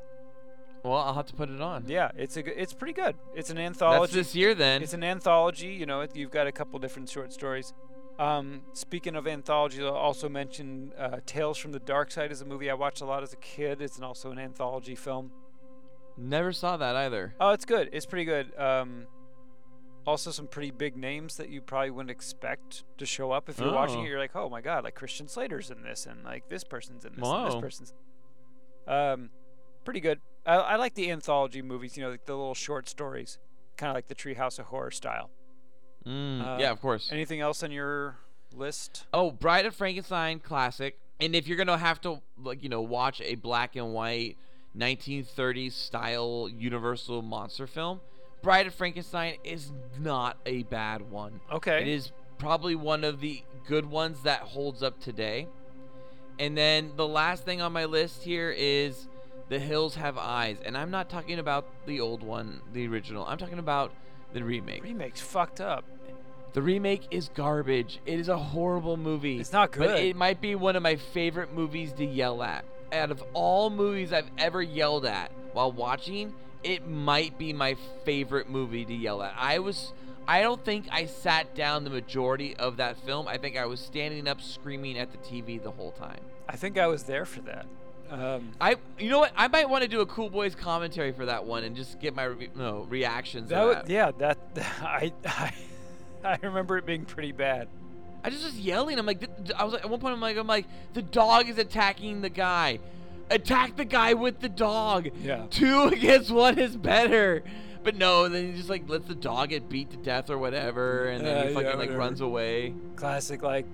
Well, 0.84 0.98
I'll 0.98 1.14
have 1.14 1.26
to 1.26 1.34
put 1.34 1.48
it 1.50 1.60
on. 1.60 1.84
Yeah, 1.86 2.10
it's 2.16 2.36
a 2.36 2.60
it's 2.60 2.72
pretty 2.72 2.92
good. 2.94 3.14
It's 3.34 3.50
an 3.50 3.59
anthology. 3.59 4.00
That's 4.00 4.28
this 4.28 4.34
year 4.36 4.54
then. 4.54 4.82
It's 4.82 4.94
an 4.94 5.04
anthology. 5.04 5.68
You 5.68 5.86
know, 5.86 6.00
it- 6.02 6.16
you've 6.16 6.30
got 6.30 6.46
a 6.46 6.52
couple 6.52 6.78
different 6.78 7.09
short 7.09 7.32
stories. 7.32 7.72
Um, 8.18 8.62
speaking 8.74 9.16
of 9.16 9.26
anthologies, 9.26 9.80
I'll 9.80 9.94
also 9.94 10.28
mention 10.28 10.92
uh, 10.98 11.20
Tales 11.24 11.56
from 11.59 11.72
the 11.72 11.80
Dark 11.80 12.10
Side 12.10 12.30
is 12.30 12.40
a 12.42 12.44
movie 12.44 12.70
I 12.70 12.74
watched 12.74 13.00
a 13.00 13.04
lot 13.06 13.22
as 13.22 13.32
a 13.32 13.36
kid. 13.38 13.80
It's 13.80 13.96
an, 13.96 14.04
also 14.04 14.30
an 14.30 14.38
anthology 14.38 14.94
film. 14.94 15.30
Never 16.18 16.52
saw 16.52 16.76
that 16.76 16.94
either. 16.94 17.34
Oh, 17.40 17.50
it's 17.50 17.64
good. 17.64 17.88
It's 17.90 18.04
pretty 18.04 18.26
good. 18.26 18.52
Um, 18.59 19.06
also, 20.06 20.30
some 20.30 20.46
pretty 20.46 20.70
big 20.72 20.94
names 20.96 21.36
that 21.38 21.48
you 21.48 21.62
probably 21.62 21.90
wouldn't 21.90 22.10
expect 22.10 22.84
to 22.98 23.06
show 23.06 23.30
up 23.32 23.48
if 23.48 23.59
you're 23.59 23.72
watching 23.72 24.00
Oh. 24.00 24.02
it. 24.04 24.09
You're 24.09 24.18
like, 24.18 24.36
oh 24.36 24.48
my 24.50 24.60
god, 24.60 24.84
like 24.84 24.94
Christian 24.94 25.26
Slater's 25.26 25.70
in 25.70 25.82
this, 25.82 26.04
and 26.06 26.22
like 26.22 26.48
this 26.50 26.64
person's 26.64 27.04
in 27.06 27.14
this, 27.16 27.26
and 27.26 27.46
this 27.46 27.60
person's. 27.60 27.94
Um, 28.86 29.30
pretty 29.84 30.00
good. 30.00 30.20
I, 30.47 30.55
I 30.56 30.77
like 30.77 30.94
the 30.94 31.10
anthology 31.10 31.62
movies. 31.62 31.97
You 31.97 32.05
know, 32.05 32.10
like 32.10 32.27
the 32.27 32.35
little 32.36 32.55
short 32.55 32.89
stories, 32.89 33.39
kind 33.77 33.90
of 33.90 33.94
like 33.94 34.09
the 34.09 34.14
Treehouse 34.14 34.59
of 34.59 34.66
Horror 34.66 34.90
style. 34.90 35.31
Mm, 36.06 36.40
Uh, 36.40 36.59
yeah, 36.60 36.70
of 36.70 36.81
course. 36.81 37.10
Anything 37.12 37.40
else 37.40 37.62
on 37.62 37.70
your 37.70 38.16
list? 38.55 39.06
Oh, 39.14 39.31
Bride 39.31 39.66
of 39.66 39.74
Frankenstein 39.74 40.40
classic. 40.40 40.98
And 41.20 41.36
if 41.36 41.47
you're 41.47 41.56
gonna 41.56 41.78
have 41.78 42.01
to 42.02 42.20
like 42.43 42.62
you 42.62 42.69
know 42.69 42.81
watch 42.81 43.20
a 43.20 43.36
black 43.36 43.77
and 43.77 43.93
white 43.94 44.36
1930s 44.77 45.73
style 45.73 46.48
Universal 46.52 47.23
monster 47.23 47.66
film. 47.66 48.01
Bride 48.43 48.66
of 48.66 48.74
Frankenstein 48.74 49.36
is 49.44 49.70
not 50.01 50.36
a 50.47 50.64
bad 50.64 51.10
one. 51.10 51.40
Okay. 51.52 51.82
It 51.82 51.89
is 51.89 52.10
probably 52.39 52.74
one 52.74 53.05
of 53.05 53.20
the 53.20 53.43
good 53.69 53.86
ones 53.86 54.23
that 54.24 54.40
holds 54.40 54.82
up 54.82 54.98
today. 54.98 55.47
And 56.40 56.56
then 56.59 56.93
the 56.97 57.06
last 57.06 57.44
thing 57.44 57.60
on 57.60 57.73
my 57.73 57.85
list 57.85 58.24
here 58.24 58.51
is 58.51 59.06
The 59.52 59.58
Hills 59.58 59.96
Have 59.96 60.16
Eyes. 60.16 60.56
And 60.64 60.78
I'm 60.78 60.90
not 60.90 61.10
talking 61.10 61.38
about 61.38 61.66
the 61.84 62.00
old 62.00 62.22
one, 62.22 62.62
the 62.72 62.88
original. 62.88 63.26
I'm 63.26 63.36
talking 63.36 63.58
about 63.58 63.92
the 64.32 64.42
remake. 64.42 64.82
Remake's 64.82 65.20
fucked 65.20 65.60
up. 65.60 65.84
The 66.54 66.62
remake 66.62 67.06
is 67.10 67.28
garbage. 67.34 68.00
It 68.06 68.18
is 68.18 68.30
a 68.30 68.38
horrible 68.38 68.96
movie. 68.96 69.38
It's 69.38 69.52
not 69.52 69.70
But 69.72 69.88
good. 69.88 69.98
it 69.98 70.16
might 70.16 70.40
be 70.40 70.54
one 70.54 70.74
of 70.74 70.82
my 70.82 70.96
favorite 70.96 71.52
movies 71.52 71.92
to 71.98 72.04
yell 72.06 72.42
at. 72.42 72.64
Out 72.94 73.10
of 73.10 73.22
all 73.34 73.68
movies 73.68 74.10
I've 74.10 74.30
ever 74.38 74.62
yelled 74.62 75.04
at 75.04 75.30
while 75.52 75.70
watching, 75.70 76.32
it 76.64 76.88
might 76.88 77.36
be 77.36 77.52
my 77.52 77.76
favorite 78.06 78.48
movie 78.48 78.86
to 78.86 78.94
yell 78.94 79.22
at. 79.22 79.34
I 79.36 79.58
was 79.58 79.92
I 80.26 80.40
don't 80.40 80.64
think 80.64 80.86
I 80.90 81.04
sat 81.04 81.54
down 81.54 81.84
the 81.84 81.90
majority 81.90 82.56
of 82.56 82.78
that 82.78 82.96
film. 82.96 83.28
I 83.28 83.36
think 83.36 83.58
I 83.58 83.66
was 83.66 83.80
standing 83.80 84.26
up 84.28 84.40
screaming 84.40 84.98
at 84.98 85.12
the 85.12 85.18
TV 85.18 85.62
the 85.62 85.72
whole 85.72 85.90
time. 85.92 86.20
I 86.48 86.56
think 86.56 86.78
I 86.78 86.86
was 86.86 87.02
there 87.02 87.26
for 87.26 87.42
that. 87.42 87.66
Um, 88.12 88.51
I 88.60 88.76
you 88.98 89.09
know 89.09 89.20
what? 89.20 89.32
I 89.36 89.48
might 89.48 89.68
want 89.70 89.82
to 89.82 89.89
do 89.89 90.01
a 90.02 90.06
Cool 90.06 90.28
Boys 90.28 90.55
commentary 90.55 91.12
for 91.12 91.26
that 91.26 91.44
one 91.47 91.64
and 91.64 91.74
just 91.74 91.98
get 91.98 92.14
my 92.14 92.24
re- 92.24 92.51
no 92.55 92.86
reactions 92.90 93.48
that 93.48 93.64
would, 93.64 93.76
that. 93.78 93.90
yeah, 93.90 94.10
that 94.18 94.39
I, 94.82 95.12
I 95.26 95.52
I 96.22 96.39
remember 96.43 96.76
it 96.76 96.84
being 96.84 97.05
pretty 97.06 97.32
bad. 97.32 97.68
I 98.22 98.30
just 98.30 98.44
was 98.44 98.59
yelling. 98.60 98.98
I'm 98.98 99.06
like, 99.06 99.24
I 99.56 99.64
was 99.64 99.72
like, 99.72 99.82
at 99.84 99.90
one 99.90 99.98
point, 99.98 100.14
I'm 100.14 100.20
like, 100.20 100.36
I'm 100.36 100.47
like, 100.47 100.66
the 100.93 101.02
dog 101.02 101.48
is 101.48 101.59
attacking 101.59 102.20
the 102.20 102.28
guy. 102.28 102.78
Attack 103.30 103.76
the 103.76 103.84
guy 103.84 104.14
with 104.14 104.40
the 104.40 104.48
dog. 104.48 105.09
Yeah. 105.22 105.47
Two 105.51 105.82
against 105.93 106.30
one 106.30 106.59
is 106.59 106.76
better. 106.76 107.43
But 107.82 107.97
no, 107.97 108.28
then 108.28 108.47
he 108.52 108.56
just 108.56 108.68
like 108.68 108.89
lets 108.89 109.09
the 109.09 109.14
dog 109.14 109.48
get 109.48 109.68
beat 109.68 109.90
to 109.90 109.97
death 109.97 110.28
or 110.30 110.39
whatever, 110.39 111.06
and 111.06 111.26
then 111.26 111.36
Uh, 111.36 111.43
he 111.44 111.48
yeah, 111.48 111.55
fucking 111.62 111.78
like 111.80 111.98
runs 111.98 112.20
away. 112.20 112.74
Classic 112.94 113.43
like 113.43 113.66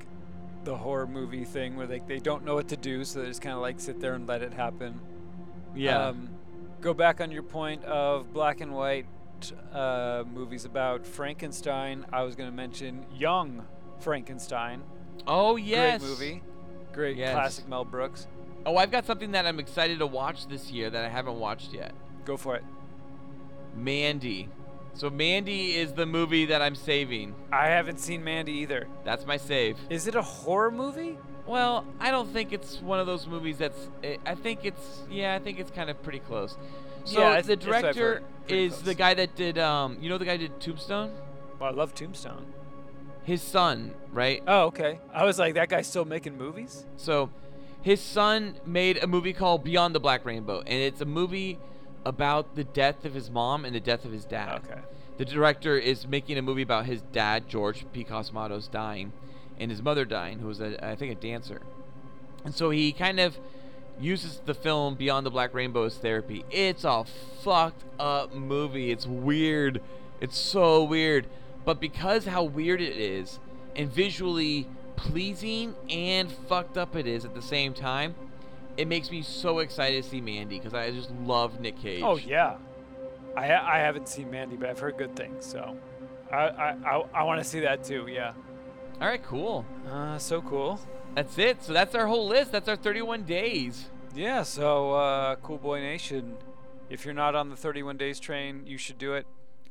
the 0.64 0.76
horror 0.76 1.06
movie 1.06 1.44
thing 1.44 1.76
where 1.76 1.86
they 1.86 2.01
they 2.01 2.18
don't 2.18 2.44
know 2.44 2.55
what 2.55 2.68
to 2.68 2.76
do, 2.76 3.05
so 3.05 3.20
they 3.20 3.26
just 3.28 3.40
kind 3.43 3.55
of 3.55 3.60
like 3.60 3.80
sit 3.80 4.01
there 4.01 4.14
and 4.14 4.26
let 4.26 4.43
it 4.43 4.52
happen. 4.52 5.01
Um, 6.09 6.30
go 6.80 6.93
back 6.94 7.20
on 7.20 7.30
your 7.30 7.43
point 7.43 7.85
of 7.85 8.32
black 8.32 8.60
and 8.60 8.72
white 8.74 9.06
uh, 9.72 10.24
movies 10.32 10.64
about 10.64 11.06
Frankenstein. 11.06 12.05
I 12.12 12.22
was 12.24 12.35
going 12.35 12.51
to 12.51 12.55
mention 12.56 13.06
Young 13.16 13.64
Frankenstein. 14.01 14.82
oh 15.26 15.56
yes. 15.56 16.01
Great 16.01 16.10
movie. 16.10 16.43
Great 16.93 17.16
Yes. 17.16 17.32
classic 17.35 17.68
Mel 17.68 17.85
Brooks. 17.85 18.26
Oh, 18.66 18.76
I've 18.76 18.90
got 18.90 19.06
something 19.06 19.30
that 19.32 19.47
I'm 19.47 19.60
excited 19.60 19.98
to 20.01 20.06
watch 20.06 20.48
this 20.48 20.70
year 20.70 20.90
that 20.90 21.05
I 21.05 21.09
haven't 21.09 21.39
watched 21.39 21.72
yet. 21.72 21.93
Go 22.24 22.36
for 22.36 22.56
it. 22.56 22.64
Mandy. 23.76 24.48
So 24.99 25.09
Mandy 25.09 25.77
is 25.77 25.93
the 25.93 26.07
movie 26.07 26.47
that 26.47 26.61
I'm 26.61 26.75
saving. 26.75 27.37
I 27.53 27.66
haven't 27.66 28.01
seen 28.01 28.25
Mandy 28.25 28.51
either. 28.55 28.89
That's 29.05 29.25
my 29.25 29.37
save. 29.37 29.79
Is 29.89 30.09
it 30.09 30.16
a 30.16 30.23
horror 30.23 30.73
movie? 30.73 31.16
Well, 31.47 31.87
I 32.01 32.11
don't 32.11 32.29
think 32.33 32.53
it's 32.53 32.81
one 32.81 32.99
of 32.99 33.07
those 33.07 33.29
movies 33.29 33.59
that's. 33.59 33.79
eh, 34.03 34.16
I 34.27 34.35
think 34.35 34.65
it's. 34.65 35.03
Yeah, 35.09 35.37
I 35.37 35.39
think 35.39 35.61
it's 35.61 35.70
kind 35.70 35.89
of 35.89 36.03
pretty 36.03 36.19
close. 36.19 36.57
So 37.05 37.20
Yeah, 37.20 37.41
the 37.41 37.55
that's 37.55 37.65
what 37.65 37.75
I've 37.77 37.83
director 37.95 38.23
is 38.49 38.83
the 38.83 38.95
guy 38.95 39.15
that 39.15 39.37
did. 39.37 39.57
Um, 39.57 39.99
you 40.01 40.09
know 40.09 40.19
the 40.19 40.25
guy 40.25 40.37
did 40.37 40.59
Tombstone. 40.61 41.12
Well, 41.61 41.70
I 41.70 41.73
love 41.73 41.95
Tombstone. 41.95 42.47
His 43.23 43.41
son, 43.41 43.95
right? 44.12 44.43
Oh, 44.49 44.62
okay. 44.65 44.99
I 45.15 45.25
was 45.25 45.39
like, 45.39 45.55
that 45.55 45.69
guy's 45.69 45.87
still 45.87 46.07
making 46.07 46.37
movies? 46.37 46.87
So, 46.97 47.31
his 47.83 48.01
son 48.01 48.57
made 48.66 48.99
a 49.01 49.07
movie 49.07 49.33
called 49.33 49.62
Beyond 49.62 49.95
the 49.95 50.01
Black 50.01 50.25
Rainbow, 50.25 50.59
and 50.61 50.83
it's 50.83 51.01
a 51.01 51.05
movie 51.07 51.61
about 52.05 52.55
the 52.57 52.65
death 52.65 53.05
of 53.05 53.15
his 53.15 53.31
mom 53.31 53.65
and 53.65 53.75
the 53.75 53.81
death 53.81 54.05
of 54.05 54.12
his 54.12 54.25
dad. 54.25 54.62
Okay. 54.65 54.81
The 55.16 55.25
director 55.25 55.77
is 55.77 56.07
making 56.07 56.39
a 56.39 56.43
movie 56.43 56.62
about 56.62 56.87
his 56.87 57.03
dad, 57.12 57.49
George 57.49 57.85
P. 57.93 58.05
Cosmatos, 58.05 58.70
dying, 58.70 59.12
and 59.59 59.70
his 59.70 59.83
mother 59.83 60.05
dying, 60.05 60.39
who 60.39 60.47
was, 60.47 60.61
a, 60.61 60.85
I 60.85 60.95
think, 60.95 61.12
a 61.12 61.16
dancer. 61.16 61.61
And 62.45 62.55
so 62.55 62.70
he 62.70 62.93
kind 62.93 63.19
of 63.19 63.37
uses 64.01 64.41
the 64.47 64.55
film 64.55 64.95
Beyond 64.95 65.27
the 65.27 65.31
Black 65.31 65.53
Rainbow 65.53 65.83
as 65.85 65.97
therapy. 65.97 66.45
It's 66.51 66.85
a 66.85 67.05
fucked 67.43 67.83
up 67.99 68.33
movie. 68.33 68.93
It's 68.93 69.07
weird. 69.07 69.83
It's 70.20 70.39
so 70.39 70.85
weird. 70.85 71.27
But 71.65 71.81
because 71.81 72.27
how 72.27 72.45
weird 72.45 72.81
it 72.81 72.97
is, 72.97 73.41
and 73.75 73.91
visually 73.91 74.69
pleasing 74.95 75.75
and 75.91 76.31
fucked 76.31 76.79
up 76.79 76.95
it 76.95 77.07
is 77.07 77.25
at 77.25 77.35
the 77.35 77.43
same 77.43 77.75
time, 77.75 78.15
it 78.78 78.86
makes 78.86 79.10
me 79.10 79.22
so 79.22 79.59
excited 79.59 80.05
to 80.05 80.09
see 80.09 80.20
Mandy 80.20 80.59
because 80.59 80.72
I 80.72 80.92
just 80.92 81.10
love 81.24 81.60
Nick 81.60 81.76
Cage. 81.80 82.02
Oh, 82.02 82.16
yeah. 82.16 82.56
I, 83.36 83.52
I 83.52 83.78
haven't 83.78 84.09
seen 84.09 84.30
Mandy, 84.30 84.56
but 84.56 84.70
I've 84.70 84.78
heard 84.78 84.96
good 84.96 85.14
things, 85.16 85.44
so 85.44 85.76
I, 86.32 86.36
I, 86.36 86.76
I, 86.86 87.05
I 87.14 87.22
want 87.24 87.42
to 87.42 87.44
see 87.44 87.60
that 87.60 87.84
too, 87.84 88.06
yeah. 88.09 88.32
All 89.00 89.09
right, 89.09 89.22
cool. 89.22 89.66
Uh, 89.90 90.18
so 90.18 90.40
cool. 90.42 90.80
That's 91.14 91.36
it. 91.38 91.62
So 91.62 91.72
that's 91.72 91.94
our 91.94 92.06
whole 92.06 92.28
list. 92.28 92.52
That's 92.52 92.68
our 92.68 92.76
31 92.76 93.24
days. 93.24 93.86
Yeah, 94.14 94.42
so 94.44 94.92
uh, 94.92 95.36
Cool 95.36 95.59
Boy 95.59 95.80
Nation, 95.80 96.36
if 96.88 97.05
you're 97.05 97.14
not 97.14 97.34
on 97.34 97.50
the 97.50 97.56
31 97.56 97.96
Days 97.96 98.18
train, 98.18 98.62
you 98.64 98.78
should 98.78 98.98
do 98.98 99.14
it. 99.14 99.26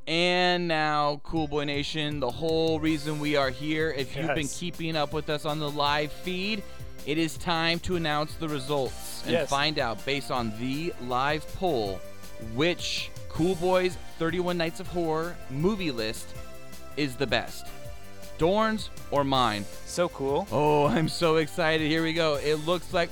And 0.06 0.70
now, 0.70 1.20
Cool 1.24 1.48
Boy 1.48 1.66
Nation, 1.66 2.22
the 2.22 2.32
whole 2.32 2.80
reason 2.80 3.20
we 3.20 3.36
are 3.36 3.50
here, 3.50 3.92
if 3.92 4.16
you've 4.16 4.34
been 4.36 4.48
keeping 4.48 4.96
up 4.96 5.12
with 5.12 5.30
us 5.30 5.44
on 5.44 5.60
the 5.60 5.70
live 5.70 6.12
feed, 6.12 6.64
it 7.08 7.18
is 7.18 7.38
time 7.38 7.80
to 7.80 7.96
announce 7.96 8.36
the 8.36 8.48
results 8.48 9.24
and 9.24 9.32
Yes. 9.32 9.50
find 9.50 9.80
out, 9.80 10.06
based 10.06 10.30
on 10.30 10.54
the 10.60 10.94
live 11.08 11.48
poll, 11.56 12.00
which 12.54 13.10
Cool 13.30 13.56
Boys 13.56 13.98
31 14.20 14.58
Nights 14.58 14.80
of 14.80 14.88
Horror 14.88 15.36
movie 15.50 15.90
list 15.92 16.28
is 16.98 17.16
the 17.16 17.26
best. 17.28 17.66
Dorn's 18.38 18.90
or 19.10 19.24
mine? 19.24 19.66
So 19.86 20.10
cool. 20.10 20.48
Oh, 20.52 20.86
I'm 20.96 21.08
so 21.10 21.38
excited. 21.38 21.88
Here 21.90 22.04
we 22.04 22.14
go. 22.14 22.36
It 22.36 22.56
looks 22.66 22.94
like 22.94 23.10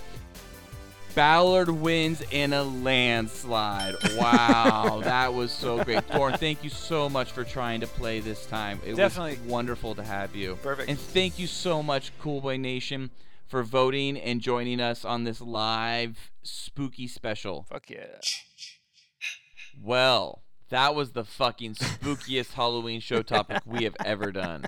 Ballard 1.15 1.69
wins 1.69 2.22
in 2.31 2.51
a 2.51 2.63
landslide. 2.63 3.95
Wow, 4.17 4.99
that 5.03 5.34
was 5.34 5.51
so 5.51 5.81
great. 5.84 6.05
Dorn, 6.09 6.38
thank 6.38 6.63
you 6.63 6.69
so 6.69 7.07
much 7.07 7.31
for 7.31 7.45
trying 7.45 7.80
to 7.81 7.88
play 7.88 8.19
this 8.19 8.45
time. 8.45 8.81
It 8.85 8.95
Definitely. 8.97 9.38
was 9.38 9.49
wonderful 9.49 9.95
to 9.95 10.03
have 10.03 10.35
you. 10.35 10.57
Perfect. 10.61 10.89
And 10.89 10.99
thank 10.99 11.39
you 11.39 11.47
so 11.47 11.81
much, 11.81 12.11
Cool 12.19 12.41
Boy 12.41 12.57
Nation, 12.57 13.11
for 13.47 13.63
voting 13.63 14.17
and 14.17 14.41
joining 14.41 14.80
us 14.80 15.05
on 15.05 15.23
this 15.23 15.41
live 15.41 16.31
spooky 16.43 17.07
special. 17.07 17.65
Fuck 17.69 17.89
yeah. 17.89 18.19
Well, 19.81 20.43
that 20.69 20.95
was 20.95 21.11
the 21.11 21.23
fucking 21.23 21.76
spookiest 21.76 22.53
Halloween 22.55 22.99
show 22.99 23.22
topic 23.22 23.61
we 23.65 23.84
have 23.84 23.95
ever 24.03 24.31
done. 24.31 24.65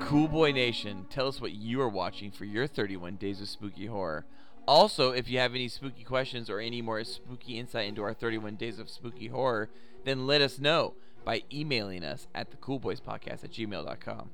Cool 0.00 0.28
Boy 0.28 0.52
Nation, 0.52 1.06
tell 1.10 1.28
us 1.28 1.40
what 1.40 1.52
you 1.52 1.80
are 1.80 1.88
watching 1.88 2.30
for 2.30 2.44
your 2.44 2.66
31 2.66 3.16
days 3.16 3.40
of 3.40 3.48
spooky 3.48 3.86
horror. 3.86 4.24
Also, 4.66 5.12
if 5.12 5.30
you 5.30 5.38
have 5.38 5.54
any 5.54 5.68
spooky 5.68 6.02
questions 6.02 6.50
or 6.50 6.60
any 6.60 6.82
more 6.82 7.02
spooky 7.04 7.58
insight 7.58 7.88
into 7.88 8.02
our 8.02 8.14
31 8.14 8.56
days 8.56 8.78
of 8.78 8.90
spooky 8.90 9.28
horror, 9.28 9.70
then 10.04 10.26
let 10.26 10.40
us 10.40 10.58
know 10.58 10.94
by 11.24 11.42
emailing 11.52 12.04
us 12.04 12.26
at 12.34 12.50
thecoolboyspodcast 12.50 13.44
at 13.44 13.50
gmail.com. 13.50 14.30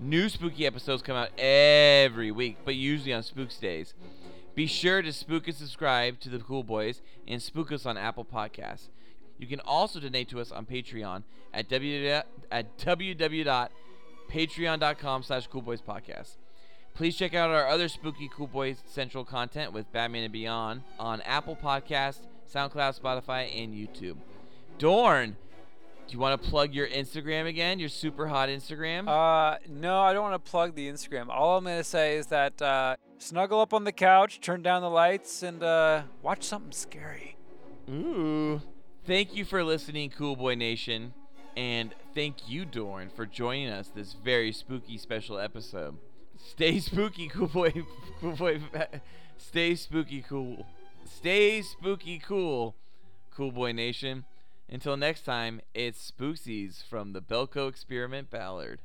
New 0.00 0.28
spooky 0.28 0.66
episodes 0.66 1.02
come 1.02 1.16
out 1.16 1.30
every 1.38 2.30
week, 2.30 2.58
but 2.64 2.74
usually 2.74 3.12
on 3.12 3.22
Spooks 3.22 3.58
Days. 3.58 3.94
Be 4.54 4.66
sure 4.66 5.02
to 5.02 5.12
spook 5.12 5.46
and 5.46 5.56
subscribe 5.56 6.20
to 6.20 6.28
the 6.28 6.38
Cool 6.38 6.62
Boys 6.62 7.00
and 7.26 7.42
spook 7.42 7.72
us 7.72 7.86
on 7.86 7.96
Apple 7.96 8.24
Podcasts. 8.24 8.88
You 9.38 9.46
can 9.46 9.60
also 9.60 10.00
donate 10.00 10.28
to 10.30 10.40
us 10.40 10.50
on 10.50 10.66
Patreon 10.66 11.22
at 11.54 11.68
www 11.68 12.24
at 12.50 12.76
www.patreon.com 12.78 15.22
slash 15.22 15.48
coolboyspodcast. 15.48 16.36
Please 16.94 17.16
check 17.16 17.34
out 17.34 17.50
our 17.50 17.68
other 17.68 17.88
spooky 17.88 18.28
Cool 18.34 18.48
Boys 18.48 18.82
Central 18.86 19.24
content 19.24 19.72
with 19.72 19.92
Batman 19.92 20.24
and 20.24 20.32
Beyond 20.32 20.82
on 20.98 21.20
Apple 21.22 21.56
Podcasts, 21.56 22.26
SoundCloud, 22.52 23.00
Spotify, 23.00 23.48
and 23.62 23.72
YouTube. 23.74 24.16
Dorn, 24.78 25.36
do 26.08 26.14
you 26.14 26.18
want 26.18 26.42
to 26.42 26.48
plug 26.48 26.72
your 26.72 26.86
Instagram 26.88 27.46
again? 27.46 27.78
Your 27.78 27.90
super 27.90 28.26
hot 28.26 28.48
Instagram? 28.48 29.06
Uh, 29.06 29.58
no, 29.68 30.00
I 30.00 30.14
don't 30.14 30.22
want 30.22 30.42
to 30.42 30.50
plug 30.50 30.74
the 30.74 30.88
Instagram. 30.88 31.28
All 31.28 31.58
I'm 31.58 31.64
going 31.64 31.76
to 31.76 31.84
say 31.84 32.16
is 32.16 32.28
that 32.28 32.60
uh, 32.62 32.96
snuggle 33.18 33.60
up 33.60 33.74
on 33.74 33.84
the 33.84 33.92
couch, 33.92 34.40
turn 34.40 34.62
down 34.62 34.80
the 34.80 34.88
lights, 34.88 35.42
and 35.42 35.62
uh, 35.62 36.02
watch 36.22 36.44
something 36.44 36.72
scary. 36.72 37.36
Ooh. 37.90 38.62
Thank 39.06 39.36
you 39.36 39.44
for 39.44 39.62
listening, 39.62 40.08
Cool 40.08 40.34
Boy 40.34 40.54
Nation. 40.54 41.12
And 41.58 41.94
thank 42.14 42.48
you, 42.48 42.64
Dorn, 42.64 43.10
for 43.14 43.26
joining 43.26 43.68
us 43.68 43.90
this 43.94 44.14
very 44.14 44.50
spooky 44.52 44.96
special 44.96 45.38
episode. 45.38 45.98
Stay 46.38 46.80
spooky, 46.80 47.28
Cool 47.28 47.48
Boy. 47.48 47.72
Cool 48.20 48.32
Boy. 48.32 48.60
Stay 49.36 49.74
spooky, 49.74 50.22
cool. 50.22 50.66
Stay 51.04 51.62
spooky, 51.62 52.18
cool. 52.18 52.74
Cool 53.34 53.52
Boy 53.52 53.72
Nation. 53.72 54.24
Until 54.70 54.96
next 54.96 55.22
time, 55.22 55.60
it's 55.74 56.10
Spooksies 56.10 56.82
from 56.84 57.12
the 57.12 57.22
Belko 57.22 57.68
Experiment 57.68 58.30
Ballard. 58.30 58.82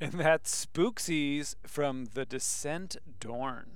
And 0.00 0.12
that's 0.12 0.66
Spooksies 0.66 1.54
from 1.66 2.06
The 2.12 2.26
Descent 2.26 2.96
Dorn. 3.18 3.70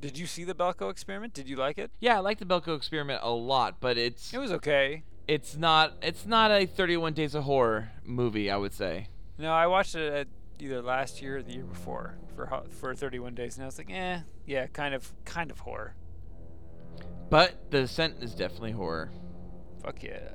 Did 0.00 0.16
you 0.16 0.26
see 0.26 0.44
the 0.44 0.54
Belko 0.54 0.90
experiment? 0.90 1.34
Did 1.34 1.48
you 1.48 1.56
like 1.56 1.76
it? 1.76 1.90
Yeah, 2.00 2.16
I 2.16 2.20
like 2.20 2.38
the 2.38 2.46
Belko 2.46 2.74
experiment 2.76 3.20
a 3.22 3.30
lot, 3.30 3.80
but 3.80 3.98
it's 3.98 4.32
It 4.32 4.38
was 4.38 4.52
okay. 4.52 5.02
it's 5.26 5.56
not 5.56 5.94
it's 6.00 6.24
not 6.24 6.50
a 6.50 6.64
31 6.64 7.12
Days 7.12 7.34
of 7.34 7.44
Horror 7.44 7.90
movie, 8.04 8.50
I 8.50 8.56
would 8.56 8.72
say. 8.72 9.08
No, 9.36 9.52
I 9.52 9.66
watched 9.66 9.94
it 9.94 10.10
at 10.12 10.28
either 10.60 10.80
last 10.80 11.20
year 11.20 11.38
or 11.38 11.42
the 11.42 11.52
year 11.52 11.64
before 11.64 12.14
for 12.34 12.62
for 12.70 12.94
31 12.94 13.34
days, 13.34 13.56
and 13.56 13.64
I 13.64 13.66
was 13.66 13.76
like, 13.76 13.90
eh, 13.90 14.20
yeah, 14.46 14.68
kind 14.68 14.94
of, 14.94 15.12
kind 15.24 15.50
of 15.50 15.58
horror. 15.60 15.94
But 17.28 17.70
The 17.70 17.82
Descent 17.82 18.22
is 18.22 18.34
definitely 18.34 18.72
horror. 18.72 19.10
Fuck 19.82 20.02
yeah. 20.02 20.30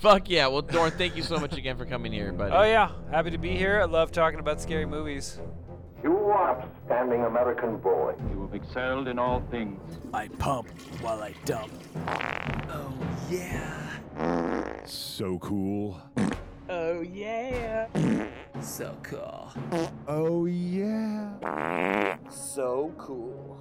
Fuck 0.00 0.28
yeah. 0.28 0.46
Well, 0.48 0.62
Dorn, 0.62 0.90
thank 0.92 1.16
you 1.16 1.22
so 1.22 1.38
much 1.38 1.56
again 1.56 1.76
for 1.76 1.86
coming 1.86 2.12
here, 2.12 2.32
buddy. 2.32 2.52
Oh 2.54 2.62
yeah, 2.62 2.90
happy 3.10 3.30
to 3.30 3.38
be 3.38 3.56
here. 3.56 3.80
I 3.80 3.84
love 3.84 4.12
talking 4.12 4.38
about 4.38 4.60
scary 4.60 4.86
movies. 4.86 5.40
You 6.02 6.32
upstanding 6.32 7.22
American 7.22 7.78
boy. 7.78 8.14
You 8.30 8.42
have 8.42 8.54
excelled 8.54 9.08
in 9.08 9.18
all 9.18 9.42
things. 9.50 9.80
I 10.12 10.28
pump 10.28 10.68
while 11.00 11.22
I 11.22 11.32
dump. 11.46 11.72
Oh, 12.68 12.92
yeah. 13.30 14.84
So 14.84 15.38
cool. 15.38 16.00
Oh, 16.68 17.00
yeah. 17.00 17.86
So 18.60 18.94
cool. 19.02 19.50
Oh, 20.06 20.44
yeah. 20.44 22.18
So 22.28 22.92
cool. 22.98 23.58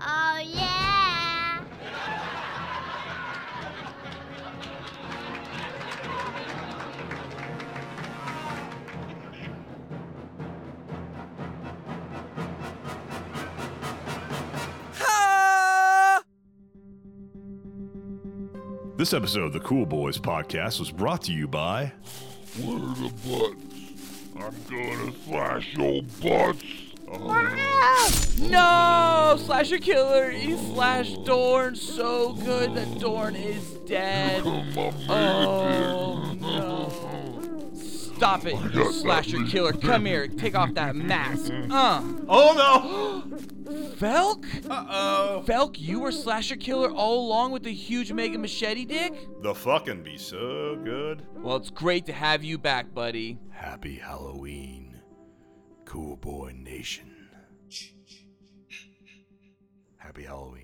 Oh 0.00 0.40
yeah. 0.44 0.97
This 18.98 19.14
episode 19.14 19.44
of 19.44 19.52
the 19.52 19.60
Cool 19.60 19.86
Boys 19.86 20.18
podcast 20.18 20.80
was 20.80 20.90
brought 20.90 21.22
to 21.22 21.32
you 21.32 21.46
by 21.46 21.92
What 22.56 22.82
are 22.82 22.94
the 22.96 23.12
butts? 23.28 23.62
I'm 24.34 24.52
gonna 24.68 25.12
slash 25.24 25.76
your 25.76 26.02
butts. 26.20 26.64
No! 28.40 29.36
Slasher 29.38 29.78
Killer! 29.78 30.32
He 30.32 30.56
slashed 30.56 31.24
Dorn 31.24 31.76
so 31.76 32.32
good 32.32 32.74
that 32.74 32.98
Dorn 32.98 33.36
is 33.36 33.70
dead. 33.86 34.42
Oh 34.44 36.36
no. 36.40 37.17
Stop 38.18 38.46
it, 38.46 38.74
you 38.74 38.92
slasher 38.92 39.44
killer. 39.44 39.72
Come 39.72 40.04
here, 40.04 40.26
take 40.26 40.56
off 40.56 40.74
that 40.74 40.96
mask. 40.96 41.52
Uh. 41.70 42.02
Oh 42.28 43.24
no! 43.30 43.72
Felk? 43.96 44.44
Uh 44.68 44.86
oh. 44.90 45.44
Felk, 45.46 45.78
you 45.78 46.00
were 46.00 46.10
slasher 46.10 46.56
killer 46.56 46.90
all 46.90 47.26
along 47.26 47.52
with 47.52 47.62
the 47.62 47.72
huge 47.72 48.10
mega 48.12 48.38
machete 48.38 48.84
dick? 48.84 49.14
The 49.42 49.54
fucking 49.54 50.02
be 50.02 50.18
so 50.18 50.76
good. 50.82 51.22
Well, 51.36 51.56
it's 51.56 51.70
great 51.70 52.06
to 52.06 52.12
have 52.12 52.42
you 52.42 52.58
back, 52.58 52.92
buddy. 52.92 53.38
Happy 53.50 53.96
Halloween, 53.96 55.00
Cool 55.84 56.16
Boy 56.16 56.52
Nation. 56.56 57.14
Happy 59.98 60.24
Halloween. 60.24 60.57